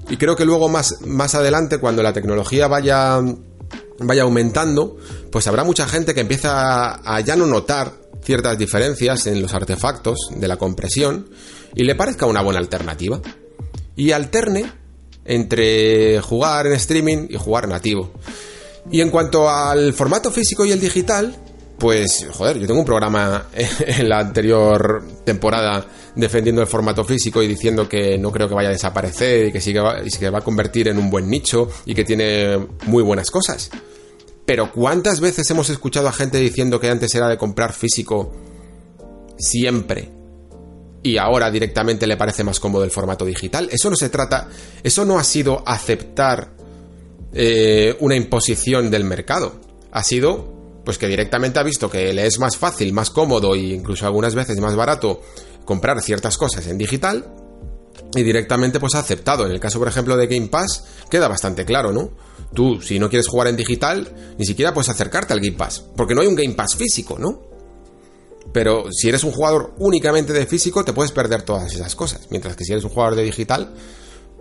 y 0.10 0.18
creo 0.18 0.36
que 0.36 0.46
luego 0.46 0.70
más, 0.70 1.02
más 1.02 1.36
adelante, 1.36 1.78
cuando 1.78 2.04
la 2.04 2.14
tecnología 2.14 2.68
vaya, 2.68 3.20
vaya 4.00 4.24
aumentando, 4.24 4.98
pues 5.32 5.48
habrá 5.48 5.64
mucha 5.64 5.88
gente 5.88 6.14
que 6.14 6.22
empieza 6.22 6.96
a 6.96 7.20
ya 7.22 7.36
no 7.36 7.46
notar 7.46 8.03
ciertas 8.24 8.58
diferencias 8.58 9.28
en 9.28 9.41
los 9.41 9.54
artefactos 9.54 10.30
de 10.36 10.48
la 10.48 10.58
compresión 10.58 11.30
y 11.76 11.84
le 11.84 11.95
parezca 11.95 12.26
una 12.26 12.41
buena 12.41 12.60
alternativa. 12.60 13.22
Y 13.95 14.12
alterne 14.12 14.72
entre 15.26 16.20
jugar 16.22 16.68
en 16.68 16.74
streaming 16.74 17.28
y 17.30 17.38
jugar 17.38 17.68
nativo. 17.68 18.12
Y 18.91 19.02
en 19.02 19.10
cuanto 19.10 19.50
al 19.50 19.94
formato 19.94 20.32
físico 20.32 20.66
y 20.66 20.72
el 20.72 20.80
digital, 20.80 21.36
pues, 21.78 22.26
joder, 22.32 22.60
yo 22.60 22.68
tengo 22.68 22.80
un 22.80 22.86
programa 22.86 23.48
en 23.54 24.10
la 24.10 24.20
anterior 24.20 25.04
temporada 25.24 25.86
defendiendo 26.16 26.62
el 26.62 26.68
formato 26.68 27.04
físico 27.04 27.41
y 27.41 27.48
diciendo 27.48 27.88
que 27.90 28.18
no 28.18 28.32
creo 28.32 28.48
que 28.48 28.54
vaya 28.54 28.70
a 28.70 28.74
desaparecer 28.74 29.48
y 29.48 29.52
que 29.52 29.62
sí 29.62 29.74
va 29.74 30.38
a 30.38 30.41
convertir 30.41 30.88
en 30.88 30.98
un 30.98 31.10
buen 31.10 31.30
nicho 31.30 31.70
y 31.86 31.95
que 31.95 32.04
tiene 32.04 32.58
muy 32.86 33.04
buenas 33.04 33.32
cosas. 33.32 33.70
Pero 34.45 34.72
¿cuántas 34.72 35.20
veces 35.20 35.49
hemos 35.49 35.70
escuchado 35.70 36.07
a 36.07 36.14
gente 36.14 36.38
diciendo 36.38 36.80
que 36.80 36.90
antes 36.90 37.14
era 37.15 37.30
de 37.30 37.38
comprar 37.38 37.74
físico 37.74 38.32
siempre 39.38 40.11
y 41.03 41.18
ahora 41.18 41.52
directamente 41.52 42.07
le 42.07 42.18
parece 42.18 42.44
más 42.44 42.60
cómodo 42.60 42.86
el 42.86 42.91
formato 42.91 43.26
digital. 43.26 43.68
Eso 43.72 43.90
no 43.90 43.95
se 43.95 44.10
trata, 44.10 44.48
eso 44.82 45.03
no 45.06 45.20
ha 45.20 45.24
sido 45.24 45.61
aceptar 45.68 46.52
eh, 47.34 47.95
una 47.99 48.15
imposición 48.15 48.90
del 48.90 49.03
mercado. 49.03 49.60
Ha 49.91 50.03
sido, 50.03 50.82
pues 50.86 50.98
que 50.98 51.07
directamente 51.07 51.60
ha 51.60 51.64
visto 51.64 51.90
que 51.90 52.14
le 52.14 52.26
es 52.26 52.40
más 52.40 52.57
fácil, 52.57 52.94
más 52.94 53.10
cómodo 53.10 53.53
e 53.53 53.60
incluso 53.60 54.06
algunas 54.06 54.34
veces 54.34 54.60
más 54.60 54.76
barato 54.76 55.22
comprar 55.65 56.02
ciertas 56.02 56.38
cosas 56.38 56.68
en 56.68 56.78
digital 56.78 57.36
y 58.15 58.24
directamente 58.24 58.80
pues 58.80 58.95
ha 58.95 58.99
aceptado. 58.99 59.45
En 59.45 59.52
el 59.52 59.60
caso, 59.60 59.80
por 59.80 59.90
ejemplo, 59.90 60.15
de 60.15 60.28
Game 60.28 60.48
Pass, 60.48 60.86
queda 61.10 61.28
bastante 61.28 61.65
claro, 61.65 61.91
¿no? 61.91 62.11
Tú, 62.54 62.82
si 62.82 63.00
no 63.00 63.10
quieres 63.10 63.28
jugar 63.28 63.48
en 63.48 63.56
digital, 63.56 64.36
ni 64.38 64.46
siquiera 64.46 64.74
puedes 64.74 64.90
acercarte 64.90 65.34
al 65.34 65.40
Game 65.40 65.58
Pass, 65.58 65.84
porque 65.96 66.14
no 66.14 66.22
hay 66.22 66.28
un 66.28 66.36
Game 66.36 66.54
Pass 66.54 66.76
físico, 66.76 67.18
¿no? 67.18 67.42
Pero 68.52 68.92
si 68.92 69.10
eres 69.10 69.24
un 69.24 69.32
jugador 69.32 69.74
únicamente 69.80 70.34
de 70.34 70.46
físico, 70.46 70.86
te 70.86 70.94
puedes 70.94 71.12
perder 71.12 71.42
todas 71.42 71.74
esas 71.74 71.96
cosas. 71.96 72.28
Mientras 72.30 72.56
que 72.56 72.64
si 72.64 72.72
eres 72.72 72.84
un 72.84 72.92
jugador 72.92 73.16
de 73.16 73.24
digital, 73.24 73.74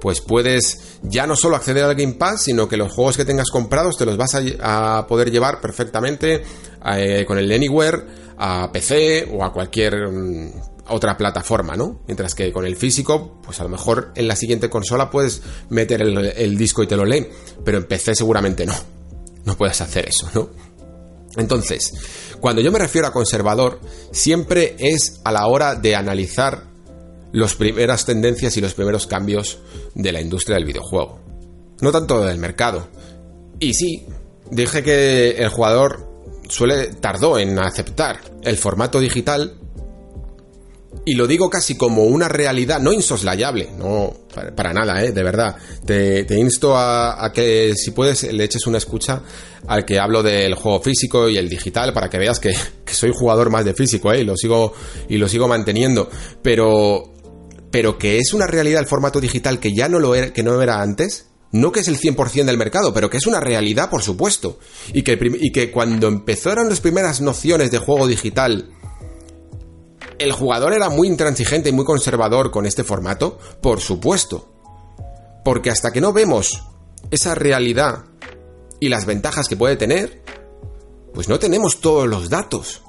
pues 0.01 0.21
puedes 0.21 0.99
ya 1.03 1.27
no 1.27 1.37
solo 1.37 1.57
acceder 1.57 1.85
al 1.85 1.95
Game 1.95 2.15
Pass, 2.15 2.43
sino 2.43 2.69
que 2.69 2.77
los 2.77 2.93
juegos 2.93 3.17
que 3.17 3.25
tengas 3.25 3.51
comprados 3.51 3.97
te 3.97 4.05
los 4.05 4.17
vas 4.17 4.37
a, 4.61 5.07
poder 5.07 5.31
llevar 5.31 5.61
perfectamente 5.61 6.43
eh, 6.97 7.25
con 7.27 7.39
el 7.39 7.51
Anywhere 7.51 8.03
a 8.37 8.71
PC 8.73 9.29
o 9.33 9.45
a 9.45 9.53
cualquier 9.53 10.09
mm, 10.09 10.72
otra 10.89 11.17
plataforma, 11.17 11.77
¿no? 11.77 12.01
Mientras 12.07 12.35
que 12.35 12.53
con 12.53 12.67
el 12.67 12.77
físico, 12.77 13.41
pues 13.45 13.61
a 13.61 13.65
lo 13.65 13.69
mejor 13.69 14.13
en 14.15 14.29
la 14.29 14.37
siguiente 14.37 14.69
consola 14.69 15.11
puedes 15.11 15.43
meter 15.69 16.03
el, 16.03 16.57
disco 16.57 16.83
y 16.83 16.87
te 16.87 16.97
lo 16.97 17.05
lee, 17.05 17.29
pero 17.65 17.79
en 17.79 17.85
PC 17.85 18.15
seguramente 18.15 18.67
no. 18.67 18.75
No 19.45 19.57
puedes 19.57 19.81
hacer 19.81 20.09
eso, 20.09 20.29
¿no? 20.35 20.51
Entonces, 21.37 21.93
cuando 22.41 22.61
yo 22.61 22.71
me 22.71 22.79
refiero 22.79 23.07
a 23.07 23.13
conservador, 23.13 23.81
siempre 24.11 24.77
es 24.79 25.21
a 25.25 25.33
la 25.33 25.47
hora 25.47 25.75
de 25.75 25.97
analizar 25.97 26.65
las 27.33 27.55
primeras 27.55 28.05
tendencias 28.05 28.57
y 28.57 28.61
los 28.61 28.75
primeros 28.75 29.07
cambios 29.07 29.59
de 29.95 30.13
la 30.13 30.21
industria 30.21 30.57
del 30.57 30.67
videojuego. 30.67 31.21
No 31.81 31.91
tanto 31.91 32.23
del 32.23 32.39
mercado. 32.39 32.89
Y 33.59 33.75
sí, 33.75 34.07
dije 34.51 34.83
que 34.83 35.31
el 35.31 35.49
jugador 35.49 36.07
suele 36.49 36.89
tardó 36.89 37.39
en 37.39 37.59
aceptar 37.59 38.21
el 38.43 38.59
formato 38.59 39.01
digital 39.01 39.55
y 41.05 41.15
lo 41.15 41.27
digo 41.27 41.51
casi 41.51 41.77
como 41.77 42.05
una 42.05 42.29
realidad 42.29 42.81
no 42.81 42.93
insoslayable, 42.93 43.71
no 43.77 44.15
para, 44.55 44.73
nada, 44.73 45.03
¿eh? 45.03 45.13
de 45.13 45.23
verdad. 45.23 45.57
Te, 45.85 46.25
insto 46.39 46.77
a, 46.77 47.31
que 47.35 47.75
si 47.75 47.91
puedes 47.91 48.23
le 48.33 48.45
eches 48.45 48.67
una 48.67 48.79
escucha 48.79 49.23
al 49.67 49.85
que 49.85 49.99
hablo 49.99 50.23
del 50.23 50.55
juego 50.55 50.81
físico 50.81 51.29
y 51.29 51.37
el 51.37 51.49
digital 51.49 51.93
para 51.93 52.09
que 52.09 52.19
veas 52.19 52.39
que, 52.39 52.55
soy 52.87 53.11
jugador 53.13 53.51
más 53.51 53.65
de 53.65 53.75
físico 53.75 54.13
¿eh? 54.13 54.21
y, 54.21 54.25
lo 54.25 54.37
sigo, 54.37 54.75
y 55.09 55.17
lo 55.17 55.29
sigo 55.29 55.49
manteniendo. 55.49 56.09
Pero, 56.41 57.13
pero 57.71 57.99
que 57.99 58.19
es 58.19 58.33
una 58.33 58.47
realidad 58.47 58.81
el 58.81 58.87
formato 58.87 59.21
digital 59.21 59.59
que 59.59 59.75
ya 59.75 59.89
no 59.89 59.99
lo 59.99 60.15
era, 60.15 60.33
que 60.33 60.43
no 60.43 60.61
era 60.63 60.81
antes. 60.83 61.27
No 61.51 61.71
que 61.71 61.81
es 61.81 61.89
el 61.89 61.99
100% 61.99 62.45
del 62.45 62.57
mercado, 62.57 62.95
pero 62.95 63.11
que 63.11 63.19
es 63.19 63.27
una 63.27 63.39
realidad, 63.39 63.91
por 63.91 64.03
supuesto. 64.03 64.59
Y 64.95 65.03
que, 65.03 65.19
y 65.39 65.53
que 65.53 65.71
cuando 65.71 66.09
empezaron 66.09 66.71
las 66.71 66.81
primeras 66.81 67.21
nociones 67.21 67.71
de 67.71 67.77
juego 67.77 68.07
digital 68.07 68.71
¿El 70.23 70.31
jugador 70.31 70.73
era 70.73 70.89
muy 70.89 71.09
intransigente 71.09 71.71
y 71.71 71.73
muy 71.73 71.85
conservador 71.85 72.53
con 72.53 72.65
este 72.65 72.85
formato? 72.85 73.41
Por 73.61 73.81
supuesto. 73.81 74.53
Porque 75.45 75.69
hasta 75.69 75.91
que 75.91 76.01
no 76.01 76.13
vemos 76.13 76.63
esa 77.11 77.35
realidad 77.35 78.05
y 78.79 78.89
las 78.89 79.05
ventajas 79.05 79.49
que 79.49 79.57
puede 79.57 79.75
tener, 79.75 80.23
pues 81.13 81.29
no 81.29 81.41
tenemos 81.41 81.81
todos 81.81 82.07
los 82.07 82.31
datos. 82.31 82.83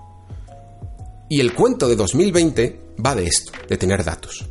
Y 1.28 1.40
el 1.40 1.56
cuento 1.56 1.88
de 1.88 1.96
2020 1.96 2.94
va 3.04 3.16
de 3.16 3.26
esto, 3.26 3.52
de 3.68 3.78
tener 3.78 4.04
datos. 4.04 4.46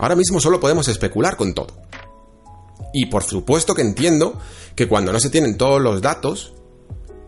Ahora 0.00 0.16
mismo 0.16 0.40
solo 0.40 0.58
podemos 0.58 0.88
especular 0.88 1.36
con 1.36 1.54
todo. 1.54 1.76
Y 2.92 3.06
por 3.06 3.22
supuesto 3.22 3.76
que 3.76 3.82
entiendo 3.82 4.36
que 4.74 4.88
cuando 4.88 5.12
no 5.12 5.20
se 5.20 5.30
tienen 5.30 5.56
todos 5.56 5.80
los 5.80 6.02
datos, 6.02 6.54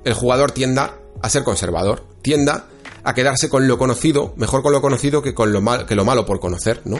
el 0.02 0.14
jugador 0.14 0.50
tienda 0.50 0.98
a 1.22 1.30
ser 1.30 1.44
conservador, 1.44 2.04
tienda 2.20 2.66
a 3.04 3.14
quedarse 3.14 3.48
con 3.48 3.68
lo 3.68 3.78
conocido, 3.78 4.32
mejor 4.36 4.62
con 4.62 4.72
lo 4.72 4.80
conocido 4.80 5.22
que 5.22 5.34
con 5.34 5.52
lo, 5.52 5.60
mal, 5.60 5.86
que 5.86 5.94
lo 5.94 6.04
malo 6.04 6.24
por 6.24 6.40
conocer, 6.40 6.80
¿no? 6.86 6.98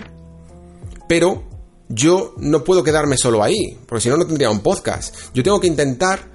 Pero 1.09 1.44
yo 1.89 2.35
no 2.39 2.62
puedo 2.62 2.85
quedarme 2.85 3.16
solo 3.16 3.43
ahí, 3.43 3.78
porque 3.86 4.02
si 4.02 4.09
no, 4.10 4.16
no 4.16 4.26
tendría 4.26 4.51
un 4.51 4.60
podcast. 4.60 5.14
Yo 5.32 5.43
tengo 5.43 5.60
que 5.60 5.66
intentar 5.66 6.28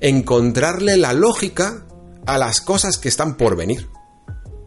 encontrarle 0.00 0.96
la 0.98 1.12
lógica 1.14 1.86
a 2.26 2.38
las 2.38 2.60
cosas 2.60 2.98
que 2.98 3.08
están 3.08 3.36
por 3.36 3.56
venir. 3.56 3.88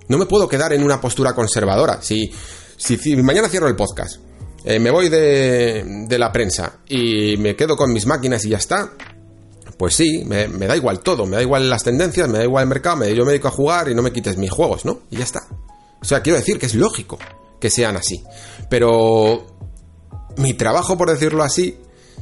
No 0.08 0.18
me 0.18 0.26
puedo 0.26 0.48
quedar 0.48 0.74
en 0.74 0.84
una 0.84 1.00
postura 1.02 1.36
conservadora. 1.36 2.02
Si, 2.02 2.32
si, 2.78 3.16
mañana 3.18 3.50
cierro 3.50 3.68
el 3.68 3.76
podcast, 3.76 4.18
eh, 4.64 4.80
me 4.80 4.90
voy 4.90 5.10
de, 5.10 6.06
de 6.08 6.18
la 6.18 6.32
prensa 6.32 6.80
y 6.88 7.38
me 7.38 7.56
quedo 7.56 7.76
con 7.76 7.92
mis 7.94 8.06
máquinas 8.06 8.44
y 8.46 8.50
ya 8.50 8.58
está, 8.58 8.92
pues 9.78 9.96
sí, 9.96 10.24
me, 10.26 10.48
da 10.48 10.76
igual 10.76 11.02
todo, 11.02 11.26
me 11.26 11.36
da 11.36 11.42
igual 11.42 11.70
las 11.70 11.84
tendencias, 11.84 12.28
me 12.28 12.40
da 12.40 12.44
igual 12.44 12.64
el 12.64 12.70
mercado, 12.70 12.98
me, 12.98 13.14
yo 13.14 13.24
me 13.24 13.32
dedico 13.32 13.48
a 13.48 13.52
jugar 13.52 13.90
y 13.90 13.96
no 13.96 14.02
me 14.02 14.12
quites 14.12 14.38
mis 14.38 14.50
juegos, 14.50 14.86
¿no? 14.86 15.02
Y 15.12 15.18
ya 15.18 15.24
está. 15.24 15.48
O 16.02 16.06
sea, 16.06 16.22
quiero 16.22 16.38
decir 16.38 16.58
que 16.58 16.66
es 16.66 16.76
lógico 16.76 17.20
que 17.60 17.70
sean 17.70 17.96
así. 17.96 18.24
Pero 18.70 19.46
mi 20.38 20.54
trabajo, 20.54 20.98
por 20.98 21.10
decirlo 21.10 21.44
así, 21.44 21.78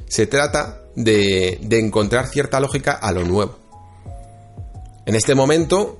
se 0.07 0.27
trata 0.27 0.82
de, 0.95 1.60
encontrar 1.72 2.27
cierta 2.27 2.60
lógica 2.60 2.94
a 2.94 3.11
lo 3.11 3.23
nuevo. 3.23 3.57
En 5.06 5.15
este 5.15 5.36
momento, 5.36 5.99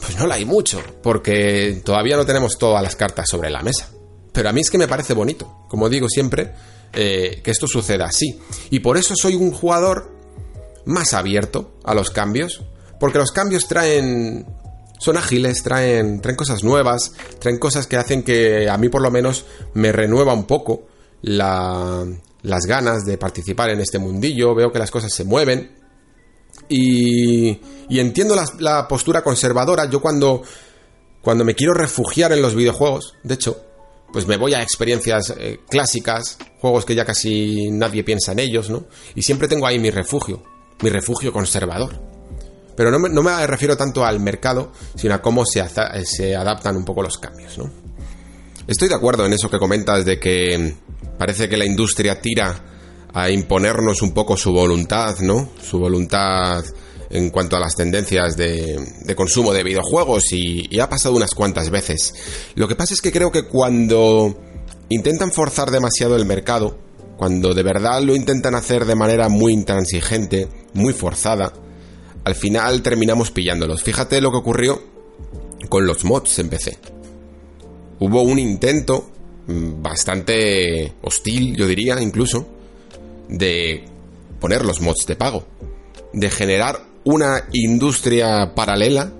pues 0.00 0.18
no 0.18 0.26
la 0.26 0.36
hay 0.36 0.44
mucho, 0.44 0.80
porque 1.02 1.82
todavía 1.84 2.16
no 2.16 2.26
tenemos 2.26 2.56
todas 2.58 2.82
las 2.82 2.96
cartas 2.96 3.26
sobre 3.28 3.50
la 3.50 3.62
mesa. 3.62 3.90
Pero 4.32 4.48
a 4.48 4.52
mí 4.52 4.60
es 4.60 4.70
que 4.70 4.78
me 4.78 4.88
parece 4.88 5.14
bonito, 5.14 5.66
como 5.68 5.88
digo 5.88 6.08
siempre, 6.08 6.52
eh, 6.92 7.40
que 7.42 7.50
esto 7.50 7.66
suceda 7.66 8.06
así. 8.06 8.38
Y 8.70 8.80
por 8.80 8.96
eso 8.96 9.14
soy 9.16 9.34
un 9.34 9.50
jugador 9.50 10.13
más 10.86 11.14
abierto 11.14 11.78
a 11.84 11.94
los 11.94 12.10
cambios, 12.10 12.62
porque 13.00 13.18
los 13.18 13.32
cambios 13.32 13.66
traen 13.68 14.46
son 14.98 15.16
ágiles, 15.16 15.62
traen, 15.62 16.20
traen 16.20 16.36
cosas 16.36 16.64
nuevas, 16.64 17.12
traen 17.38 17.58
cosas 17.58 17.86
que 17.86 17.96
hacen 17.96 18.22
que 18.22 18.68
a 18.68 18.78
mí 18.78 18.88
por 18.88 19.02
lo 19.02 19.10
menos 19.10 19.44
me 19.74 19.92
renueva 19.92 20.32
un 20.32 20.44
poco 20.44 20.86
la, 21.20 22.06
las 22.42 22.66
ganas 22.66 23.04
de 23.04 23.18
participar 23.18 23.70
en 23.70 23.80
este 23.80 23.98
mundillo, 23.98 24.54
veo 24.54 24.72
que 24.72 24.78
las 24.78 24.90
cosas 24.90 25.12
se 25.12 25.24
mueven 25.24 25.72
y, 26.68 27.60
y 27.88 28.00
entiendo 28.00 28.36
la, 28.58 28.88
postura 28.88 29.22
conservadora, 29.22 29.90
yo 29.90 30.00
cuando, 30.00 30.42
cuando 31.20 31.44
me 31.44 31.54
quiero 31.54 31.74
refugiar 31.74 32.32
en 32.32 32.40
los 32.40 32.54
videojuegos, 32.54 33.14
de 33.22 33.34
hecho, 33.34 33.62
pues 34.12 34.26
me 34.26 34.36
voy 34.36 34.54
a 34.54 34.62
experiencias 34.62 35.34
eh, 35.36 35.58
clásicas, 35.68 36.38
juegos 36.60 36.84
que 36.84 36.94
ya 36.94 37.04
casi 37.04 37.70
nadie 37.70 38.04
piensa 38.04 38.32
en 38.32 38.38
ellos, 38.38 38.70
¿no? 38.70 38.86
Y 39.14 39.22
siempre 39.22 39.48
tengo 39.48 39.66
ahí 39.66 39.78
mi 39.78 39.90
refugio 39.90 40.53
mi 40.82 40.90
refugio 40.90 41.32
conservador. 41.32 41.94
Pero 42.76 42.90
no 42.90 43.22
me, 43.22 43.46
refiero 43.46 43.76
tanto 43.76 44.04
al 44.04 44.18
mercado, 44.20 44.72
sino 44.96 45.14
a 45.14 45.22
cómo 45.22 45.44
se, 45.46 45.62
se 46.04 46.34
adaptan 46.34 46.76
un 46.76 46.84
poco 46.84 47.02
los 47.02 47.18
cambios, 47.18 47.58
Estoy 48.66 48.88
de 48.88 48.94
acuerdo 48.94 49.26
en 49.26 49.34
eso 49.34 49.50
que 49.50 49.58
comentas 49.58 50.06
de 50.06 50.18
que 50.18 50.74
parece 51.18 51.50
que 51.50 51.58
la 51.58 51.66
industria 51.66 52.18
tira 52.22 52.64
a 53.12 53.30
imponernos 53.30 54.00
un 54.00 54.12
poco 54.12 54.38
su 54.38 54.52
voluntad, 54.52 55.18
¿no? 55.20 55.50
Su 55.60 55.78
voluntad 55.78 56.64
en 57.10 57.30
cuanto 57.30 57.56
a 57.56 57.60
las 57.60 57.76
tendencias 57.76 58.36
de, 58.36 59.14
consumo 59.14 59.52
de 59.52 59.62
videojuegos 59.62 60.32
y, 60.32 60.80
ha 60.80 60.88
pasado 60.88 61.14
unas 61.14 61.34
cuantas 61.34 61.70
veces. 61.70 62.14
Lo 62.56 62.66
que 62.66 62.74
pasa 62.74 62.94
es 62.94 63.00
que 63.00 63.12
creo 63.12 63.30
que 63.30 63.44
cuando 63.44 64.36
intentan 64.88 65.30
forzar 65.30 65.70
demasiado 65.70 66.16
el 66.16 66.24
mercado, 66.24 66.78
cuando 67.16 67.54
de 67.54 67.62
verdad 67.62 68.02
lo 68.02 68.16
intentan 68.16 68.54
hacer 68.56 68.84
de 68.84 68.96
manera 68.96 69.28
muy 69.28 69.52
intransigente, 69.52 70.48
muy 70.74 70.92
forzada, 70.92 71.52
al 72.24 72.34
final 72.34 72.82
terminamos 72.82 73.30
pillándolos. 73.30 73.82
Fíjate 73.82 74.20
lo 74.20 74.30
que 74.30 74.38
ocurrió 74.38 74.82
con 75.68 75.86
los 75.86 76.04
mods 76.04 76.38
en 76.38 76.48
PC. 76.48 76.78
Hubo 78.00 78.22
un 78.22 78.38
intento 78.38 79.10
mm, 79.46 79.82
bastante 79.82 80.94
hostil, 81.02 81.56
yo 81.56 81.66
diría 81.66 82.00
incluso, 82.00 82.46
de 83.28 83.84
poner 84.40 84.64
los 84.64 84.80
mods 84.80 85.06
de 85.06 85.16
pago, 85.16 85.46
de 86.12 86.30
generar 86.30 86.80
una 87.04 87.44
industria 87.52 88.54
paralela 88.54 89.12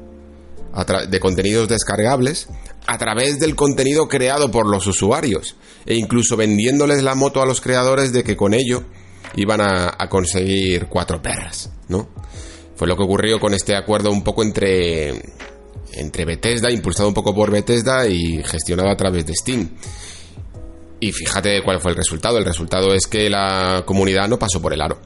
de 1.09 1.21
contenidos 1.21 1.69
descargables 1.69 2.49
a 2.87 2.99
través 2.99 3.39
del 3.39 3.55
contenido 3.55 4.09
creado 4.09 4.51
por 4.51 4.69
los 4.69 4.87
usuarios 4.87 5.57
e 5.87 5.95
incluso 5.95 6.37
vendiéndoles 6.37 7.03
la 7.03 7.15
moto 7.15 7.41
a 7.41 7.47
los 7.47 7.61
creadores 7.61 8.13
de 8.13 8.25
que 8.25 8.37
con 8.37 8.55
ello 8.55 8.83
iban 9.37 9.61
a, 9.61 10.09
conseguir 10.09 10.87
cuatro 10.87 11.21
perras, 11.21 11.71
¿no? 11.89 12.09
Fue 12.77 12.89
lo 12.89 12.97
que 12.97 13.05
ocurrió 13.05 13.39
con 13.39 13.55
este 13.55 13.77
acuerdo 13.77 14.11
un 14.11 14.23
poco 14.23 14.43
entre 14.43 15.23
entre 15.93 16.25
Bethesda, 16.25 16.73
impulsado 16.73 17.09
un 17.09 17.15
poco 17.15 17.35
por 17.35 17.51
Bethesda 17.53 18.09
y 18.09 18.43
gestionado 18.43 18.91
a 18.91 18.97
través 18.97 19.27
de 19.27 19.35
Steam. 19.35 19.71
Y 20.99 21.13
fíjate 21.13 21.63
cuál 21.63 21.81
fue 21.81 21.93
el 21.93 21.97
resultado. 21.97 22.39
El 22.39 22.45
resultado 22.45 22.93
es 22.95 23.07
que 23.07 23.31
la 23.31 23.85
comunidad 23.87 24.29
no 24.29 24.39
pasó 24.39 24.61
por 24.61 24.73
el 24.73 24.81
aro 24.81 24.99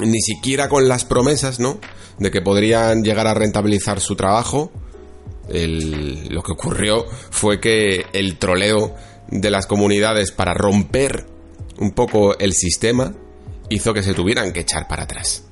ni 0.00 0.20
siquiera 0.20 0.68
con 0.68 0.88
las 0.88 1.04
promesas, 1.04 1.60
¿no? 1.60 1.78
De 2.18 2.30
que 2.30 2.42
podrían 2.42 3.02
llegar 3.02 3.26
a 3.26 3.34
rentabilizar 3.34 4.00
su 4.00 4.16
trabajo. 4.16 4.70
lo 5.48 6.42
que 6.42 6.52
ocurrió 6.52 7.06
fue 7.30 7.60
que 7.60 8.06
el 8.12 8.36
troleo 8.38 8.94
de 9.28 9.50
las 9.50 9.66
comunidades 9.66 10.32
para 10.32 10.54
romper 10.54 11.26
un 11.78 11.92
poco 11.92 12.38
el 12.38 12.52
sistema 12.52 13.14
hizo 13.70 13.92
que 13.94 14.02
se 14.02 14.14
tuvieran 14.14 14.52
que 14.52 14.60
echar 14.60 14.86
para 14.88 15.04
atrás. 15.04 15.42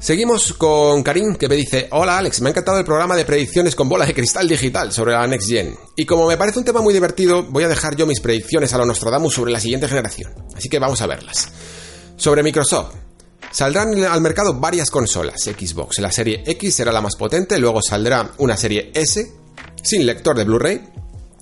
Seguimos 0.00 0.52
con 0.52 1.02
Karim 1.02 1.36
que 1.36 1.48
me 1.48 1.54
dice, 1.54 1.88
hola 1.92 2.18
Alex, 2.18 2.40
me 2.40 2.48
ha 2.48 2.50
encantado 2.50 2.78
el 2.78 2.84
programa 2.84 3.16
de 3.16 3.24
predicciones 3.24 3.74
con 3.74 3.88
bola 3.88 4.04
de 4.04 4.12
cristal 4.12 4.46
digital 4.46 4.92
sobre 4.92 5.12
la 5.12 5.26
Next 5.26 5.48
Gen. 5.48 5.74
Y 5.96 6.04
como 6.04 6.26
me 6.26 6.36
parece 6.36 6.58
un 6.58 6.64
tema 6.64 6.82
muy 6.82 6.92
divertido, 6.92 7.44
voy 7.44 7.64
a 7.64 7.68
dejar 7.68 7.96
yo 7.96 8.06
mis 8.06 8.20
predicciones 8.20 8.74
a 8.74 8.78
lo 8.78 8.84
Nostradamus 8.84 9.32
sobre 9.32 9.52
la 9.52 9.60
siguiente 9.60 9.88
generación. 9.88 10.34
Así 10.54 10.68
que 10.68 10.78
vamos 10.78 11.00
a 11.00 11.06
verlas. 11.06 11.48
Sobre 12.16 12.42
Microsoft. 12.42 12.94
Saldrán 13.50 14.02
al 14.04 14.20
mercado 14.20 14.54
varias 14.54 14.90
consolas 14.90 15.42
Xbox. 15.42 16.00
La 16.00 16.10
serie 16.10 16.42
X 16.44 16.74
será 16.74 16.90
la 16.90 17.00
más 17.00 17.14
potente, 17.16 17.56
luego 17.58 17.80
saldrá 17.80 18.32
una 18.38 18.56
serie 18.56 18.90
S 18.94 19.32
sin 19.80 20.04
lector 20.04 20.36
de 20.36 20.44
Blu-ray 20.44 20.82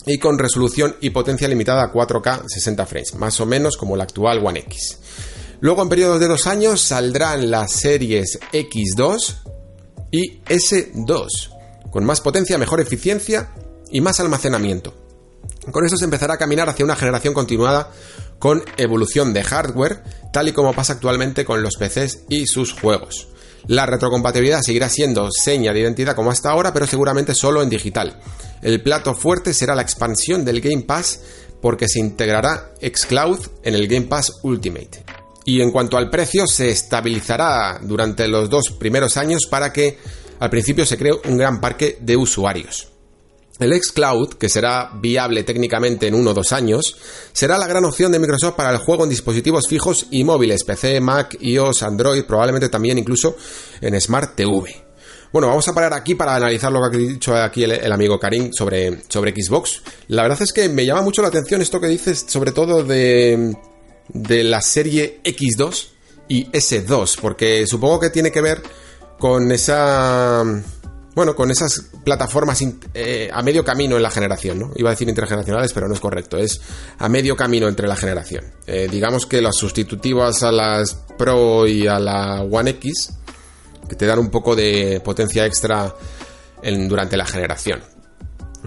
y 0.07 0.19
con 0.19 0.39
resolución 0.39 0.97
y 1.01 1.11
potencia 1.11 1.49
limitada 1.49 1.85
a 1.85 1.93
4K 1.93 2.45
60 2.47 2.87
frames, 2.87 3.15
más 3.15 3.41
o 3.41 3.47
menos 3.47 3.77
como 3.77 3.97
la 3.97 4.05
actual 4.05 4.45
One 4.45 4.61
X. 4.61 4.99
Luego 5.61 5.83
en 5.83 5.89
periodos 5.89 6.21
de 6.21 6.29
dos 6.29 6.47
años 6.47 6.81
saldrán 6.81 7.51
las 7.51 7.73
series 7.73 8.39
X2 8.53 9.37
y 10.11 10.41
S2, 10.41 11.27
con 11.91 12.05
más 12.05 12.21
potencia, 12.21 12.59
mejor 12.59 12.81
eficiencia 12.81 13.53
y 13.91 14.01
más 14.01 14.19
almacenamiento. 14.19 14.95
Con 15.71 15.85
esto 15.85 15.97
se 15.97 16.05
empezará 16.05 16.35
a 16.35 16.39
caminar 16.39 16.69
hacia 16.69 16.85
una 16.85 16.97
generación 16.97 17.35
continuada 17.35 17.91
con 18.41 18.65
evolución 18.77 19.33
de 19.33 19.45
hardware, 19.45 20.03
tal 20.33 20.49
y 20.49 20.53
como 20.53 20.75
pasa 20.75 20.95
actualmente 20.95 21.45
con 21.45 21.63
los 21.63 21.77
PCs 21.77 22.25
y 22.29 22.47
sus 22.49 22.73
juegos. 22.73 23.29
La 23.67 23.87
retrocompatibilidad 23.87 24.61
seguirá 24.63 24.89
siendo 24.89 25.31
seña 25.31 25.73
de 25.73 25.81
identidad 25.81 26.17
como 26.17 26.31
hasta 26.31 26.51
ahora, 26.51 26.73
pero 26.73 26.87
seguramente 26.87 27.35
solo 27.35 27.63
en 27.63 27.71
digital. 27.71 28.21
El 28.61 28.83
plato 28.83 29.15
fuerte 29.15 29.55
será 29.55 29.75
la 29.75 29.83
expansión 29.83 30.45
del 30.45 30.61
Game 30.61 30.83
Pass 30.83 31.21
porque 31.61 31.89
se 31.89 32.01
integrará 32.01 32.73
xCloud 32.81 33.39
en 33.63 33.75
el 33.75 33.87
Game 33.87 34.07
Pass 34.07 34.41
Ultimate. 34.43 35.05
Y 35.45 35.61
en 35.61 35.71
cuanto 35.71 35.97
al 35.97 36.11
precio, 36.11 36.47
se 36.47 36.71
estabilizará 36.71 37.81
durante 37.83 38.29
los 38.29 38.49
dos 38.49 38.71
primeros 38.79 39.17
años 39.17 39.47
para 39.49 39.73
que 39.73 39.99
al 40.39 40.51
principio 40.51 40.85
se 40.87 40.99
cree 40.99 41.13
un 41.25 41.37
gran 41.37 41.61
parque 41.61 41.99
de 42.01 42.17
usuarios. 42.17 42.92
El 43.59 43.73
xCloud, 43.81 44.35
que 44.35 44.49
será 44.49 44.91
viable 44.95 45.45
técnicamente 45.45 46.09
en 46.09 46.15
uno 46.15 46.31
o 46.31 46.35
dos 46.35 46.53
años, 46.53 46.97
será 47.33 47.59
la 47.59 47.67
gran 47.67 47.85
opción 47.85 48.11
de 48.11 48.19
Microsoft 48.19 48.57
para 48.57 48.71
el 48.71 48.79
juego 48.79 49.05
en 49.05 49.11
dispositivos 49.11 49.65
fijos 49.69 50.07
y 50.11 50.25
móviles, 50.25 50.65
PC, 50.65 51.01
Mac, 51.01 51.37
iOS, 51.41 51.83
Android, 51.83 52.25
probablemente 52.25 52.69
también 52.69 52.99
incluso 52.99 53.37
en 53.81 54.01
Smart 54.01 54.35
TV. 54.35 54.85
Bueno, 55.33 55.49
vamos 55.49 55.67
a 55.69 55.73
parar 55.73 55.95
aquí 55.95 56.15
para 56.15 56.35
analizar 56.35 56.71
lo 56.71 56.81
que 56.91 56.97
ha 56.97 57.01
dicho 57.01 57.35
aquí 57.35 57.65
el, 57.65 57.91
amigo 57.93 58.19
Karim 58.19 58.53
sobre, 58.53 59.03
sobre 59.09 59.33
Xbox. 59.33 59.83
La 60.09 60.23
verdad 60.23 60.43
es 60.43 60.53
que 60.53 60.69
me 60.69 60.85
llama 60.85 61.03
mucho 61.03 61.23
la 61.23 61.29
atención 61.29 61.63
esto 61.63 61.81
que 61.81 61.87
dices, 61.87 62.27
sobre 62.29 62.53
todo 62.53 62.83
de, 62.85 63.57
de 64.09 64.45
la 64.45 64.61
serie 64.61 65.21
X2 65.25 65.87
y 66.29 66.47
S2, 66.51 67.19
porque 67.21 67.67
supongo 67.67 68.01
que 68.01 68.11
tiene 68.11 68.31
que 68.31 68.43
ver 68.43 68.63
con 69.19 69.51
esa 69.53 70.45
bueno, 71.15 71.35
con 71.35 71.51
esas 71.51 71.91
plataformas 72.05 72.63
eh, 72.95 73.31
a 73.33 73.43
medio 73.43 73.65
camino 73.65 73.97
en 73.97 74.03
la 74.03 74.11
generación, 74.11 74.59
¿no? 74.59 74.71
Iba 74.77 74.91
a 74.91 74.93
decir 74.93 75.09
intergeneracionales, 75.09 75.73
pero 75.73 75.87
no 75.87 75.95
es 75.95 76.01
correcto, 76.01 76.39
es 76.39 76.61
a 76.99 77.09
medio 77.09 77.37
camino 77.37 77.69
entre 77.69 77.87
la 77.87 77.97
generación. 77.97 78.45
Eh, 78.67 78.89
digamos 78.91 79.27
que 79.27 79.43
las 79.43 79.57
sustitutivas 79.57 80.43
a 80.43 80.51
las 80.51 80.95
Pro 81.19 81.67
y 81.67 81.87
a 81.87 81.99
la 81.99 82.41
One 82.43 82.71
X, 82.71 83.13
que 83.89 83.97
te 83.97 84.07
dan 84.07 84.19
un 84.19 84.31
poco 84.31 84.57
de 84.57 85.01
potencia 85.05 85.45
extra 85.45 85.95
durante 86.63 87.17
la 87.17 87.27
generación. 87.27 87.81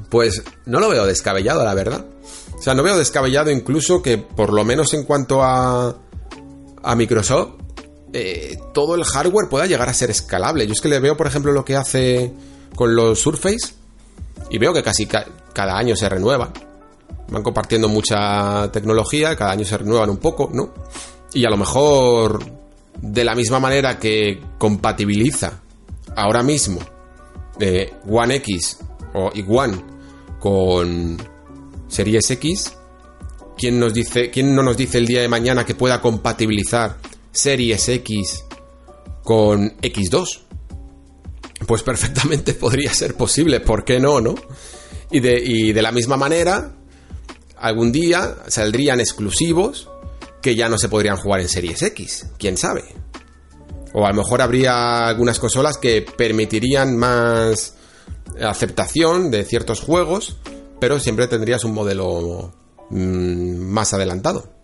Pues 0.09 0.43
no 0.65 0.79
lo 0.79 0.89
veo 0.89 1.05
descabellado, 1.05 1.63
la 1.63 1.73
verdad. 1.73 2.05
O 2.53 2.61
sea, 2.61 2.73
no 2.73 2.83
veo 2.83 2.97
descabellado 2.97 3.49
incluso 3.49 4.01
que 4.01 4.17
por 4.17 4.53
lo 4.53 4.63
menos 4.63 4.93
en 4.93 5.03
cuanto 5.03 5.41
a, 5.41 5.95
a 6.83 6.95
Microsoft, 6.95 7.64
eh, 8.17 8.57
todo 8.73 8.95
el 8.95 9.03
hardware 9.03 9.49
pueda 9.49 9.65
llegar 9.65 9.89
a 9.89 9.93
ser 9.93 10.09
escalable. 10.09 10.65
Yo 10.65 10.71
es 10.71 10.79
que 10.79 10.87
le 10.87 11.01
veo, 11.01 11.17
por 11.17 11.27
ejemplo, 11.27 11.51
lo 11.51 11.65
que 11.65 11.75
hace 11.75 12.31
con 12.73 12.95
los 12.95 13.19
Surface 13.19 13.73
y 14.49 14.57
veo 14.57 14.73
que 14.73 14.81
casi 14.81 15.05
cada 15.05 15.77
año 15.77 15.97
se 15.97 16.07
renuevan. 16.07 16.53
Van 17.27 17.43
compartiendo 17.43 17.89
mucha 17.89 18.71
tecnología, 18.71 19.35
cada 19.35 19.51
año 19.51 19.65
se 19.65 19.77
renuevan 19.77 20.09
un 20.09 20.15
poco, 20.17 20.49
¿no? 20.53 20.73
Y 21.33 21.43
a 21.43 21.49
lo 21.49 21.57
mejor 21.57 22.39
de 23.01 23.25
la 23.25 23.35
misma 23.35 23.59
manera 23.59 23.99
que 23.99 24.39
compatibiliza 24.57 25.59
ahora 26.15 26.41
mismo 26.41 26.79
eh, 27.59 27.95
One 28.09 28.35
X 28.35 28.79
o 29.13 29.29
One 29.49 29.83
con 30.39 31.17
Series 31.89 32.31
X, 32.31 32.77
¿quién, 33.57 33.77
nos 33.77 33.93
dice, 33.93 34.31
¿quién 34.31 34.55
no 34.55 34.63
nos 34.63 34.77
dice 34.77 34.99
el 34.99 35.05
día 35.05 35.19
de 35.19 35.27
mañana 35.27 35.65
que 35.65 35.75
pueda 35.75 35.99
compatibilizar 35.99 36.95
Series 37.35 37.89
X 37.89 38.45
con 39.23 39.77
X2? 39.77 40.41
Pues 41.67 41.83
perfectamente 41.83 42.53
podría 42.55 42.93
ser 42.93 43.15
posible, 43.15 43.59
¿por 43.59 43.83
qué 43.83 43.99
no, 43.99 44.21
no? 44.21 44.35
Y 45.11 45.19
de, 45.19 45.73
de 45.73 45.81
la 45.81 45.91
misma 45.91 46.17
manera, 46.17 46.75
algún 47.57 47.91
día 47.91 48.37
saldrían 48.47 48.99
exclusivos 48.99 49.89
que 50.41 50.55
ya 50.55 50.69
no 50.69 50.77
se 50.77 50.89
podrían 50.89 51.17
jugar 51.17 51.41
en 51.41 51.49
Series 51.49 51.81
X, 51.81 52.27
quién 52.37 52.57
sabe. 52.57 52.83
O 53.93 54.05
a 54.05 54.09
lo 54.09 54.15
mejor 54.15 54.41
habría 54.41 55.07
algunas 55.07 55.39
consolas 55.39 55.77
que 55.77 56.01
permitirían 56.01 56.97
más 56.97 57.75
aceptación 58.41 59.31
de 59.31 59.45
ciertos 59.45 59.79
juegos, 59.79 60.37
pero 60.79 60.99
siempre 60.99 61.27
tendrías 61.27 61.63
un 61.63 61.73
modelo 61.73 62.53
mm, 62.89 63.55
más 63.55 63.93
adelantado. 63.93 64.54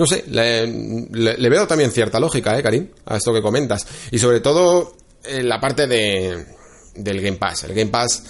No 0.00 0.06
sé, 0.06 0.24
le, 0.28 1.50
veo 1.50 1.66
también 1.66 1.90
cierta 1.90 2.18
lógica, 2.18 2.58
¿eh, 2.58 2.62
Karim? 2.62 2.88
A 3.04 3.18
esto 3.18 3.34
que 3.34 3.42
comentas. 3.42 3.86
Y 4.10 4.18
sobre 4.18 4.40
todo 4.40 4.94
en 5.22 5.46
la 5.46 5.60
parte 5.60 5.86
de, 5.86 6.46
del 6.94 7.20
Game 7.20 7.36
Pass. 7.36 7.64
El 7.64 7.74
Game 7.74 7.90
Pass 7.90 8.22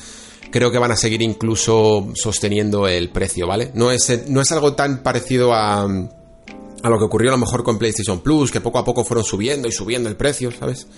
creo 0.50 0.72
que 0.72 0.78
van 0.78 0.90
a 0.90 0.96
seguir 0.96 1.22
incluso 1.22 2.08
sosteniendo 2.14 2.88
el 2.88 3.10
precio, 3.10 3.46
¿vale? 3.46 3.70
No 3.74 3.92
es, 3.92 4.28
no 4.28 4.40
es 4.40 4.50
algo 4.50 4.74
tan 4.74 5.04
parecido 5.04 5.54
a, 5.54 5.84
a 5.84 6.88
lo 6.88 6.98
que 6.98 7.04
ocurrió 7.04 7.30
a 7.30 7.34
lo 7.34 7.38
mejor 7.38 7.62
con 7.62 7.78
PlayStation 7.78 8.20
Plus, 8.20 8.50
que 8.50 8.60
poco 8.60 8.80
a 8.80 8.84
poco 8.84 9.04
fueron 9.04 9.22
subiendo 9.22 9.68
y 9.68 9.72
subiendo 9.72 10.08
el 10.08 10.16
precio, 10.16 10.50
¿sabes? 10.50 10.88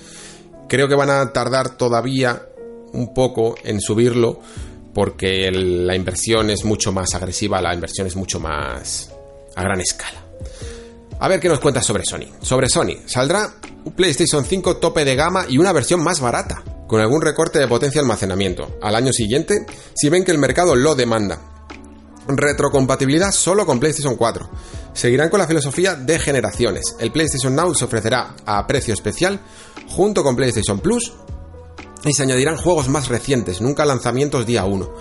Creo 0.71 0.89
que 0.89 0.95
van 0.95 1.11
a 1.11 1.35
tardar 1.35 1.77
todavía 1.77 2.47
un 2.95 3.13
poco 3.13 3.57
en 3.63 3.79
subirlo 3.79 4.41
porque 4.95 5.51
la 5.53 5.95
inversión 5.95 6.49
es 6.49 6.65
mucho 6.65 6.93
más 6.93 7.15
agresiva, 7.15 7.61
la 7.61 7.75
inversión 7.75 8.07
es 8.07 8.17
mucho 8.17 8.41
más 8.41 9.13
a 9.55 9.63
gran 9.63 9.83
escala. 9.83 10.22
A 11.23 11.29
ver 11.29 11.39
qué 11.39 11.49
nos 11.49 11.61
cuentas 11.61 11.87
sobre 11.87 12.03
Sony. 12.05 12.27
Sobre 12.41 12.69
Sony, 12.69 12.97
saldrá 13.07 13.55
un 13.85 13.93
PlayStation 13.93 14.45
5 14.45 14.79
tope 14.79 15.05
de 15.05 15.15
gama 15.15 15.47
y 15.49 15.57
una 15.57 15.71
versión 15.71 16.03
más 16.03 16.19
barata, 16.19 16.65
con 16.89 17.01
algún 17.01 17.23
recorte 17.23 17.61
de 17.61 17.69
potencia 17.69 18.01
de 18.01 18.07
almacenamiento, 18.07 18.77
al 18.83 18.97
año 18.97 19.13
siguiente, 19.13 19.65
si 19.95 20.09
ven 20.09 20.25
que 20.25 20.33
el 20.33 20.39
mercado 20.39 20.75
lo 20.75 20.97
demanda. 20.97 21.39
Retrocompatibilidad 22.27 23.31
solo 23.31 23.65
con 23.65 23.79
PlayStation 23.79 24.17
4. 24.17 24.51
Seguirán 24.95 25.29
con 25.29 25.39
la 25.39 25.47
filosofía 25.47 25.95
de 25.95 26.19
generaciones. 26.19 26.97
El 26.99 27.13
PlayStation 27.13 27.55
Now 27.55 27.73
se 27.73 27.85
ofrecerá 27.85 28.35
a 28.45 28.67
precio 28.67 28.93
especial 28.93 29.39
junto 29.91 30.25
con 30.25 30.35
PlayStation 30.35 30.81
Plus 30.81 31.13
y 32.05 32.13
se 32.15 32.25
añadirán 32.25 32.57
juegos 32.57 32.89
más 32.89 33.07
recientes, 33.07 33.61
nunca 33.61 33.85
lanzamientos 33.85 34.45
día 34.45 34.65
1, 34.65 34.93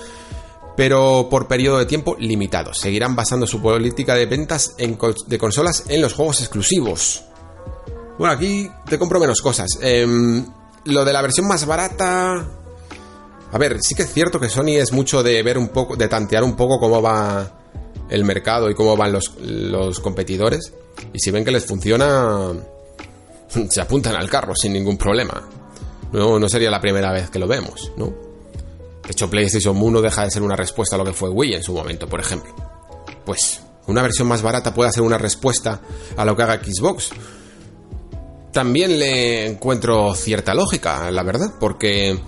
pero 0.75 1.27
por 1.29 1.47
periodo 1.47 1.79
de 1.79 1.85
tiempo 1.85 2.15
limitado. 2.19 2.73
Seguirán 2.73 3.15
basando 3.15 3.45
su 3.47 3.61
política 3.61 4.15
de 4.15 4.25
ventas 4.25 4.75
de 4.77 5.37
consolas 5.37 5.83
en 5.87 6.01
los 6.01 6.13
juegos 6.13 6.39
exclusivos. 6.41 7.23
Bueno, 8.17 8.33
aquí 8.33 8.69
te 8.87 8.99
compro 8.99 9.19
menos 9.19 9.41
cosas. 9.41 9.67
Em, 9.81 10.45
lo 10.85 11.05
de 11.05 11.13
la 11.13 11.21
versión 11.21 11.47
más 11.47 11.65
barata... 11.65 12.47
A 13.53 13.57
ver, 13.57 13.77
sí 13.81 13.95
que 13.95 14.03
es 14.03 14.13
cierto 14.13 14.39
que 14.39 14.47
Sony 14.47 14.77
es 14.77 14.93
mucho 14.93 15.23
de 15.23 15.43
ver 15.43 15.57
un 15.57 15.69
poco, 15.69 15.97
de 15.97 16.07
tantear 16.07 16.41
un 16.43 16.55
poco 16.55 16.79
cómo 16.79 17.01
va 17.01 17.51
el 18.09 18.23
mercado 18.23 18.69
y 18.69 18.75
cómo 18.75 18.95
van 18.95 19.11
los, 19.11 19.35
los 19.41 19.99
competidores. 19.99 20.71
Y 21.11 21.19
si 21.19 21.31
ven 21.31 21.43
que 21.43 21.51
les 21.51 21.65
funciona, 21.65 22.53
se 23.69 23.81
apuntan 23.81 24.15
al 24.15 24.29
carro 24.29 24.53
sin 24.55 24.71
ningún 24.71 24.97
problema. 24.97 25.49
No, 26.13 26.39
no 26.39 26.47
sería 26.47 26.71
la 26.71 26.79
primera 26.79 27.11
vez 27.11 27.29
que 27.29 27.39
lo 27.39 27.47
vemos, 27.47 27.91
¿no? 27.97 28.30
De 29.03 29.11
hecho, 29.11 29.29
PlayStation 29.29 29.75
1 29.81 30.01
deja 30.01 30.23
de 30.23 30.31
ser 30.31 30.43
una 30.43 30.55
respuesta 30.55 30.95
a 30.95 30.99
lo 30.99 31.05
que 31.05 31.13
fue 31.13 31.29
Wii 31.29 31.55
en 31.55 31.63
su 31.63 31.73
momento, 31.73 32.07
por 32.07 32.19
ejemplo. 32.19 32.53
Pues 33.25 33.61
una 33.87 34.01
versión 34.01 34.27
más 34.27 34.41
barata 34.41 34.73
puede 34.73 34.91
ser 34.91 35.03
una 35.03 35.17
respuesta 35.17 35.81
a 36.15 36.25
lo 36.25 36.35
que 36.35 36.43
haga 36.43 36.61
Xbox. 36.63 37.09
También 38.53 38.99
le 38.99 39.47
encuentro 39.47 40.13
cierta 40.13 40.53
lógica, 40.53 41.09
la 41.09 41.23
verdad, 41.23 41.53
porque 41.59 42.19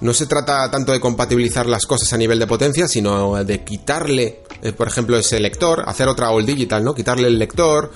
no 0.00 0.14
se 0.14 0.26
trata 0.26 0.70
tanto 0.70 0.92
de 0.92 1.00
compatibilizar 1.00 1.66
las 1.66 1.86
cosas 1.86 2.12
a 2.12 2.16
nivel 2.16 2.38
de 2.38 2.46
potencia, 2.46 2.88
sino 2.88 3.44
de 3.44 3.64
quitarle, 3.64 4.42
eh, 4.62 4.72
por 4.72 4.88
ejemplo, 4.88 5.16
ese 5.18 5.38
lector, 5.38 5.84
hacer 5.86 6.08
otra 6.08 6.30
all 6.30 6.46
digital, 6.46 6.82
¿no? 6.84 6.94
Quitarle 6.94 7.28
el 7.28 7.38
lector, 7.38 7.92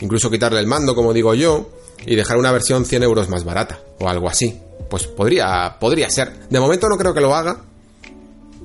incluso 0.00 0.30
quitarle 0.30 0.60
el 0.60 0.66
mando, 0.66 0.94
como 0.94 1.12
digo 1.12 1.34
yo, 1.34 1.70
y 2.06 2.14
dejar 2.14 2.36
una 2.36 2.52
versión 2.52 2.84
100 2.84 3.02
euros 3.02 3.28
más 3.28 3.44
barata, 3.44 3.80
o 3.98 4.08
algo 4.08 4.28
así 4.28 4.60
pues 4.94 5.08
podría, 5.08 5.76
podría 5.80 6.08
ser. 6.08 6.32
De 6.48 6.60
momento 6.60 6.88
no 6.88 6.96
creo 6.96 7.12
que 7.12 7.20
lo 7.20 7.34
haga, 7.34 7.64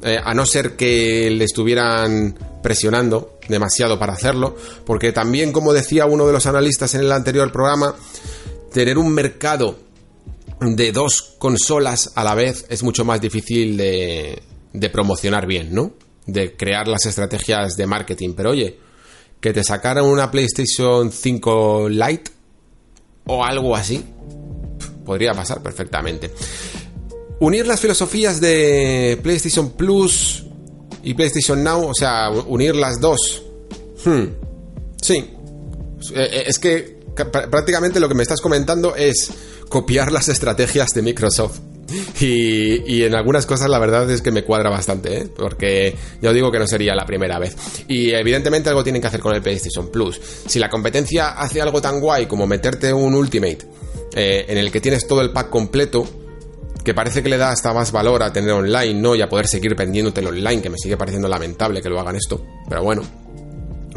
eh, 0.03 0.19
a 0.23 0.31
no 0.35 0.45
ser 0.45 0.75
que 0.75 1.27
le 1.31 1.43
estuvieran 1.43 2.37
presionando 2.61 3.39
demasiado 3.47 3.97
para 3.97 4.13
hacerlo, 4.13 4.55
porque 4.85 5.11
también, 5.11 5.51
como 5.51 5.73
decía 5.73 6.05
uno 6.05 6.27
de 6.27 6.33
los 6.33 6.45
analistas 6.45 6.93
en 6.93 7.01
el 7.01 7.11
anterior 7.11 7.51
programa, 7.51 7.95
tener 8.71 8.99
un 8.99 9.11
mercado 9.11 9.79
de 10.59 10.91
dos 10.91 11.33
consolas 11.39 12.11
a 12.13 12.23
la 12.23 12.35
vez 12.35 12.63
es 12.69 12.83
mucho 12.83 13.03
más 13.03 13.19
difícil 13.19 13.75
de, 13.75 14.39
de 14.71 14.89
promocionar 14.91 15.47
bien, 15.47 15.73
¿no? 15.73 15.93
De 16.27 16.55
crear 16.55 16.87
las 16.87 17.07
estrategias 17.07 17.75
de 17.75 17.87
marketing. 17.87 18.35
Pero 18.37 18.51
oye, 18.51 18.77
que 19.41 19.51
te 19.51 19.63
sacaran 19.63 20.05
una 20.05 20.29
PlayStation 20.29 21.11
5 21.11 21.89
Lite 21.89 22.31
o 23.25 23.43
algo 23.43 23.75
así, 23.75 24.05
podría 25.09 25.33
pasar 25.33 25.63
perfectamente. 25.63 26.29
Unir 27.39 27.65
las 27.65 27.79
filosofías 27.79 28.39
de 28.39 29.19
PlayStation 29.23 29.71
Plus 29.71 30.43
y 31.01 31.15
PlayStation 31.15 31.63
Now, 31.63 31.89
o 31.89 31.95
sea, 31.95 32.29
unir 32.29 32.75
las 32.75 33.01
dos. 33.01 33.41
Hmm. 34.05 34.25
Sí. 35.01 35.15
Eh, 35.15 36.29
eh, 36.31 36.43
es 36.45 36.59
que 36.59 36.99
prácticamente 37.49 37.99
lo 37.99 38.07
que 38.07 38.13
me 38.13 38.21
estás 38.21 38.39
comentando 38.39 38.95
es 38.95 39.31
copiar 39.67 40.11
las 40.11 40.29
estrategias 40.29 40.89
de 40.91 41.01
Microsoft. 41.01 41.57
Y, 42.19 43.03
en 43.03 43.15
algunas 43.15 43.45
cosas 43.45 43.69
la 43.69 43.79
verdad 43.79 44.09
es 44.09 44.21
que 44.21 44.31
me 44.31 44.43
cuadra 44.43 44.69
bastante, 44.69 45.17
¿eh? 45.17 45.27
porque 45.35 45.95
yo 46.21 46.33
digo 46.33 46.51
que 46.51 46.59
no 46.59 46.67
sería 46.67 46.95
la 46.95 47.05
primera 47.05 47.39
vez. 47.39 47.55
Y 47.87 48.11
evidentemente 48.11 48.69
algo 48.69 48.83
tienen 48.83 49.01
que 49.01 49.07
hacer 49.07 49.19
con 49.19 49.33
el 49.33 49.41
PlayStation 49.41 49.89
Plus. 49.89 50.19
Si 50.45 50.59
la 50.59 50.69
competencia 50.69 51.29
hace 51.29 51.61
algo 51.61 51.81
tan 51.81 51.99
guay 51.99 52.25
como 52.25 52.45
meterte 52.45 52.93
un 52.93 53.15
Ultimate 53.15 53.59
eh, 54.15 54.45
en 54.47 54.57
el 54.57 54.71
que 54.71 54.81
tienes 54.81 55.07
todo 55.07 55.21
el 55.21 55.31
pack 55.31 55.49
completo, 55.49 56.07
que 56.83 56.93
parece 56.93 57.21
que 57.21 57.29
le 57.29 57.37
da 57.37 57.51
hasta 57.51 57.73
más 57.73 57.91
valor 57.91 58.23
a 58.23 58.33
tener 58.33 58.51
online, 58.51 58.95
¿no? 58.95 59.15
Y 59.15 59.21
a 59.21 59.29
poder 59.29 59.47
seguir 59.47 59.75
vendiéndote 59.75 60.25
online, 60.25 60.61
que 60.61 60.69
me 60.69 60.77
sigue 60.77 60.97
pareciendo 60.97 61.27
lamentable 61.27 61.81
que 61.81 61.89
lo 61.89 61.99
hagan 61.99 62.15
esto, 62.15 62.43
pero 62.67 62.83
bueno, 62.83 63.03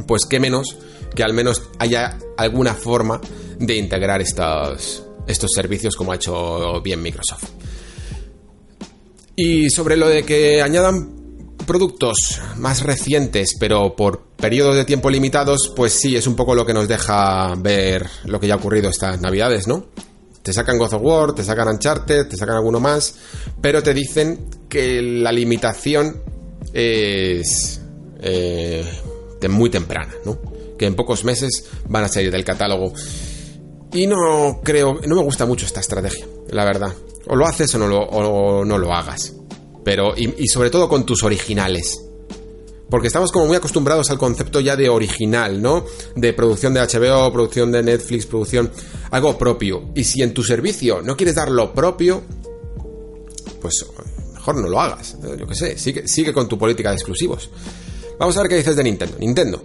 pues 0.07 0.27
qué 0.27 0.41
menos 0.41 0.77
que 1.15 1.23
al 1.23 1.33
menos 1.33 1.63
haya 1.79 2.19
alguna 2.37 2.75
forma 2.75 3.21
de 3.59 3.77
integrar 3.77 4.21
estos 4.21 5.05
servicios 5.55 5.95
como 5.97 6.13
ha 6.13 6.17
hecho 6.17 6.81
bien 6.81 7.03
Microsoft. 7.03 7.45
Y 9.37 9.71
sobre 9.71 9.97
lo 9.97 10.09
de 10.09 10.25
que 10.25 10.63
añadan 10.63 11.23
productos 11.67 12.41
más 12.57 12.83
recientes, 12.83 13.55
pero 13.59 13.95
por 13.97 14.23
periodos 14.37 14.77
de 14.77 14.85
tiempo 14.85 15.11
limitados, 15.11 15.73
pues 15.75 15.93
sí, 15.93 16.17
es 16.17 16.27
un 16.27 16.37
poco 16.37 16.55
lo 16.55 16.67
que 16.67 16.75
nos 16.75 16.89
deja 16.89 17.55
ver 17.57 18.07
lo 18.25 18.41
que 18.41 18.47
ya 18.47 18.55
ha 18.55 18.57
ocurrido 18.59 18.91
estas 18.91 19.21
navidades, 19.21 19.67
¿no? 19.67 19.87
Te 20.43 20.53
sacan 20.53 20.77
God 20.77 20.95
of 20.95 21.03
War, 21.03 21.35
te 21.35 21.45
sacan 21.45 21.69
Uncharted, 21.69 22.27
te 22.27 22.37
sacan 22.37 22.57
alguno 22.57 22.81
más, 22.81 23.15
pero 23.61 23.83
te 23.83 23.95
dicen 23.95 24.47
que 24.69 25.01
la 25.01 25.31
limitación 25.31 26.21
es 26.73 27.81
eh, 28.21 28.85
muy 29.49 29.71
temprana, 29.71 30.13
¿no? 30.25 30.39
Que 30.77 30.87
en 30.87 30.97
pocos 30.97 31.25
meses 31.25 31.65
van 31.89 32.05
a 32.05 32.09
salir 32.09 32.33
del 32.33 32.45
catálogo. 32.45 32.93
Y 33.93 34.07
no 34.07 34.61
creo, 34.65 35.01
no 35.07 35.15
me 35.15 35.23
gusta 35.23 35.47
mucho 35.47 35.67
esta 35.67 35.81
estrategia, 35.81 36.27
la 36.53 36.65
verdad. 36.65 36.95
O 37.27 37.37
lo 37.37 37.47
haces 37.47 37.75
o 37.75 37.79
no 37.79 37.89
lo, 37.89 38.01
o 38.01 38.65
no 38.65 38.79
lo 38.79 38.93
hagas. 38.93 39.35
Pero, 39.85 40.15
y, 40.17 40.47
sobre 40.49 40.71
todo 40.71 40.89
con 40.89 41.05
tus 41.05 41.23
originales. 41.25 42.05
Porque 42.89 43.07
estamos 43.07 43.33
como 43.33 43.47
muy 43.47 43.57
acostumbrados 43.57 44.11
al 44.11 44.19
concepto 44.19 44.61
ya 44.61 44.77
de 44.77 44.89
original, 44.89 45.61
¿no? 45.63 45.85
De 46.15 46.33
producción 46.35 46.75
de 46.75 46.81
HBO, 46.81 47.33
producción 47.33 47.73
de 47.73 47.83
Netflix, 47.83 48.27
producción. 48.27 48.71
algo 49.11 49.39
propio. 49.39 49.91
Y 49.95 50.05
si 50.05 50.23
en 50.23 50.35
tu 50.35 50.43
servicio 50.43 51.01
no 51.03 51.17
quieres 51.17 51.35
dar 51.35 51.51
lo 51.51 51.73
propio, 51.73 52.23
pues 53.61 53.87
mejor 54.35 54.57
no 54.57 54.69
lo 54.69 54.81
hagas. 54.81 55.17
Yo 55.23 55.47
qué 55.47 55.55
sé, 55.55 55.79
sigue, 55.79 56.07
sigue 56.07 56.33
con 56.33 56.49
tu 56.49 56.59
política 56.59 56.91
de 56.91 56.97
exclusivos. 56.97 57.49
Vamos 58.19 58.37
a 58.37 58.43
ver 58.43 58.51
qué 58.51 58.57
dices 58.57 58.77
de 58.77 58.85
Nintendo. 58.85 59.17
Nintendo. 59.19 59.63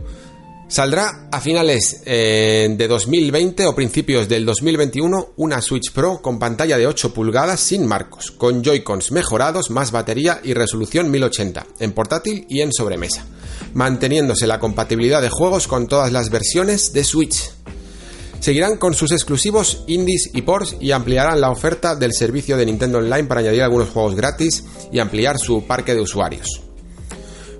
Saldrá 0.69 1.29
a 1.31 1.39
finales 1.39 2.01
eh, 2.05 2.67
de 2.69 2.87
2020 2.89 3.65
o 3.67 3.73
principios 3.73 4.27
del 4.27 4.45
2021 4.45 5.29
una 5.37 5.61
Switch 5.61 5.93
Pro 5.93 6.21
con 6.21 6.39
pantalla 6.39 6.77
de 6.77 6.85
8 6.85 7.13
pulgadas 7.13 7.61
sin 7.61 7.87
marcos, 7.87 8.31
con 8.31 8.61
Joy-Cons 8.61 9.13
mejorados, 9.13 9.69
más 9.69 9.91
batería 9.91 10.41
y 10.43 10.53
resolución 10.53 11.09
1080, 11.09 11.67
en 11.79 11.93
portátil 11.93 12.45
y 12.49 12.59
en 12.59 12.73
sobremesa, 12.73 13.25
manteniéndose 13.73 14.45
la 14.45 14.59
compatibilidad 14.59 15.21
de 15.21 15.29
juegos 15.29 15.69
con 15.69 15.87
todas 15.87 16.11
las 16.11 16.29
versiones 16.29 16.91
de 16.91 17.05
Switch. 17.05 17.49
Seguirán 18.41 18.75
con 18.75 18.93
sus 18.93 19.13
exclusivos 19.13 19.85
indies 19.87 20.29
y 20.33 20.41
ports 20.41 20.75
y 20.81 20.91
ampliarán 20.91 21.39
la 21.39 21.49
oferta 21.49 21.95
del 21.95 22.11
servicio 22.11 22.57
de 22.57 22.65
Nintendo 22.65 22.97
Online 22.97 23.23
para 23.23 23.39
añadir 23.39 23.63
algunos 23.63 23.89
juegos 23.89 24.15
gratis 24.15 24.65
y 24.91 24.99
ampliar 24.99 25.39
su 25.39 25.65
parque 25.65 25.95
de 25.95 26.01
usuarios. 26.01 26.66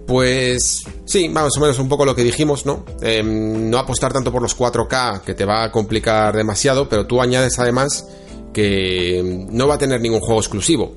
Pues 0.07 0.85
sí, 1.03 1.27
más 1.27 1.55
o 1.57 1.59
menos 1.59 1.77
un 1.79 1.89
poco 1.89 2.05
lo 2.05 2.15
que 2.15 2.23
dijimos, 2.23 2.65
¿no? 2.65 2.85
Em, 3.01 3.69
no 3.69 3.77
apostar 3.77 4.13
tanto 4.13 4.31
por 4.31 4.41
los 4.41 4.57
4K, 4.57 5.21
que 5.21 5.34
te 5.34 5.43
va 5.43 5.65
a 5.65 5.71
complicar 5.71 6.34
demasiado, 6.34 6.88
pero 6.88 7.05
tú 7.05 7.21
añades 7.21 7.59
además 7.59 8.07
que 8.53 9.45
no 9.51 9.67
va 9.67 9.75
a 9.75 9.77
tener 9.77 9.99
ningún 9.99 10.21
juego 10.21 10.39
exclusivo. 10.39 10.95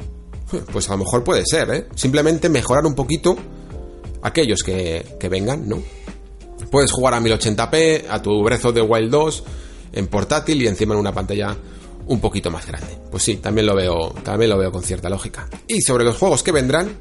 Pues 0.73 0.89
a 0.89 0.93
lo 0.93 0.99
mejor 0.99 1.25
puede 1.25 1.43
ser, 1.45 1.71
¿eh? 1.75 1.89
Simplemente 1.97 2.49
mejorar 2.49 2.87
un 2.87 2.95
poquito 2.95 3.37
aquellos 4.23 4.63
que, 4.63 5.17
que 5.19 5.29
vengan, 5.29 5.69
¿no? 5.69 5.83
Puedes 6.71 6.93
jugar 6.93 7.15
a 7.15 7.21
1080p, 7.21 8.05
a 8.09 8.23
tu 8.23 8.43
Breath 8.45 8.73
the 8.73 8.81
Wild 8.81 9.11
2, 9.11 9.45
en 9.93 10.07
portátil 10.07 10.63
y 10.63 10.69
encima 10.69 10.95
en 10.95 11.01
una 11.01 11.13
pantalla 11.13 11.57
un 12.07 12.21
poquito 12.21 12.51
más 12.51 12.65
grande. 12.67 12.97
Pues 13.11 13.25
sí, 13.25 13.37
también 13.39 13.67
lo 13.67 13.75
veo, 13.75 14.15
también 14.23 14.51
lo 14.51 14.59
veo 14.59 14.71
con 14.71 14.83
cierta 14.83 15.09
lógica. 15.09 15.49
Y 15.67 15.81
sobre 15.81 16.05
los 16.05 16.17
juegos 16.17 16.43
que 16.43 16.53
vendrán, 16.53 16.97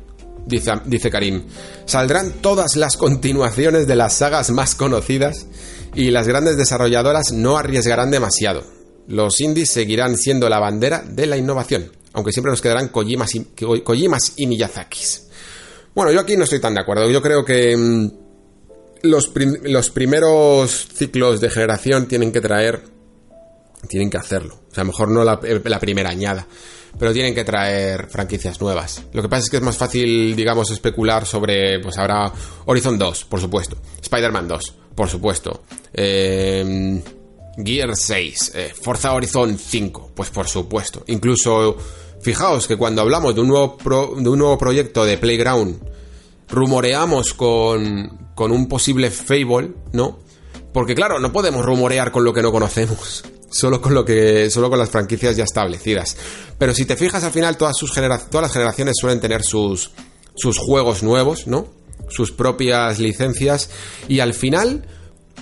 dice, 0.45 1.09
Karim. 1.09 1.43
Saldrán 1.85 2.33
todas 2.41 2.75
las 2.75 2.97
continuaciones 2.97 3.87
de 3.87 3.95
las 3.95 4.15
sagas 4.15 4.51
más 4.51 4.75
conocidas 4.75 5.47
y 5.95 6.11
las 6.11 6.27
grandes 6.27 6.57
desarrolladoras 6.57 7.31
no 7.31 7.57
arriesgarán 7.57 8.11
demasiado. 8.11 8.63
Los 9.07 9.41
indies 9.41 9.71
seguirán 9.71 10.17
siendo 10.17 10.49
la 10.49 10.59
bandera 10.59 11.03
de 11.07 11.25
la 11.25 11.37
innovación, 11.37 11.91
aunque 12.13 12.31
siempre 12.31 12.51
nos 12.51 12.61
quedarán 12.61 12.89
Kojimas 12.89 13.33
y, 13.35 13.47
y 14.35 14.47
Miyazakis. 14.47 15.23
Bueno, 15.95 16.11
yo 16.11 16.19
aquí 16.19 16.37
no 16.37 16.43
estoy 16.43 16.59
tan 16.59 16.75
de 16.75 16.81
acuerdo. 16.81 17.09
Yo 17.09 17.21
creo 17.21 17.43
que 17.43 17.75
mm, 17.75 18.11
los, 19.03 19.31
los 19.63 19.89
primeros 19.89 20.87
ciclos 20.93 21.41
de 21.41 21.49
generación 21.49 22.07
tienen 22.07 22.31
que 22.31 22.41
traer... 22.41 22.98
Tienen 23.87 24.09
que 24.09 24.17
hacerlo. 24.17 24.55
O 24.71 24.75
sea, 24.75 24.83
mejor 24.83 25.09
no 25.09 25.23
la 25.23 25.79
primera 25.79 26.09
añada 26.09 26.47
pero 26.97 27.13
tienen 27.13 27.35
que 27.35 27.43
traer 27.43 28.07
franquicias 28.09 28.59
nuevas. 28.59 29.03
Lo 29.13 29.21
que 29.21 29.29
pasa 29.29 29.43
es 29.43 29.49
que 29.49 29.57
es 29.57 29.63
más 29.63 29.77
fácil, 29.77 30.35
digamos, 30.35 30.71
especular 30.71 31.25
sobre, 31.25 31.79
pues 31.79 31.97
ahora 31.97 32.31
Horizon 32.65 32.97
2, 32.97 33.25
por 33.25 33.39
supuesto, 33.39 33.77
Spider-Man 34.01 34.47
2, 34.47 34.75
por 34.95 35.09
supuesto, 35.09 35.63
eh, 35.93 37.01
Gear 37.63 37.95
6, 37.95 38.51
eh, 38.55 38.73
Forza 38.79 39.13
Horizon 39.13 39.57
5, 39.57 40.11
pues 40.15 40.29
por 40.29 40.47
supuesto, 40.47 41.03
incluso, 41.07 41.77
fijaos 42.21 42.67
que 42.67 42.77
cuando 42.77 43.01
hablamos 43.01 43.35
de 43.35 43.41
un 43.41 43.47
nuevo, 43.47 43.77
de 44.17 44.29
un 44.29 44.39
nuevo 44.39 44.57
proyecto 44.57 45.05
de 45.05 45.17
Playground, 45.17 45.79
rumoreamos 46.49 47.33
con, 47.33 48.31
con 48.35 48.51
un 48.51 48.67
posible 48.67 49.11
Fable, 49.11 49.71
¿no? 49.93 50.19
Porque 50.73 50.95
claro, 50.95 51.19
no 51.19 51.31
podemos 51.31 51.65
rumorear 51.65 52.11
con 52.11 52.23
lo 52.23 52.33
que 52.33 52.41
no 52.41 52.51
conocemos. 52.51 53.23
Solo 53.49 53.81
con 53.81 53.93
lo 53.93 54.05
que. 54.05 54.49
Solo 54.49 54.69
con 54.69 54.79
las 54.79 54.89
franquicias 54.89 55.35
ya 55.35 55.43
establecidas. 55.43 56.15
Pero 56.57 56.73
si 56.73 56.85
te 56.85 56.95
fijas, 56.95 57.23
al 57.23 57.31
final 57.31 57.57
todas 57.57 57.75
sus 57.75 57.91
todas 57.93 58.41
las 58.41 58.53
generaciones 58.53 58.95
suelen 58.99 59.19
tener 59.19 59.43
sus. 59.43 59.91
sus 60.35 60.57
juegos 60.57 61.03
nuevos, 61.03 61.47
¿no? 61.47 61.67
Sus 62.09 62.31
propias 62.31 62.99
licencias. 62.99 63.69
Y 64.07 64.19
al 64.19 64.33
final. 64.33 64.87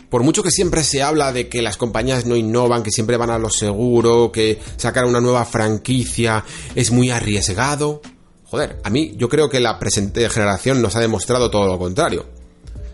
Por 0.09 0.23
mucho 0.23 0.41
que 0.41 0.51
siempre 0.51 0.85
se 0.85 1.03
habla 1.03 1.33
de 1.33 1.49
que 1.49 1.61
las 1.61 1.75
compañías 1.75 2.25
no 2.25 2.37
innovan, 2.37 2.81
que 2.81 2.91
siempre 2.91 3.17
van 3.17 3.29
a 3.29 3.37
lo 3.37 3.49
seguro, 3.49 4.31
que 4.31 4.57
sacar 4.77 5.03
una 5.03 5.19
nueva 5.19 5.43
franquicia 5.43 6.45
es 6.75 6.91
muy 6.91 7.09
arriesgado. 7.09 8.01
Joder, 8.45 8.79
a 8.85 8.89
mí 8.89 9.15
yo 9.17 9.27
creo 9.27 9.49
que 9.49 9.59
la 9.59 9.77
presente 9.79 10.29
generación 10.29 10.81
nos 10.81 10.95
ha 10.95 11.01
demostrado 11.01 11.51
todo 11.51 11.67
lo 11.67 11.77
contrario. 11.77 12.25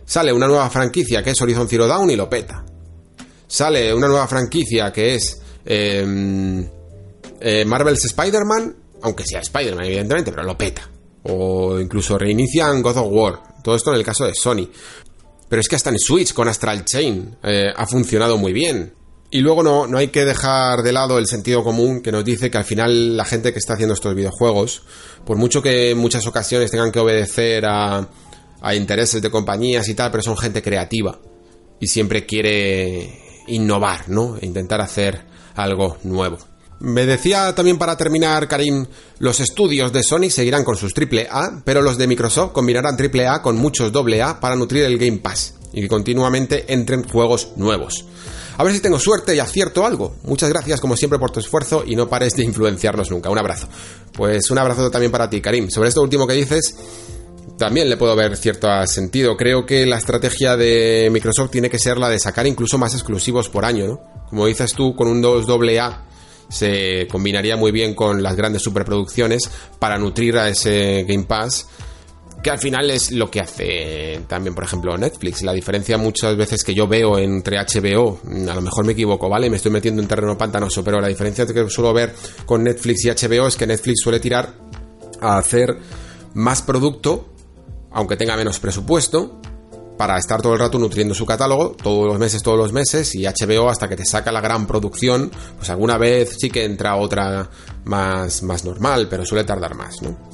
Sale 0.06 0.34
una 0.34 0.48
nueva 0.48 0.68
franquicia 0.72 1.22
que 1.22 1.31
es 1.31 1.41
Horizon 1.41 1.68
Zero 1.68 1.85
Dawn 1.85 2.10
y 2.10 2.15
lo 2.15 2.27
peta 2.27 2.65
sale 3.53 3.93
una 3.93 4.07
nueva 4.07 4.27
franquicia 4.27 4.91
que 4.91 5.13
es 5.13 5.39
em, 5.63 6.67
eh, 7.39 7.63
Marvel's 7.65 8.03
Spider-Man, 8.05 8.75
aunque 9.03 9.23
sea 9.25 9.41
Spider-Man, 9.41 9.85
evidentemente, 9.85 10.31
pero 10.31 10.43
lo 10.43 10.57
peta. 10.57 10.89
O 11.23 11.80
incluso 11.80 12.17
reinician 12.17 12.81
God 12.81 12.97
of 12.97 13.07
War. 13.11 13.39
Todo 13.63 13.75
esto 13.75 13.91
en 13.91 13.97
el 13.97 14.03
caso 14.03 14.25
de 14.25 14.34
Sony. 14.34 14.67
Pero 15.47 15.59
es 15.59 15.67
que 15.67 15.75
hasta 15.75 15.91
en 15.91 15.99
Switch 15.99 16.34
con 16.34 16.47
Astral 16.47 16.84
Chain 16.84 17.38
eh, 17.43 17.71
ha 17.75 17.85
funcionado 17.85 18.39
muy 18.39 18.53
bien. 18.53 18.95
Y 19.30 19.41
luego 19.41 19.61
no, 19.61 19.85
no 19.85 19.99
hay 19.99 20.07
que 20.07 20.25
dejar 20.25 20.81
de 20.81 20.91
lado 20.91 21.19
el 21.19 21.27
sentido 21.27 21.63
común 21.63 22.01
que 22.01 22.11
nos 22.11 22.25
dice 22.25 22.49
que 22.49 22.57
al 22.57 22.65
final 22.65 23.15
la 23.15 23.25
gente 23.25 23.53
que 23.53 23.59
está 23.59 23.73
haciendo 23.73 23.93
estos 23.93 24.15
videojuegos, 24.15 24.81
por 25.27 25.38
mucho 25.38 25.61
que 25.61 25.91
en 25.91 25.99
muchas 25.99 26.25
ocasiones 26.25 26.71
tengan 26.71 26.91
que 26.91 26.99
obedecer 26.99 27.65
a, 27.67 28.09
a 28.61 28.75
intereses 28.75 29.21
de 29.21 29.30
compañías 29.30 29.88
y 29.89 29.93
tal, 29.93 30.09
pero 30.09 30.23
son 30.23 30.38
gente 30.38 30.63
creativa 30.63 31.19
y 31.80 31.88
siempre 31.88 32.25
quiere 32.25 33.22
innovar, 33.48 34.10
¿no? 34.10 34.38
Intentar 34.41 34.82
hacer 34.82 35.26
algo 35.56 35.98
nuevo. 36.03 36.38
Me 36.80 37.06
decía 37.06 37.56
también 37.56 37.78
para 37.78 37.95
terminar, 37.95 38.48
Karim, 38.48 38.86
los 39.20 39.40
estudios 39.40 39.94
de 39.94 40.03
Sony 40.03 40.30
seguirán 40.30 40.65
con 40.65 40.76
sus 40.76 40.94
AAA, 40.94 41.61
pero 41.64 41.82
los 41.82 41.98
de 41.98 42.07
Microsoft 42.07 42.52
combinarán 42.52 42.98
AAA 42.99 43.41
con 43.41 43.56
muchos 43.56 43.91
AA 43.95 44.40
para 44.40 44.56
nutrir 44.56 44.84
el 44.84 44.98
Game 44.98 45.20
Pass 45.20 45.56
y 45.72 45.82
que 45.82 45.88
continuamente 45.88 46.74
entren 46.74 47.07
juegos 47.07 47.53
nuevos. 47.56 48.06
A 48.57 48.64
ver 48.64 48.74
si 48.74 48.82
tengo 48.82 48.99
suerte 48.99 49.36
y 49.36 49.40
acierto 49.40 49.86
algo. 49.86 50.18
Muchas 50.24 50.49
gracias 50.49 50.80
como 50.80 50.95
siempre 50.95 51.18
por 51.18 51.32
tu 51.32 51.40
esfuerzo 51.40 51.84
y 51.86 51.95
no 51.95 52.07
pares 52.07 52.36
de 52.36 52.44
influenciarnos 52.44 53.10
nunca. 53.10 53.30
Un 53.30 53.38
abrazo. 53.38 53.68
Pues 54.11 54.52
un 54.52 54.60
abrazo 54.60 54.91
también 54.91 55.11
para 55.11 55.30
ti, 55.30 55.41
Karim. 55.41 55.70
Sobre 55.70 55.90
esto 55.90 56.02
último 56.02 56.28
que 56.28 56.34
dices, 56.34 56.76
también 57.57 57.90
le 57.90 57.98
puedo 57.98 58.15
ver 58.15 58.36
cierto 58.38 58.68
sentido. 58.88 59.38
Creo 59.38 59.65
que 59.65 59.86
la 59.86 59.98
estrategia 59.98 60.57
de 60.57 61.10
Microsoft 61.11 61.52
tiene 61.52 61.70
que 61.70 61.80
ser 61.80 61.98
la 61.98 62.10
de 62.10 62.20
sacar 62.20 62.48
incluso 62.48 62.78
más 62.78 62.94
exclusivos 62.94 63.49
por 63.49 63.65
año. 63.65 63.99
Como 64.30 64.48
dices 64.48 64.74
tú, 64.74 64.95
con 64.95 65.07
un 65.07 65.22
2 65.22 65.45
AA 65.48 66.06
se 66.49 67.07
combinaría 67.10 67.56
muy 67.56 67.72
bien 67.72 67.95
con 67.95 68.22
las 68.22 68.36
grandes 68.36 68.61
superproducciones 68.61 69.49
para 69.80 69.98
nutrir 69.98 70.38
a 70.38 70.49
ese 70.49 71.03
Game 71.07 71.24
Pass 71.24 71.68
que 72.44 72.52
al 72.52 72.60
final 72.60 72.91
es 72.91 73.11
lo 73.11 73.32
que 73.32 73.40
hace 73.40 74.20
también, 74.28 74.53
por 74.53 74.65
ejemplo, 74.65 74.98
Netflix. 74.98 75.44
La 75.44 75.53
diferencia 75.53 75.98
muchas 75.98 76.36
veces 76.36 76.64
que 76.64 76.74
yo 76.74 76.88
veo 76.88 77.18
entre 77.18 77.57
HBO, 77.57 78.20
a 78.49 78.53
lo 78.53 78.61
mejor 78.61 78.86
me 78.86 78.91
equivoco, 78.91 79.30
¿vale? 79.30 79.49
Me 79.49 79.56
estoy 79.56 79.72
metiendo 79.72 80.02
en 80.02 80.10
terreno 80.10 80.38
pantanoso, 80.38 80.84
pero 80.84 80.99
la 80.99 81.07
diferencia 81.07 81.45
que 81.45 81.70
suelo 81.70 81.94
ver 81.94 82.14
con 82.45 82.61
Netflix 82.61 83.06
y 83.06 83.10
HBO 83.10 83.48
es 83.48 83.56
que 83.56 83.65
Netflix 83.65 84.02
suele 84.02 84.20
tirar 84.20 84.56
a 85.22 85.38
hacer 85.38 85.78
más 86.34 86.61
producto 86.61 87.32
aunque 87.94 88.18
tenga 88.18 88.36
menos 88.36 88.60
presupuesto, 88.60 89.40
para 89.98 90.18
estar 90.18 90.41
todo 90.41 90.53
el 90.53 90.60
rato 90.60 90.80
nutriendo 90.80 91.14
su 91.14 91.26
catálogo, 91.26 91.76
todos 91.82 92.07
los 92.07 92.20
meses, 92.20 92.41
todos 92.41 92.57
los 92.57 92.74
meses, 92.74 93.14
y 93.15 93.26
HBO 93.26 93.70
hasta 93.70 93.88
que 93.88 93.95
te 93.95 94.06
saca 94.06 94.32
la 94.32 94.41
gran 94.41 94.65
producción, 94.65 95.32
pues 95.57 95.70
alguna 95.70 95.98
vez 95.98 96.36
sí 96.40 96.49
que 96.49 96.65
entra 96.65 96.95
otra 96.95 97.49
más, 97.86 98.44
más 98.44 98.65
normal, 98.65 99.07
pero 99.10 99.26
suele 99.26 99.44
tardar 99.44 99.76
más, 99.76 100.02
¿no? 100.02 100.34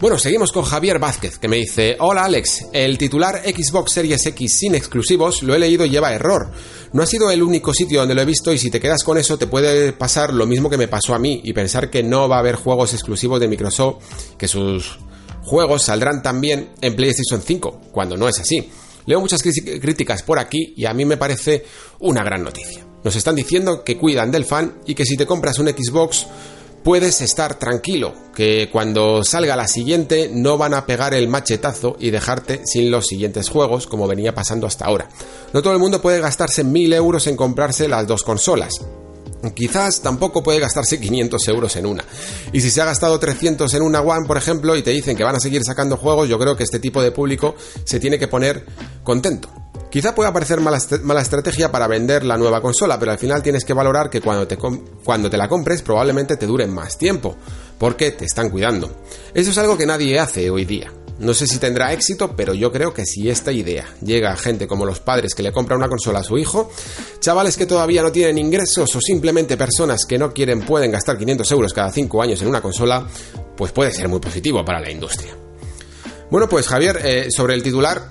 Bueno, 0.00 0.18
seguimos 0.18 0.50
con 0.50 0.64
Javier 0.64 0.98
Vázquez, 0.98 1.38
que 1.38 1.46
me 1.46 1.58
dice, 1.58 1.96
hola 2.00 2.24
Alex, 2.24 2.66
el 2.72 2.98
titular 2.98 3.40
Xbox 3.44 3.92
Series 3.92 4.26
X 4.26 4.52
sin 4.52 4.74
exclusivos 4.74 5.44
lo 5.44 5.54
he 5.54 5.60
leído 5.60 5.84
y 5.84 5.90
lleva 5.90 6.12
error. 6.12 6.50
No 6.92 7.04
ha 7.04 7.06
sido 7.06 7.30
el 7.30 7.40
único 7.40 7.72
sitio 7.72 8.00
donde 8.00 8.16
lo 8.16 8.22
he 8.22 8.24
visto 8.24 8.52
y 8.52 8.58
si 8.58 8.68
te 8.68 8.80
quedas 8.80 9.04
con 9.04 9.16
eso 9.16 9.38
te 9.38 9.46
puede 9.46 9.92
pasar 9.92 10.34
lo 10.34 10.44
mismo 10.44 10.68
que 10.68 10.76
me 10.76 10.88
pasó 10.88 11.14
a 11.14 11.20
mí 11.20 11.40
y 11.44 11.52
pensar 11.52 11.88
que 11.88 12.02
no 12.02 12.28
va 12.28 12.34
a 12.34 12.40
haber 12.40 12.56
juegos 12.56 12.94
exclusivos 12.94 13.38
de 13.38 13.46
Microsoft, 13.46 14.02
que 14.36 14.48
sus 14.48 14.98
juegos 15.42 15.84
saldrán 15.84 16.22
también 16.22 16.70
en 16.80 16.96
PlayStation 16.96 17.42
5, 17.42 17.80
cuando 17.92 18.16
no 18.16 18.28
es 18.28 18.40
así. 18.40 18.70
Leo 19.06 19.20
muchas 19.20 19.42
críticas 19.42 20.22
por 20.22 20.38
aquí 20.38 20.74
y 20.76 20.86
a 20.86 20.94
mí 20.94 21.04
me 21.04 21.16
parece 21.16 21.64
una 22.00 22.22
gran 22.22 22.44
noticia. 22.44 22.86
Nos 23.02 23.16
están 23.16 23.34
diciendo 23.34 23.82
que 23.82 23.98
cuidan 23.98 24.30
del 24.30 24.44
fan 24.44 24.78
y 24.86 24.94
que 24.94 25.04
si 25.04 25.16
te 25.16 25.26
compras 25.26 25.58
un 25.58 25.68
Xbox 25.68 26.26
puedes 26.84 27.20
estar 27.20 27.58
tranquilo, 27.58 28.14
que 28.34 28.68
cuando 28.70 29.24
salga 29.24 29.56
la 29.56 29.68
siguiente 29.68 30.30
no 30.32 30.58
van 30.58 30.74
a 30.74 30.86
pegar 30.86 31.14
el 31.14 31.28
machetazo 31.28 31.96
y 31.98 32.10
dejarte 32.10 32.62
sin 32.64 32.90
los 32.90 33.06
siguientes 33.06 33.48
juegos 33.48 33.86
como 33.86 34.08
venía 34.08 34.34
pasando 34.34 34.66
hasta 34.66 34.84
ahora. 34.84 35.08
No 35.52 35.62
todo 35.62 35.72
el 35.72 35.78
mundo 35.78 36.02
puede 36.02 36.20
gastarse 36.20 36.64
mil 36.64 36.92
euros 36.92 37.26
en 37.26 37.36
comprarse 37.36 37.88
las 37.88 38.06
dos 38.06 38.22
consolas, 38.22 38.74
Quizás 39.50 40.00
tampoco 40.00 40.42
puede 40.42 40.60
gastarse 40.60 41.00
500 41.00 41.48
euros 41.48 41.76
en 41.76 41.86
una. 41.86 42.04
Y 42.52 42.60
si 42.60 42.70
se 42.70 42.80
ha 42.80 42.84
gastado 42.84 43.18
300 43.18 43.72
en 43.74 43.82
una 43.82 44.00
One, 44.00 44.26
por 44.26 44.36
ejemplo, 44.36 44.76
y 44.76 44.82
te 44.82 44.90
dicen 44.90 45.16
que 45.16 45.24
van 45.24 45.36
a 45.36 45.40
seguir 45.40 45.64
sacando 45.64 45.96
juegos, 45.96 46.28
yo 46.28 46.38
creo 46.38 46.56
que 46.56 46.62
este 46.62 46.78
tipo 46.78 47.02
de 47.02 47.10
público 47.10 47.54
se 47.84 47.98
tiene 47.98 48.18
que 48.18 48.28
poner 48.28 48.64
contento. 49.02 49.48
Quizá 49.90 50.14
pueda 50.14 50.32
parecer 50.32 50.58
mala, 50.60 51.20
estrategia 51.20 51.70
para 51.70 51.86
vender 51.86 52.24
la 52.24 52.38
nueva 52.38 52.62
consola, 52.62 52.98
pero 52.98 53.12
al 53.12 53.18
final 53.18 53.42
tienes 53.42 53.64
que 53.64 53.74
valorar 53.74 54.08
que 54.08 54.22
cuando 54.22 54.48
te, 54.48 54.56
cuando 54.56 55.28
te 55.28 55.36
la 55.36 55.48
compres 55.48 55.82
probablemente 55.82 56.38
te 56.38 56.46
dure 56.46 56.66
más 56.66 56.96
tiempo, 56.96 57.36
porque 57.78 58.10
te 58.12 58.24
están 58.24 58.48
cuidando. 58.48 59.02
Eso 59.34 59.50
es 59.50 59.58
algo 59.58 59.76
que 59.76 59.84
nadie 59.84 60.18
hace 60.18 60.48
hoy 60.48 60.64
día. 60.64 60.90
No 61.22 61.34
sé 61.34 61.46
si 61.46 61.58
tendrá 61.58 61.92
éxito, 61.92 62.34
pero 62.34 62.52
yo 62.52 62.72
creo 62.72 62.92
que 62.92 63.06
si 63.06 63.30
esta 63.30 63.52
idea 63.52 63.86
llega 64.04 64.32
a 64.32 64.36
gente 64.36 64.66
como 64.66 64.84
los 64.84 64.98
padres 64.98 65.36
que 65.36 65.44
le 65.44 65.52
compran 65.52 65.78
una 65.78 65.88
consola 65.88 66.18
a 66.18 66.24
su 66.24 66.36
hijo, 66.36 66.68
chavales 67.20 67.56
que 67.56 67.64
todavía 67.64 68.02
no 68.02 68.10
tienen 68.10 68.38
ingresos 68.38 68.92
o 68.96 69.00
simplemente 69.00 69.56
personas 69.56 70.04
que 70.04 70.18
no 70.18 70.34
quieren 70.34 70.62
pueden 70.62 70.90
gastar 70.90 71.16
500 71.16 71.52
euros 71.52 71.72
cada 71.72 71.92
5 71.92 72.22
años 72.22 72.42
en 72.42 72.48
una 72.48 72.60
consola, 72.60 73.06
pues 73.56 73.70
puede 73.70 73.92
ser 73.92 74.08
muy 74.08 74.18
positivo 74.18 74.64
para 74.64 74.80
la 74.80 74.90
industria. 74.90 75.32
Bueno, 76.28 76.48
pues 76.48 76.66
Javier, 76.66 76.98
eh, 77.04 77.28
sobre 77.30 77.54
el 77.54 77.62
titular, 77.62 78.02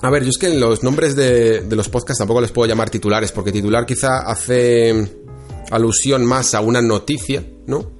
a 0.00 0.10
ver, 0.10 0.22
yo 0.22 0.30
es 0.30 0.38
que 0.38 0.46
en 0.46 0.60
los 0.60 0.84
nombres 0.84 1.16
de, 1.16 1.62
de, 1.62 1.76
los 1.76 1.88
podcasts 1.88 2.18
tampoco 2.18 2.40
les 2.40 2.52
puedo 2.52 2.68
llamar 2.68 2.90
titulares, 2.90 3.32
porque 3.32 3.50
titular 3.50 3.84
quizá 3.84 4.18
hace 4.18 4.94
alusión 5.72 6.24
más 6.24 6.54
a 6.54 6.60
una 6.60 6.80
noticia, 6.80 7.44
¿no? 7.66 7.95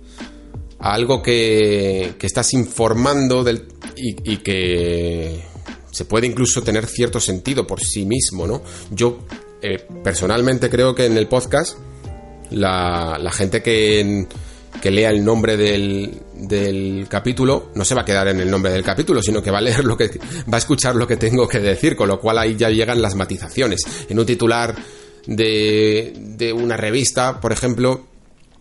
Algo 0.78 1.22
que, 1.22 2.14
que 2.18 2.26
estás 2.26 2.52
informando 2.52 3.42
del, 3.42 3.66
y, 3.96 4.36
que 4.38 5.42
se 5.90 6.04
puede 6.04 6.26
incluso 6.26 6.62
tener 6.62 6.86
cierto 6.86 7.20
sentido 7.20 7.66
por 7.66 7.80
sí 7.80 8.04
mismo, 8.04 8.46
¿no? 8.46 8.62
Yo 8.90 9.20
eh, 9.62 9.86
personalmente 10.04 10.68
creo 10.68 10.94
que 10.94 11.06
en 11.06 11.16
el 11.16 11.28
podcast 11.28 11.78
la, 12.50 13.30
gente 13.32 13.62
que, 13.62 14.26
que, 14.82 14.90
lea 14.90 15.10
el 15.10 15.24
nombre 15.24 15.56
del, 15.56 16.20
del, 16.34 17.06
capítulo 17.08 17.70
no 17.74 17.84
se 17.84 17.94
va 17.94 18.02
a 18.02 18.04
quedar 18.04 18.28
en 18.28 18.40
el 18.40 18.50
nombre 18.50 18.70
del 18.70 18.84
capítulo, 18.84 19.22
sino 19.22 19.42
que 19.42 19.50
va 19.50 19.58
a 19.58 19.62
leer 19.62 19.84
lo 19.84 19.96
que 19.96 20.10
va 20.52 20.56
a 20.56 20.58
escuchar 20.58 20.94
lo 20.94 21.06
que 21.06 21.16
tengo 21.16 21.48
que 21.48 21.60
decir, 21.60 21.96
con 21.96 22.08
lo 22.08 22.20
cual 22.20 22.38
ahí 22.38 22.54
ya 22.54 22.68
llegan 22.68 23.00
las 23.00 23.14
matizaciones. 23.14 23.80
En 24.08 24.18
un 24.18 24.26
titular 24.26 24.74
de, 25.26 26.12
de 26.16 26.52
una 26.52 26.76
revista, 26.76 27.40
por 27.40 27.52
ejemplo, 27.52 28.04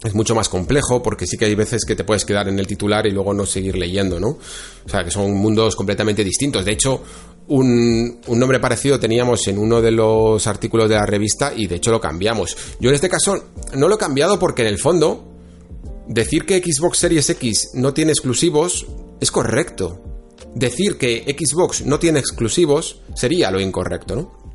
es 0.05 0.13
mucho 0.13 0.35
más 0.35 0.49
complejo 0.49 1.01
porque 1.01 1.25
sí 1.25 1.37
que 1.37 1.45
hay 1.45 1.55
veces 1.55 1.85
que 1.85 1.95
te 1.95 2.03
puedes 2.03 2.25
quedar 2.25 2.47
en 2.47 2.59
el 2.59 2.67
titular 2.67 3.05
y 3.07 3.11
luego 3.11 3.33
no 3.33 3.45
seguir 3.45 3.75
leyendo, 3.77 4.19
¿no? 4.19 4.29
O 4.29 4.89
sea, 4.89 5.03
que 5.03 5.11
son 5.11 5.33
mundos 5.33 5.75
completamente 5.75 6.23
distintos. 6.23 6.63
De 6.63 6.71
hecho, 6.71 7.01
un, 7.47 8.21
nombre 8.27 8.59
parecido 8.59 8.99
teníamos 8.99 9.47
en 9.47 9.57
uno 9.57 9.81
de 9.81 9.91
los 9.91 10.45
artículos 10.47 10.89
de 10.89 10.95
la 10.95 11.05
revista 11.05 11.53
y 11.55 11.67
de 11.67 11.75
hecho 11.75 11.91
lo 11.91 12.01
cambiamos. 12.01 12.55
Yo 12.79 12.89
en 12.89 12.95
este 12.95 13.09
caso 13.09 13.45
no 13.75 13.87
lo 13.87 13.95
he 13.95 13.99
cambiado 13.99 14.39
porque 14.39 14.63
en 14.63 14.69
el 14.69 14.79
fondo 14.79 15.31
decir 16.07 16.45
que 16.45 16.59
Xbox 16.59 16.99
Series 16.99 17.29
X 17.29 17.69
no 17.73 17.93
tiene 17.93 18.11
exclusivos 18.11 18.85
es 19.19 19.31
correcto. 19.31 20.01
Decir 20.53 20.97
que 20.97 21.23
Xbox 21.37 21.85
no 21.85 21.99
tiene 21.99 22.19
exclusivos 22.19 23.01
sería 23.13 23.51
lo 23.51 23.59
incorrecto, 23.59 24.15
¿no? 24.15 24.45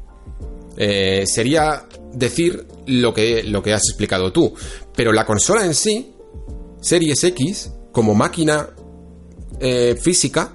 Eh, 0.77 1.25
sería 1.27 1.87
decir 2.13 2.67
lo 2.87 3.13
que, 3.15 3.43
lo 3.45 3.63
que 3.63 3.73
has 3.73 3.83
explicado 3.89 4.33
tú. 4.33 4.53
Pero 4.95 5.13
la 5.13 5.25
consola 5.25 5.65
en 5.65 5.75
sí, 5.75 6.15
Series 6.81 7.23
X, 7.25 7.73
como 7.93 8.15
máquina 8.15 8.71
eh, 9.59 9.97
física, 10.01 10.53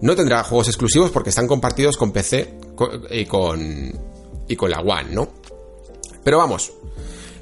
no 0.00 0.14
tendrá 0.14 0.42
juegos 0.44 0.68
exclusivos 0.68 1.10
porque 1.10 1.30
están 1.30 1.46
compartidos 1.46 1.96
con 1.96 2.12
PC 2.12 2.58
y 3.10 3.24
con, 3.24 3.92
y 4.48 4.56
con 4.56 4.70
la 4.70 4.80
One, 4.80 5.14
¿no? 5.14 5.28
Pero 6.22 6.38
vamos, 6.38 6.72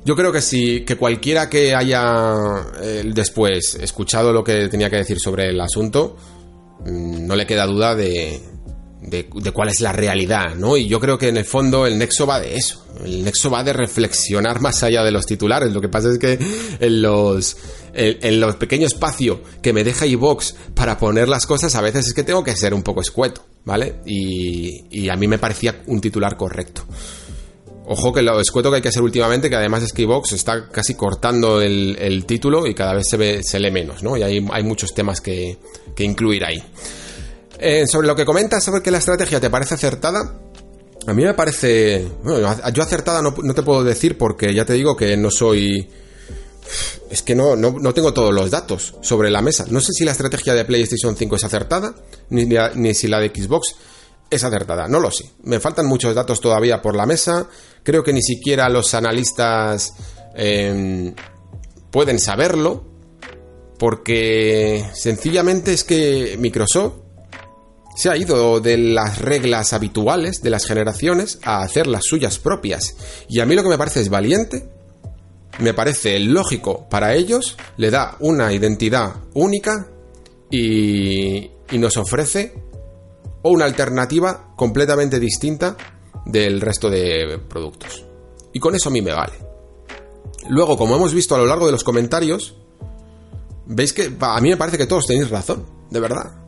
yo 0.04 0.16
creo 0.16 0.32
que 0.32 0.40
sí, 0.40 0.84
que 0.84 0.96
cualquiera 0.96 1.48
que 1.48 1.74
haya 1.74 2.34
eh, 2.80 3.02
después 3.06 3.76
escuchado 3.76 4.32
lo 4.32 4.42
que 4.42 4.68
tenía 4.68 4.90
que 4.90 4.96
decir 4.96 5.18
sobre 5.18 5.48
el 5.48 5.60
asunto, 5.60 6.16
mm, 6.84 7.26
no 7.26 7.36
le 7.36 7.46
queda 7.46 7.66
duda 7.66 7.94
de, 7.94 8.40
de, 9.02 9.24
cuál 9.52 9.68
es 9.68 9.80
la 9.80 9.92
realidad, 9.92 10.54
¿no? 10.54 10.76
Y 10.76 10.86
yo 10.86 11.00
creo 11.00 11.18
que 11.18 11.28
en 11.28 11.36
el 11.36 11.44
fondo 11.44 11.86
el 11.86 11.98
nexo 11.98 12.26
va 12.26 12.40
de 12.40 12.54
eso. 12.54 12.84
El 13.04 13.24
nexo 13.24 13.50
va 13.50 13.64
de 13.64 13.72
reflexionar 13.72 14.60
más 14.60 14.82
allá 14.82 15.02
de 15.02 15.10
los 15.10 15.26
titulares. 15.26 15.72
Lo 15.72 15.80
que 15.80 15.88
pasa 15.88 16.10
es 16.10 16.18
que 16.18 16.38
en 16.78 17.02
los, 17.02 17.56
en, 17.94 18.40
los 18.40 18.56
pequeño 18.56 18.86
espacio 18.86 19.42
que 19.60 19.72
me 19.72 19.82
deja 19.82 20.06
iVox 20.06 20.54
para 20.74 20.98
poner 20.98 21.28
las 21.28 21.46
cosas, 21.46 21.74
a 21.74 21.80
veces 21.80 22.06
es 22.06 22.14
que 22.14 22.22
tengo 22.22 22.44
que 22.44 22.54
ser 22.54 22.74
un 22.74 22.82
poco 22.82 23.00
escueto, 23.00 23.44
¿vale? 23.64 23.96
Y, 24.06 24.84
y 24.90 25.08
a 25.08 25.16
mí 25.16 25.26
me 25.26 25.38
parecía 25.38 25.82
un 25.86 26.00
titular 26.00 26.36
correcto. 26.36 26.84
Ojo 27.84 28.12
que 28.12 28.22
lo 28.22 28.40
escueto 28.40 28.70
que 28.70 28.76
hay 28.76 28.82
que 28.82 28.88
hacer 28.88 29.02
últimamente, 29.02 29.50
que 29.50 29.56
además 29.56 29.82
es 29.82 29.92
que 29.92 30.02
iVox 30.02 30.32
está 30.32 30.68
casi 30.68 30.94
cortando 30.94 31.60
el, 31.60 32.24
título 32.26 32.68
y 32.68 32.74
cada 32.74 32.94
vez 32.94 33.08
se, 33.10 33.16
ve, 33.16 33.42
se 33.42 33.58
lee 33.58 33.72
menos, 33.72 34.04
¿no? 34.04 34.16
Y 34.16 34.22
hay, 34.22 34.46
hay 34.52 34.62
muchos 34.62 34.94
temas 34.94 35.20
que, 35.20 35.58
que 35.96 36.04
incluir 36.04 36.44
ahí. 36.44 36.62
Eh, 37.64 37.86
sobre 37.86 38.08
lo 38.08 38.16
que 38.16 38.24
comentas, 38.24 38.64
sobre 38.64 38.82
que 38.82 38.90
la 38.90 38.98
estrategia 38.98 39.38
te 39.38 39.48
parece 39.48 39.74
acertada, 39.74 40.36
a 41.06 41.14
mí 41.14 41.24
me 41.24 41.32
parece. 41.32 42.04
Bueno, 42.24 42.56
yo 42.72 42.82
acertada 42.82 43.22
no, 43.22 43.32
te 43.54 43.62
puedo 43.62 43.84
decir 43.84 44.18
porque 44.18 44.52
ya 44.52 44.64
te 44.64 44.72
digo 44.72 44.96
que 44.96 45.16
no 45.16 45.30
soy. 45.30 45.88
Es 47.08 47.22
que 47.22 47.36
no, 47.36 47.54
no, 47.54 47.94
tengo 47.94 48.12
todos 48.12 48.34
los 48.34 48.50
datos 48.50 48.96
sobre 49.00 49.30
la 49.30 49.42
mesa. 49.42 49.64
No 49.70 49.80
sé 49.80 49.92
si 49.92 50.04
la 50.04 50.10
estrategia 50.10 50.54
de 50.54 50.64
PlayStation 50.64 51.16
5 51.16 51.36
es 51.36 51.44
acertada, 51.44 51.94
ni, 52.30 52.46
ni 52.46 52.94
si 52.94 53.06
la 53.06 53.20
de 53.20 53.28
Xbox 53.28 53.76
es 54.28 54.42
acertada. 54.42 54.88
No 54.88 54.98
lo 54.98 55.12
sé. 55.12 55.30
Me 55.44 55.60
faltan 55.60 55.86
muchos 55.86 56.16
datos 56.16 56.40
todavía 56.40 56.82
por 56.82 56.96
la 56.96 57.06
mesa. 57.06 57.48
Creo 57.84 58.02
que 58.02 58.12
ni 58.12 58.22
siquiera 58.22 58.68
los 58.68 58.92
analistas 58.94 59.92
em, 60.34 61.14
pueden 61.92 62.18
saberlo. 62.18 62.90
Porque 63.78 64.84
sencillamente 64.94 65.72
es 65.72 65.84
que 65.84 66.36
Microsoft 66.40 67.01
se 67.94 68.08
ha 68.08 68.16
ido 68.16 68.60
de 68.60 68.78
las 68.78 69.18
reglas 69.18 69.72
habituales 69.72 70.42
de 70.42 70.50
las 70.50 70.64
generaciones 70.64 71.38
a 71.42 71.62
hacer 71.62 71.86
las 71.86 72.04
suyas 72.04 72.38
propias. 72.38 72.96
Y 73.28 73.40
a 73.40 73.46
mí 73.46 73.54
lo 73.54 73.62
que 73.62 73.68
me 73.68 73.78
parece 73.78 74.00
es 74.00 74.08
valiente, 74.08 74.68
me 75.58 75.74
parece 75.74 76.18
lógico 76.18 76.88
para 76.88 77.14
ellos, 77.14 77.56
le 77.76 77.90
da 77.90 78.16
una 78.20 78.52
identidad 78.52 79.14
única 79.34 79.88
y, 80.50 81.50
nos 81.72 81.96
ofrece 81.96 82.52
una 83.42 83.64
alternativa 83.64 84.52
completamente 84.56 85.18
distinta 85.18 85.74
del 86.26 86.60
resto 86.60 86.90
de 86.90 87.40
productos. 87.48 88.04
Y 88.52 88.60
con 88.60 88.74
eso 88.74 88.90
a 88.90 88.92
mí 88.92 89.00
me 89.00 89.12
vale. 89.12 89.32
Luego, 90.50 90.76
como 90.76 90.96
hemos 90.96 91.14
visto 91.14 91.34
a 91.34 91.38
lo 91.38 91.46
largo 91.46 91.64
de 91.64 91.72
los 91.72 91.82
comentarios, 91.82 92.56
veis 93.64 93.94
que 93.94 94.12
a 94.20 94.40
mí 94.40 94.50
me 94.50 94.58
parece 94.58 94.76
que 94.76 94.86
todos 94.86 95.06
tenéis 95.06 95.30
razón, 95.30 95.64
de 95.90 96.00
verdad 96.00 96.41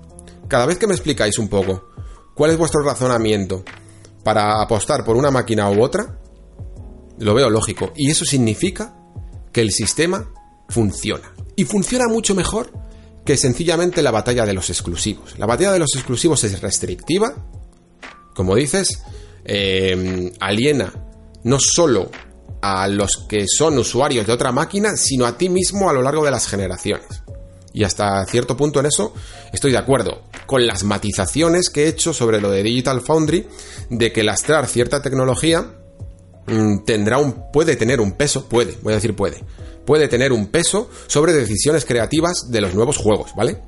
cada 0.55 0.67
vez 0.67 0.79
que 0.79 0.87
me 0.87 0.95
explicáis 0.95 1.37
un 1.41 1.49
poco 1.49 1.89
cuál 2.33 2.53
es 2.53 2.57
vuestro 2.57 2.81
razonamiento 2.85 3.65
para 4.23 4.63
apostar 4.63 5.05
por 5.05 5.17
una 5.17 5.33
máquina 5.33 5.69
u 5.69 5.83
otra, 5.83 6.21
lo 7.19 7.35
veo 7.35 7.51
lógico. 7.51 7.93
Y 7.97 8.09
eso 8.09 8.25
significa 8.25 8.95
que 9.51 9.63
el 9.63 9.73
sistema 9.73 10.33
funciona. 10.69 11.35
Y 11.57 11.65
funciona 11.65 12.05
mucho 12.07 12.37
mejor 12.37 12.71
que 13.25 13.37
sencillamente 13.37 14.01
la 14.01 14.13
batalla 14.13 14.47
de 14.47 14.53
los 14.53 14.71
exclusivos. 14.71 15.37
La 15.41 15.47
batalla 15.47 15.73
de 15.73 15.81
los 15.81 15.93
exclusivos 15.97 16.45
es 16.45 16.61
restrictiva, 16.61 17.35
como 18.33 18.55
dices, 18.55 19.03
eh, 19.45 20.33
aliena 20.39 20.93
no 21.43 21.59
solo 21.59 22.13
a 22.63 22.87
los 22.87 23.17
que 23.29 23.47
son 23.49 23.77
usuarios 23.77 24.25
de 24.25 24.33
otra 24.33 24.53
máquina, 24.53 24.97
sino 24.97 25.27
a 25.27 25.37
ti 25.37 25.49
mismo 25.49 25.91
a 25.91 25.93
lo 25.93 26.01
largo 26.01 26.25
de 26.25 26.31
las 26.31 26.47
generaciones. 26.47 27.25
Y 27.73 27.83
hasta 27.83 28.25
cierto 28.27 28.57
punto 28.57 28.79
en 28.79 28.87
eso 28.87 29.13
estoy 29.53 29.73
de 29.73 29.79
acuerdo 29.79 30.23
con 30.47 30.67
las 30.67 30.85
matizaciones 30.85 31.71
que 31.71 31.85
he 31.85 31.89
hecho 31.89 32.13
sobre 32.13 32.41
lo 32.41 32.51
de 32.51 32.63
Digital 32.63 33.01
Foundry, 33.01 33.47
de 33.91 34.13
que 34.13 34.23
lastrar 34.23 34.67
cierta 34.67 35.03
tecnología 35.03 35.75
mm, 36.47 36.85
tendrá 36.85 37.19
un, 37.19 37.51
puede 37.53 37.77
tener 37.77 38.01
un 38.01 38.13
peso, 38.13 38.49
puede, 38.49 38.77
voy 38.83 38.93
a 38.93 38.97
decir 38.97 39.15
puede, 39.17 39.43
puede 39.85 40.09
tener 40.09 40.33
un 40.33 40.49
peso 40.49 40.91
sobre 41.07 41.33
decisiones 41.33 41.85
creativas 41.85 42.51
de 42.51 42.61
los 42.61 42.75
nuevos 42.75 42.97
juegos, 42.97 43.33
¿vale? 43.37 43.61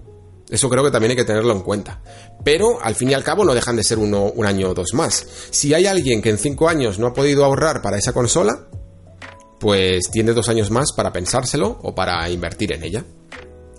Eso 0.48 0.68
creo 0.70 0.84
que 0.84 0.90
también 0.90 1.10
hay 1.10 1.16
que 1.16 1.24
tenerlo 1.24 1.52
en 1.52 1.60
cuenta. 1.60 2.00
Pero 2.44 2.80
al 2.80 2.94
fin 2.94 3.10
y 3.10 3.14
al 3.14 3.24
cabo 3.24 3.44
no 3.44 3.54
dejan 3.54 3.76
de 3.76 3.82
ser 3.82 3.98
uno, 3.98 4.26
un 4.26 4.46
año 4.46 4.70
o 4.70 4.74
dos 4.74 4.94
más. 4.94 5.26
Si 5.50 5.74
hay 5.74 5.86
alguien 5.86 6.22
que 6.22 6.30
en 6.30 6.38
cinco 6.38 6.68
años 6.68 6.98
no 6.98 7.08
ha 7.08 7.14
podido 7.14 7.44
ahorrar 7.44 7.82
para 7.82 7.98
esa 7.98 8.12
consola, 8.12 8.68
pues 9.58 10.10
tiene 10.10 10.32
dos 10.32 10.48
años 10.48 10.70
más 10.70 10.92
para 10.92 11.12
pensárselo 11.12 11.78
o 11.82 11.94
para 11.94 12.28
invertir 12.30 12.72
en 12.72 12.84
ella. 12.84 13.04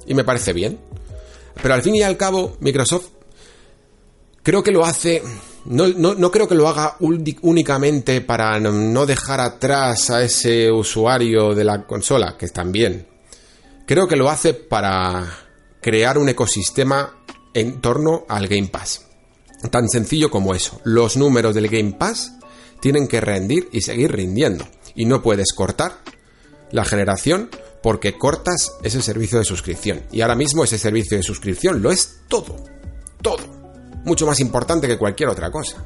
Y 0.06 0.14
me 0.14 0.26
parece 0.26 0.52
bien. 0.52 0.80
Pero 1.61 1.73
al 1.73 1.81
fin 1.81 1.95
y 1.95 2.03
al 2.03 2.17
cabo, 2.17 2.57
Microsoft 2.59 3.07
creo 4.43 4.63
que 4.63 4.71
lo 4.71 4.85
hace... 4.85 5.21
No, 5.65 6.31
creo 6.31 6.47
que 6.47 6.55
lo 6.55 6.69
haga 6.69 6.95
únicamente 6.99 8.21
para 8.21 8.57
no 8.59 9.05
dejar 9.05 9.41
atrás 9.41 10.09
a 10.09 10.23
ese 10.23 10.71
usuario 10.71 11.53
de 11.53 11.65
la 11.65 11.85
consola, 11.85 12.38
que 12.38 12.47
también. 12.47 13.05
Creo 13.85 14.07
que 14.07 14.15
lo 14.15 14.29
hace 14.29 14.53
para 14.53 15.27
crear 15.81 16.17
un 16.17 16.29
ecosistema 16.29 17.17
en 17.53 17.81
torno 17.81 18.23
al 18.29 18.47
Game 18.47 18.67
Pass. 18.67 19.05
Tan 19.69 19.89
sencillo 19.89 20.31
como 20.31 20.53
eso. 20.53 20.79
Los 20.85 21.17
números 21.17 21.53
del 21.53 21.67
Game 21.67 21.93
Pass 21.93 22.34
tienen 22.79 23.07
que 23.07 23.19
rendir 23.19 23.67
y 23.73 23.81
seguir 23.81 24.13
rindiendo. 24.13 24.65
Y 24.95 25.05
no 25.05 25.21
puedes 25.21 25.51
cortar 25.53 25.99
la 26.71 26.85
generación 26.85 27.49
porque 27.82 28.18
cortas 28.18 28.74
ese 28.84 29.02
servicio 29.02 29.38
de 29.38 29.45
suscripción. 29.45 30.04
Y 30.12 30.22
ahora 30.22 30.36
mismo 30.36 30.64
ese 30.64 30.78
servicio 30.78 31.18
de 31.18 31.24
suscripción 31.24 31.82
lo 31.82 31.91
es 31.91 32.22
todo. 32.28 32.56
Todo. 33.22 33.40
Mucho 34.04 34.26
más 34.26 34.40
importante 34.40 34.88
que 34.88 34.98
cualquier 34.98 35.30
otra 35.30 35.52
cosa. 35.52 35.86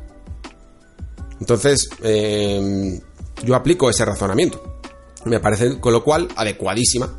Entonces, 1.39 1.89
em, 2.03 2.99
yo 3.43 3.55
aplico 3.55 3.89
ese 3.89 4.05
razonamiento. 4.05 4.79
Me 5.25 5.39
parece, 5.39 5.79
con 5.79 5.93
lo 5.93 6.03
cual, 6.03 6.27
adecuadísima 6.35 7.11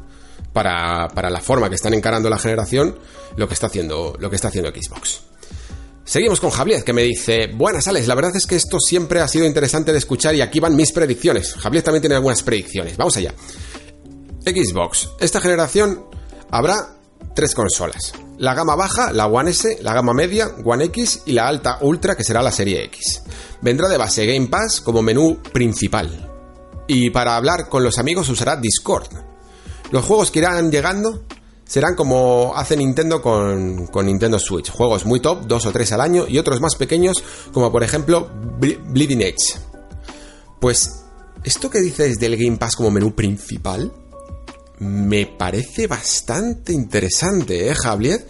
para, 0.53 1.09
para, 1.09 1.31
la 1.31 1.41
forma 1.41 1.69
que 1.69 1.75
están 1.75 1.95
encarando 1.95 2.29
la 2.29 2.39
generación 2.39 2.99
lo 3.37 3.49
que 3.49 3.55
está 3.55 3.67
haciendo, 3.67 4.15
lo 4.19 4.31
que 4.31 4.37
está 4.37 4.49
haciendo 4.49 4.71
Xbox. 4.71 5.23
Seguimos 6.05 6.41
con 6.41 6.51
Javier, 6.51 6.83
que 6.83 6.93
me 6.93 7.03
dice, 7.03 7.47
buenas 7.55 7.87
Alex, 7.87 8.09
la 8.09 8.17
verdad 8.17 8.35
es 8.35 8.47
que 8.47 8.57
esto 8.57 8.79
siempre 8.81 9.21
ha 9.21 9.29
sido 9.29 9.47
interesante 9.47 9.93
de 9.93 9.99
escuchar 9.99 10.35
y 10.35 10.41
aquí 10.41 10.59
van 10.59 10.75
mis 10.75 10.93
predicciones. 10.93 11.55
Javier 11.55 11.85
también 11.85 12.03
tiene 12.03 12.17
algunas 12.17 12.43
predicciones. 12.43 12.97
Vamos 12.97 13.17
allá. 13.17 13.33
Xbox. 14.45 15.11
Esta 15.21 15.41
generación 15.41 16.05
habrá 16.51 16.97
tres 17.35 17.55
consolas. 17.55 18.13
La 18.39 18.55
gama 18.55 18.75
baja, 18.75 19.13
la 19.13 19.27
One 19.27 19.51
S, 19.51 19.79
la 19.83 19.95
gama 19.95 20.13
media, 20.13 20.51
One 20.65 20.85
X 20.87 21.23
y 21.27 21.33
la 21.33 21.47
alta 21.47 21.79
Ultra 21.81 22.17
que 22.17 22.25
será 22.25 22.43
la 22.43 22.53
serie 22.53 22.85
X. 22.85 23.23
Vendrá 23.61 23.89
de 23.89 23.97
base 23.97 24.27
Game 24.27 24.49
Pass 24.49 24.81
como 24.81 25.03
menú 25.03 25.39
principal. 25.53 26.31
Y 26.87 27.11
para 27.11 27.37
hablar 27.37 27.69
con 27.69 27.85
los 27.85 27.99
amigos 27.99 28.29
usará 28.29 28.57
Discord. 28.57 29.09
Los 29.91 30.05
juegos 30.05 30.31
que 30.31 30.41
irán 30.41 30.71
llegando 30.71 31.23
serán 31.65 31.95
como 31.95 32.53
hace 32.55 32.77
Nintendo 32.77 33.23
con, 33.23 33.87
con, 33.87 34.07
Nintendo 34.07 34.39
Switch. 34.39 34.71
Juegos 34.71 35.07
muy 35.07 35.21
top, 35.21 35.47
dos 35.47 35.65
o 35.65 35.73
tres 35.73 35.93
al 35.93 36.01
año, 36.01 36.27
y 36.29 36.39
otros 36.39 36.61
más 36.61 36.75
pequeños, 36.75 37.23
como 37.53 37.71
por 37.71 37.83
ejemplo 37.83 38.31
Bleeding 38.59 39.23
Edge. 39.23 39.59
Pues, 40.61 41.05
¿esto 41.45 41.71
que 41.71 41.81
dices 41.81 42.19
del 42.19 42.37
Game 42.37 42.59
Pass 42.59 42.77
como 42.77 42.91
menú 42.91 43.15
principal? 43.15 43.93
Me 44.79 45.27
parece 45.27 45.87
bastante 45.87 46.73
interesante, 46.73 47.69
¿eh, 47.69 47.75
Javier? 47.75 48.27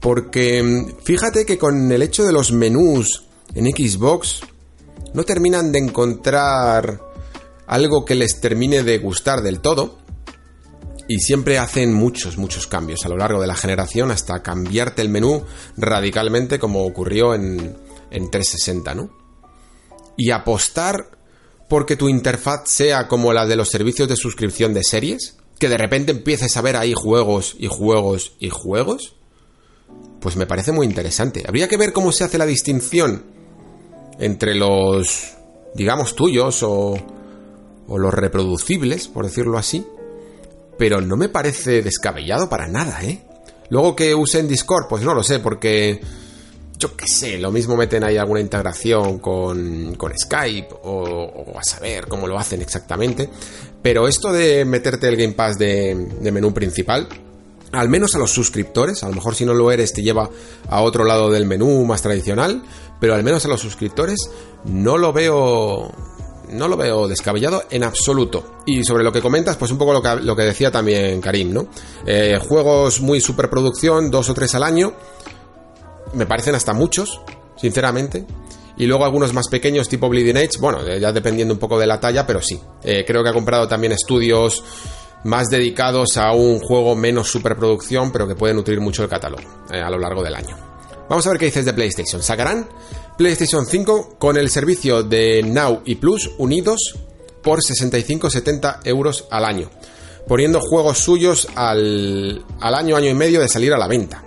Porque 0.00 0.62
mm, 0.62 1.02
fíjate 1.02 1.44
que 1.44 1.58
con 1.58 1.90
el 1.90 2.02
hecho 2.02 2.24
de 2.24 2.32
los 2.32 2.52
menús 2.52 3.24
en 3.54 3.66
Xbox 3.66 4.42
no 5.14 5.24
terminan 5.24 5.72
de 5.72 5.78
encontrar 5.78 7.00
algo 7.66 8.04
que 8.04 8.14
les 8.14 8.40
termine 8.40 8.82
de 8.82 8.98
gustar 8.98 9.42
del 9.42 9.60
todo. 9.60 9.98
Y 11.10 11.20
siempre 11.20 11.58
hacen 11.58 11.94
muchos, 11.94 12.36
muchos 12.36 12.66
cambios 12.66 13.06
a 13.06 13.08
lo 13.08 13.16
largo 13.16 13.40
de 13.40 13.46
la 13.46 13.56
generación 13.56 14.10
hasta 14.10 14.42
cambiarte 14.42 15.00
el 15.00 15.08
menú 15.08 15.42
radicalmente 15.78 16.58
como 16.58 16.84
ocurrió 16.84 17.34
en, 17.34 17.78
en 18.10 18.30
360, 18.30 18.94
¿no? 18.94 19.10
Y 20.18 20.32
apostar 20.32 21.18
porque 21.68 21.96
tu 21.96 22.10
interfaz 22.10 22.68
sea 22.68 23.08
como 23.08 23.32
la 23.32 23.46
de 23.46 23.56
los 23.56 23.70
servicios 23.70 24.06
de 24.06 24.16
suscripción 24.16 24.74
de 24.74 24.84
series, 24.84 25.37
que 25.58 25.68
de 25.68 25.78
repente 25.78 26.12
empieces 26.12 26.56
a 26.56 26.62
ver 26.62 26.76
ahí 26.76 26.94
juegos 26.94 27.56
y 27.58 27.66
juegos 27.66 28.32
y 28.38 28.48
juegos, 28.50 29.14
pues 30.20 30.36
me 30.36 30.46
parece 30.46 30.72
muy 30.72 30.86
interesante. 30.86 31.44
Habría 31.46 31.68
que 31.68 31.76
ver 31.76 31.92
cómo 31.92 32.12
se 32.12 32.24
hace 32.24 32.38
la 32.38 32.46
distinción 32.46 33.24
entre 34.18 34.54
los, 34.54 35.34
digamos, 35.74 36.14
tuyos 36.16 36.62
o, 36.62 36.96
o 37.86 37.98
los 37.98 38.14
reproducibles, 38.14 39.08
por 39.08 39.24
decirlo 39.24 39.58
así, 39.58 39.86
pero 40.78 41.00
no 41.00 41.16
me 41.16 41.28
parece 41.28 41.82
descabellado 41.82 42.48
para 42.48 42.68
nada, 42.68 43.02
¿eh? 43.04 43.24
Luego 43.70 43.94
que 43.94 44.14
usen 44.14 44.48
Discord, 44.48 44.86
pues 44.88 45.02
no 45.02 45.14
lo 45.14 45.22
sé, 45.22 45.40
porque 45.40 46.00
yo 46.78 46.96
qué 46.96 47.08
sé, 47.08 47.38
lo 47.38 47.50
mismo 47.50 47.76
meten 47.76 48.04
ahí 48.04 48.16
alguna 48.16 48.40
integración 48.40 49.18
con, 49.18 49.96
con 49.96 50.16
Skype 50.16 50.68
o, 50.84 51.58
a 51.58 51.62
saber 51.64 52.06
cómo 52.06 52.26
lo 52.26 52.38
hacen 52.38 52.62
exactamente. 52.62 53.28
Pero 53.82 54.06
esto 54.06 54.32
de 54.32 54.64
meterte 54.64 55.08
el 55.08 55.16
Game 55.16 55.32
Pass 55.32 55.58
de, 55.58 55.94
menú 56.32 56.54
principal, 56.54 57.08
al 57.72 57.88
menos 57.88 58.14
a 58.14 58.18
los 58.18 58.30
suscriptores, 58.30 59.02
a 59.02 59.08
lo 59.08 59.14
mejor 59.14 59.34
si 59.34 59.44
no 59.44 59.54
lo 59.54 59.72
eres 59.72 59.92
te 59.92 60.02
lleva 60.02 60.30
a 60.68 60.80
otro 60.80 61.04
lado 61.04 61.30
del 61.30 61.46
menú 61.46 61.84
más 61.84 62.02
tradicional, 62.02 62.62
pero 63.00 63.14
al 63.14 63.24
menos 63.24 63.44
a 63.44 63.48
los 63.48 63.60
suscriptores 63.60 64.30
no 64.64 64.98
lo 64.98 65.12
veo 65.12 65.92
no 66.52 66.68
lo 66.68 66.76
veo 66.76 67.08
descabellado 67.08 67.64
en 67.70 67.84
absoluto. 67.84 68.60
Y 68.66 68.84
sobre 68.84 69.04
lo 69.04 69.12
que 69.12 69.20
comentas, 69.20 69.56
pues 69.56 69.70
un 69.70 69.78
poco 69.78 69.92
lo 69.92 70.02
que, 70.02 70.16
lo 70.16 70.34
que 70.34 70.42
decía 70.42 70.70
también 70.70 71.20
Karim, 71.20 71.52
¿no? 71.52 71.68
Eh, 72.06 72.38
juegos 72.40 73.00
muy 73.00 73.20
superproducción, 73.20 74.10
dos 74.10 74.30
o 74.30 74.34
tres 74.34 74.54
al 74.54 74.62
año, 74.62 74.94
me 76.14 76.26
parecen 76.26 76.54
hasta 76.54 76.72
muchos, 76.72 77.20
sinceramente. 77.56 78.24
Y 78.76 78.86
luego 78.86 79.04
algunos 79.04 79.34
más 79.34 79.48
pequeños 79.48 79.88
tipo 79.88 80.08
Bleeding 80.08 80.36
Edge, 80.36 80.58
bueno, 80.60 80.86
ya 80.98 81.12
dependiendo 81.12 81.52
un 81.52 81.58
poco 81.58 81.78
de 81.78 81.86
la 81.86 81.98
talla, 81.98 82.26
pero 82.26 82.40
sí. 82.40 82.60
Eh, 82.84 83.04
creo 83.04 83.24
que 83.24 83.30
ha 83.30 83.32
comprado 83.32 83.66
también 83.66 83.92
estudios 83.92 84.62
más 85.24 85.48
dedicados 85.48 86.16
a 86.16 86.32
un 86.32 86.60
juego 86.60 86.94
menos 86.94 87.28
superproducción, 87.28 88.12
pero 88.12 88.28
que 88.28 88.36
puede 88.36 88.54
nutrir 88.54 88.80
mucho 88.80 89.02
el 89.02 89.08
catálogo 89.08 89.42
eh, 89.72 89.80
a 89.80 89.90
lo 89.90 89.98
largo 89.98 90.22
del 90.22 90.34
año. 90.34 90.56
Vamos 91.08 91.26
a 91.26 91.30
ver 91.30 91.38
qué 91.38 91.46
dices 91.46 91.64
de 91.64 91.72
PlayStation. 91.72 92.22
¿Sacarán 92.22 92.68
PlayStation 93.16 93.66
5 93.66 94.16
con 94.18 94.36
el 94.36 94.48
servicio 94.48 95.02
de 95.02 95.42
Now 95.42 95.82
y 95.84 95.96
Plus 95.96 96.30
unidos 96.38 96.94
por 97.42 97.60
65-70 97.60 98.80
euros 98.84 99.26
al 99.30 99.44
año, 99.44 99.70
poniendo 100.28 100.60
juegos 100.60 100.98
suyos 100.98 101.48
al, 101.54 102.44
al 102.60 102.74
año, 102.74 102.94
año 102.96 103.08
y 103.08 103.14
medio 103.14 103.40
de 103.40 103.48
salir 103.48 103.72
a 103.72 103.78
la 103.78 103.88
venta. 103.88 104.22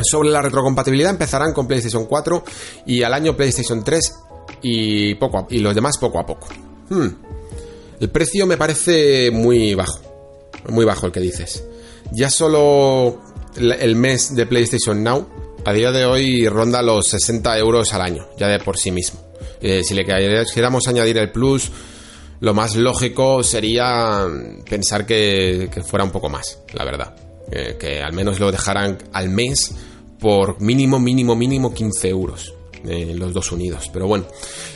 Sobre 0.00 0.30
la 0.30 0.42
retrocompatibilidad 0.42 1.10
empezarán 1.10 1.52
con 1.52 1.66
PlayStation 1.66 2.06
4 2.06 2.44
y 2.86 3.02
al 3.02 3.12
año 3.14 3.36
PlayStation 3.36 3.84
3 3.84 4.14
y, 4.62 5.14
poco 5.16 5.46
y 5.50 5.58
los 5.58 5.74
demás 5.74 5.98
poco 5.98 6.18
a 6.18 6.26
poco. 6.26 6.48
Hmm. 6.88 7.08
El 8.00 8.10
precio 8.10 8.46
me 8.46 8.56
parece 8.56 9.30
muy 9.30 9.74
bajo. 9.74 10.00
Muy 10.68 10.84
bajo 10.84 11.06
el 11.06 11.12
que 11.12 11.20
dices. 11.20 11.64
Ya 12.12 12.30
solo 12.30 13.20
el 13.56 13.96
mes 13.96 14.34
de 14.34 14.46
PlayStation 14.46 15.02
Now 15.02 15.26
a 15.64 15.72
día 15.72 15.92
de 15.92 16.04
hoy 16.04 16.48
ronda 16.48 16.82
los 16.82 17.06
60 17.08 17.56
euros 17.58 17.92
al 17.94 18.02
año, 18.02 18.26
ya 18.36 18.48
de 18.48 18.58
por 18.58 18.76
sí 18.76 18.90
mismo. 18.90 19.20
Eh, 19.60 19.82
si 19.84 19.94
le 19.94 20.04
quisiéramos 20.04 20.88
añadir 20.88 21.18
el 21.18 21.30
plus, 21.30 21.70
lo 22.40 22.54
más 22.54 22.74
lógico 22.74 23.44
sería 23.44 24.26
pensar 24.68 25.06
que, 25.06 25.70
fuera 25.86 26.04
un 26.04 26.10
poco 26.10 26.28
más, 26.28 26.58
la 26.72 26.84
verdad. 26.84 27.14
Eh, 27.54 27.76
que 27.78 28.02
al 28.02 28.14
menos 28.14 28.40
lo 28.40 28.50
dejaran 28.50 28.96
al 29.12 29.28
mes 29.28 29.74
por 30.18 30.58
mínimo, 30.62 30.98
mínimo, 30.98 31.36
mínimo 31.36 31.74
15 31.74 32.08
euros 32.08 32.54
en 32.82 33.18
los 33.18 33.34
dos 33.34 33.52
unidos. 33.52 33.90
Pero 33.92 34.06
bueno, 34.06 34.24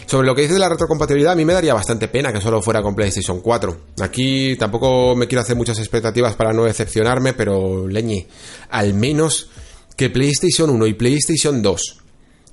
sobre 0.05 0.27
lo 0.27 0.35
que 0.35 0.43
dice 0.43 0.53
de 0.53 0.61
la 0.61 0.69
retrocompatibilidad, 0.69 1.33
a 1.33 1.37
mí 1.37 1.47
me 1.47 1.55
daría 1.55 1.73
bastante 1.73 2.09
pena 2.09 2.35
que 2.35 2.41
solo 2.43 2.61
fuera 2.61 2.83
con 2.83 2.95
PlayStation 2.95 3.41
4. 3.41 3.77
Aquí 4.03 4.57
tampoco 4.57 5.17
me 5.17 5.27
quiero 5.27 5.41
hacer 5.41 5.57
muchas 5.57 5.79
expectativas 5.79 6.35
para 6.35 6.53
no 6.53 6.65
decepcionarme, 6.65 7.33
pero 7.33 7.89
leñe, 7.89 8.29
al 8.69 8.93
menos 8.93 9.49
que 9.97 10.11
PlayStation 10.11 10.69
1 10.69 10.87
y 10.87 10.93
PlayStation 10.93 11.63
2, 11.63 12.03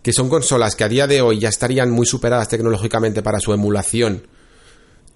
que 0.02 0.14
son 0.14 0.30
consolas 0.30 0.78
que 0.78 0.86
a 0.86 0.90
día 0.90 1.06
de 1.06 1.22
hoy 1.22 1.40
ya 1.40 1.50
estarían 1.50 1.92
muy 1.92 2.06
superadas 2.06 2.48
tecnológicamente 2.48 3.22
para 3.22 3.42
su 3.42 3.52
emulación, 3.52 4.26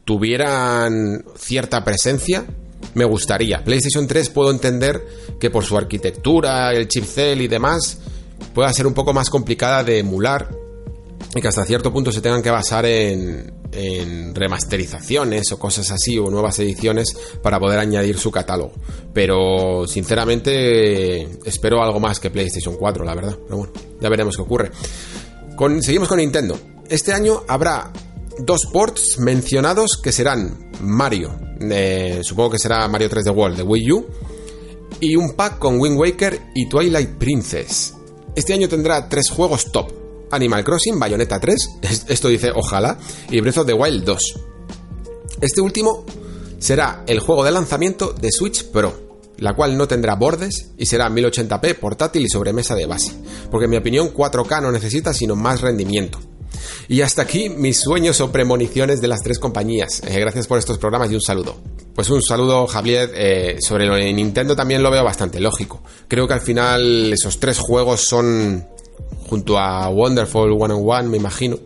tuvieran 0.03 1.23
cierta 1.37 1.85
presencia, 1.85 2.45
me 2.93 3.05
gustaría. 3.05 3.63
PlayStation 3.63 4.07
3 4.07 4.29
puedo 4.29 4.51
entender 4.51 5.05
que 5.39 5.49
por 5.49 5.63
su 5.63 5.77
arquitectura, 5.77 6.71
el 6.73 6.87
chipcell 6.87 7.41
y 7.41 7.47
demás, 7.47 7.99
pueda 8.53 8.71
ser 8.73 8.87
un 8.87 8.93
poco 8.93 9.13
más 9.13 9.29
complicada 9.29 9.83
de 9.83 9.99
emular 9.99 10.49
y 11.35 11.41
que 11.41 11.47
hasta 11.47 11.65
cierto 11.65 11.91
punto 11.91 12.11
se 12.11 12.21
tengan 12.21 12.41
que 12.41 12.49
basar 12.49 12.85
en 12.85 13.53
remasterizaciones 14.33 15.51
o 15.51 15.59
cosas 15.59 15.91
así 15.91 16.17
o 16.17 16.31
nuevas 16.31 16.57
ediciones 16.59 17.15
para 17.43 17.59
poder 17.59 17.77
añadir 17.77 18.17
su 18.17 18.31
catálogo. 18.31 18.71
Pero 19.13 19.85
sinceramente 19.85 21.23
espero 21.47 21.83
algo 21.83 21.99
más 21.99 22.19
que 22.19 22.31
PlayStation 22.31 22.75
4, 22.75 23.05
la 23.05 23.13
verdad. 23.13 23.37
Pero 23.43 23.57
bueno, 23.57 23.73
ya 24.01 24.09
veremos 24.09 24.35
qué 24.35 24.41
ocurre. 24.41 24.71
seguimos 25.81 26.07
con 26.07 26.17
Nintendo. 26.17 26.57
Este 26.89 27.13
año 27.13 27.43
habrá 27.47 27.91
dos 28.39 28.67
ports 28.71 29.19
mencionados 29.19 29.99
que 30.01 30.11
serán 30.11 30.71
Mario, 30.81 31.39
eh, 31.59 32.21
supongo 32.23 32.51
que 32.51 32.59
será 32.59 32.87
Mario 32.87 33.09
3D 33.09 33.35
World 33.35 33.57
de 33.57 33.63
Wii 33.63 33.91
U, 33.91 34.05
y 34.99 35.15
un 35.15 35.33
pack 35.33 35.59
con 35.59 35.79
Wind 35.79 35.99
Waker 35.99 36.41
y 36.55 36.67
Twilight 36.67 37.17
Princess. 37.17 37.93
Este 38.35 38.53
año 38.53 38.69
tendrá 38.69 39.09
tres 39.09 39.29
juegos 39.29 39.71
top. 39.71 39.91
Animal 40.29 40.63
Crossing, 40.63 40.99
Bayonetta 40.99 41.39
3, 41.39 41.55
esto 42.09 42.27
dice 42.27 42.51
ojalá, 42.53 42.97
y 43.29 43.39
Breath 43.39 43.59
of 43.59 43.65
the 43.65 43.73
Wild 43.73 44.03
2. 44.03 44.19
Este 45.39 45.61
último 45.61 46.05
será 46.59 47.03
el 47.07 47.19
juego 47.19 47.43
de 47.43 47.51
lanzamiento 47.51 48.11
de 48.11 48.29
Switch 48.31 48.65
Pro, 48.65 48.93
la 49.37 49.55
cual 49.55 49.77
no 49.77 49.87
tendrá 49.87 50.15
bordes 50.15 50.71
y 50.77 50.85
será 50.85 51.09
1080p 51.09 51.75
portátil 51.79 52.25
y 52.25 52.29
sobremesa 52.29 52.75
de 52.75 52.85
base, 52.85 53.13
porque 53.49 53.65
en 53.65 53.71
mi 53.71 53.77
opinión 53.77 54.13
4K 54.13 54.61
no 54.61 54.71
necesita 54.71 55.13
sino 55.13 55.35
más 55.35 55.61
rendimiento. 55.61 56.19
Y 56.87 57.01
hasta 57.01 57.23
aquí 57.23 57.49
mis 57.49 57.79
sueños 57.79 58.21
o 58.21 58.31
premoniciones 58.31 59.01
de 59.01 59.07
las 59.07 59.21
tres 59.21 59.39
compañías. 59.39 60.01
Eh, 60.07 60.19
gracias 60.19 60.47
por 60.47 60.57
estos 60.57 60.77
programas 60.77 61.11
y 61.11 61.15
un 61.15 61.21
saludo. 61.21 61.55
Pues 61.93 62.09
un 62.09 62.21
saludo, 62.21 62.67
Javier. 62.67 63.11
Eh, 63.15 63.57
sobre 63.59 63.85
lo 63.85 63.95
de 63.95 64.11
Nintendo 64.13 64.55
también 64.55 64.83
lo 64.83 64.91
veo 64.91 65.03
bastante 65.03 65.39
lógico. 65.39 65.81
Creo 66.07 66.27
que 66.27 66.33
al 66.33 66.41
final 66.41 67.13
esos 67.13 67.39
tres 67.39 67.59
juegos 67.59 68.01
son, 68.01 68.67
junto 69.27 69.57
a 69.57 69.89
Wonderful 69.89 70.51
One 70.59 70.73
on 70.73 70.83
One, 70.85 71.09
me 71.09 71.17
imagino, 71.17 71.57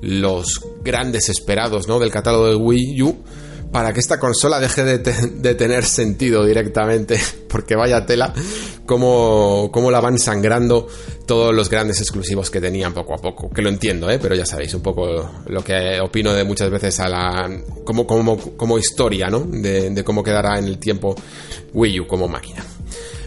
los 0.00 0.60
grandes 0.82 1.28
esperados 1.28 1.86
¿no? 1.86 1.98
del 1.98 2.10
catálogo 2.10 2.48
de 2.48 2.56
Wii 2.56 3.02
U 3.02 3.16
para 3.72 3.92
que 3.94 4.00
esta 4.00 4.20
consola 4.20 4.60
deje 4.60 4.84
de, 4.84 5.54
tener 5.54 5.84
sentido 5.84 6.44
directamente, 6.44 7.18
porque 7.48 7.74
vaya 7.74 8.04
tela, 8.04 8.32
cómo, 8.84 9.70
cómo, 9.72 9.90
la 9.90 10.00
van 10.00 10.18
sangrando 10.18 10.86
todos 11.26 11.54
los 11.54 11.70
grandes 11.70 12.00
exclusivos 12.00 12.50
que 12.50 12.60
tenían 12.60 12.92
poco 12.92 13.14
a 13.14 13.18
poco. 13.18 13.48
Que 13.48 13.62
lo 13.62 13.70
entiendo, 13.70 14.10
¿eh? 14.10 14.18
pero 14.20 14.34
ya 14.34 14.44
sabéis 14.44 14.74
un 14.74 14.82
poco 14.82 15.30
lo 15.46 15.64
que 15.64 15.98
opino 16.00 16.34
de 16.34 16.44
muchas 16.44 16.70
veces 16.70 17.00
a 17.00 17.08
la. 17.08 17.50
como, 17.84 18.06
como, 18.06 18.36
como 18.56 18.78
historia, 18.78 19.28
¿no? 19.28 19.40
De, 19.40 20.04
cómo 20.04 20.22
quedará 20.22 20.58
en 20.58 20.66
el 20.66 20.78
tiempo 20.78 21.14
Wii 21.72 22.00
U 22.00 22.06
como 22.06 22.28
máquina. 22.28 22.64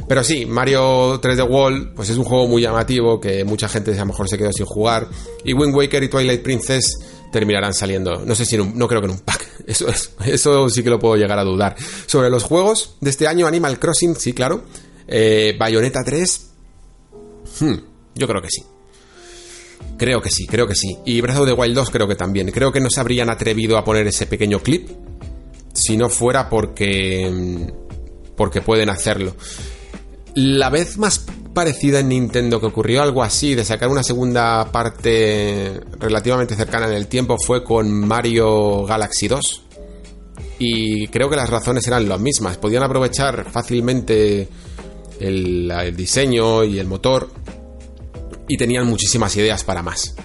Pero 0.08 0.24
sí, 0.24 0.46
Mario 0.46 1.20
3D 1.20 1.50
World, 1.50 1.96
pues 1.96 2.10
es 2.12 2.18
un 2.18 2.26
juego 2.26 2.48
muy 2.48 2.62
llamativo 2.62 3.20
que 3.20 3.44
mucha 3.44 3.68
gente 3.68 3.92
a 3.92 4.02
lo 4.02 4.06
mejor 4.06 4.30
se 4.30 4.38
quedó 4.38 4.52
sin 4.54 4.68
jugar. 4.68 5.08
Y 5.44 5.54
Wind 5.54 5.76
Waker 5.76 6.04
y 6.04 6.10
Twilight 6.10 6.44
Princess 6.44 6.96
terminarán 7.36 7.74
saliendo, 7.74 8.24
no 8.26 8.34
sé 8.34 8.46
si 8.46 8.56
en 8.56 8.62
un, 8.62 8.78
no 8.78 8.88
creo 8.88 9.02
que 9.02 9.08
en 9.08 9.12
un 9.12 9.20
pack, 9.20 9.46
eso, 9.68 9.90
es, 9.90 10.12
eso 10.26 10.70
sí 10.70 10.84
que 10.84 10.90
lo 10.90 10.98
puedo 10.98 11.18
llegar 11.18 11.38
a 11.38 11.44
dudar. 11.44 11.76
Sobre 12.06 12.30
los 12.30 12.44
juegos 12.44 12.96
de 13.02 13.10
este 13.10 13.28
año, 13.28 13.46
Animal 13.46 13.78
Crossing, 13.78 14.16
sí, 14.16 14.32
claro. 14.32 14.64
Eh, 15.06 15.54
Bayonetta 15.60 16.02
3, 16.02 16.50
hmm, 17.60 17.74
yo 18.16 18.26
creo 18.26 18.42
que 18.42 18.48
sí. 18.50 18.64
Creo 19.98 20.22
que 20.22 20.32
sí, 20.32 20.48
creo 20.48 20.66
que 20.66 20.76
sí. 20.76 20.98
Y 21.04 21.20
Breath 21.20 21.40
of 21.40 21.46
the 21.46 21.52
Wild 21.52 21.76
2 21.76 21.90
creo 21.90 22.08
que 22.08 22.16
también. 22.16 22.52
Creo 22.52 22.72
que 22.72 22.80
no 22.80 22.90
se 22.90 23.02
habrían 23.02 23.30
atrevido 23.30 23.78
a 23.78 23.84
poner 23.84 24.08
ese 24.08 24.28
pequeño 24.28 24.60
clip 24.60 24.90
si 25.74 25.98
no 25.98 26.08
fuera 26.08 26.50
porque 26.50 27.70
porque 28.38 28.62
pueden 28.62 28.90
hacerlo. 28.90 29.36
La 30.36 30.70
vez 30.70 30.98
más 30.98 31.26
parecida 31.54 32.02
en 32.02 32.10
Nintendo 32.10 32.60
que 32.60 32.68
ocurrió 32.68 33.02
algo 33.02 33.24
así, 33.24 33.56
de 33.56 33.64
sacar 33.64 33.88
una 33.88 34.04
segunda 34.04 34.70
parte 34.70 35.80
relativamente 35.98 36.56
cercana 36.56 36.88
en 36.88 36.94
el 36.94 37.08
tiempo, 37.08 37.38
fue 37.38 37.64
con 37.64 38.06
Mario 38.06 38.86
Galaxy 38.86 39.30
2. 39.30 39.64
Y 40.60 41.08
creo 41.08 41.30
que 41.30 41.38
las 41.38 41.50
razones 41.50 41.88
eran 41.88 42.10
las 42.10 42.20
mismas. 42.20 42.58
Podían 42.58 42.84
aprovechar 42.84 43.50
fácilmente 43.50 44.50
el, 45.22 45.72
diseño 45.96 46.66
y 46.66 46.80
el 46.80 46.88
motor 46.88 47.30
y 48.50 48.58
tenían 48.58 48.86
muchísimas 48.86 49.36
ideas 49.38 49.64
para 49.64 49.82
más. 49.82 50.16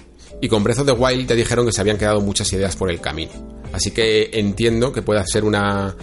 Y 0.41 0.49
con 0.49 0.61
Breath 0.63 0.79
of 0.79 0.85
the 0.87 0.91
Wild 0.91 1.27
te 1.27 1.35
dijeron 1.35 1.65
que 1.65 1.71
se 1.71 1.79
habían 1.79 1.97
quedado 1.97 2.19
muchas 2.19 2.51
ideas 2.51 2.75
por 2.75 2.91
el 2.91 2.99
camino. 2.99 3.31
Así 3.71 3.91
que 3.91 4.29
entiendo 4.33 4.91
que 4.91 5.01
pueda 5.01 5.25
ser 5.25 5.45
una 5.45 5.95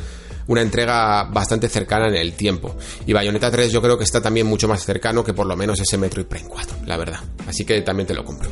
una 0.49 0.62
entrega 0.62 1.25
bastante 1.25 1.68
cercana 1.68 2.09
en 2.09 2.17
el 2.17 2.35
tiempo. 2.35 2.77
Y 3.07 3.12
Bayonetta 3.12 3.51
3 3.51 3.70
yo 3.70 3.81
creo 3.81 3.97
que 3.97 4.05
está 4.05 4.20
también 4.20 4.47
mucho 4.47 4.68
más 4.68 4.85
cercano 4.85 5.23
que 5.23 5.35
por 5.35 5.47
lo 5.47 5.57
menos 5.57 5.81
ese 5.81 5.97
Metroid 5.97 6.27
Prime 6.27 6.49
4, 6.49 6.78
la 6.86 6.97
verdad. 6.97 7.20
Así 7.47 7.65
que 7.65 7.81
también 7.83 8.07
te 8.07 8.15
lo 8.15 8.25
compro. 8.25 8.51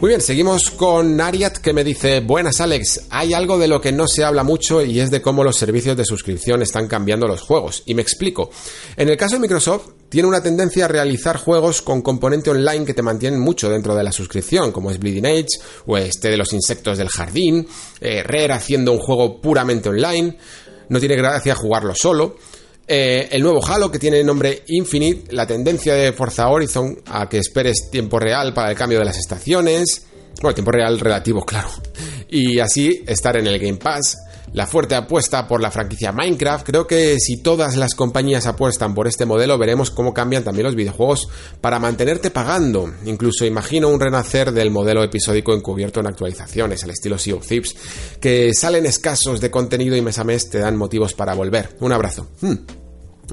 Muy 0.00 0.08
bien, 0.08 0.20
seguimos 0.20 0.70
con 0.70 1.20
Ariat 1.20 1.58
que 1.58 1.72
me 1.72 1.84
dice, 1.84 2.20
buenas 2.20 2.60
Alex, 2.60 3.06
hay 3.10 3.32
algo 3.32 3.58
de 3.58 3.68
lo 3.68 3.80
que 3.80 3.92
no 3.92 4.08
se 4.08 4.24
habla 4.24 4.42
mucho 4.42 4.82
y 4.82 4.98
es 4.98 5.10
de 5.10 5.22
cómo 5.22 5.44
los 5.44 5.56
servicios 5.56 5.96
de 5.96 6.04
suscripción 6.04 6.62
están 6.62 6.88
cambiando 6.88 7.28
los 7.28 7.40
juegos. 7.40 7.84
Y 7.86 7.94
me 7.94 8.02
explico. 8.02 8.50
En 8.96 9.08
el 9.08 9.16
caso 9.16 9.36
de 9.36 9.40
Microsoft, 9.40 9.92
tiene 10.08 10.28
una 10.28 10.42
tendencia 10.42 10.84
a 10.84 10.88
realizar 10.88 11.38
juegos 11.38 11.80
con 11.80 12.02
componente 12.02 12.50
online 12.50 12.84
que 12.84 12.92
te 12.92 13.02
mantienen 13.02 13.40
mucho 13.40 13.70
dentro 13.70 13.94
de 13.94 14.02
la 14.02 14.12
suscripción, 14.12 14.72
como 14.72 14.90
es 14.90 14.98
Bleeding 14.98 15.26
Age 15.26 15.46
o 15.86 15.96
este 15.96 16.28
de 16.28 16.36
los 16.36 16.52
insectos 16.52 16.98
del 16.98 17.08
jardín, 17.08 17.66
eh, 18.00 18.22
haciendo 18.50 18.92
un 18.92 18.98
juego 18.98 19.40
puramente 19.40 19.88
online 19.88 20.36
no 20.88 21.00
tiene 21.00 21.16
gracia 21.16 21.54
jugarlo 21.54 21.94
solo. 21.94 22.36
Eh, 22.86 23.28
el 23.32 23.42
nuevo 23.42 23.64
Halo, 23.66 23.90
que 23.90 23.98
tiene 23.98 24.20
el 24.20 24.26
nombre 24.26 24.62
Infinite, 24.68 25.34
la 25.34 25.46
tendencia 25.46 25.94
de 25.94 26.12
Forza 26.12 26.48
Horizon 26.48 26.98
a 27.06 27.28
que 27.28 27.38
esperes 27.38 27.88
tiempo 27.90 28.18
real 28.18 28.52
para 28.52 28.70
el 28.70 28.76
cambio 28.76 28.98
de 28.98 29.06
las 29.06 29.16
estaciones. 29.16 30.06
Bueno, 30.42 30.54
tiempo 30.54 30.70
real 30.70 31.00
relativo, 31.00 31.42
claro. 31.46 31.70
Y 32.28 32.58
así 32.58 33.02
estar 33.06 33.36
en 33.36 33.46
el 33.46 33.58
Game 33.58 33.78
Pass. 33.78 34.16
La 34.54 34.66
fuerte 34.68 34.94
apuesta 34.94 35.46
por 35.46 35.60
la 35.60 35.70
franquicia 35.70 36.12
Minecraft. 36.12 36.64
Creo 36.64 36.86
que 36.86 37.18
si 37.18 37.38
todas 37.38 37.76
las 37.76 37.94
compañías 37.94 38.46
apuestan 38.46 38.94
por 38.94 39.08
este 39.08 39.26
modelo, 39.26 39.58
veremos 39.58 39.90
cómo 39.90 40.14
cambian 40.14 40.44
también 40.44 40.64
los 40.64 40.76
videojuegos 40.76 41.28
para 41.60 41.80
mantenerte 41.80 42.30
pagando. 42.30 42.90
Incluso 43.04 43.44
imagino 43.44 43.88
un 43.88 44.00
renacer 44.00 44.52
del 44.52 44.70
modelo 44.70 45.02
episódico 45.02 45.54
encubierto 45.54 46.00
en 46.00 46.06
actualizaciones, 46.06 46.84
al 46.84 46.90
estilo 46.90 47.18
Sea 47.18 47.34
of 47.34 47.46
Thieves, 47.46 47.74
que 48.20 48.54
salen 48.54 48.86
escasos 48.86 49.40
de 49.40 49.50
contenido 49.50 49.96
y 49.96 50.02
mes 50.02 50.18
a 50.18 50.24
mes 50.24 50.48
te 50.48 50.60
dan 50.60 50.76
motivos 50.76 51.14
para 51.14 51.34
volver. 51.34 51.76
Un 51.80 51.92
abrazo. 51.92 52.28
Hmm. 52.40 52.54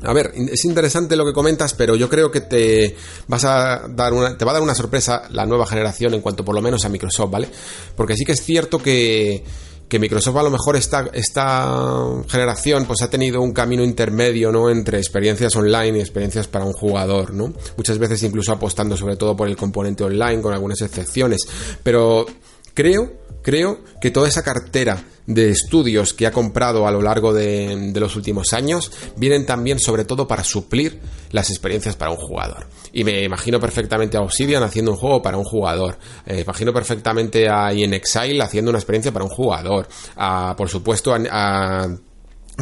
A 0.04 0.14
ver, 0.14 0.32
es 0.36 0.66
interesante 0.66 1.16
lo 1.16 1.26
que 1.26 1.34
comentas, 1.34 1.74
pero 1.74 1.96
yo 1.96 2.10
creo 2.10 2.32
que 2.32 2.42
te 2.42 2.96
vas 3.28 3.44
a 3.46 3.88
dar 3.90 4.14
una, 4.14 4.38
te 4.38 4.46
va 4.46 4.52
a 4.52 4.54
dar 4.56 4.64
una 4.64 4.74
sorpresa 4.74 5.24
la 5.30 5.46
nueva 5.46 5.68
generación 5.68 6.14
en 6.14 6.22
cuanto 6.22 6.44
por 6.46 6.56
lo 6.56 6.62
menos 6.62 6.86
a 6.86 6.90
Microsoft, 6.90 7.30
¿vale? 7.30 7.50
Porque 7.96 8.16
sí 8.16 8.24
que 8.24 8.32
es 8.32 8.42
cierto 8.42 8.80
que 8.80 9.44
que 9.92 10.00
Microsoft 10.00 10.38
a 10.38 10.44
lo 10.44 10.50
mejor 10.50 10.78
esta, 10.78 11.10
esta 11.12 12.24
generación 12.30 12.86
pues 12.86 13.02
ha 13.02 13.10
tenido 13.10 13.42
un 13.42 13.52
camino 13.52 13.84
intermedio, 13.84 14.50
¿no? 14.50 14.70
Entre 14.70 14.98
experiencias 14.98 15.54
online 15.58 15.98
y 15.98 16.00
experiencias 16.00 16.48
para 16.48 16.64
un 16.64 16.72
jugador, 16.72 17.34
¿no? 17.34 17.54
Muchas 17.76 17.98
veces 17.98 18.24
incluso 18.24 18.54
apostando 18.54 18.96
sobre 18.96 19.18
todo 19.18 19.36
por 19.36 19.50
el 19.50 19.58
componente 19.58 20.06
online, 20.06 20.42
con 20.42 20.54
algunas 20.54 20.80
excepciones. 20.80 21.42
Pero 21.84 22.26
creo, 22.74 23.12
creo 23.42 23.80
que 24.00 24.12
toda 24.12 24.30
esa 24.30 24.44
cartera 24.44 25.04
de 25.26 25.50
estudios 25.50 26.14
que 26.14 26.26
ha 26.26 26.32
comprado 26.32 26.88
a 26.88 26.92
lo 26.92 27.02
largo 27.02 27.34
de, 27.34 27.92
los 27.94 28.16
últimos 28.16 28.54
años 28.54 28.94
vienen 29.18 29.46
también 29.46 29.78
sobre 29.78 30.06
todo 30.06 30.26
para 30.26 30.46
suplir 30.46 31.02
las 31.32 31.50
experiencias 31.50 31.98
para 31.98 32.12
un 32.12 32.18
jugador. 32.18 32.66
Y 32.94 33.04
me 33.04 33.24
imagino 33.24 33.60
perfectamente 33.60 34.18
a 34.18 34.22
Obsidian 34.22 34.64
haciendo 34.64 34.92
un 34.92 34.98
juego 34.98 35.22
para 35.22 35.38
un 35.38 35.44
jugador. 35.44 35.98
Eh, 36.26 36.42
imagino 36.42 36.74
perfectamente 36.74 37.48
a 37.50 37.74
In 37.74 37.94
Exile 37.94 38.44
haciendo 38.44 38.70
una 38.70 38.80
experiencia 38.80 39.12
para 39.12 39.26
un 39.26 39.32
jugador. 39.32 39.88
A, 40.18 40.56
por 40.58 40.70
supuesto 40.70 41.14
a, 41.14 41.88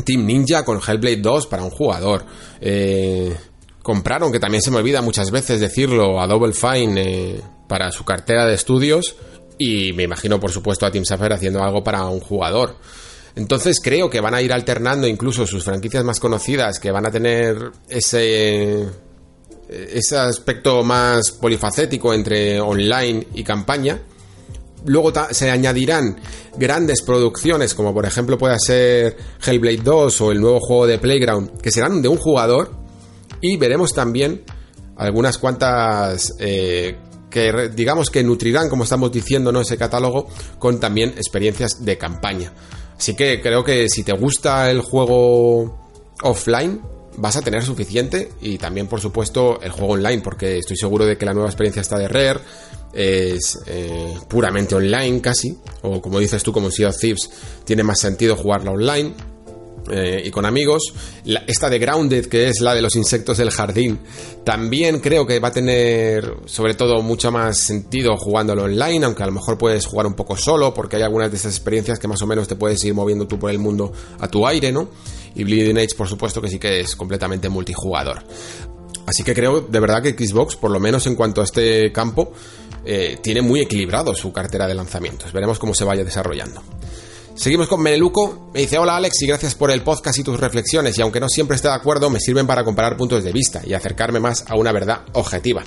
Team 0.06 0.26
Ninja 0.26 0.64
con 0.64 0.80
Hellblade 0.80 1.18
2 1.18 1.48
para 1.48 1.64
un 1.64 1.72
jugador. 1.72 2.24
Eh, 2.62 3.36
compraron, 3.82 4.32
que 4.32 4.40
también 4.40 4.62
se 4.62 4.72
me 4.72 4.78
olvida 4.78 5.02
muchas 5.02 5.32
veces 5.32 5.60
decirlo, 5.60 6.22
a 6.22 6.28
Double 6.28 6.54
Fine 6.54 7.02
eh, 7.02 7.42
para 7.68 7.92
su 7.92 8.06
cartera 8.06 8.46
de 8.46 8.54
estudios 8.54 9.16
y 9.60 9.92
me 9.94 10.04
imagino, 10.04 10.40
por 10.40 10.52
supuesto, 10.52 10.86
a 10.86 10.92
Team 10.92 11.04
Safer 11.04 11.34
haciendo 11.34 11.62
algo 11.62 11.84
para 11.84 12.06
un 12.06 12.22
jugador. 12.22 12.78
Entonces 13.36 13.80
creo 13.84 14.10
que 14.10 14.22
van 14.22 14.34
a 14.34 14.42
ir 14.42 14.54
alternando 14.54 15.06
incluso 15.06 15.46
sus 15.46 15.64
franquicias 15.64 16.04
más 16.04 16.20
conocidas, 16.20 16.80
que 16.80 16.92
van 16.92 17.06
a 17.06 17.12
tener 17.12 17.72
ese, 17.90 18.88
ese 19.70 20.18
aspecto 20.18 20.84
más 20.84 21.32
polifacético 21.32 22.14
entre 22.14 22.60
online 22.60 23.28
y 23.34 23.44
campaña. 23.44 24.02
Luego 24.86 25.12
se 25.32 25.52
añadirán 25.52 26.20
grandes 26.58 27.02
producciones, 27.02 27.74
como 27.74 27.94
por 27.94 28.06
ejemplo 28.06 28.38
pueda 28.38 28.58
ser 28.58 29.18
Hellblade 29.46 29.82
2 29.84 30.22
o 30.22 30.32
el 30.32 30.40
nuevo 30.40 30.60
juego 30.60 30.88
de 30.88 30.98
Playground, 30.98 31.60
que 31.62 31.72
serán 31.72 32.02
de 32.02 32.08
un 32.08 32.18
jugador. 32.18 32.72
Y 33.42 33.58
veremos 33.58 33.94
también 33.94 34.44
algunas 34.96 35.38
cuantas 35.38 36.34
eh, 36.40 36.98
que 37.30 37.70
digamos 37.76 38.10
que 38.10 38.24
nutrirán, 38.24 38.70
como 38.70 38.84
estamos 38.84 39.12
diciendo, 39.12 39.52
¿no? 39.52 39.62
ese 39.62 39.78
catálogo 39.78 40.28
con 40.58 40.80
también 40.80 41.10
experiencias 41.10 41.84
de 41.86 41.98
campaña. 41.98 42.54
Así 42.98 43.16
que 43.16 43.42
creo 43.42 43.64
que 43.64 43.88
si 43.88 44.04
te 44.04 44.14
gusta 44.14 44.70
el 44.72 44.82
juego 44.82 45.90
offline, 46.22 46.82
vas 47.20 47.36
a 47.36 47.42
tener 47.42 47.64
suficiente 47.64 48.32
y 48.42 48.58
también, 48.58 48.88
por 48.88 49.02
supuesto, 49.02 49.62
el 49.62 49.72
juego 49.72 49.94
online, 49.94 50.22
porque 50.22 50.58
estoy 50.58 50.78
seguro 50.78 51.06
de 51.06 51.18
que 51.18 51.26
la 51.26 51.34
nueva 51.34 51.50
experiencia 51.50 51.82
está 51.82 51.98
de 51.98 52.08
Rare, 52.08 52.40
es 52.94 53.60
eh, 53.68 54.16
puramente 54.28 54.76
online 54.76 55.22
casi, 55.22 55.58
o 55.82 56.02
como 56.02 56.20
dices 56.20 56.42
tú, 56.44 56.52
como 56.52 56.72
Sea 56.72 56.90
of 56.90 56.98
Thieves, 56.98 57.30
tiene 57.66 57.84
más 57.84 58.00
sentido 58.00 58.36
jugarla 58.36 58.72
online. 58.72 59.14
Eh, 59.92 60.24
y 60.26 60.32
con 60.32 60.46
amigos. 60.46 60.94
esta 61.48 61.70
de 61.70 61.80
Grounded, 61.80 62.28
que 62.28 62.50
es 62.50 62.62
la 62.62 62.76
de 62.76 62.82
los 62.82 62.96
insectos 62.96 63.38
del 63.38 63.50
jardín, 63.50 64.00
también 64.44 65.00
creo 65.00 65.26
que 65.26 65.40
va 65.40 65.50
a 65.50 65.52
tener, 65.52 66.36
sobre 66.46 66.74
todo, 66.74 67.02
mucho 67.02 67.32
más 67.32 67.60
sentido 67.60 68.16
jugándolo 68.18 68.64
online, 68.64 69.06
aunque 69.06 69.24
a 69.24 69.26
lo 69.26 69.32
mejor 69.32 69.58
puedes 69.58 69.86
jugar 69.86 70.06
un 70.06 70.14
poco 70.14 70.38
solo, 70.38 70.74
porque 70.74 70.98
hay 70.98 71.04
algunas 71.04 71.32
de 71.32 71.38
esas 71.38 71.56
experiencias 71.56 72.00
que 72.00 72.08
más 72.08 72.22
o 72.22 72.28
menos 72.28 72.48
te 72.48 72.56
puedes 72.56 72.84
ir 72.84 72.94
moviendo 72.94 73.28
tú 73.28 73.40
por 73.40 73.50
el 73.52 73.60
mundo 73.60 73.92
a 74.20 74.28
tu 74.28 74.46
aire, 74.46 74.72
¿no? 74.72 74.90
Y 75.36 75.44
Bleeding 75.44 75.78
Age, 75.78 75.96
por 75.96 76.08
supuesto, 76.08 76.42
que 76.42 76.50
sí 76.50 76.60
que 76.60 76.82
es 76.82 76.96
completamente 76.96 77.50
multijugador. 77.50 78.24
Así 79.06 79.24
que 79.24 79.34
creo 79.34 79.62
de 79.62 79.80
verdad 79.80 80.04
que 80.04 80.12
Xbox, 80.12 80.56
por 80.56 80.70
lo 80.70 80.80
menos 80.80 81.08
en 81.08 81.16
cuanto 81.16 81.42
a 81.42 81.44
este 81.44 81.92
campo, 81.92 82.32
eh, 82.86 83.18
tiene 83.22 83.42
muy 83.42 83.60
equilibrado 83.60 84.14
su 84.14 84.32
cartera 84.32 84.68
de 84.68 84.76
lanzamientos. 84.76 85.34
Veremos 85.34 85.58
cómo 85.58 85.74
se 85.74 85.84
vaya 85.84 86.04
desarrollando. 86.04 86.62
Seguimos 87.40 87.70
con 87.70 87.82
Meneluco. 87.82 88.50
Me 88.54 88.60
dice, 88.60 88.78
hola 88.78 88.98
Alex 88.98 89.22
y 89.22 89.28
gracias 89.28 89.56
por 89.56 89.72
el 89.72 89.82
podcast 89.82 90.20
y 90.20 90.24
tus 90.24 90.38
reflexiones. 90.38 91.00
Y 91.00 91.02
aunque 91.02 91.22
no 91.22 91.30
siempre 91.30 91.56
esté 91.56 91.70
de 91.70 91.74
acuerdo, 91.74 92.10
me 92.10 92.20
sirven 92.20 92.46
para 92.46 92.66
comparar 92.66 92.98
puntos 92.98 93.24
de 93.24 93.32
vista 93.32 93.62
y 93.66 93.74
acercarme 93.74 94.20
más 94.20 94.44
a 94.50 94.58
una 94.58 94.74
verdad 94.74 95.04
objetiva. 95.14 95.64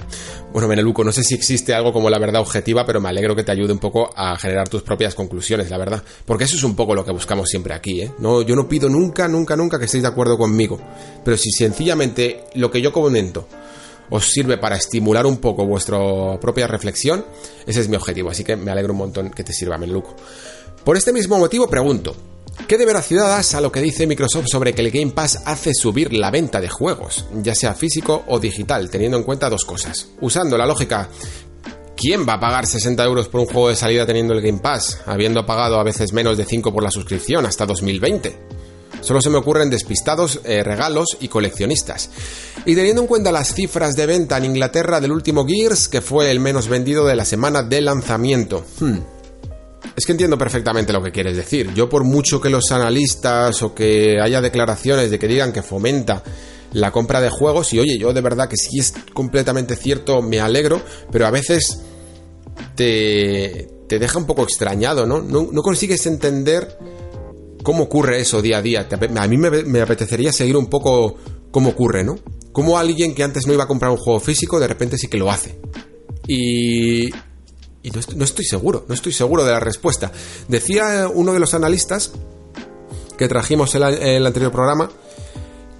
Bueno, 0.52 0.68
Meneluco, 0.68 1.02
no 1.02 1.12
sé 1.12 1.23
si 1.23 1.34
existe 1.34 1.73
algo 1.73 1.91
como 1.91 2.10
la 2.10 2.18
verdad 2.18 2.42
objetiva, 2.42 2.84
pero 2.84 3.01
me 3.01 3.09
alegro 3.09 3.34
que 3.34 3.42
te 3.42 3.52
ayude 3.52 3.73
un 3.73 3.78
poco 3.78 4.10
a 4.15 4.36
generar 4.36 4.68
tus 4.68 4.83
propias 4.83 5.15
conclusiones, 5.15 5.70
la 5.70 5.78
verdad. 5.78 6.02
Porque 6.26 6.44
eso 6.44 6.57
es 6.57 6.62
un 6.62 6.76
poco 6.76 6.94
lo 6.94 7.07
que 7.07 7.10
buscamos 7.10 7.49
siempre 7.49 7.73
aquí, 7.73 8.02
¿eh? 8.02 8.12
No, 8.18 8.42
yo 8.42 8.55
no 8.55 8.68
pido 8.68 8.91
nunca, 8.91 9.26
nunca, 9.26 9.57
nunca 9.57 9.78
que 9.78 9.86
estéis 9.86 10.02
de 10.02 10.10
acuerdo 10.10 10.36
conmigo. 10.36 10.78
Pero 11.25 11.39
si 11.39 11.51
sencillamente 11.52 12.44
lo 12.55 12.70
que 12.70 12.83
yo 12.83 12.92
comento 12.92 13.49
os 14.10 14.26
sirve 14.26 14.59
para 14.59 14.76
estimular 14.76 15.25
un 15.25 15.39
poco 15.39 15.65
vuestra 15.65 15.99
propia 16.39 16.67
reflexión, 16.67 17.25
ese 17.67 17.81
es 17.81 17.89
mi 17.89 17.97
objetivo. 17.97 18.28
Así 18.28 18.44
que 18.44 18.57
me 18.57 18.70
alegro 18.70 18.92
un 18.92 18.99
montón 18.99 19.31
que 19.31 19.42
te 19.42 19.55
sirva, 19.55 19.78
Meneluco. 19.78 20.15
Por 20.85 20.97
este 20.97 21.12
mismo 21.12 21.39
motivo 21.39 21.69
pregunto, 21.69 22.17
¿qué 22.67 22.77
de 22.77 22.86
veracidad 22.86 23.28
das 23.28 23.55
a 23.55 23.61
lo 23.61 23.70
que 23.70 23.81
dice 23.81 24.07
Microsoft 24.07 24.47
sobre 24.51 24.75
que 24.75 24.83
el 24.83 24.91
Game 24.91 25.12
Pass 25.12 25.41
hace 25.44 25.75
subir 25.75 26.12
la 26.12 26.33
venta 26.33 26.61
de 26.61 26.69
juegos, 26.69 27.25
ya 27.41 27.55
sea 27.55 27.75
físico 27.75 28.25
o 28.27 28.41
digital, 28.41 28.91
teniendo 28.91 29.17
en 29.17 29.23
cuenta 29.23 29.49
dos 29.49 29.65
cosas? 29.65 30.09
Usando 30.20 30.59
la 30.59 30.67
lógica 30.67 31.09
¿Quién 31.97 32.27
va 32.28 32.33
a 32.33 32.41
pagar 32.41 32.67
60 32.67 33.05
euros 33.05 33.28
por 33.28 33.43
un 33.43 33.47
juego 33.47 33.69
de 33.69 33.77
salida 33.77 34.05
teniendo 34.05 34.35
el 34.35 34.41
Game 34.41 34.59
Pass, 34.59 35.02
habiendo 35.07 35.47
pagado 35.47 35.78
a 35.78 35.85
veces 35.85 36.12
menos 36.12 36.36
de 36.36 36.44
5 36.44 36.73
por 36.73 36.83
la 36.83 36.91
suscripción 36.91 37.47
hasta 37.47 37.65
2020? 37.65 38.36
Solo 39.02 39.20
se 39.20 39.31
me 39.31 39.36
ocurren 39.36 39.70
despistados, 39.70 40.41
eh, 40.43 40.65
regalos 40.65 41.17
y 41.20 41.28
coleccionistas. 41.28 42.11
Y 42.67 42.75
teniendo 42.75 43.02
en 43.02 43.07
cuenta 43.07 43.31
las 43.31 43.55
cifras 43.55 43.94
de 43.94 44.07
venta 44.07 44.36
en 44.36 44.47
Inglaterra 44.47 45.01
del 45.01 45.12
último 45.12 45.47
Gears, 45.47 45.86
que 45.86 46.01
fue 46.01 46.28
el 46.33 46.41
menos 46.41 46.67
vendido 46.67 47.07
de 47.07 47.15
la 47.15 47.25
semana 47.25 47.62
de 47.62 47.81
lanzamiento. 47.83 48.65
Hmm. 48.81 48.99
Es 49.97 50.07
que 50.07 50.12
entiendo 50.12 50.39
perfectamente 50.39 50.93
lo 50.93 51.02
que 51.02 51.12
quieres 51.12 51.36
decir. 51.36 51.73
Yo 51.75 51.89
por 51.89 52.05
mucho 52.05 52.41
que 52.41 52.51
los 52.51 52.70
analistas 52.70 53.62
o 53.62 53.75
que 53.75 54.20
haya 54.20 54.41
declaraciones 54.41 55.11
de 55.11 55.19
que 55.19 55.28
digan 55.28 55.52
que 55.52 55.62
fomenta 55.62 56.23
la 56.73 56.91
compra 56.91 57.20
de 57.20 57.28
juegos 57.28 57.73
y 57.75 57.78
oye, 57.78 57.99
yo 57.99 58.12
de 58.12 58.20
verdad 58.20 58.49
que 58.49 58.57
si 58.57 58.78
es 58.78 58.94
completamente 59.12 59.77
cierto, 59.77 60.23
me 60.23 60.41
alegro, 60.41 60.81
pero 61.11 61.27
a 61.27 61.31
veces 61.31 61.83
te, 62.75 63.69
te 63.89 63.99
deja 63.99 64.19
un 64.19 64.27
poco 64.27 64.43
extrañado, 64.43 65.07
¿no? 65.07 65.20
¿no? 65.20 65.62
Consigues 65.62 66.07
entender 66.07 66.78
cómo 67.62 67.85
ocurre 67.85 68.20
eso 68.20 68.41
día 68.41 68.59
a 68.59 68.62
día. 68.62 68.89
A 69.17 69.28
mí 69.28 69.36
me, 69.36 69.51
me 69.65 69.81
apetecería 69.81 70.33
seguir 70.33 70.57
un 70.57 70.67
poco 70.69 71.17
cómo 71.51 71.70
ocurre, 71.70 72.05
¿no? 72.05 72.19
Cómo 72.52 72.78
alguien 72.78 73.15
que 73.15 73.23
antes 73.23 73.47
no 73.47 73.52
iba 73.52 73.65
a 73.65 73.69
comprar 73.69 73.91
un 73.91 73.99
juego 73.99 74.20
físico 74.20 74.59
de 74.59 74.69
repente 74.69 74.99
sí 74.99 75.09
que 75.09 75.19
lo 75.19 75.31
hace. 75.31 75.59
Y, 76.27 77.11
y 77.83 77.91
no 77.91 78.25
estoy, 78.25 78.44
seguro, 78.44 78.85
no 78.86 78.94
estoy 78.94 79.12
seguro 79.12 79.44
de 79.44 79.52
la 79.52 79.61
respuesta. 79.61 80.12
Decía 80.47 81.09
uno 81.12 81.33
de 81.33 81.41
los 81.41 81.52
analistas 81.55 82.12
que 83.19 83.27
trajimos 83.27 83.75
en, 83.75 83.83
el 83.83 84.27
anterior 84.27 84.52
programa 84.52 84.91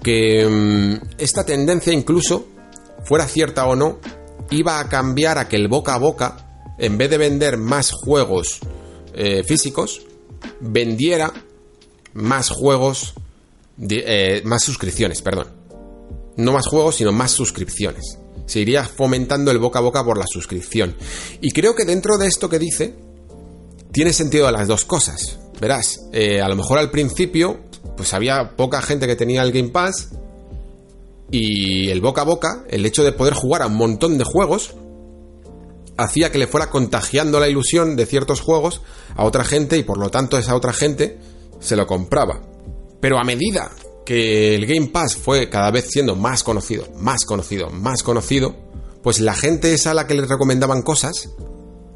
que 0.01 0.45
mm, 0.45 1.13
esta 1.17 1.45
tendencia 1.45 1.93
incluso, 1.93 2.45
fuera 3.05 3.25
cierta 3.25 3.65
o 3.67 3.75
no, 3.75 3.99
iba 4.51 4.79
a 4.79 4.89
cambiar 4.89 5.37
a 5.37 5.47
que 5.47 5.55
el 5.55 5.69
boca 5.69 5.95
a 5.95 5.97
boca, 5.97 6.75
en 6.77 6.97
vez 6.97 7.09
de 7.09 7.17
vender 7.17 7.57
más 7.57 7.91
juegos 7.91 8.59
eh, 9.13 9.43
físicos, 9.43 10.01
vendiera 10.59 11.31
más 12.13 12.49
juegos, 12.49 13.13
eh, 13.79 14.41
más 14.43 14.63
suscripciones, 14.63 15.21
perdón. 15.21 15.47
No 16.35 16.51
más 16.51 16.67
juegos, 16.67 16.97
sino 16.97 17.13
más 17.13 17.31
suscripciones 17.31 18.17
se 18.45 18.59
iría 18.59 18.83
fomentando 18.83 19.51
el 19.51 19.59
boca 19.59 19.79
a 19.79 19.81
boca 19.81 20.03
por 20.03 20.17
la 20.17 20.25
suscripción. 20.27 20.95
Y 21.41 21.51
creo 21.51 21.75
que 21.75 21.85
dentro 21.85 22.17
de 22.17 22.27
esto 22.27 22.49
que 22.49 22.59
dice, 22.59 22.95
tiene 23.91 24.13
sentido 24.13 24.49
las 24.51 24.67
dos 24.67 24.85
cosas. 24.85 25.39
Verás, 25.59 26.09
eh, 26.11 26.41
a 26.41 26.49
lo 26.49 26.55
mejor 26.55 26.79
al 26.79 26.91
principio, 26.91 27.59
pues 27.95 28.13
había 28.13 28.55
poca 28.55 28.81
gente 28.81 29.07
que 29.07 29.15
tenía 29.15 29.43
el 29.43 29.51
Game 29.51 29.69
Pass 29.69 30.09
y 31.31 31.89
el 31.89 32.01
boca 32.01 32.21
a 32.21 32.25
boca, 32.25 32.65
el 32.69 32.85
hecho 32.85 33.03
de 33.03 33.11
poder 33.11 33.33
jugar 33.33 33.61
a 33.61 33.67
un 33.67 33.75
montón 33.75 34.17
de 34.17 34.23
juegos, 34.23 34.75
hacía 35.97 36.31
que 36.31 36.37
le 36.37 36.47
fuera 36.47 36.69
contagiando 36.69 37.39
la 37.39 37.47
ilusión 37.47 37.95
de 37.95 38.05
ciertos 38.05 38.41
juegos 38.41 38.81
a 39.15 39.23
otra 39.23 39.43
gente 39.43 39.77
y 39.77 39.83
por 39.83 39.97
lo 39.97 40.09
tanto 40.09 40.37
esa 40.37 40.55
otra 40.55 40.73
gente 40.73 41.19
se 41.59 41.75
lo 41.75 41.87
compraba. 41.87 42.41
Pero 42.99 43.19
a 43.19 43.23
medida 43.23 43.71
que 44.05 44.55
el 44.55 44.65
Game 44.65 44.87
Pass 44.87 45.15
fue 45.15 45.49
cada 45.49 45.71
vez 45.71 45.85
siendo 45.89 46.15
más 46.15 46.43
conocido, 46.43 46.87
más 46.97 47.25
conocido, 47.25 47.69
más 47.69 48.03
conocido, 48.03 48.55
pues 49.01 49.19
la 49.19 49.33
gente 49.33 49.73
esa 49.73 49.91
a 49.91 49.93
la 49.93 50.07
que 50.07 50.15
le 50.15 50.25
recomendaban 50.25 50.81
cosas 50.81 51.29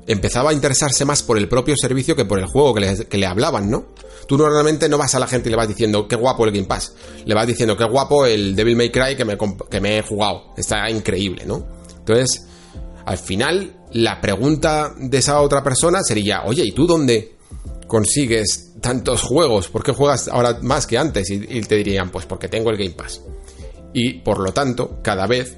empezaba 0.08 0.52
a 0.52 0.54
interesarse 0.54 1.04
más 1.06 1.22
por 1.22 1.38
el 1.38 1.50
propio 1.50 1.76
servicio 1.76 2.16
que 2.16 2.26
por 2.26 2.40
el 2.40 2.46
juego 2.46 2.74
que 2.74 3.18
le, 3.18 3.26
hablaban, 3.26 3.70
¿no? 3.70 3.88
Tú 4.26 4.38
normalmente 4.38 4.88
no 4.90 4.98
vas 4.98 5.16
a 5.16 5.20
la 5.20 5.28
gente 5.28 5.50
y 5.50 5.52
le 5.52 5.58
vas 5.58 5.68
diciendo 5.68 6.08
qué 6.08 6.16
guapo 6.16 6.46
el 6.46 6.52
Game 6.52 6.66
Pass. 6.66 6.94
Le 7.26 7.36
vas 7.36 7.46
diciendo 7.46 7.76
qué 7.78 7.84
guapo 7.86 8.26
el 8.26 8.56
Devil 8.56 8.76
May 8.76 8.90
Cry 8.90 9.16
que 9.16 9.26
me, 9.26 9.38
que 9.70 9.82
me 9.82 9.98
he 9.98 10.02
jugado. 10.02 10.54
Está 10.56 10.90
increíble, 10.90 11.46
¿no? 11.46 11.66
Entonces, 12.00 12.46
al 13.06 13.18
final, 13.18 13.76
la 13.92 14.20
pregunta 14.20 14.94
de 14.98 15.18
esa 15.18 15.42
otra 15.42 15.64
persona 15.64 16.02
sería, 16.04 16.44
oye, 16.46 16.64
¿y 16.66 16.72
tú 16.72 16.88
dónde 16.88 17.36
consigues 17.88 18.67
tantos 18.88 19.22
juegos? 19.22 19.68
¿Por 19.68 19.84
qué 19.84 19.92
juegas 19.92 20.30
ahora 20.30 20.60
más 20.62 20.88
que 20.88 20.98
antes? 20.98 21.30
Y, 21.30 21.40
te 21.40 21.76
dirían, 21.76 22.10
pues 22.10 22.26
porque 22.26 22.48
tengo 22.48 22.70
el 22.70 22.78
Game 22.78 22.92
Pass. 22.92 23.22
Y 23.94 24.20
por 24.20 24.40
lo 24.40 24.54
tanto, 24.54 25.02
cada 25.04 25.28
vez 25.28 25.58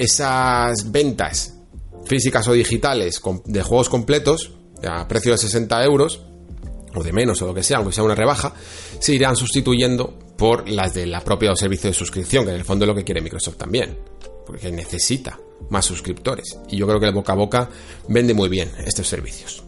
esas 0.00 0.90
ventas 0.90 1.54
físicas 2.06 2.48
o 2.48 2.52
digitales 2.52 3.22
de 3.44 3.62
juegos 3.62 3.88
completos 3.88 4.50
a 4.82 5.06
precio 5.06 5.30
de 5.30 5.38
60 5.38 5.84
euros 5.84 6.22
o 6.96 7.04
de 7.04 7.12
menos 7.12 7.40
o 7.42 7.46
lo 7.46 7.54
que 7.54 7.62
sea, 7.62 7.76
aunque 7.76 7.92
sea 7.92 8.02
una 8.02 8.16
rebaja, 8.16 8.52
se 8.98 9.14
irán 9.14 9.36
sustituyendo 9.36 10.18
por 10.36 10.68
las 10.68 10.92
de 10.92 11.06
la 11.06 11.20
propia 11.20 11.54
servicio 11.54 11.90
de 11.90 11.94
suscripción, 11.94 12.44
que 12.44 12.50
en 12.50 12.56
el 12.56 12.64
fondo 12.64 12.84
es 12.84 12.88
lo 12.88 12.96
que 12.96 13.04
quiere 13.04 13.20
Microsoft 13.20 13.58
también, 13.58 13.96
porque 14.44 14.72
necesita 14.72 15.38
más 15.70 15.84
suscriptores. 15.84 16.58
Y 16.68 16.78
yo 16.78 16.86
creo 16.88 16.98
que 16.98 17.06
el 17.06 17.14
boca 17.14 17.32
a 17.32 17.36
boca 17.36 17.70
vende 18.08 18.34
muy 18.34 18.48
bien 18.48 18.72
estos 18.84 19.06
servicios. 19.06 19.62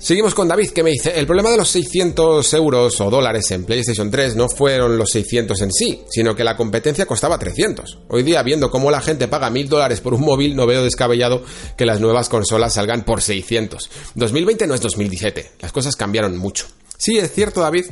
Seguimos 0.00 0.32
con 0.32 0.46
David 0.46 0.70
que 0.70 0.84
me 0.84 0.92
dice, 0.92 1.18
el 1.18 1.26
problema 1.26 1.50
de 1.50 1.56
los 1.56 1.68
600 1.70 2.54
euros 2.54 3.00
o 3.00 3.10
dólares 3.10 3.50
en 3.50 3.64
PlayStation 3.64 4.08
3 4.08 4.36
no 4.36 4.48
fueron 4.48 4.96
los 4.96 5.10
600 5.10 5.60
en 5.60 5.72
sí, 5.72 6.04
sino 6.08 6.36
que 6.36 6.44
la 6.44 6.56
competencia 6.56 7.04
costaba 7.04 7.36
300. 7.36 7.98
Hoy 8.08 8.22
día, 8.22 8.44
viendo 8.44 8.70
cómo 8.70 8.92
la 8.92 9.00
gente 9.00 9.26
paga 9.26 9.50
1000 9.50 9.68
dólares 9.68 10.00
por 10.00 10.14
un 10.14 10.20
móvil, 10.20 10.54
no 10.54 10.66
veo 10.66 10.84
descabellado 10.84 11.42
que 11.76 11.84
las 11.84 12.00
nuevas 12.00 12.28
consolas 12.28 12.74
salgan 12.74 13.04
por 13.04 13.22
600. 13.22 13.90
2020 14.14 14.68
no 14.68 14.74
es 14.74 14.80
2017, 14.80 15.50
las 15.60 15.72
cosas 15.72 15.96
cambiaron 15.96 16.36
mucho. 16.36 16.66
Sí, 16.96 17.18
es 17.18 17.32
cierto, 17.32 17.60
David, 17.60 17.86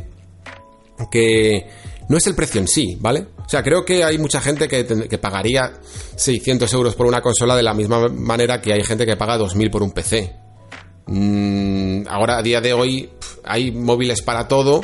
que 1.10 1.66
no 2.08 2.18
es 2.18 2.26
el 2.28 2.36
precio 2.36 2.60
en 2.60 2.68
sí, 2.68 2.96
¿vale? 3.00 3.26
O 3.44 3.48
sea, 3.48 3.64
creo 3.64 3.84
que 3.84 4.04
hay 4.04 4.18
mucha 4.18 4.40
gente 4.40 4.68
que, 4.68 5.18
pagaría 5.18 5.80
600 6.14 6.72
euros 6.72 6.94
por 6.94 7.06
una 7.06 7.20
consola 7.20 7.56
de 7.56 7.64
la 7.64 7.74
misma 7.74 8.08
manera 8.08 8.60
que 8.60 8.72
hay 8.72 8.84
gente 8.84 9.06
que 9.06 9.16
paga 9.16 9.38
2000 9.38 9.70
por 9.70 9.82
un 9.82 9.90
PC. 9.90 10.45
Mm, 11.06 12.08
ahora, 12.08 12.38
a 12.38 12.42
día 12.42 12.60
de 12.60 12.72
hoy, 12.72 13.10
hay 13.44 13.70
móviles 13.70 14.22
para 14.22 14.48
todo 14.48 14.82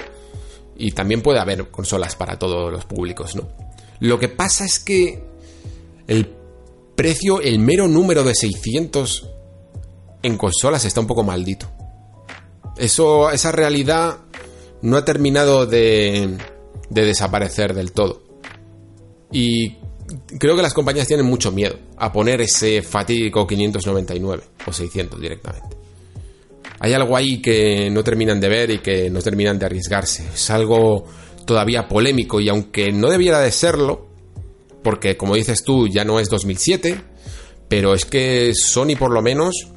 y 0.76 0.92
también 0.92 1.20
puede 1.20 1.40
haber 1.40 1.70
consolas 1.70 2.16
para 2.16 2.38
todos 2.38 2.72
los 2.72 2.84
públicos, 2.84 3.34
¿no? 3.34 3.48
Lo 4.00 4.18
que 4.18 4.28
pasa 4.28 4.64
es 4.64 4.78
que 4.78 5.24
el 6.06 6.28
precio, 6.94 7.40
el 7.40 7.58
mero 7.58 7.88
número 7.88 8.24
de 8.24 8.34
600 8.34 9.28
en 10.22 10.36
consolas 10.36 10.84
está 10.84 11.00
un 11.00 11.06
poco 11.06 11.24
maldito. 11.24 11.70
Eso, 12.76 13.30
esa 13.30 13.52
realidad 13.52 14.18
no 14.80 14.96
ha 14.96 15.04
terminado 15.04 15.66
de, 15.66 16.36
de 16.88 17.04
desaparecer 17.04 17.74
del 17.74 17.92
todo. 17.92 18.22
Y 19.30 19.76
creo 20.38 20.56
que 20.56 20.62
las 20.62 20.74
compañías 20.74 21.06
tienen 21.06 21.26
mucho 21.26 21.50
miedo 21.52 21.76
a 21.96 22.12
poner 22.12 22.40
ese 22.40 22.82
fatídico 22.82 23.46
599 23.46 24.42
o 24.66 24.72
600 24.72 25.20
directamente 25.20 25.81
hay 26.82 26.94
algo 26.94 27.16
ahí 27.16 27.40
que 27.40 27.90
no 27.90 28.02
terminan 28.02 28.40
de 28.40 28.48
ver 28.48 28.70
y 28.70 28.78
que 28.80 29.08
no 29.08 29.22
terminan 29.22 29.56
de 29.56 29.66
arriesgarse. 29.66 30.24
Es 30.34 30.50
algo 30.50 31.04
todavía 31.46 31.86
polémico 31.86 32.40
y 32.40 32.48
aunque 32.48 32.90
no 32.90 33.08
debiera 33.08 33.38
de 33.38 33.52
serlo, 33.52 34.08
porque 34.82 35.16
como 35.16 35.36
dices 35.36 35.62
tú 35.62 35.86
ya 35.86 36.04
no 36.04 36.18
es 36.18 36.28
2007, 36.28 37.00
pero 37.68 37.94
es 37.94 38.04
que 38.04 38.52
Sony 38.52 38.96
por 38.98 39.12
lo 39.12 39.22
menos 39.22 39.68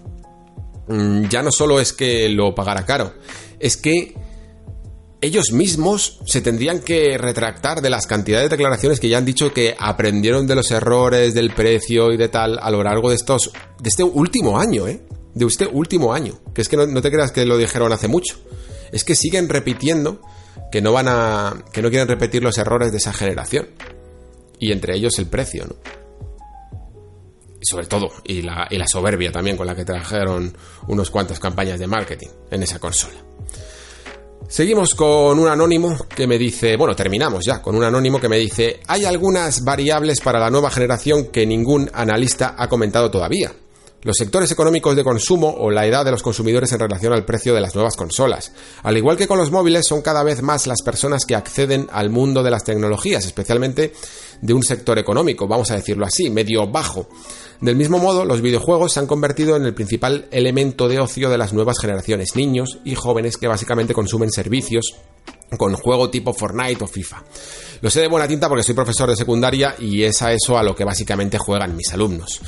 mm, 0.88 1.28
ya 1.30 1.44
no 1.44 1.52
solo 1.52 1.80
es 1.80 1.94
que 1.94 2.28
lo 2.30 2.56
pagara 2.56 2.88
caro, 2.88 3.14
es 3.60 3.78
que 3.78 4.16
ellos 5.22 5.52
mismos 5.52 6.22
se 6.26 6.42
tendrían 6.42 6.80
que 6.80 7.20
retractar 7.20 7.82
de 7.82 7.92
las 7.92 8.08
cantidades 8.08 8.50
de 8.50 8.58
declaraciones 8.58 9.00
que 9.00 9.10
ya 9.10 9.20
han 9.20 9.26
dicho 9.26 9.54
que 9.54 9.76
aprendieron 9.78 10.48
de 10.48 10.56
los 10.56 10.72
errores 10.72 11.36
del 11.36 11.54
precio 11.54 12.12
y 12.12 12.18
de 12.18 12.30
tal 12.30 12.58
a 12.60 12.72
lo 12.72 12.82
largo 12.82 13.10
de 13.10 13.16
estos 13.16 13.52
de 13.80 13.90
este 13.90 14.04
último 14.04 14.58
año, 14.58 14.88
¿eh? 14.88 15.02
De 15.36 15.46
este 15.46 15.68
último 15.68 16.14
año. 16.14 16.40
Que 16.56 16.62
es 16.62 16.70
que 16.70 16.78
no, 16.78 17.02
te 17.02 17.12
creas 17.12 17.32
que 17.32 17.46
lo 17.46 17.58
dijeron 17.58 17.94
hace 17.94 18.08
mucho. 18.08 18.38
Es 18.92 19.04
que 19.04 19.14
siguen 19.14 19.48
repitiendo 19.48 20.22
que 20.72 20.82
no 20.82 20.92
van 20.92 21.08
a. 21.08 21.64
que 21.72 21.84
no 21.84 21.90
quieren 21.90 22.08
repetir 22.08 22.42
los 22.42 22.58
errores 22.58 22.92
de 22.92 22.98
esa 22.98 23.14
generación. 23.14 23.68
Y 24.58 24.72
entre 24.72 24.96
ellos 24.96 25.20
el 25.20 25.28
precio, 25.28 25.66
¿no? 25.68 25.76
Sobre 27.62 27.88
todo, 27.88 28.10
y 28.24 28.44
la, 28.44 28.68
y 28.70 28.78
la 28.78 28.88
soberbia 28.88 29.32
también 29.32 29.58
con 29.58 29.66
la 29.66 29.76
que 29.76 29.84
trajeron 29.84 30.56
unos 30.88 31.10
cuantas 31.10 31.40
campañas 31.40 31.80
de 31.80 31.88
marketing 31.88 32.30
en 32.52 32.64
esa 32.64 32.80
consola. 32.80 33.16
Seguimos 34.48 34.94
con 34.94 35.40
un 35.40 35.48
anónimo 35.48 35.98
que 36.16 36.28
me 36.28 36.38
dice, 36.38 36.78
bueno, 36.78 36.96
terminamos 36.96 37.44
ya 37.44 37.64
con 37.64 37.76
un 37.76 37.84
anónimo 37.84 38.20
que 38.20 38.30
me 38.30 38.38
dice, 38.38 38.82
hay 38.86 39.06
algunas 39.06 39.64
variables 39.64 40.22
para 40.22 40.40
la 40.40 40.52
nueva 40.52 40.70
generación 40.70 41.32
que 41.32 41.48
ningún 41.48 41.90
analista 41.92 42.54
ha 42.56 42.70
comentado 42.70 43.10
todavía 43.10 43.52
los 44.06 44.18
sectores 44.18 44.52
económicos 44.52 44.96
de 44.96 45.04
consumo 45.04 45.50
o 45.50 45.72
la 45.72 45.88
edad 45.88 46.06
de 46.06 46.12
los 46.12 46.22
consumidores 46.22 46.72
en 46.72 46.80
relación 46.80 47.12
al 47.12 47.26
precio 47.26 47.56
de 47.56 47.60
las 47.60 47.74
nuevas 47.74 47.96
consolas. 47.96 48.52
Al 48.84 48.96
igual 48.96 49.18
que 49.18 49.28
con 49.28 49.40
los 49.40 49.50
móviles, 49.50 49.88
son 49.88 50.04
cada 50.04 50.22
vez 50.22 50.44
más 50.44 50.68
las 50.68 50.84
personas 50.84 51.26
que 51.26 51.34
acceden 51.34 51.88
al 51.92 52.12
mundo 52.12 52.44
de 52.44 52.52
las 52.52 52.64
tecnologías, 52.64 53.26
especialmente 53.26 53.94
de 54.42 54.54
un 54.54 54.62
sector 54.62 55.00
económico, 55.00 55.48
vamos 55.48 55.72
a 55.72 55.76
decirlo 55.76 56.06
así, 56.06 56.30
medio 56.30 56.68
bajo. 56.68 57.10
Del 57.62 57.76
mismo 57.76 57.98
modo, 57.98 58.26
los 58.26 58.42
videojuegos 58.42 58.94
se 58.94 59.00
han 59.00 59.08
convertido 59.08 59.56
en 59.56 59.66
el 59.66 59.74
principal 59.74 60.28
elemento 60.30 60.88
de 60.88 61.00
ocio 61.00 61.32
de 61.32 61.40
las 61.40 61.54
nuevas 61.54 61.80
generaciones, 61.80 62.36
niños 62.36 62.78
y 62.86 62.94
jóvenes 62.94 63.38
que 63.38 63.48
básicamente 63.48 63.96
consumen 63.96 64.30
servicios 64.30 64.98
con 65.58 65.74
juego 65.74 66.12
tipo 66.12 66.32
Fortnite 66.32 66.84
o 66.84 66.88
FIFA. 66.88 67.24
Lo 67.82 67.90
sé 67.90 68.02
de 68.02 68.08
buena 68.08 68.28
tinta 68.28 68.48
porque 68.48 68.64
soy 68.64 68.76
profesor 68.76 69.10
de 69.10 69.16
secundaria 69.16 69.76
y 69.80 70.04
es 70.04 70.22
a 70.22 70.34
eso 70.34 70.58
a 70.58 70.64
lo 70.64 70.76
que 70.76 70.84
básicamente 70.84 71.38
juegan 71.38 71.76
mis 71.76 71.94
alumnos. 71.94 72.42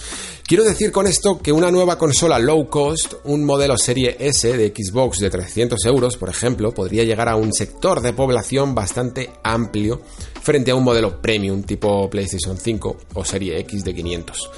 Quiero 0.47 0.64
decir 0.64 0.93
con 0.93 1.07
esto 1.07 1.39
que 1.39 1.51
una 1.51 1.72
nueva 1.72 1.97
consola 1.97 2.39
low 2.39 2.69
cost, 2.69 3.15
un 3.25 3.43
modelo 3.43 3.77
serie 3.77 4.15
S 4.17 4.56
de 4.56 4.73
Xbox 4.73 5.19
de 5.19 5.30
300 5.30 5.85
euros, 5.85 6.15
por 6.15 6.30
ejemplo, 6.30 6.72
podría 6.72 7.03
llegar 7.03 7.27
a 7.27 7.35
un 7.35 7.51
sector 7.51 8.01
de 8.01 8.14
población 8.14 8.73
bastante 8.73 9.30
amplio 9.43 10.01
frente 10.41 10.72
a 10.72 10.75
un 10.75 10.85
modelo 10.85 11.22
premium 11.22 11.64
tipo 11.64 12.09
PlayStation 12.09 12.57
5 12.57 12.97
o 13.14 13.25
serie 13.25 13.59
X 13.59 13.83
de 13.83 13.93
500. 13.93 14.49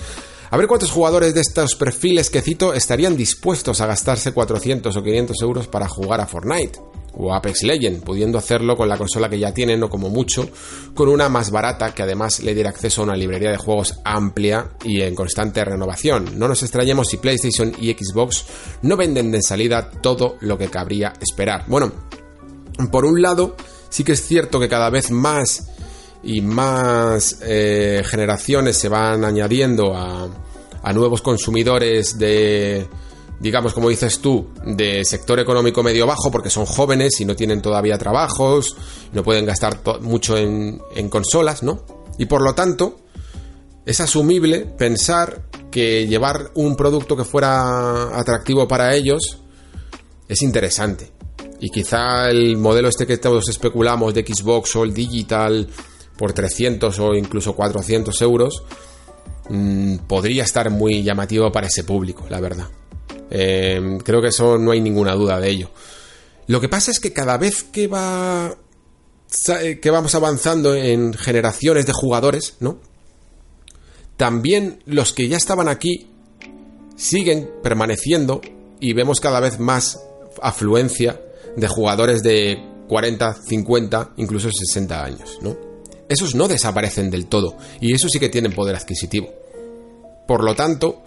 A 0.51 0.57
ver 0.57 0.67
cuántos 0.67 0.91
jugadores 0.91 1.33
de 1.33 1.41
estos 1.41 1.75
perfiles 1.75 2.29
que 2.29 2.41
cito 2.41 2.75
estarían 2.75 3.17
dispuestos 3.17 3.81
a 3.81 3.87
gastarse 3.87 4.31
400 4.31 4.95
o 4.95 5.03
500 5.03 5.41
euros 5.41 5.67
para 5.67 5.87
jugar 5.87 6.21
a 6.21 6.27
Fortnite 6.27 6.88
o 7.13 7.33
Apex 7.33 7.63
Legend, 7.63 8.03
pudiendo 8.03 8.37
hacerlo 8.37 8.75
con 8.75 8.87
la 8.87 8.97
consola 8.97 9.29
que 9.29 9.39
ya 9.39 9.53
tienen 9.53 9.81
o 9.83 9.89
como 9.89 10.09
mucho, 10.09 10.49
con 10.93 11.09
una 11.09 11.29
más 11.29 11.51
barata 11.51 11.93
que 11.93 12.03
además 12.03 12.39
le 12.41 12.53
diera 12.53 12.69
acceso 12.69 13.01
a 13.01 13.05
una 13.05 13.15
librería 13.15 13.51
de 13.51 13.57
juegos 13.57 13.99
amplia 14.03 14.69
y 14.83 15.01
en 15.01 15.15
constante 15.15 15.63
renovación. 15.63 16.37
No 16.37 16.47
nos 16.47 16.63
extrañemos 16.63 17.07
si 17.07 17.17
PlayStation 17.17 17.73
y 17.79 17.91
Xbox 17.93 18.45
no 18.81 18.97
venden 18.97 19.31
de 19.31 19.41
salida 19.41 19.89
todo 19.89 20.37
lo 20.41 20.57
que 20.57 20.69
cabría 20.69 21.13
esperar. 21.19 21.65
Bueno, 21.67 21.91
por 22.91 23.05
un 23.05 23.21
lado, 23.21 23.55
sí 23.89 24.03
que 24.03 24.13
es 24.13 24.25
cierto 24.25 24.59
que 24.59 24.69
cada 24.69 24.89
vez 24.89 25.11
más 25.11 25.69
y 26.23 26.41
más 26.41 27.39
eh, 27.41 28.03
generaciones 28.05 28.77
se 28.77 28.89
van 28.89 29.23
añadiendo 29.23 29.95
a 29.95 30.93
nuevos 30.93 31.21
consumidores 31.21 32.17
de 32.17 32.87
digamos, 33.39 33.73
como 33.73 33.89
dices 33.89 34.19
tú, 34.19 34.49
de 34.65 35.03
sector 35.05 35.39
económico 35.39 35.81
medio 35.81 36.05
bajo 36.05 36.29
porque 36.29 36.49
son 36.49 36.65
jóvenes 36.65 37.19
y 37.21 37.25
no 37.25 37.35
tienen 37.35 37.61
todavía 37.61 37.97
trabajos, 37.97 38.75
no 39.13 39.23
pueden 39.23 39.45
gastar 39.45 39.79
mucho 40.01 40.37
en, 40.37 40.79
consolas, 41.09 41.63
¿no? 41.63 41.83
Y 42.17 42.25
por 42.25 42.41
lo 42.41 42.53
tanto, 42.53 42.99
es 43.85 43.99
asumible 44.01 44.65
pensar 44.77 45.43
que 45.71 46.05
llevar 46.07 46.51
un 46.55 46.75
producto 46.75 47.15
que 47.15 47.23
fuera 47.23 48.17
atractivo 48.19 48.67
para 48.67 48.93
ellos 48.93 49.39
es 50.27 50.41
interesante. 50.41 51.11
Y 51.61 51.69
quizá 51.69 52.29
el 52.29 52.57
modelo 52.57 52.89
este 52.89 53.07
que 53.07 53.17
todos 53.17 53.47
especulamos 53.49 54.13
de 54.13 54.25
Xbox 54.25 54.75
o 54.75 54.83
el 54.83 54.93
Digital 54.93 55.67
por 56.17 56.33
300 56.33 56.99
o 56.99 57.13
incluso 57.13 57.55
400 57.55 58.21
euros 58.21 58.63
mm, 59.49 59.97
podría 60.07 60.43
estar 60.43 60.69
muy 60.69 61.03
llamativo 61.03 61.51
para 61.51 61.67
ese 61.67 61.83
público, 61.83 62.25
la 62.29 62.41
verdad. 62.41 62.67
Em, 63.29 63.99
creo 63.99 64.21
que 64.21 64.29
eso 64.29 64.57
no 64.57 64.71
hay 64.71 64.81
ninguna 64.81 65.13
duda 65.13 65.39
de 65.39 65.49
ello. 65.49 65.71
Lo 66.47 66.59
que 66.59 66.69
pasa 66.69 66.91
es 66.91 66.99
que 66.99 67.13
cada 67.13 67.37
vez 67.37 67.63
que 67.63 67.87
va 67.87 68.55
eh, 69.61 69.79
que 69.79 69.91
vamos 69.91 70.15
avanzando 70.15 70.73
en 70.73 71.13
generaciones 71.13 71.85
de 71.85 71.93
jugadores, 71.93 72.55
¿no? 72.59 72.79
También 74.17 74.81
los 74.85 75.13
que 75.13 75.27
ya 75.27 75.37
estaban 75.37 75.67
aquí 75.67 76.09
siguen 76.95 77.49
permaneciendo 77.61 78.41
y 78.79 78.93
vemos 78.93 79.19
cada 79.19 79.39
vez 79.39 79.59
más 79.59 80.01
afluencia 80.41 81.21
de 81.55 81.67
jugadores 81.67 82.23
de 82.23 82.57
40, 82.87 83.33
50, 83.47 84.13
incluso 84.17 84.49
60 84.51 85.03
años, 85.03 85.37
¿no? 85.41 85.55
Esos 86.09 86.33
no 86.33 86.47
desaparecen 86.47 87.11
del 87.11 87.27
todo 87.27 87.55
y 87.79 87.93
eso 87.93 88.09
sí 88.09 88.19
que 88.19 88.29
tienen 88.29 88.53
poder 88.53 88.75
adquisitivo. 88.75 89.29
Por 90.27 90.43
lo 90.43 90.55
tanto, 90.55 91.03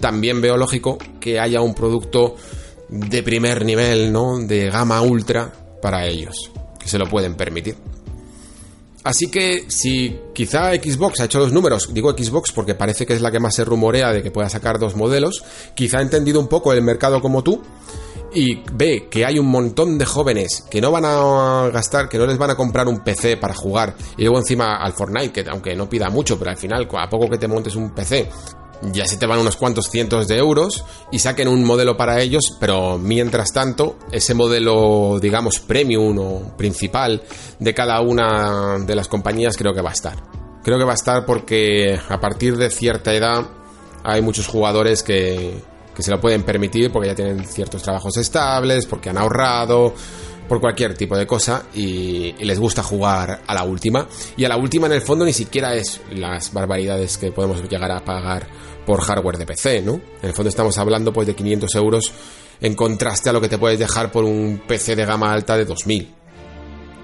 también 0.00 0.40
veo 0.40 0.56
lógico 0.56 0.98
que 1.20 1.40
haya 1.40 1.60
un 1.60 1.74
producto 1.74 2.36
de 2.88 3.22
primer 3.22 3.64
nivel, 3.64 4.12
¿no? 4.12 4.38
De 4.38 4.70
gama 4.70 5.00
ultra 5.02 5.52
para 5.82 6.06
ellos, 6.06 6.50
que 6.78 6.88
se 6.88 6.98
lo 6.98 7.06
pueden 7.06 7.34
permitir. 7.34 7.76
Así 9.06 9.28
que 9.30 9.66
si 9.68 10.18
quizá 10.34 10.74
Xbox 10.74 11.20
ha 11.20 11.26
hecho 11.26 11.38
los 11.38 11.52
números, 11.52 11.94
digo 11.94 12.10
Xbox 12.10 12.50
porque 12.50 12.74
parece 12.74 13.06
que 13.06 13.14
es 13.14 13.20
la 13.20 13.30
que 13.30 13.38
más 13.38 13.54
se 13.54 13.64
rumorea 13.64 14.12
de 14.12 14.20
que 14.20 14.32
pueda 14.32 14.48
sacar 14.48 14.80
dos 14.80 14.96
modelos, 14.96 15.44
quizá 15.76 15.98
ha 15.98 16.02
entendido 16.02 16.40
un 16.40 16.48
poco 16.48 16.72
el 16.72 16.82
mercado 16.82 17.20
como 17.20 17.44
tú 17.44 17.62
y 18.34 18.62
ve 18.72 19.06
que 19.08 19.24
hay 19.24 19.38
un 19.38 19.46
montón 19.46 19.96
de 19.96 20.04
jóvenes 20.04 20.64
que 20.68 20.80
no 20.80 20.90
van 20.90 21.04
a 21.04 21.70
gastar, 21.72 22.08
que 22.08 22.18
no 22.18 22.26
les 22.26 22.36
van 22.36 22.50
a 22.50 22.56
comprar 22.56 22.88
un 22.88 23.04
PC 23.04 23.36
para 23.36 23.54
jugar 23.54 23.94
y 24.16 24.22
luego 24.22 24.38
encima 24.38 24.76
al 24.76 24.92
Fortnite, 24.92 25.30
que 25.30 25.48
aunque 25.48 25.76
no 25.76 25.88
pida 25.88 26.10
mucho, 26.10 26.36
pero 26.36 26.50
al 26.50 26.56
final 26.56 26.88
a 26.92 27.08
poco 27.08 27.30
que 27.30 27.38
te 27.38 27.46
montes 27.46 27.76
un 27.76 27.94
PC 27.94 28.28
ya 28.82 29.06
se 29.06 29.16
te 29.16 29.26
van 29.26 29.38
unos 29.38 29.56
cuantos 29.56 29.90
cientos 29.90 30.28
de 30.28 30.36
euros 30.36 30.84
y 31.10 31.18
saquen 31.18 31.48
un 31.48 31.64
modelo 31.64 31.96
para 31.96 32.20
ellos, 32.20 32.56
pero 32.60 32.98
mientras 32.98 33.52
tanto, 33.52 33.96
ese 34.12 34.34
modelo, 34.34 35.18
digamos, 35.20 35.60
premium 35.60 36.18
o 36.18 36.56
principal 36.56 37.22
de 37.58 37.74
cada 37.74 38.00
una 38.00 38.78
de 38.78 38.94
las 38.94 39.08
compañías 39.08 39.56
creo 39.56 39.74
que 39.74 39.82
va 39.82 39.90
a 39.90 39.94
estar. 39.94 40.16
Creo 40.62 40.78
que 40.78 40.84
va 40.84 40.92
a 40.92 40.96
estar 40.96 41.24
porque 41.24 41.98
a 42.08 42.20
partir 42.20 42.56
de 42.56 42.70
cierta 42.70 43.14
edad 43.14 43.46
hay 44.02 44.20
muchos 44.20 44.46
jugadores 44.46 45.02
que, 45.02 45.62
que 45.94 46.02
se 46.02 46.10
lo 46.10 46.20
pueden 46.20 46.42
permitir 46.42 46.92
porque 46.92 47.08
ya 47.08 47.14
tienen 47.14 47.44
ciertos 47.46 47.82
trabajos 47.82 48.16
estables, 48.18 48.86
porque 48.86 49.10
han 49.10 49.18
ahorrado, 49.18 49.94
por 50.48 50.60
cualquier 50.60 50.94
tipo 50.94 51.16
de 51.16 51.26
cosa 51.26 51.64
y, 51.74 52.32
les 52.44 52.58
gusta 52.58 52.82
jugar 52.82 53.42
a 53.46 53.54
la 53.54 53.64
última. 53.64 54.06
Y 54.36 54.44
a 54.44 54.48
la 54.48 54.56
última 54.56 54.86
en 54.86 54.92
el 54.92 55.02
fondo 55.02 55.24
ni 55.24 55.32
siquiera 55.32 55.74
es 55.74 56.00
las 56.12 56.52
barbaridades 56.52 57.18
que 57.18 57.32
podemos 57.32 57.68
llegar 57.68 57.90
a 57.90 58.04
pagar 58.04 58.46
por 58.86 59.00
hardware 59.00 59.38
de 59.38 59.46
PC, 59.46 59.82
¿no? 59.82 59.94
En 59.94 60.28
el 60.28 60.32
fondo 60.32 60.48
estamos 60.48 60.78
hablando 60.78 61.12
pues 61.12 61.26
de 61.26 61.34
500 61.34 61.74
euros 61.74 62.12
en 62.60 62.74
contraste 62.74 63.30
a 63.30 63.32
lo 63.32 63.40
que 63.40 63.48
te 63.48 63.58
puedes 63.58 63.78
dejar 63.78 64.12
por 64.12 64.24
un 64.24 64.62
PC 64.66 64.96
de 64.96 65.04
gama 65.04 65.32
alta 65.32 65.56
de 65.56 65.64
2000. 65.64 66.14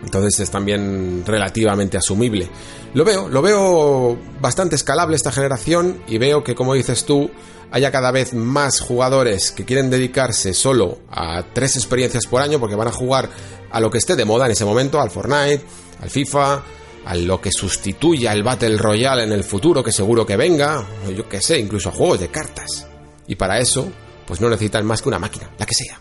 Entonces 0.03 0.41
es 0.41 0.51
también 0.51 1.23
relativamente 1.25 1.97
asumible. 1.97 2.49
Lo 2.95 3.05
veo, 3.05 3.29
lo 3.29 3.41
veo 3.41 4.19
bastante 4.41 4.77
escalable 4.77 5.17
esta 5.17 5.33
generación 5.33 6.03
y 6.09 6.19
veo 6.19 6.43
que 6.43 6.55
como 6.55 6.75
dices 6.75 7.05
tú, 7.05 7.31
haya 7.71 7.91
cada 7.91 8.11
vez 8.11 8.35
más 8.35 8.81
jugadores 8.81 9.51
que 9.53 9.65
quieren 9.65 9.91
dedicarse 9.91 10.53
solo 10.53 10.99
a 11.11 11.43
tres 11.55 11.77
experiencias 11.77 12.27
por 12.27 12.43
año 12.43 12.61
porque 12.61 12.77
van 12.77 12.89
a 12.89 12.93
jugar 12.93 13.31
a 13.71 13.81
lo 13.81 13.91
que 13.91 13.99
esté 13.99 14.15
de 14.15 14.27
moda 14.27 14.45
en 14.47 14.53
ese 14.53 14.67
momento, 14.67 15.01
al 15.01 15.11
Fortnite, 15.11 15.65
al 16.03 16.11
FIFA, 16.11 16.63
a 17.07 17.15
lo 17.17 17.41
que 17.41 17.51
sustituya 17.51 18.33
el 18.33 18.43
Battle 18.43 18.77
Royale 18.77 19.25
en 19.25 19.33
el 19.33 19.45
futuro, 19.45 19.83
que 19.83 19.93
seguro 19.93 20.27
que 20.27 20.37
venga, 20.37 20.87
yo 21.17 21.29
que 21.29 21.41
sé, 21.41 21.59
incluso 21.59 21.89
a 21.89 21.93
juegos 21.93 22.21
de 22.21 22.29
cartas. 22.29 22.87
Y 23.27 23.37
para 23.37 23.59
eso, 23.59 23.91
pues 24.27 24.41
no 24.41 24.51
necesitan 24.51 24.85
más 24.85 25.01
que 25.01 25.09
una 25.09 25.19
máquina, 25.19 25.51
la 25.59 25.65
que 25.65 25.75
sea. 25.75 25.99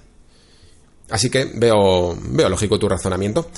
Así 1.09 1.29
que 1.29 1.51
veo, 1.55 2.17
veo 2.21 2.49
lógico 2.49 2.77
tu 2.77 2.89
razonamiento. 2.89 3.49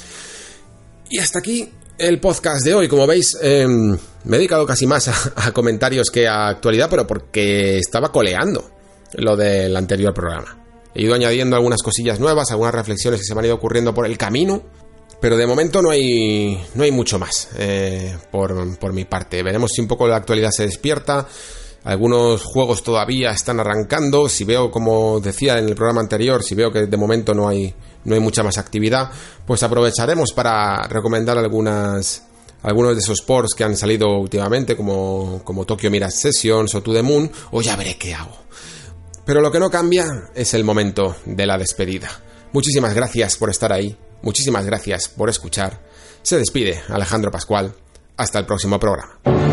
Y 1.14 1.20
hasta 1.20 1.38
aquí 1.38 1.70
el 2.00 2.20
podcast 2.20 2.66
de 2.66 2.74
hoy. 2.74 2.88
Como 2.88 3.06
veis, 3.06 3.38
em, 3.40 3.92
me 3.92 4.36
he 4.36 4.40
dedicado 4.40 4.66
casi 4.66 4.88
más 4.88 5.08
a, 5.36 5.52
comentarios 5.52 6.10
que 6.10 6.28
a 6.28 6.48
actualidad, 6.48 6.90
pero 6.90 7.06
porque 7.06 7.78
estaba 7.78 8.12
coleando 8.12 8.72
lo 9.18 9.38
del 9.38 9.78
anterior 9.78 10.12
programa. 10.12 10.58
He 10.96 11.04
ido 11.04 11.14
añadiendo 11.14 11.56
algunas 11.56 11.84
cosillas 11.84 12.20
nuevas, 12.20 12.50
algunas 12.50 12.74
reflexiones 12.74 13.20
que 13.20 13.28
se 13.28 13.36
me 13.36 13.42
han 13.42 13.46
ido 13.46 13.54
ocurriendo 13.54 13.94
por 13.94 14.08
el 14.08 14.18
camino, 14.18 14.64
pero 15.22 15.38
de 15.38 15.46
momento 15.46 15.84
no 15.84 15.92
hay, 15.92 16.60
no 16.74 16.82
hay 16.84 16.92
mucho 16.92 17.20
más 17.20 17.50
eh, 17.60 18.18
por, 18.32 18.80
por 18.80 18.92
mi 18.92 19.06
parte. 19.06 19.44
Veremos 19.44 19.70
si 19.72 19.82
un 19.82 19.88
poco 19.88 20.08
la 20.08 20.16
actualidad 20.16 20.50
se 20.50 20.64
despierta. 20.64 21.28
Algunos 21.84 22.42
juegos 22.42 22.82
todavía 22.82 23.30
están 23.30 23.60
arrancando. 23.60 24.28
Si 24.28 24.46
veo, 24.46 24.72
como 24.72 25.20
decía 25.20 25.60
en 25.60 25.66
el 25.66 25.76
programa 25.76 26.02
anterior, 26.02 26.42
si 26.42 26.56
veo 26.56 26.72
que 26.72 26.88
de 26.88 26.98
momento 26.98 27.36
no 27.36 27.48
hay 27.48 27.76
no 28.06 28.16
hay 28.16 28.22
mucha 28.22 28.44
más 28.44 28.58
actividad, 28.58 29.12
pues 29.46 29.64
aprovecharemos 29.64 30.34
para 30.34 30.84
recomendar 30.88 31.38
algunas 31.38 32.24
algunos 32.64 32.94
de 32.94 33.00
esos 33.00 33.22
ports 33.22 33.54
que 33.56 33.64
han 33.64 33.76
salido 33.76 34.18
últimamente, 34.18 34.78
como, 34.78 35.42
como 35.44 35.66
Tokyo 35.66 35.92
Mirage 35.92 36.16
Sessions 36.16 36.74
o 36.74 36.82
To 36.82 36.94
The 36.94 37.04
Moon, 37.04 37.30
o 37.52 37.62
ya 37.62 37.76
veré 37.76 37.98
qué 37.98 38.14
hago. 38.14 38.38
Pero 39.26 39.42
lo 39.42 39.52
que 39.52 39.60
no 39.60 39.70
cambia 39.70 40.30
es 40.34 40.54
el 40.54 40.64
momento 40.64 41.18
de 41.26 41.46
la 41.46 41.58
despedida. 41.58 42.10
Muchísimas 42.54 42.94
gracias 42.94 43.36
por 43.36 43.50
estar 43.50 43.74
ahí, 43.74 43.98
muchísimas 44.22 44.66
gracias 44.66 45.10
por 45.10 45.30
escuchar. 45.30 45.82
Se 46.22 46.38
despide 46.38 46.82
Alejandro 46.88 47.32
Pascual. 47.32 47.74
Hasta 48.16 48.40
el 48.40 48.46
próximo 48.46 48.80
programa. 48.80 49.53